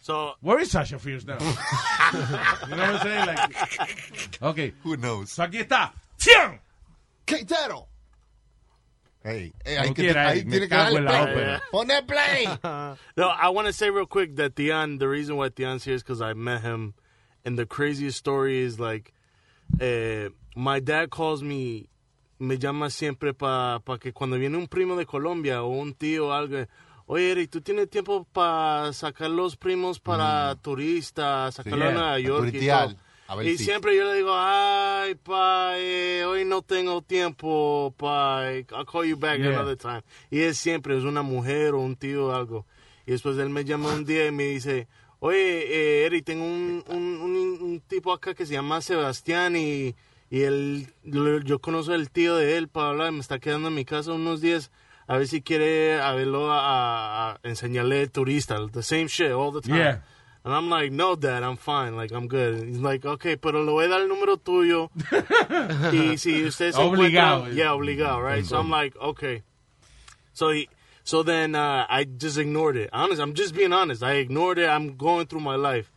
So 0.03 0.37
Where 0.41 0.61
is 0.62 0.71
Sasha 0.71 0.99
Fierce 0.99 1.27
now? 1.27 1.37
you 1.41 2.77
know 2.77 2.77
what 2.77 2.81
I'm 2.81 3.01
saying? 3.03 3.27
Like, 3.27 4.39
okay. 4.43 4.73
Who 4.85 4.97
knows? 4.97 5.33
So 5.33 5.43
aquí 5.43 5.59
está. 5.59 5.93
¡Tian! 6.16 6.61
¡Quintero! 7.27 7.87
Hey, 9.29 9.53
hey, 9.64 9.76
hay 9.76 9.83
Como 9.83 9.95
que, 9.95 10.03
quiera, 10.03 10.29
ahí 10.29 10.45
me 10.45 10.51
tiene 10.53 10.66
que 10.66 10.68
cago 10.70 10.95
darle 10.95 10.99
en 10.99 11.05
la 11.05 11.11
play. 11.11 11.33
ópera. 11.35 11.62
Pone 11.70 12.03
play. 12.05 12.47
no, 13.16 13.29
I 13.29 13.49
want 13.51 13.66
to 13.66 13.72
say 13.74 13.91
real 13.91 14.07
quick 14.07 14.37
that 14.37 14.55
Dion, 14.55 14.99
the 14.99 15.07
reason 15.09 15.37
why 15.37 15.51
Dion's 15.51 15.85
here 15.85 15.95
is 15.95 16.03
because 16.03 16.22
I 16.22 16.33
met 16.33 16.62
him, 16.62 16.95
and 17.45 17.59
the 17.59 17.66
craziest 17.66 18.16
story 18.16 18.61
is 18.62 18.81
like, 18.81 19.12
eh, 19.81 20.31
my 20.57 20.81
dad 20.81 21.11
calls 21.11 21.43
me, 21.43 21.89
me 22.39 22.57
llama 22.57 22.89
siempre 22.91 23.35
para 23.35 23.81
pa 23.81 23.99
que 23.99 24.12
cuando 24.12 24.39
viene 24.39 24.57
un 24.57 24.66
primo 24.66 24.97
de 24.97 25.05
Colombia 25.05 25.62
o 25.62 25.68
un 25.68 25.93
tío 25.93 26.29
o 26.29 26.33
algo, 26.33 26.66
oye 27.07 27.31
Eric, 27.33 27.51
¿tú 27.51 27.61
tienes 27.61 27.91
tiempo 27.91 28.26
para 28.33 28.93
sacar 28.95 29.29
los 29.31 29.57
primos 29.57 30.01
para 30.01 30.55
turistas, 30.62 31.55
sacarlo 31.57 31.85
a 31.85 31.89
Yeah, 31.89 31.95
Nueva 31.95 32.18
York 32.20 32.55
y 33.45 33.57
si- 33.59 33.64
siempre 33.64 33.95
yo 33.97 34.05
le 34.11 34.14
digo, 34.16 34.33
ay, 34.35 35.14
pa, 35.16 35.72
eh, 35.76 36.24
hoy 36.26 36.45
no 36.45 36.62
tengo 36.62 37.03
tiempo, 37.03 37.95
pa, 37.97 38.51
I'll 38.53 38.87
call 38.91 39.05
you 39.07 39.16
back 39.16 39.39
Yeah. 39.39 39.51
another 39.59 39.76
time. 39.76 40.03
Y 40.31 40.41
es 40.41 40.59
siempre, 40.59 40.97
es 40.97 41.05
una 41.05 41.22
mujer 41.22 41.74
o 41.74 41.81
un 41.81 41.95
tío 41.97 42.26
o 42.29 42.35
algo. 42.35 42.64
Y 43.07 43.12
después 43.12 43.37
él 43.39 43.51
me 43.51 43.64
llama 43.64 43.93
un 43.93 44.05
día 44.05 44.26
y 44.26 44.33
me 44.33 44.45
dice, 44.45 44.89
oye, 45.20 45.39
eh, 46.03 46.07
Eric, 46.07 46.24
tengo 46.24 46.45
un, 46.45 46.83
un, 46.89 46.97
un- 46.97 47.59
un 47.62 47.81
tipo 47.81 48.12
acá 48.12 48.35
que 48.35 48.47
se 48.47 48.55
llama 48.55 48.81
Sebastián 48.81 49.57
y, 49.57 49.95
y 50.31 50.43
él, 50.43 50.87
yo 51.05 51.59
conozco 51.61 51.93
al 51.93 52.11
tío 52.11 52.37
de 52.37 52.57
él 52.57 52.68
para 52.68 52.89
hablar, 52.91 53.12
me 53.12 53.20
está 53.20 53.39
quedando 53.39 53.68
en 53.68 53.74
mi 53.74 53.85
casa 53.85 54.12
unos 54.12 54.41
días. 54.41 54.70
A 55.07 55.16
ver 55.16 55.26
si 55.26 55.41
quiere 55.41 56.01
a 56.03 56.12
verlo 56.12 56.53
a, 56.53 56.59
a- 56.61 57.33
a 57.33 57.39
enseñarle 57.43 58.07
turista, 58.09 58.59
the 58.72 58.83
same 58.83 59.07
shit 59.09 59.33
all 59.33 59.53
the 59.55 59.62
time. 59.62 59.79
Yeah. 59.79 60.05
And 60.49 60.57
I'm 60.57 60.70
like, 60.70 60.90
no, 60.92 61.14
dad, 61.14 61.42
I'm 61.42 61.59
fine. 61.59 61.94
Like, 61.94 62.11
I'm 62.11 62.26
good. 62.26 62.55
And 62.55 62.68
he's 62.70 62.78
like, 62.78 63.05
okay, 63.05 63.36
pero 63.36 63.62
le 63.62 63.70
voy 63.70 63.84
a 63.84 63.88
dar 63.88 64.01
el 64.01 64.09
número 64.09 64.38
tuyo. 64.38 64.88
y 65.92 66.16
si 66.16 66.42
usted 66.42 66.72
se 66.72 66.80
Obligado. 66.80 67.55
Yeah, 67.55 67.72
obligado, 67.72 68.22
right? 68.22 68.46
So 68.46 68.57
I'm 68.57 68.70
like, 68.70 68.96
okay. 68.96 69.42
So 70.32 70.49
he, 70.49 70.70
so 71.05 71.22
then 71.22 71.55
uh, 71.55 71.84
I 71.86 72.05
just 72.05 72.38
ignored 72.38 72.78
it. 72.78 72.88
Honest, 72.94 73.20
I'm 73.20 73.34
just 73.34 73.55
being 73.55 73.74
honest. 73.74 74.03
I 74.03 74.14
ignored 74.14 74.57
it. 74.57 74.70
I'm 74.70 74.96
going 74.96 75.26
through 75.26 75.40
my 75.40 75.57
life. 75.57 75.92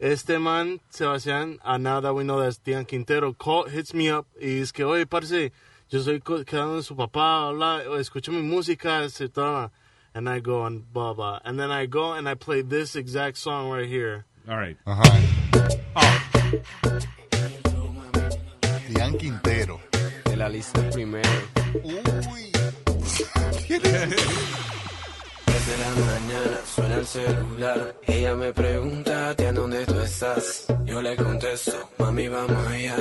Este 0.00 0.38
man, 0.38 0.78
Sebastián, 0.92 1.58
uh, 1.64 1.76
now 1.76 1.98
that 1.98 2.14
we 2.14 2.22
know 2.22 2.38
that's 2.38 2.58
Tian 2.58 2.84
Quintero, 2.84 3.32
call, 3.36 3.64
hits 3.64 3.92
me 3.92 4.08
up 4.08 4.28
y 4.40 4.60
dice 4.60 4.72
que, 4.72 4.84
oye, 4.84 5.06
parce, 5.06 5.50
yo 5.90 6.00
soy 6.00 6.20
quedando 6.20 6.76
en 6.76 6.84
su 6.84 6.94
papá, 6.94 7.48
habla, 7.48 7.82
escucho 7.98 8.30
mi 8.30 8.42
música, 8.42 9.02
etc. 9.02 9.68
And 10.16 10.30
I 10.30 10.40
go 10.40 10.64
and 10.64 10.90
blah, 10.94 11.12
blah. 11.12 11.40
And 11.44 11.60
then 11.60 11.70
I 11.70 11.84
go 11.84 12.14
and 12.14 12.26
I 12.26 12.36
play 12.36 12.62
this 12.62 12.96
exact 12.96 13.36
song 13.36 13.68
right 13.68 13.86
here. 13.86 14.24
All 14.48 14.56
right. 14.56 14.78
Tian 18.88 19.18
Quintero. 19.18 19.78
De 20.24 20.36
la 20.36 20.48
lista 20.48 20.80
primero. 20.90 21.28
Desde 25.44 25.76
la 25.82 25.90
mañana 26.00 26.60
suena 26.64 26.94
el 26.94 27.06
celular. 27.06 27.94
Ella 28.06 28.34
me 28.36 28.52
pregunta, 28.54 29.28
¿a 29.28 29.52
dónde 29.52 29.84
tú 29.84 30.00
estás? 30.00 30.66
Yo 30.86 31.02
le 31.02 31.14
contesto, 31.16 31.90
mami, 31.98 32.28
vamos 32.28 32.66
allá. 32.68 32.96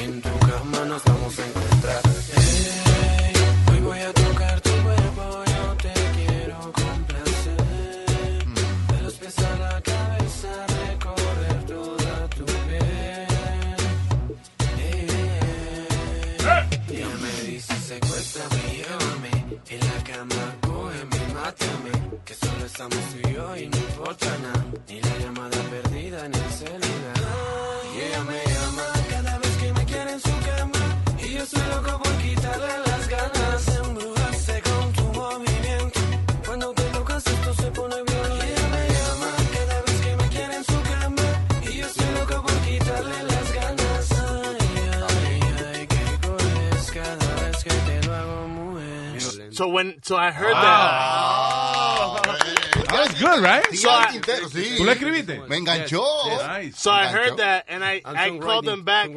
En 0.00 0.22
tu 0.22 0.38
cama 0.38 0.84
nos 0.86 1.02
vamos 1.02 1.38
a 1.40 1.44
encontrar. 1.44 2.02
Hey, 2.36 2.91
solo 22.62 22.66
estamos 22.66 22.98
tú 23.10 23.28
y 23.28 23.34
yo 23.34 23.56
y 23.56 23.68
no 23.68 23.76
importa 23.76 24.26
nada. 24.38 24.64
Ni 24.88 25.00
la 25.00 25.18
llamada 25.18 25.58
perdida 25.70 26.26
en 26.26 26.34
el 26.34 26.50
celular. 26.50 27.16
Y 27.94 28.00
ella 28.00 28.24
me 28.24 28.40
llama 28.52 28.86
cada 29.10 29.38
vez 29.38 29.56
que 29.56 29.72
me 29.72 29.84
quiere 29.84 30.12
en 30.12 30.20
su 30.20 30.30
cama. 30.30 30.78
Y 31.24 31.34
yo 31.34 31.42
estoy 31.42 31.62
loco 31.74 32.02
por 32.02 32.12
quitarle 32.18 32.74
las 32.86 33.08
ganas. 33.08 33.68
Me 33.68 33.88
embrujaste 33.88 34.62
con 34.62 34.92
tu 34.92 35.02
movimiento. 35.20 36.00
Cuando 36.46 36.72
te 36.72 36.82
tocas 36.82 37.26
esto 37.26 37.54
se 37.54 37.70
pone 37.70 37.96
violento. 38.02 38.44
Y 38.44 38.50
ella 38.50 38.68
me 38.74 38.84
llama 38.94 39.30
cada 39.56 39.82
vez 39.82 40.00
que 40.04 40.16
me 40.16 40.28
quiere 40.28 40.54
en 40.56 40.64
su 40.64 40.82
cama. 40.92 41.26
Y 41.62 41.76
yo 41.78 41.86
estoy 41.86 42.10
loco 42.14 42.42
por 42.42 42.56
quitarle 42.66 43.22
las 43.32 43.52
ganas. 43.54 44.10
Ay, 44.12 44.56
ay, 45.08 45.40
ay, 45.74 45.86
que 45.86 46.04
coges 46.26 46.90
cada 46.92 47.34
vez 47.42 47.64
que 47.64 47.70
te 47.70 48.06
lo 48.06 48.14
hago 48.14 48.48
mujer. 48.48 49.52
So 49.52 49.68
when, 49.68 49.96
so 50.02 50.16
I 50.16 50.30
heard 50.30 50.54
that. 50.54 51.71
That 53.02 53.12
was 53.12 53.20
good, 53.20 53.42
right? 53.42 53.74
So 53.74 53.90
I- 53.90 54.06
Quintero, 54.12 54.48
sí. 54.48 54.76
¿Tú 54.76 54.84
lo 54.84 54.92
escribiste? 54.92 55.38
Me 55.48 55.56
enganchó. 55.56 56.02
Nice. 56.46 56.78
So 56.78 56.90
I 56.90 57.06
heard 57.06 57.36
that, 57.38 57.64
and 57.68 57.82
I, 57.84 58.00
I 58.04 58.38
called 58.38 58.64
them 58.64 58.84
back. 58.84 59.10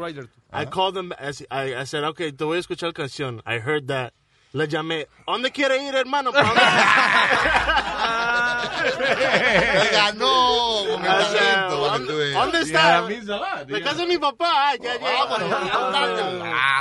I 0.51 0.65
called 0.65 0.95
them. 0.95 1.13
I, 1.19 1.33
I 1.81 1.83
said, 1.86 2.03
okay, 2.05 2.31
te 2.31 2.43
voy 2.45 2.57
a 2.57 2.59
escuchar 2.61 2.88
la 2.89 2.93
canción. 2.93 3.41
I 3.45 3.59
heard 3.59 3.88
that. 3.88 4.13
Le 4.53 4.67
llamé. 4.67 5.05
¿Dónde 5.27 5.51
quiere 5.51 5.77
ir, 5.86 5.93
hermano? 5.95 6.31
Ganó 9.91 10.84
con 10.91 11.01
mi 11.01 11.07
sea, 11.07 11.68
talento, 11.68 11.78
¿dónde, 11.78 12.13
veas. 12.16 12.34
¿dónde 12.34 12.66
Yeah, 12.66 12.99
está? 12.99 13.66
La 13.68 13.82
casa 13.82 14.01
de 14.01 14.07
mi 14.07 14.18
papá. 14.18 14.45
Ah, 14.51 14.76
ya, 14.82 14.93
ya. 14.99 15.26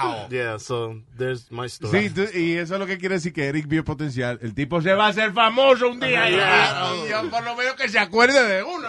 Wow. 0.05 0.29
Yeah, 0.31 0.59
so 0.59 0.97
there's 1.17 1.51
my 1.51 1.67
story. 1.67 2.09
Sí, 2.09 2.29
y 2.35 2.57
eso 2.57 2.75
es 2.75 2.81
lo 2.81 2.87
que 2.87 2.99
quiere 2.99 3.17
decir 3.17 3.33
que 3.33 3.47
Eric 3.47 3.67
vio 3.67 3.85
potencial. 3.85 4.39
El 4.43 4.55
tipo 4.55 4.81
se 4.81 4.95
va 4.95 5.07
a 5.07 5.09
hacer 5.09 5.33
famoso 5.33 5.89
un 5.89 6.01
día. 6.01 6.31
y- 6.31 6.35
yo 7.09 7.31
por 7.31 7.43
lo 7.45 7.55
menos 7.57 7.75
que 7.75 7.89
se 7.89 7.99
acuerde 7.99 8.43
de 8.47 8.63
uno. 8.63 8.89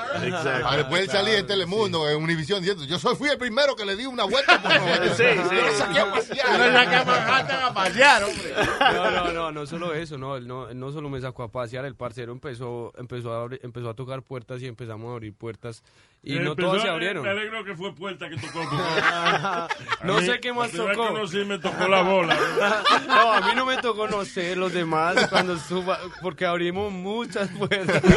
Ah, 0.63 0.75
después 0.77 1.01
él 1.03 1.09
salía 1.09 1.37
en 1.39 1.47
Telemundo, 1.47 2.09
en 2.09 2.17
Univisión, 2.21 2.59
diciendo, 2.61 2.83
yo 2.85 2.99
soy, 2.99 3.15
fui 3.15 3.29
el 3.29 3.37
primero 3.37 3.75
que 3.75 3.85
le 3.85 3.95
di 3.95 4.05
una 4.05 4.23
vuelta 4.25 4.61
por 4.61 4.71
favor. 4.71 5.09
Sí, 5.15 5.23
sí. 5.49 5.55
Yo 5.55 5.61
lo 5.61 5.73
saqué 5.77 5.99
a 5.99 6.11
pasear. 6.11 6.47
Yo 6.51 6.57
lo 6.57 6.73
saqué 6.73 6.95
a 6.95 7.73
pasear, 7.73 8.23
hombre. 8.23 8.53
No, 8.93 9.11
no, 9.11 9.31
no, 9.33 9.51
no 9.51 9.65
solo 9.65 9.93
eso, 9.93 10.17
no, 10.17 10.39
no, 10.39 10.73
no 10.73 10.91
solo 10.91 11.09
me 11.09 11.19
sacó 11.21 11.43
a 11.43 11.51
pasear, 11.51 11.85
el 11.85 11.95
parcero 11.95 12.31
empezó, 12.31 12.84
empezó 12.97 13.33
a 13.33 13.43
abrir- 13.43 13.59
empezó 13.63 13.89
a 13.89 13.93
tocar 13.93 14.21
puertas 14.21 14.61
y 14.61 14.67
empezamos 14.67 15.09
a 15.09 15.13
abrir 15.13 15.33
puertas 15.33 15.83
y 16.25 16.39
no 16.39 16.51
Empezó- 16.51 16.55
todas 16.55 16.81
se 16.81 16.87
Me 16.87 16.93
abrieron. 16.93 17.27
alegro 17.27 17.63
que 17.63 17.75
fue 17.75 17.93
puerta 17.95 18.27
que 18.29 18.35
tocó. 18.37 18.59
No 20.03 20.17
A 20.17 20.19
mí, 20.21 20.25
sé 20.25 20.39
qué 20.39 20.51
más 20.53 20.71
tocó. 20.71 20.89
que 20.89 20.95
conocí 20.95 21.37
me 21.45 21.57
tocó 21.59 21.87
la 21.87 22.01
bola. 22.01 22.35
No, 23.07 23.31
a 23.33 23.41
mí 23.41 23.51
no 23.55 23.65
me 23.65 23.77
tocó, 23.77 24.07
no 24.07 24.25
sé, 24.25 24.55
los 24.55 24.73
demás 24.73 25.27
cuando 25.29 25.57
suba, 25.57 25.99
porque 26.21 26.45
abrimos 26.45 26.91
muchas 26.91 27.49
puertas. 27.49 28.01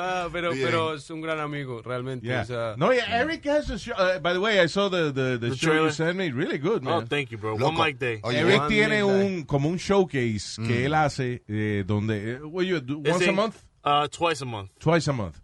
Ah, 0.00 0.28
pero, 0.32 0.50
pero 0.52 0.94
es 0.94 1.10
un 1.10 1.20
gran 1.20 1.40
amigo, 1.40 1.82
realmente. 1.82 2.26
Yeah. 2.26 2.42
O 2.42 2.44
sea, 2.44 2.74
No, 2.76 2.92
yeah, 2.92 3.20
Eric 3.20 3.44
has 3.46 3.68
a 3.70 3.78
show. 3.78 3.94
uh, 3.98 4.20
by 4.20 4.32
the 4.32 4.38
way, 4.38 4.60
I 4.62 4.68
saw 4.68 4.88
the, 4.88 5.12
the, 5.12 5.38
the, 5.38 5.48
The 5.50 5.56
show 5.56 5.72
you 5.72 5.78
trailer? 5.88 5.92
sent 5.92 6.16
me. 6.16 6.30
Really 6.30 6.58
good, 6.58 6.82
Oh, 6.86 7.00
man. 7.00 7.06
thank 7.08 7.30
you, 7.30 7.38
bro. 7.38 7.56
Loco. 7.56 7.66
One 7.66 7.76
mic 7.86 7.98
day. 7.98 8.20
Oye, 8.22 8.38
Eric 8.38 8.60
One 8.60 8.68
tiene 8.68 9.02
un 9.02 9.44
como 9.44 9.68
un 9.68 9.76
showcase 9.78 10.56
que 10.66 10.84
él 10.86 10.94
hace 10.94 11.42
eh, 11.48 11.82
donde 11.86 12.34
eh, 12.34 12.38
what 12.42 12.64
you 12.64 12.80
do, 12.80 12.98
once 13.04 13.24
a 13.26 13.30
in- 13.30 13.34
month, 13.36 13.56
Uh, 13.84 14.06
twice 14.08 14.42
a 14.42 14.44
month. 14.44 14.70
twice 14.78 15.08
a 15.08 15.12
month. 15.12 15.36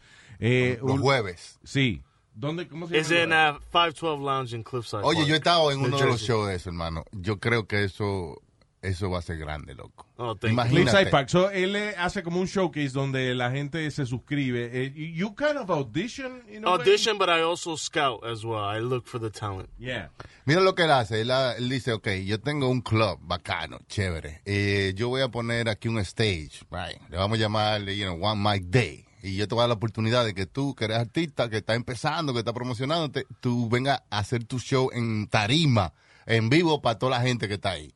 Eh, 0.46 0.78
Los 0.82 0.92
un- 0.92 1.00
jueves. 1.00 1.58
sí. 1.64 2.02
¿Dónde 2.36 2.66
cómo 2.66 2.88
se 2.88 3.00
llama? 3.02 3.50
in 3.50 3.54
uh, 3.56 3.58
512 3.70 4.20
Lounge 4.24 4.52
in 4.56 4.62
Cliffside. 4.64 5.02
Oye, 5.04 5.18
Park, 5.18 5.28
yo 5.28 5.34
he 5.34 5.38
estado 5.38 5.70
en 5.70 5.78
uno 5.80 5.96
de 5.96 6.04
los 6.06 6.20
shows 6.20 6.48
de 6.48 6.56
eso, 6.56 6.68
hermano. 6.70 7.04
Yo 7.12 7.38
creo 7.38 7.68
que 7.68 7.84
eso, 7.84 8.42
eso 8.82 9.08
va 9.08 9.20
a 9.20 9.22
ser 9.22 9.38
grande, 9.38 9.72
loco. 9.76 10.04
Oh. 10.16 10.34
Imagínate. 10.42 10.70
Cliffside 10.90 11.10
Park. 11.12 11.28
So, 11.28 11.48
él 11.50 11.76
hace 11.96 12.24
como 12.24 12.40
un 12.40 12.46
showcase 12.48 12.90
donde 12.90 13.36
la 13.36 13.52
gente 13.52 13.88
se 13.92 14.04
suscribe. 14.04 14.68
Eh, 14.72 14.92
you 15.14 15.32
kind 15.36 15.58
of 15.58 15.70
audition, 15.70 16.42
you 16.50 16.58
know, 16.58 16.72
Audition, 16.74 17.18
but 17.18 17.28
I 17.28 17.40
also 17.42 17.76
scout 17.76 18.24
as 18.26 18.44
well. 18.44 18.64
I 18.64 18.80
look 18.80 19.06
for 19.06 19.20
the 19.20 19.30
talent. 19.30 19.70
Yeah. 19.78 20.08
Mira 20.44 20.60
lo 20.60 20.74
que 20.74 20.84
él 20.86 20.90
hace. 20.90 21.20
Él, 21.20 21.30
ah, 21.30 21.54
él 21.56 21.68
dice, 21.68 21.92
ok, 21.92 22.08
yo 22.24 22.40
tengo 22.40 22.68
un 22.68 22.80
club 22.80 23.20
bacano, 23.22 23.78
chévere. 23.88 24.40
Eh, 24.44 24.92
yo 24.96 25.08
voy 25.08 25.22
a 25.22 25.28
poner 25.28 25.68
aquí 25.68 25.86
un 25.88 25.98
stage, 26.00 26.64
right? 26.72 27.00
Le 27.10 27.16
vamos 27.16 27.38
a 27.38 27.40
llamar, 27.40 27.80
you 27.84 28.04
know, 28.06 28.20
One 28.20 28.42
Mic 28.42 28.64
Day. 28.70 29.04
Y 29.24 29.36
yo 29.36 29.48
te 29.48 29.54
voy 29.54 29.62
a 29.62 29.62
dar 29.62 29.70
la 29.70 29.76
oportunidad 29.76 30.22
de 30.22 30.34
que 30.34 30.44
tú, 30.44 30.74
que 30.74 30.84
eres 30.84 30.98
artista, 30.98 31.48
que 31.48 31.56
está 31.56 31.74
empezando, 31.74 32.34
que 32.34 32.40
está 32.40 32.52
promocionándote, 32.52 33.26
tú 33.40 33.70
vengas 33.70 34.02
a 34.10 34.18
hacer 34.18 34.44
tu 34.44 34.58
show 34.58 34.90
en 34.92 35.28
tarima, 35.28 35.94
en 36.26 36.50
vivo 36.50 36.82
para 36.82 36.98
toda 36.98 37.18
la 37.18 37.22
gente 37.22 37.48
que 37.48 37.54
está 37.54 37.70
ahí. 37.70 37.90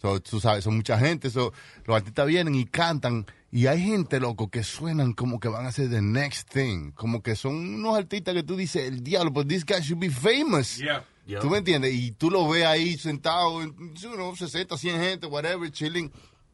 So, 0.00 0.20
tú 0.20 0.40
sabes, 0.40 0.64
son 0.64 0.74
mucha 0.74 0.98
gente. 0.98 1.30
So, 1.30 1.52
los 1.84 1.96
artistas 1.96 2.26
vienen 2.26 2.56
y 2.56 2.64
cantan. 2.64 3.26
Y 3.52 3.68
hay 3.68 3.80
gente, 3.80 4.18
loco, 4.18 4.50
que 4.50 4.64
suenan 4.64 5.12
como 5.12 5.38
que 5.38 5.46
van 5.46 5.66
a 5.66 5.70
ser 5.70 5.88
the 5.88 6.02
next 6.02 6.52
thing. 6.52 6.90
Como 6.90 7.22
que 7.22 7.36
son 7.36 7.54
unos 7.54 7.96
artistas 7.96 8.34
que 8.34 8.42
tú 8.42 8.56
dices, 8.56 8.88
el 8.88 9.04
diablo, 9.04 9.30
but 9.30 9.46
this 9.46 9.64
guy 9.64 9.80
should 9.80 10.00
be 10.00 10.10
famous. 10.10 10.78
Yeah. 10.78 11.04
Yeah. 11.24 11.38
¿Tú 11.38 11.48
me 11.48 11.58
entiendes? 11.58 11.94
Y 11.94 12.10
tú 12.10 12.28
lo 12.28 12.48
ves 12.48 12.64
ahí 12.64 12.98
sentado, 12.98 13.62
en, 13.62 13.94
you 13.94 14.10
know, 14.14 14.34
60, 14.34 14.76
100 14.76 15.00
gente, 15.00 15.26
whatever, 15.28 15.70
chilling, 15.70 16.10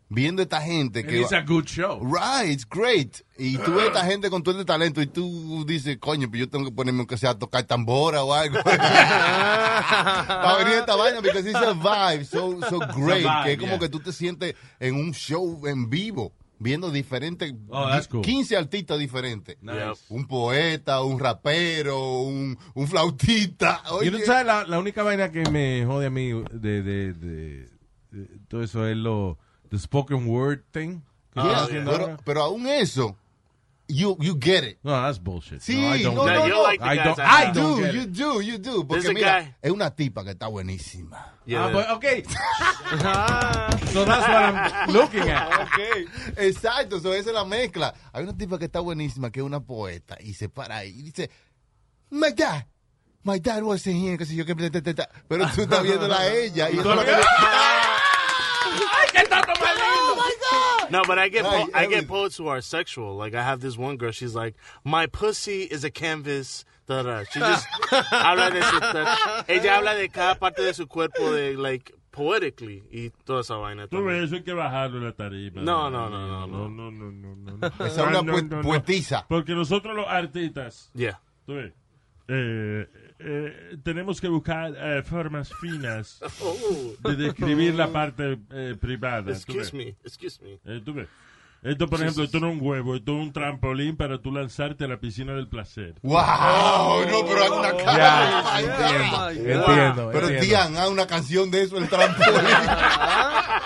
viendo 0.09 0.40
esta 0.42 0.61
gente 0.62 1.04
que... 1.04 1.20
va- 1.22 1.38
a 1.38 1.42
good 1.42 1.64
show. 1.66 2.00
Right, 2.02 2.50
it's 2.52 2.66
great. 2.68 3.18
Y 3.36 3.56
tú 3.59 3.74
ves 3.74 3.86
esta 3.86 4.04
gente 4.04 4.30
con 4.30 4.42
todo 4.42 4.54
este 4.59 4.64
talento 4.64 5.00
y 5.02 5.06
tú 5.06 5.64
dices, 5.66 5.98
coño, 5.98 6.28
pues 6.28 6.40
yo 6.40 6.48
tengo 6.48 6.64
que 6.66 6.72
ponerme 6.72 7.00
aunque 7.00 7.16
sea 7.18 7.30
a 7.30 7.38
tocar 7.38 7.64
tambora 7.64 8.22
o 8.24 8.32
algo. 8.32 8.59
Para 8.64 10.56
venir 10.59 10.74
esta 10.78 10.96
vaina, 10.96 11.20
because 11.20 11.46
it's 11.48 11.54
a 11.59 11.72
vibe 11.74 12.24
so, 12.24 12.59
so 12.68 12.78
great, 12.96 13.22
vibe, 13.22 13.44
que 13.44 13.52
es 13.52 13.59
como 13.59 13.72
yeah. 13.72 13.78
que 13.78 13.88
tú 13.88 14.00
te 14.00 14.12
sientes 14.12 14.54
en 14.80 14.94
un 14.94 15.12
show 15.12 15.66
en 15.66 15.88
vivo, 15.88 16.32
viendo 16.59 16.90
diferentes, 16.90 17.52
Oh, 17.68 17.88
cool. 18.11 18.22
15 18.22 18.56
artistas 18.56 18.98
diferentes. 18.98 19.56
Un 20.09 20.26
poeta, 20.26 21.02
un 21.02 21.18
rapero, 21.18 22.20
un, 22.22 22.59
un 22.74 22.88
flautista. 22.88 23.82
Y 23.86 23.94
Oye, 23.94 24.11
tú 24.11 24.18
sabes, 24.26 24.46
la, 24.46 24.64
la 24.64 24.78
única 24.78 25.02
vaina 25.02 25.30
que 25.30 25.48
me 25.50 25.84
jode 25.86 26.06
a 26.06 26.11
mí 26.11 26.30
de, 26.52 26.82
de, 26.82 27.12
de- 27.12 27.68
de 28.11 28.26
todo 28.48 28.62
eso 28.62 28.86
es 28.86 28.96
lo 28.96 29.38
the 29.70 29.78
spoken 29.78 30.26
word 30.26 30.64
thing. 30.72 31.02
que 31.34 31.42
yeah, 31.42 31.66
pero, 31.84 32.16
pero 32.24 32.42
aún 32.42 32.66
eso, 32.66 33.16
you, 33.88 34.16
you 34.20 34.34
get 34.38 34.64
it. 34.64 34.78
No, 34.82 34.90
that's 34.90 35.18
bullshit. 35.18 35.61
Sí, 35.61 35.76
no, 35.80 35.95
I 35.95 36.03
don't 36.03 36.14
no, 36.16 36.26
no, 36.26 36.46
no. 36.46 36.62
like 36.62 36.80
the 36.80 36.84
I 36.86 36.96
don't, 36.96 37.18
I 37.20 37.53
don't 37.53 37.76
do, 37.76 37.82
get 37.82 37.95
you 37.95 38.07
do, 38.07 38.40
you 38.40 38.58
do. 38.58 38.84
Porque 38.84 39.12
mira, 39.14 39.40
guy- 39.42 39.54
es 39.62 39.70
una 39.70 39.90
tipa 39.90 40.24
que 40.24 40.32
está 40.32 40.49
buenísima. 40.49 41.34
Yeah. 41.46 41.66
Ah, 41.66 41.72
but, 41.72 41.88
okay. 41.96 42.22
so 43.92 44.04
that's 44.04 44.28
what 44.28 44.36
I'm 44.36 44.92
looking 44.92 45.28
at. 45.28 45.68
Exacto, 46.36 47.00
so 47.00 47.12
esa 47.14 47.30
es 47.30 47.34
la 47.34 47.45
mezcla. 47.45 47.95
Hay 48.12 48.24
una 48.24 48.36
tipa 48.36 48.58
que 48.58 48.66
está 48.66 48.80
buenísima, 48.80 49.30
que 49.30 49.40
es 49.40 49.46
una 49.46 49.61
poeta, 49.61 50.16
y 50.20 50.34
se 50.34 50.49
para 50.49 50.78
ahí 50.78 50.90
y 50.99 51.03
dice, 51.03 51.30
My 52.11 52.32
dad, 52.32 52.66
my 53.22 53.38
dad 53.38 53.62
was 53.62 53.86
in 53.86 53.96
here, 53.96 54.18
qué 54.18 54.24
sé 54.26 54.34
yo, 54.34 54.45
ta". 54.45 55.08
pero 55.28 55.46
tú 55.54 55.62
estás 55.62 55.82
viéndola 55.82 56.18
a 56.18 56.34
ella. 56.34 56.70
Y 56.70 56.78
eso 56.78 56.90
es 56.90 56.96
lo 56.96 57.04
que- 57.04 57.87
¡Ay, 58.72 59.08
qué 59.12 59.28
tanto 59.28 59.53
más 59.61 59.74
lindo! 59.76 60.90
No, 60.90 61.03
but 61.04 61.18
I 61.18 61.28
get 61.28 61.45
po- 61.45 61.68
I 61.74 61.86
get 61.86 62.08
poets 62.08 62.36
who 62.38 62.49
are 62.49 62.61
sexual. 62.62 63.16
Like 63.16 63.34
I 63.34 63.42
have 63.42 63.61
this 63.61 63.76
one 63.76 63.96
girl. 63.96 64.11
She's 64.12 64.34
like, 64.34 64.54
my 64.84 65.07
pussy 65.07 65.62
is 65.64 65.84
a 65.84 65.90
canvas. 65.90 66.64
Da, 66.86 67.03
da. 67.03 67.24
She 67.24 67.38
just 67.40 67.66
habla 67.90 68.50
de 68.50 68.62
su, 68.62 68.80
da- 68.80 69.45
ella 69.49 69.76
habla 69.76 69.95
de 69.95 70.08
cada 70.08 70.36
parte 70.36 70.62
de 70.62 70.72
su 70.72 70.86
cuerpo 70.86 71.30
de 71.32 71.54
like 71.57 71.92
poetically 72.11 72.82
y 72.90 73.11
toda 73.26 73.42
esa 73.42 73.57
vaina. 73.57 73.86
Tú 73.88 74.03
ves, 74.04 74.24
eso 74.24 74.36
hay 74.36 74.42
que 74.42 74.54
bajarlo 74.54 74.96
en 74.99 75.04
la 75.04 75.12
tarima. 75.12 75.61
No, 75.61 75.90
no, 75.90 76.08
no, 76.08 76.26
no, 76.26 76.46
no, 76.46 76.68
no, 76.68 76.90
no, 76.90 77.11
no, 77.12 77.34
no, 77.36 77.57
no. 77.58 77.66
Esa 77.84 77.86
es 77.86 77.99
una 77.99 78.22
No, 78.22 78.22
no, 78.22 78.40
no. 78.40 78.61
poetisa. 78.62 79.26
Porque 79.28 79.53
nosotros 79.54 79.95
los 79.95 80.07
artistas, 80.08 80.90
Yeah. 80.95 81.20
tú 81.45 81.54
ves, 81.54 81.72
eh, 82.28 82.88
eh, 83.20 83.76
tenemos 83.82 84.20
que 84.20 84.28
buscar 84.28 84.72
eh, 84.76 85.03
formas 85.03 85.53
finas 85.61 86.20
Oh. 86.40 87.08
de 87.11 87.16
describir 87.16 87.74
la 87.74 87.88
parte 87.88 88.38
eh, 88.53 88.76
privada. 88.80 89.30
Excuse 89.32 89.74
me. 89.76 89.96
Excuse 90.04 90.40
me. 90.42 90.58
Eh, 90.64 90.80
tú 90.84 90.95
ves. 90.95 91.08
Esto, 91.61 91.88
por 91.88 92.00
ejemplo, 92.00 92.22
esto 92.22 92.38
no 92.38 92.50
es 92.50 92.61
un 92.61 92.64
huevo, 92.64 92.95
esto 92.95 93.11
es 93.16 93.18
un 93.20 93.32
trampolín 93.32 93.96
para 93.96 94.18
tú 94.22 94.30
lanzarte 94.30 94.84
a 94.84 94.86
la 94.86 94.99
piscina 95.00 95.34
del 95.34 95.49
placer. 95.49 95.96
¡Wow! 96.03 96.14
No, 97.11 97.26
pero 97.26 97.42
haz 97.42 97.50
una 97.50 97.76
Ya, 97.76 97.84
cara. 97.84 98.61
entiendo, 98.61 99.30
entiendo, 99.30 100.11
Pero 100.12 100.28
entiendo. 100.28 100.46
Tian, 100.46 100.76
haz 100.76 100.88
una 100.88 101.07
canción 101.08 101.50
de 101.50 101.62
eso, 101.62 101.76
el 101.78 101.88
trampolín. 101.88 102.28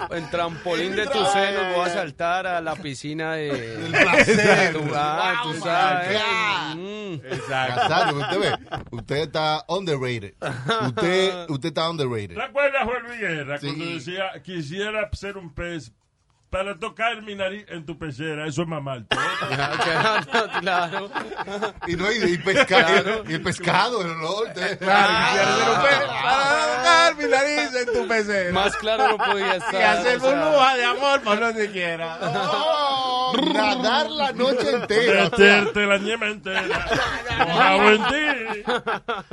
En 0.10 0.30
trampolín 0.30 0.94
de 0.96 1.06
tus 1.06 1.28
senos 1.30 1.74
voy 1.76 1.86
a 1.88 1.92
saltar 1.92 2.46
a 2.46 2.60
la 2.60 2.74
piscina 2.76 3.34
de... 3.34 3.74
El 3.86 3.90
placer. 3.92 4.72
Tú- 4.72 4.90
ah, 4.94 5.42
Wow, 5.44 5.52
tú 5.52 5.60
sabes. 5.60 6.20
Mm. 6.76 7.16
Nazario, 7.48 8.16
usted 8.20 8.38
ve, 8.38 8.58
usted 8.92 9.16
está 9.16 9.64
underrated. 9.68 10.34
Usted, 10.86 11.50
usted 11.50 11.68
está 11.68 11.90
underrated. 11.90 12.34
¿Te 12.36 12.42
acuerdas, 12.42 12.84
Juan 12.84 13.02
Sí. 13.60 13.66
cuando 13.66 13.84
decía, 13.86 14.24
quisiera 14.42 15.08
ser 15.12 15.36
un 15.36 15.52
pez 15.54 15.92
para 16.50 16.76
tocar 16.78 17.22
mi 17.22 17.34
nariz 17.36 17.64
en 17.68 17.86
tu 17.86 17.96
pecera? 17.96 18.46
Eso 18.46 18.62
es 18.62 18.68
mamar. 18.68 19.04
claro. 20.60 21.08
Y 21.86 21.94
no, 21.96 22.10
y, 22.10 22.16
y 22.34 22.38
pescado, 22.38 22.66
Claro. 23.02 23.24
y 23.28 23.34
el 23.34 23.42
pescado, 23.42 24.00
el 24.02 24.10
olor. 24.10 24.52
Claro, 24.52 24.78
Ah. 24.86 25.80
para 25.82 26.00
tocar 26.00 27.16
mi 27.16 27.24
nariz 27.30 27.74
en 27.74 27.92
tu 27.92 28.08
pecera. 28.08 28.52
Más 28.52 28.76
claro 28.76 29.08
no 29.08 29.16
podía 29.18 29.54
estar. 29.56 29.74
Y 29.74 29.82
hacer 29.82 30.16
o 30.18 30.20
sea. 30.20 30.34
burbuja 30.44 30.76
de 30.76 30.84
amor 30.84 31.20
por 31.22 31.40
donde 31.40 31.70
quiera. 31.70 32.18
Oh, 32.20 32.99
nadar 33.32 34.10
la 34.10 34.32
noche 34.32 34.70
entera. 34.70 35.24
Meterte 35.24 35.86
la 35.86 35.98
ñema 35.98 36.26
entera. 36.28 36.62
Mojado 37.46 37.90
en 37.90 38.02
ti. 38.04 38.62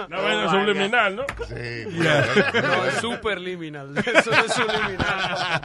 Una 0.08 0.20
vaina 0.22 0.50
subliminal, 0.52 1.16
¿no? 1.16 1.24
Sí, 1.48 1.86
No, 2.62 2.86
es 2.86 2.94
superliminal. 3.02 3.98
Eso 3.98 4.32
no 4.32 4.46
es 4.46 4.54
subliminal. 4.54 5.62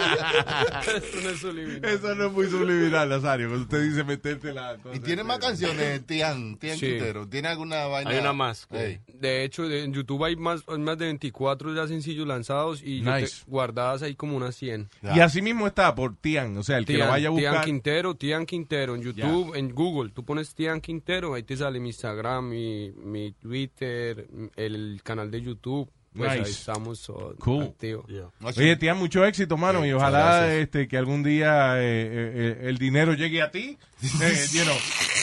Eso 0.96 1.20
no 1.22 1.30
es 1.30 1.40
subliminal. 1.40 1.84
Eso 1.90 2.14
no 2.14 2.26
es 2.26 2.32
muy 2.32 2.46
subliminal, 2.48 3.08
Nazario. 3.08 3.48
Cuando 3.48 3.64
usted 3.64 3.82
dice 3.82 4.04
meterte 4.04 4.52
la 4.52 4.76
cosa. 4.76 4.96
Y 4.96 5.00
tiene 5.00 5.24
más 5.24 5.38
canciones, 5.38 6.06
Tian, 6.06 6.56
Tian 6.56 6.76
Sí. 6.78 6.86
Quintero. 6.86 7.26
¿Tiene 7.28 7.48
alguna 7.48 7.86
vaina? 7.86 8.10
Hay 8.10 8.18
una 8.18 8.32
más. 8.32 8.66
De 8.70 9.44
hecho, 9.44 9.70
en 9.70 9.92
YouTube 9.92 10.24
hay 10.24 10.36
más, 10.36 10.62
hay 10.68 10.78
más 10.78 10.98
de 10.98 11.06
24 11.06 11.74
ya 11.74 11.86
sencillos 11.86 12.26
lanzados 12.26 12.80
y 12.82 13.02
te- 13.02 13.26
guardadas 13.46 14.02
ahí 14.02 14.14
como 14.14 14.36
unas 14.36 14.54
100. 14.56 14.88
Y 15.14 15.20
así 15.20 15.42
mismo 15.42 15.66
está 15.66 15.94
por 15.94 16.16
Tian. 16.16 16.56
O 16.56 16.62
sea, 16.62 16.78
el 16.78 16.86
que 16.86 16.94
lo 16.98 17.08
vaya 17.08 17.28
a 17.28 17.34
Tian 17.34 17.52
buscar. 17.52 17.64
Quintero, 17.64 18.14
Tian 18.22 18.46
Quintero 18.46 18.94
en 18.94 19.02
YouTube, 19.02 19.56
en 19.56 19.74
Google. 19.74 20.12
Tú 20.12 20.24
pones 20.24 20.54
Tian 20.54 20.80
Quintero, 20.80 21.34
ahí 21.34 21.42
te 21.42 21.56
sale 21.56 21.80
mi 21.80 21.88
Instagram, 21.88 22.48
mi, 22.50 22.92
mi 22.92 23.32
Twitter, 23.32 24.28
el 24.54 25.00
canal 25.02 25.28
de 25.28 25.42
YouTube. 25.42 25.90
Pues 26.14 26.30
Nice. 26.30 26.44
ahí 26.44 26.50
estamos 26.52 27.10
oh, 27.10 27.34
Cool. 27.40 27.64
activos. 27.64 28.04
Oye, 28.44 28.76
Tian, 28.76 28.96
mucho 28.96 29.24
éxito, 29.26 29.56
mano. 29.56 29.84
y 29.84 29.90
ojalá 29.90 30.54
este, 30.54 30.86
que 30.86 30.96
algún 30.96 31.24
día 31.24 31.80
eh, 31.82 31.82
eh, 31.82 32.32
eh, 32.62 32.68
el 32.68 32.78
dinero 32.78 33.14
llegue 33.14 33.42
a 33.42 33.50
ti. 33.50 33.76
Eh, 34.22 34.44
you 34.52 34.62
know. 34.62 34.76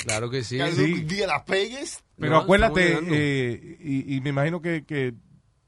Claro 0.06 0.30
que 0.30 0.44
sí. 0.44 0.58
Que 0.58 0.70
Sí. 0.74 0.84
algún 0.84 1.08
día 1.08 1.26
la 1.28 1.46
pegues. 1.46 2.04
Pero 2.18 2.32
No, 2.34 2.38
acuérdate, 2.40 3.00
eh, 3.12 3.78
y, 3.80 4.14
y 4.14 4.20
me 4.20 4.32
imagino 4.32 4.62
que, 4.62 4.84
que 4.84 5.14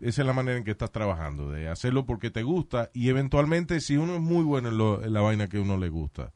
esa 0.01 0.21
es 0.21 0.25
la 0.27 0.33
manera 0.33 0.57
en 0.57 0.65
que 0.65 0.71
estás 0.71 0.91
trabajando, 0.91 1.49
de 1.49 1.69
hacerlo 1.69 2.05
porque 2.05 2.29
te 2.29 2.43
gusta 2.43 2.89
y 2.93 3.07
eventualmente 3.07 3.79
si 3.79 3.95
uno 3.95 4.15
es 4.15 4.21
muy 4.21 4.43
bueno 4.43 4.67
en, 4.67 4.77
lo- 4.77 5.01
en 5.01 5.13
la 5.13 5.21
vaina 5.21 5.47
que 5.47 5.59
uno 5.59 5.77
le 5.77 5.87
gusta, 5.87 6.33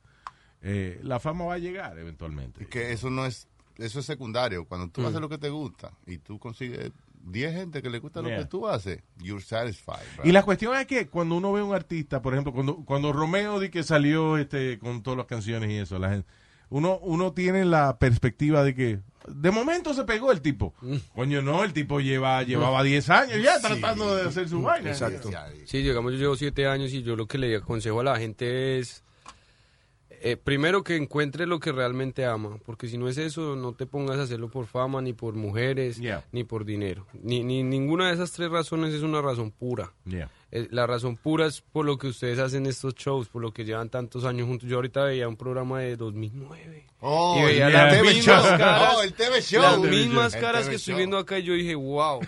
eh, 0.68 1.00
la 1.04 1.20
fama 1.20 1.46
va 1.46 1.54
a 1.54 1.58
llegar 1.60 1.98
eventualmente. 2.00 2.66
Que 2.66 2.92
eso 2.92 3.10
no 3.12 3.26
es, 3.26 3.48
eso 3.78 4.00
es 4.00 4.06
secundario. 4.06 4.66
Cuando 4.66 4.90
tú 4.90 5.02
Mm. 5.02 5.06
haces 5.06 5.22
lo 5.22 5.30
que 5.30 5.38
te 5.38 5.50
gusta 5.50 5.92
y 6.08 6.18
tú 6.18 6.40
consigues 6.40 6.92
10 7.28 7.54
gente 7.54 7.82
que 7.82 7.90
le 7.90 8.00
gusta 8.00 8.22
lo 8.22 8.30
Yeah. 8.30 8.40
que 8.40 8.46
tú 8.46 8.68
haces, 8.68 9.00
you're 9.20 9.44
satisfied. 9.44 10.00
Y 10.24 10.32
la 10.32 10.44
cuestión 10.44 10.76
es 10.78 10.86
que 10.88 11.08
cuando 11.08 11.36
uno 11.36 11.52
ve 11.54 11.62
a 11.62 11.64
un 11.64 11.74
artista, 11.76 12.22
por 12.22 12.34
ejemplo, 12.34 12.52
cuando, 12.54 12.78
cuando 12.86 13.14
Romeo 13.14 13.60
di 13.60 13.70
que 13.70 13.84
salió 13.84 14.38
este 14.38 14.78
con 14.80 15.02
todas 15.04 15.18
las 15.18 15.26
canciones 15.28 15.70
y 15.72 15.76
eso, 15.78 15.98
la 16.00 16.10
gente, 16.10 16.28
uno, 16.70 16.98
uno 17.00 17.32
tiene 17.34 17.64
la 17.66 17.98
perspectiva 18.00 18.64
de 18.64 18.74
que 18.76 19.00
de 19.28 19.52
momento 19.52 19.94
se 19.96 20.04
pegó 20.04 20.32
el 20.32 20.42
tipo. 20.42 20.74
Coño, 21.16 21.42
no, 21.42 21.64
el 21.64 21.74
tipo 21.74 22.00
lleva, 22.00 22.44
llevaba 22.44 22.84
10 22.84 23.10
años 23.10 23.42
ya 23.44 23.60
tratando 23.60 24.16
de 24.16 24.24
hacer 24.28 24.48
su 24.50 24.62
vaina. 24.62 24.90
Exacto. 24.92 25.30
Sí, 25.66 25.80
digamos, 25.84 26.12
yo 26.14 26.18
llevo 26.20 26.36
siete 26.36 26.68
años 26.68 26.92
y 26.94 27.02
yo 27.04 27.16
lo 27.16 27.28
que 27.28 27.38
le 27.40 27.56
aconsejo 27.56 28.00
a 28.02 28.04
la 28.04 28.20
gente 28.20 28.78
es, 28.80 29.04
eh, 30.28 30.38
primero 30.38 30.84
que 30.84 30.96
encuentre 30.96 31.46
lo 31.46 31.60
que 31.60 31.72
realmente 31.72 32.26
ama, 32.26 32.58
porque 32.66 32.88
si 32.88 32.98
no 32.98 33.08
es 33.08 33.18
eso, 33.20 33.56
no 33.56 33.74
te 33.74 33.86
pongas 33.86 34.18
a 34.18 34.24
hacerlo 34.24 34.50
por 34.50 34.66
fama, 34.66 35.02
ni 35.02 35.14
por 35.14 35.36
mujeres, 35.36 35.98
Yeah. 36.00 36.24
ni 36.32 36.44
por 36.44 36.66
dinero. 36.66 37.06
Ni, 37.22 37.44
ni 37.44 37.62
ninguna 37.62 38.08
de 38.08 38.16
esas 38.16 38.32
tres 38.32 38.50
razones 38.50 38.94
es 38.94 39.04
una 39.04 39.22
razón 39.22 39.52
pura. 39.52 39.94
Yeah. 40.06 40.32
Eh, 40.52 40.68
La 40.72 40.88
razón 40.88 41.16
pura 41.18 41.46
es 41.46 41.62
por 41.62 41.86
lo 41.86 41.98
que 41.98 42.08
ustedes 42.08 42.40
hacen 42.40 42.66
estos 42.66 42.96
shows, 42.96 43.28
por 43.28 43.42
lo 43.42 43.52
que 43.54 43.66
llevan 43.66 43.90
tantos 43.90 44.26
años 44.26 44.48
juntos. 44.48 44.68
Yo 44.68 44.78
ahorita 44.78 45.04
veía 45.04 45.28
un 45.28 45.36
programa 45.38 45.80
de 45.82 45.96
2009. 45.96 46.86
Oh, 47.02 47.38
y 47.40 47.44
veía 47.46 47.68
el 47.68 47.74
las 47.74 47.94
TV 47.94 48.14
mismas 48.16 48.26
show. 48.26 48.58
caras, 48.58 48.94
Oh, 48.98 49.02
el 49.04 49.14
TV 49.14 49.42
show. 49.42 49.62
las 49.62 49.80
mismas 49.80 50.32
show. 50.34 50.42
caras 50.42 50.62
que 50.62 50.66
TV 50.70 50.76
estoy 50.78 50.92
show. 50.94 50.98
viendo 50.98 51.18
acá 51.20 51.38
y 51.38 51.44
yo 51.44 51.54
dije, 51.54 51.76
wow, 51.76 52.20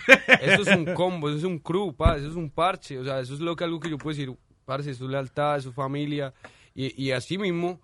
eso 0.41 0.61
es 0.61 0.67
un 0.67 0.85
combo, 0.93 1.29
eso 1.29 1.37
es 1.39 1.43
un 1.45 1.57
crew, 1.57 1.93
pa, 1.95 2.15
eso 2.17 2.27
es 2.27 2.35
un 2.35 2.49
parche, 2.51 2.99
o 2.99 3.03
sea, 3.03 3.19
eso 3.21 3.33
es 3.33 3.39
lo 3.39 3.55
que 3.55 3.63
algo 3.63 3.79
que 3.79 3.89
yo 3.89 3.97
puedo 3.97 4.15
decir, 4.15 4.35
parce, 4.65 4.91
es 4.91 5.01
lealtad, 5.01 5.57
es 5.57 5.65
familia, 5.73 6.31
y, 6.75 7.01
y 7.03 7.11
así 7.11 7.37
mismo 7.39 7.79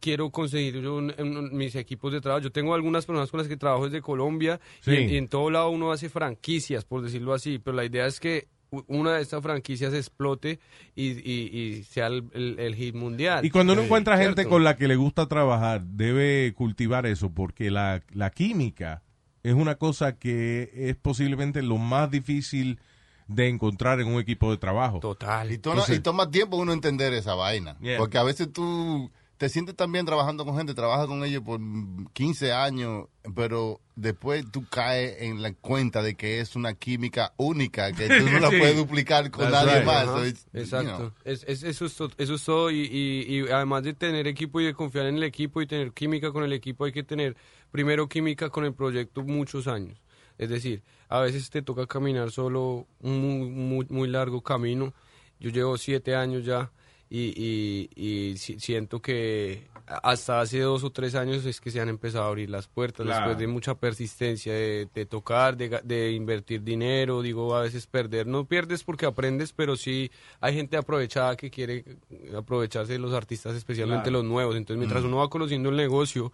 quiero 0.00 0.30
conseguir 0.30 0.80
yo 0.80 0.96
un- 0.96 1.14
un- 1.18 1.56
mis 1.56 1.74
equipos 1.74 2.12
de 2.12 2.20
trabajo. 2.20 2.42
Yo 2.42 2.52
tengo 2.52 2.74
algunas 2.74 3.06
personas 3.06 3.30
con 3.30 3.38
las 3.38 3.48
que 3.48 3.56
trabajo 3.56 3.84
desde 3.86 4.00
Colombia 4.02 4.60
Sí. 4.80 4.92
y, 4.92 4.96
en, 4.96 5.10
y 5.10 5.16
en 5.16 5.28
todo 5.28 5.50
lado 5.50 5.70
uno 5.70 5.92
hace 5.92 6.08
franquicias, 6.08 6.84
por 6.84 7.02
decirlo 7.02 7.34
así, 7.34 7.58
pero 7.58 7.76
la 7.76 7.84
idea 7.84 8.06
es 8.06 8.20
que 8.20 8.48
una 8.86 9.14
de 9.14 9.22
estas 9.22 9.42
franquicias 9.42 9.94
explote 9.94 10.60
y, 10.94 11.08
y- 11.12 11.58
y 11.58 11.82
sea 11.84 12.08
el, 12.08 12.24
el- 12.34 12.58
el 12.58 12.74
hit 12.74 12.94
mundial. 12.94 13.44
Y 13.44 13.50
cuando 13.50 13.72
uno 13.72 13.80
Sí. 13.82 13.86
encuentra 13.86 14.18
gente 14.18 14.44
con 14.46 14.62
la 14.62 14.76
que 14.76 14.88
le 14.88 14.96
gusta 14.96 15.26
trabajar, 15.26 15.82
debe 15.84 16.52
cultivar 16.54 17.06
eso, 17.06 17.30
porque 17.32 17.70
la, 17.70 18.02
la 18.12 18.30
química 18.30 19.02
es 19.42 19.54
una 19.54 19.76
cosa 19.76 20.18
que 20.18 20.70
es 20.74 20.96
posiblemente 20.96 21.62
lo 21.62 21.78
más 21.78 22.10
difícil 22.10 22.78
de 23.26 23.48
encontrar 23.48 24.00
en 24.00 24.08
un 24.08 24.20
equipo 24.20 24.50
de 24.50 24.58
trabajo. 24.58 25.00
Total. 25.00 25.50
Y, 25.52 25.58
toma, 25.58 25.74
Entonces- 25.76 25.98
y 25.98 26.00
toma 26.00 26.30
tiempo 26.30 26.56
uno 26.58 26.72
entender 26.72 27.12
esa 27.14 27.34
vaina. 27.34 27.76
Yeah. 27.80 27.96
Porque 27.98 28.18
a 28.18 28.22
veces 28.22 28.52
tú 28.52 29.10
te 29.38 29.48
sientes 29.48 29.76
también 29.76 30.04
trabajando 30.04 30.44
con 30.44 30.56
gente, 30.56 30.74
trabajas 30.74 31.06
con 31.06 31.24
ellos 31.24 31.42
por 31.42 31.60
15 32.12 32.52
años, 32.52 33.06
pero 33.36 33.80
después 33.94 34.44
tú 34.50 34.66
caes 34.68 35.22
en 35.22 35.40
la 35.42 35.52
cuenta 35.54 36.02
de 36.02 36.16
que 36.16 36.40
es 36.40 36.56
una 36.56 36.74
química 36.74 37.32
única, 37.36 37.92
que 37.92 38.08
tú 38.08 38.28
no 38.28 38.40
la 38.40 38.50
Sí. 38.50 38.58
puedes 38.58 38.76
duplicar 38.76 39.30
con 39.30 39.50
That's 39.50 39.64
nadie 39.64 39.76
right. 39.78 39.86
más. 39.86 40.06
So 40.06 40.24
you 40.26 40.34
Exacto. 40.54 40.96
know. 40.96 41.12
Es, 41.24 41.44
es- 41.46 41.62
eso, 41.62 41.86
es, 41.86 41.94
to- 41.94 42.10
eso 42.18 42.34
es 42.34 42.44
todo. 42.44 42.70
Y, 42.70 42.80
y- 42.80 43.38
y 43.38 43.48
además 43.50 43.84
de 43.84 43.94
tener 43.94 44.26
equipo 44.26 44.60
y 44.60 44.64
de 44.66 44.74
confiar 44.74 45.06
en 45.06 45.16
el 45.16 45.22
equipo 45.22 45.62
y 45.62 45.66
tener 45.66 45.92
química 45.92 46.32
con 46.32 46.42
el 46.44 46.52
equipo, 46.52 46.84
hay 46.84 46.92
que 46.92 47.04
tener 47.04 47.36
primero 47.70 48.08
química 48.08 48.50
con 48.50 48.64
el 48.64 48.74
proyecto 48.74 49.22
muchos 49.22 49.66
años. 49.68 50.02
Es 50.36 50.48
decir, 50.48 50.82
a 51.08 51.20
veces 51.20 51.48
te 51.50 51.62
toca 51.62 51.86
caminar 51.86 52.30
solo 52.32 52.86
un 53.00 53.20
muy, 53.20 53.48
muy, 53.50 53.86
muy 53.88 54.08
largo 54.08 54.42
camino. 54.42 54.94
Yo 55.40 55.50
llevo 55.50 55.78
siete 55.78 56.14
años 56.16 56.44
ya 56.44 56.70
y, 57.10 57.32
y- 57.36 57.90
y 57.96 58.36
si- 58.36 58.60
siento 58.60 59.00
que 59.00 59.66
hasta 59.86 60.40
hace 60.42 60.60
dos 60.60 60.84
o 60.84 60.90
tres 60.90 61.14
años 61.14 61.46
es 61.46 61.62
que 61.62 61.70
se 61.70 61.80
han 61.80 61.88
empezado 61.88 62.24
a 62.24 62.28
abrir 62.28 62.50
las 62.50 62.68
puertas 62.68 63.06
Claro. 63.06 63.20
después 63.20 63.38
de 63.38 63.46
mucha 63.46 63.74
persistencia, 63.74 64.52
de, 64.52 64.86
de 64.94 65.06
tocar, 65.06 65.56
de, 65.56 65.80
de 65.82 66.12
invertir 66.12 66.62
dinero, 66.62 67.22
digo, 67.22 67.56
a 67.56 67.62
veces 67.62 67.86
perder. 67.86 68.26
No 68.26 68.44
pierdes 68.44 68.84
porque 68.84 69.06
aprendes, 69.06 69.54
pero 69.54 69.76
sí 69.76 70.10
hay 70.40 70.54
gente 70.54 70.76
aprovechada 70.76 71.36
que 71.36 71.50
quiere 71.50 71.84
aprovecharse 72.36 72.92
de 72.92 72.98
los 72.98 73.14
artistas, 73.14 73.54
especialmente 73.56 74.10
Claro. 74.10 74.18
los 74.18 74.24
nuevos. 74.30 74.56
Entonces, 74.56 74.78
mientras 74.78 75.02
Mm. 75.02 75.06
uno 75.06 75.16
va 75.18 75.30
conociendo 75.30 75.70
el 75.70 75.76
negocio, 75.76 76.32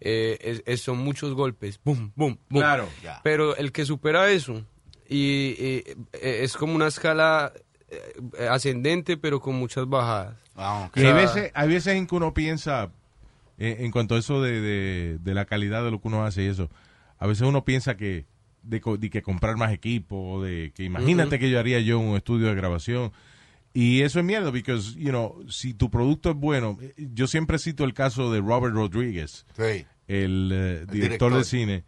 eh, 0.00 0.36
es- 0.40 0.62
es- 0.66 0.80
son 0.82 0.98
muchos 0.98 1.34
golpes, 1.34 1.80
boom, 1.84 2.12
boom, 2.16 2.38
boom. 2.48 2.62
Claro. 2.62 2.88
Pero 3.22 3.54
el 3.56 3.70
que 3.70 3.84
supera 3.84 4.28
eso, 4.30 4.64
y, 5.08 5.16
y, 5.18 5.84
eh, 6.14 6.40
es 6.42 6.56
como 6.56 6.74
una 6.74 6.88
escala 6.88 7.52
ascendente, 8.50 9.16
pero 9.16 9.40
con 9.40 9.54
muchas 9.56 9.88
bajadas. 9.88 10.36
Ah, 10.56 10.90
Y 10.94 11.00
hay 11.00 11.12
veces, 11.12 11.50
hay 11.54 11.68
veces 11.68 11.94
en 11.94 12.06
que 12.06 12.14
uno 12.14 12.34
piensa, 12.34 12.90
eh, 13.58 13.76
en 13.80 13.90
cuanto 13.90 14.14
a 14.14 14.18
eso 14.18 14.42
de, 14.42 14.60
de- 14.60 15.18
de 15.20 15.34
la 15.34 15.44
calidad 15.44 15.84
de 15.84 15.90
lo 15.90 16.00
que 16.00 16.08
uno 16.08 16.24
hace 16.24 16.44
y 16.44 16.46
eso, 16.46 16.68
a 17.18 17.26
veces 17.26 17.46
uno 17.46 17.64
piensa 17.64 17.96
que 17.96 18.26
de, 18.62 18.80
que 18.80 19.22
comprar 19.22 19.56
más 19.56 19.72
equipo, 19.72 20.16
o 20.32 20.42
de 20.42 20.72
que 20.74 20.84
imagínate 20.84 21.38
que 21.38 21.48
yo 21.50 21.58
haría 21.58 21.80
yo 21.80 21.98
un 21.98 22.16
estudio 22.16 22.48
de 22.48 22.54
grabación. 22.54 23.12
Y 23.72 24.02
eso 24.02 24.18
es 24.18 24.24
mierda, 24.24 24.50
porque, 24.50 24.76
you 24.96 25.10
know, 25.10 25.44
si 25.48 25.72
tu 25.74 25.90
producto 25.90 26.30
es 26.30 26.36
bueno, 26.36 26.76
eh, 26.80 26.94
yo 26.96 27.26
siempre 27.26 27.58
cito 27.58 27.84
el 27.84 27.94
caso 27.94 28.32
de 28.32 28.40
Robert 28.40 28.74
Rodriguez, 28.74 29.46
Sí. 29.56 29.86
el, 30.08 30.50
eh, 30.52 30.86
director, 30.90 30.92
director. 30.92 31.34
de 31.36 31.44
cine. 31.44 31.84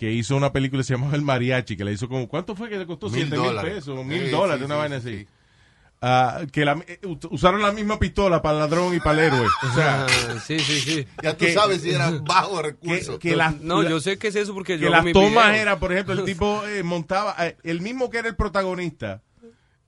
Que 0.00 0.10
hizo 0.10 0.34
una 0.34 0.50
película 0.50 0.80
que 0.80 0.84
se 0.84 0.94
llama 0.96 1.14
El 1.14 1.20
Mariachi, 1.20 1.76
que 1.76 1.84
le 1.84 1.92
hizo 1.92 2.08
como, 2.08 2.26
¿cuánto 2.26 2.56
fue 2.56 2.70
que 2.70 2.78
le 2.78 2.86
costó? 2.86 3.10
Mil 3.10 3.20
Siete 3.20 3.36
mil 3.36 3.44
dólares. 3.48 3.74
pesos, 3.74 3.98
Sí, 4.00 4.04
mil 4.06 4.30
dólares, 4.30 4.58
sí, 4.60 4.64
una 4.64 4.74
sí, 4.76 4.80
vaina 4.80 5.00
sí, 5.02 5.08
así. 5.08 5.18
sí. 5.18 5.28
Ah, 6.00 6.40
que 6.50 6.64
la- 6.64 6.82
eh, 6.88 6.98
usaron 7.30 7.60
la 7.60 7.72
misma 7.72 7.98
pistola 7.98 8.40
para 8.40 8.54
el 8.54 8.60
ladrón 8.60 8.94
y 8.96 9.00
para 9.00 9.12
el 9.26 9.34
héroe. 9.34 9.46
O 9.70 9.74
sea, 9.74 10.06
sí, 10.46 10.58
sí, 10.58 10.80
sí. 10.80 11.06
Ya 11.22 11.36
tú 11.36 11.44
que- 11.44 11.52
sabes 11.52 11.82
si 11.82 11.90
era 11.90 12.10
bajo 12.22 12.62
recursos. 12.62 13.18
que 13.18 13.36
las- 13.36 13.60
no, 13.60 13.82
la- 13.82 13.90
yo 13.90 14.00
sé 14.00 14.16
que 14.18 14.28
es 14.28 14.36
eso 14.36 14.54
porque 14.54 14.78
yo 14.78 14.86
que 14.86 14.90
las 14.90 15.12
tomas 15.12 15.54
era, 15.54 15.78
por 15.78 15.92
ejemplo, 15.92 16.14
el 16.14 16.24
tipo 16.24 16.64
eh, 16.66 16.82
montaba, 16.82 17.36
eh, 17.46 17.58
el 17.62 17.82
mismo 17.82 18.08
que 18.08 18.16
era 18.20 18.28
el 18.28 18.36
protagonista, 18.36 19.20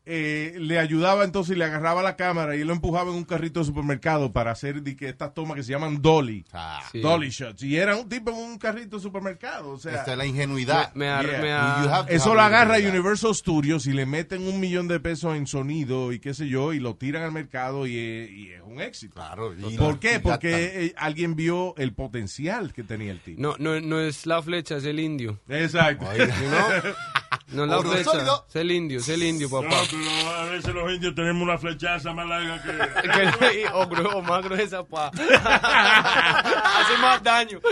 eh, 0.05 0.55
le 0.59 0.79
ayudaba 0.81 1.25
entonces 1.25 1.55
y 1.55 1.59
le 1.59 1.65
agarraba 1.65 2.03
la 2.03 2.17
cámara 2.17 2.57
y 2.57 2.65
lo 2.65 2.73
empujaba 2.73 3.11
en 3.11 3.17
un 3.17 3.25
carrito 3.25 3.61
de 3.61 3.67
supermercado 3.67 4.33
para 4.33 4.51
hacer 4.51 4.83
que 4.83 5.09
estas 5.09 5.33
tomas 5.33 5.57
que 5.57 5.63
se 5.63 5.71
llaman 5.73 6.03
dolly, 6.03 6.45
Sí. 6.91 7.01
dolly 7.01 7.31
shots. 7.31 7.63
Y 7.63 7.77
era 7.77 7.95
un 7.97 8.09
tipo 8.09 8.31
en 8.33 8.37
un 8.37 8.59
carrito 8.59 8.97
de 8.97 9.03
supermercado. 9.03 9.71
O 9.71 9.79
sea, 9.79 9.95
Esta 9.95 10.13
es 10.13 10.19
la 10.19 10.27
ingenuidad. 10.27 10.93
Me- 10.95 11.07
me 11.23 11.43
Yeah. 11.43 12.05
me 12.09 12.15
Eso 12.15 12.35
lo 12.35 12.41
agarra 12.41 12.79
ingenuidad. 12.79 13.01
Universal 13.01 13.35
Studios 13.35 13.87
y 13.87 13.93
le 13.93 14.07
meten 14.07 14.43
un 14.47 14.59
millón 14.59 14.89
de 14.89 14.99
pesos 14.99 15.37
en 15.37 15.47
sonido 15.47 16.13
y 16.13 16.19
qué 16.19 16.35
sé 16.35 16.49
yo, 16.49 16.73
y 16.73 16.81
lo 16.81 16.97
tiran 16.97 17.23
al 17.23 17.33
mercado 17.33 17.87
y, 17.87 17.97
es- 17.97 18.31
y 18.31 18.51
es 18.53 18.63
un 18.63 18.81
éxito. 18.81 19.15
Claro. 19.15 19.55
y- 19.55 19.77
¿Por 19.77 19.95
y 19.95 19.99
qué? 19.99 20.21
Porque 20.21 20.87
eh, 20.87 20.95
alguien 20.97 21.37
vio 21.37 21.75
el 21.77 21.93
potencial 21.95 22.73
que 22.73 22.83
tenía 22.83 23.13
el 23.13 23.21
tipo. 23.21 23.41
No, 23.41 23.55
no, 23.59 23.81
no 23.81 24.01
es 24.01 24.27
la 24.27 24.43
flecha, 24.43 24.77
es 24.79 24.85
el 24.85 24.99
indio. 24.99 25.41
Exacto. 25.49 26.07
No 26.07 26.13
es 27.63 27.69
la 27.69 27.79
Oro 27.79 27.91
flecha, 27.91 28.11
sólido. 28.11 28.47
es 28.49 28.57
el 28.57 28.71
indio, 28.73 28.99
es 29.01 29.09
el 29.09 29.23
indio, 29.23 29.49
No, 29.51 29.61
papá. 29.63 29.77
pero 29.91 30.31
a 30.37 30.45
veces 30.47 30.75
los 30.75 30.91
indios 30.93 31.15
tenemos 31.15 31.43
una 31.43 31.59
flechaza 31.59 32.13
más 32.13 32.27
larga 32.27 32.63
que... 32.63 32.73
Que- 33.39 33.67
o, 33.73 33.83
o 33.83 34.23
más 34.23 34.43
gruesa, 34.43 34.85
pa. 34.85 35.09
Hace 35.15 36.97
más 37.01 37.23
daño. 37.23 37.61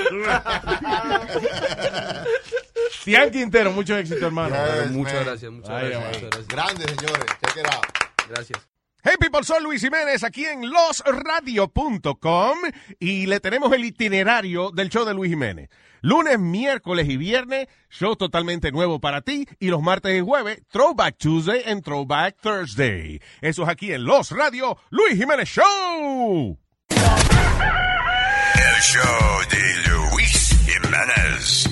Tian 3.05 3.31
Quintero, 3.31 3.73
mucho 3.73 3.97
éxito, 3.97 4.27
hermano. 4.27 4.55
Yes, 4.57 4.91
muchas 4.91 5.25
gracias, 5.25 5.51
muchas 5.53 5.71
Ay, 5.71 5.89
gracias, 5.91 6.07
muchas 6.07 6.23
gracias. 6.23 6.49
Grande, 6.49 6.85
señores. 6.89 7.27
Check 7.45 7.57
it 7.57 7.67
out. 7.75 7.87
Gracias. 8.29 8.59
Hey 9.03 9.15
people, 9.19 9.43
soy 9.43 9.63
Luis 9.63 9.81
Jiménez 9.81 10.23
aquí 10.25 10.45
en 10.45 10.71
losradio.com 10.71 12.59
y 12.99 13.25
le 13.27 13.41
tenemos 13.41 13.73
el 13.73 13.83
itinerario 13.87 14.71
del 14.73 14.91
show 14.91 15.07
de 15.07 15.15
Luis 15.15 15.31
Jiménez. 15.31 15.71
Lunes, 16.03 16.39
miércoles 16.39 17.09
y 17.09 17.17
viernes, 17.17 17.69
show 17.91 18.17
totalmente 18.17 18.73
nuevo 18.73 19.01
para 19.01 19.21
ti 19.21 19.47
y 19.59 19.69
los 19.69 19.83
martes 19.83 20.19
y 20.19 20.23
jueves, 20.23 20.63
Throwback 20.71 21.19
Tuesday 21.19 21.63
and 21.67 21.85
Throwback 21.85 22.37
Thursday. 22.41 23.21
Eso 23.43 23.65
es 23.65 23.69
aquí 23.69 23.93
en 23.93 24.05
Los 24.05 24.31
Radio, 24.31 24.79
Luis 24.91 25.17
Jiménez 25.17 25.49
Show. 25.49 26.59
El 26.91 28.81
show 28.81 29.41
de 29.51 29.91
Luis 29.91 30.57
Jiménez. 30.67 31.67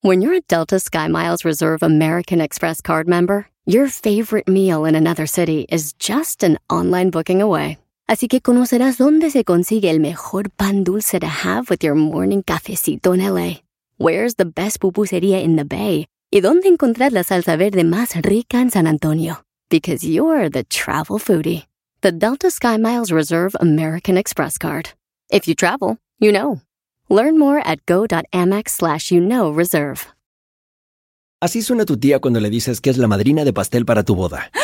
When 0.00 0.20
you're 0.20 0.34
a 0.34 0.40
Delta 0.40 0.76
SkyMiles 0.76 1.44
Reserve 1.44 1.82
American 1.82 2.40
Express 2.40 2.80
card 2.80 3.06
member, 3.06 3.46
your 3.64 3.88
favorite 3.88 4.48
meal 4.48 4.84
in 4.84 4.96
another 4.96 5.26
city 5.26 5.66
is 5.70 5.94
just 5.94 6.42
an 6.42 6.58
online 6.68 7.10
booking 7.10 7.40
away. 7.40 7.78
Así 8.06 8.28
que 8.28 8.42
conocerás 8.42 8.98
dónde 8.98 9.30
se 9.30 9.44
consigue 9.44 9.90
el 9.90 9.98
mejor 9.98 10.50
pan 10.50 10.84
dulce 10.84 11.18
to 11.20 11.26
have 11.26 11.70
with 11.70 11.82
your 11.82 11.94
morning 11.94 12.42
cafecito 12.42 13.14
en 13.14 13.22
LA. 13.22 13.62
Where's 13.98 14.34
the 14.36 14.44
best 14.44 14.80
pupusería 14.80 15.42
in 15.42 15.56
the 15.56 15.64
Bay? 15.64 16.06
Y 16.30 16.40
dónde 16.42 16.68
encontrar 16.68 17.12
la 17.12 17.24
salsa 17.24 17.56
verde 17.56 17.82
más 17.82 18.14
rica 18.22 18.60
en 18.60 18.70
San 18.70 18.86
Antonio. 18.86 19.42
Because 19.70 20.06
you're 20.06 20.50
the 20.50 20.64
travel 20.64 21.18
foodie. 21.18 21.64
The 22.02 22.12
Delta 22.12 22.50
SkyMiles 22.50 23.10
Reserve 23.10 23.56
American 23.58 24.18
Express 24.18 24.58
card. 24.58 24.90
If 25.30 25.48
you 25.48 25.54
travel, 25.54 25.96
you 26.18 26.30
know. 26.30 26.60
Learn 27.08 27.38
more 27.38 27.62
at 27.64 27.86
go.amex 27.86 28.68
slash 28.68 29.10
you 29.10 29.20
know 29.20 29.50
reserve. 29.50 30.08
Así 31.40 31.62
suena 31.62 31.84
tu 31.84 31.96
tía 31.96 32.20
cuando 32.20 32.40
le 32.40 32.50
dices 32.50 32.80
que 32.80 32.90
es 32.90 32.98
la 32.98 33.06
madrina 33.06 33.44
de 33.44 33.52
pastel 33.52 33.86
para 33.86 34.02
tu 34.02 34.14
boda. 34.14 34.50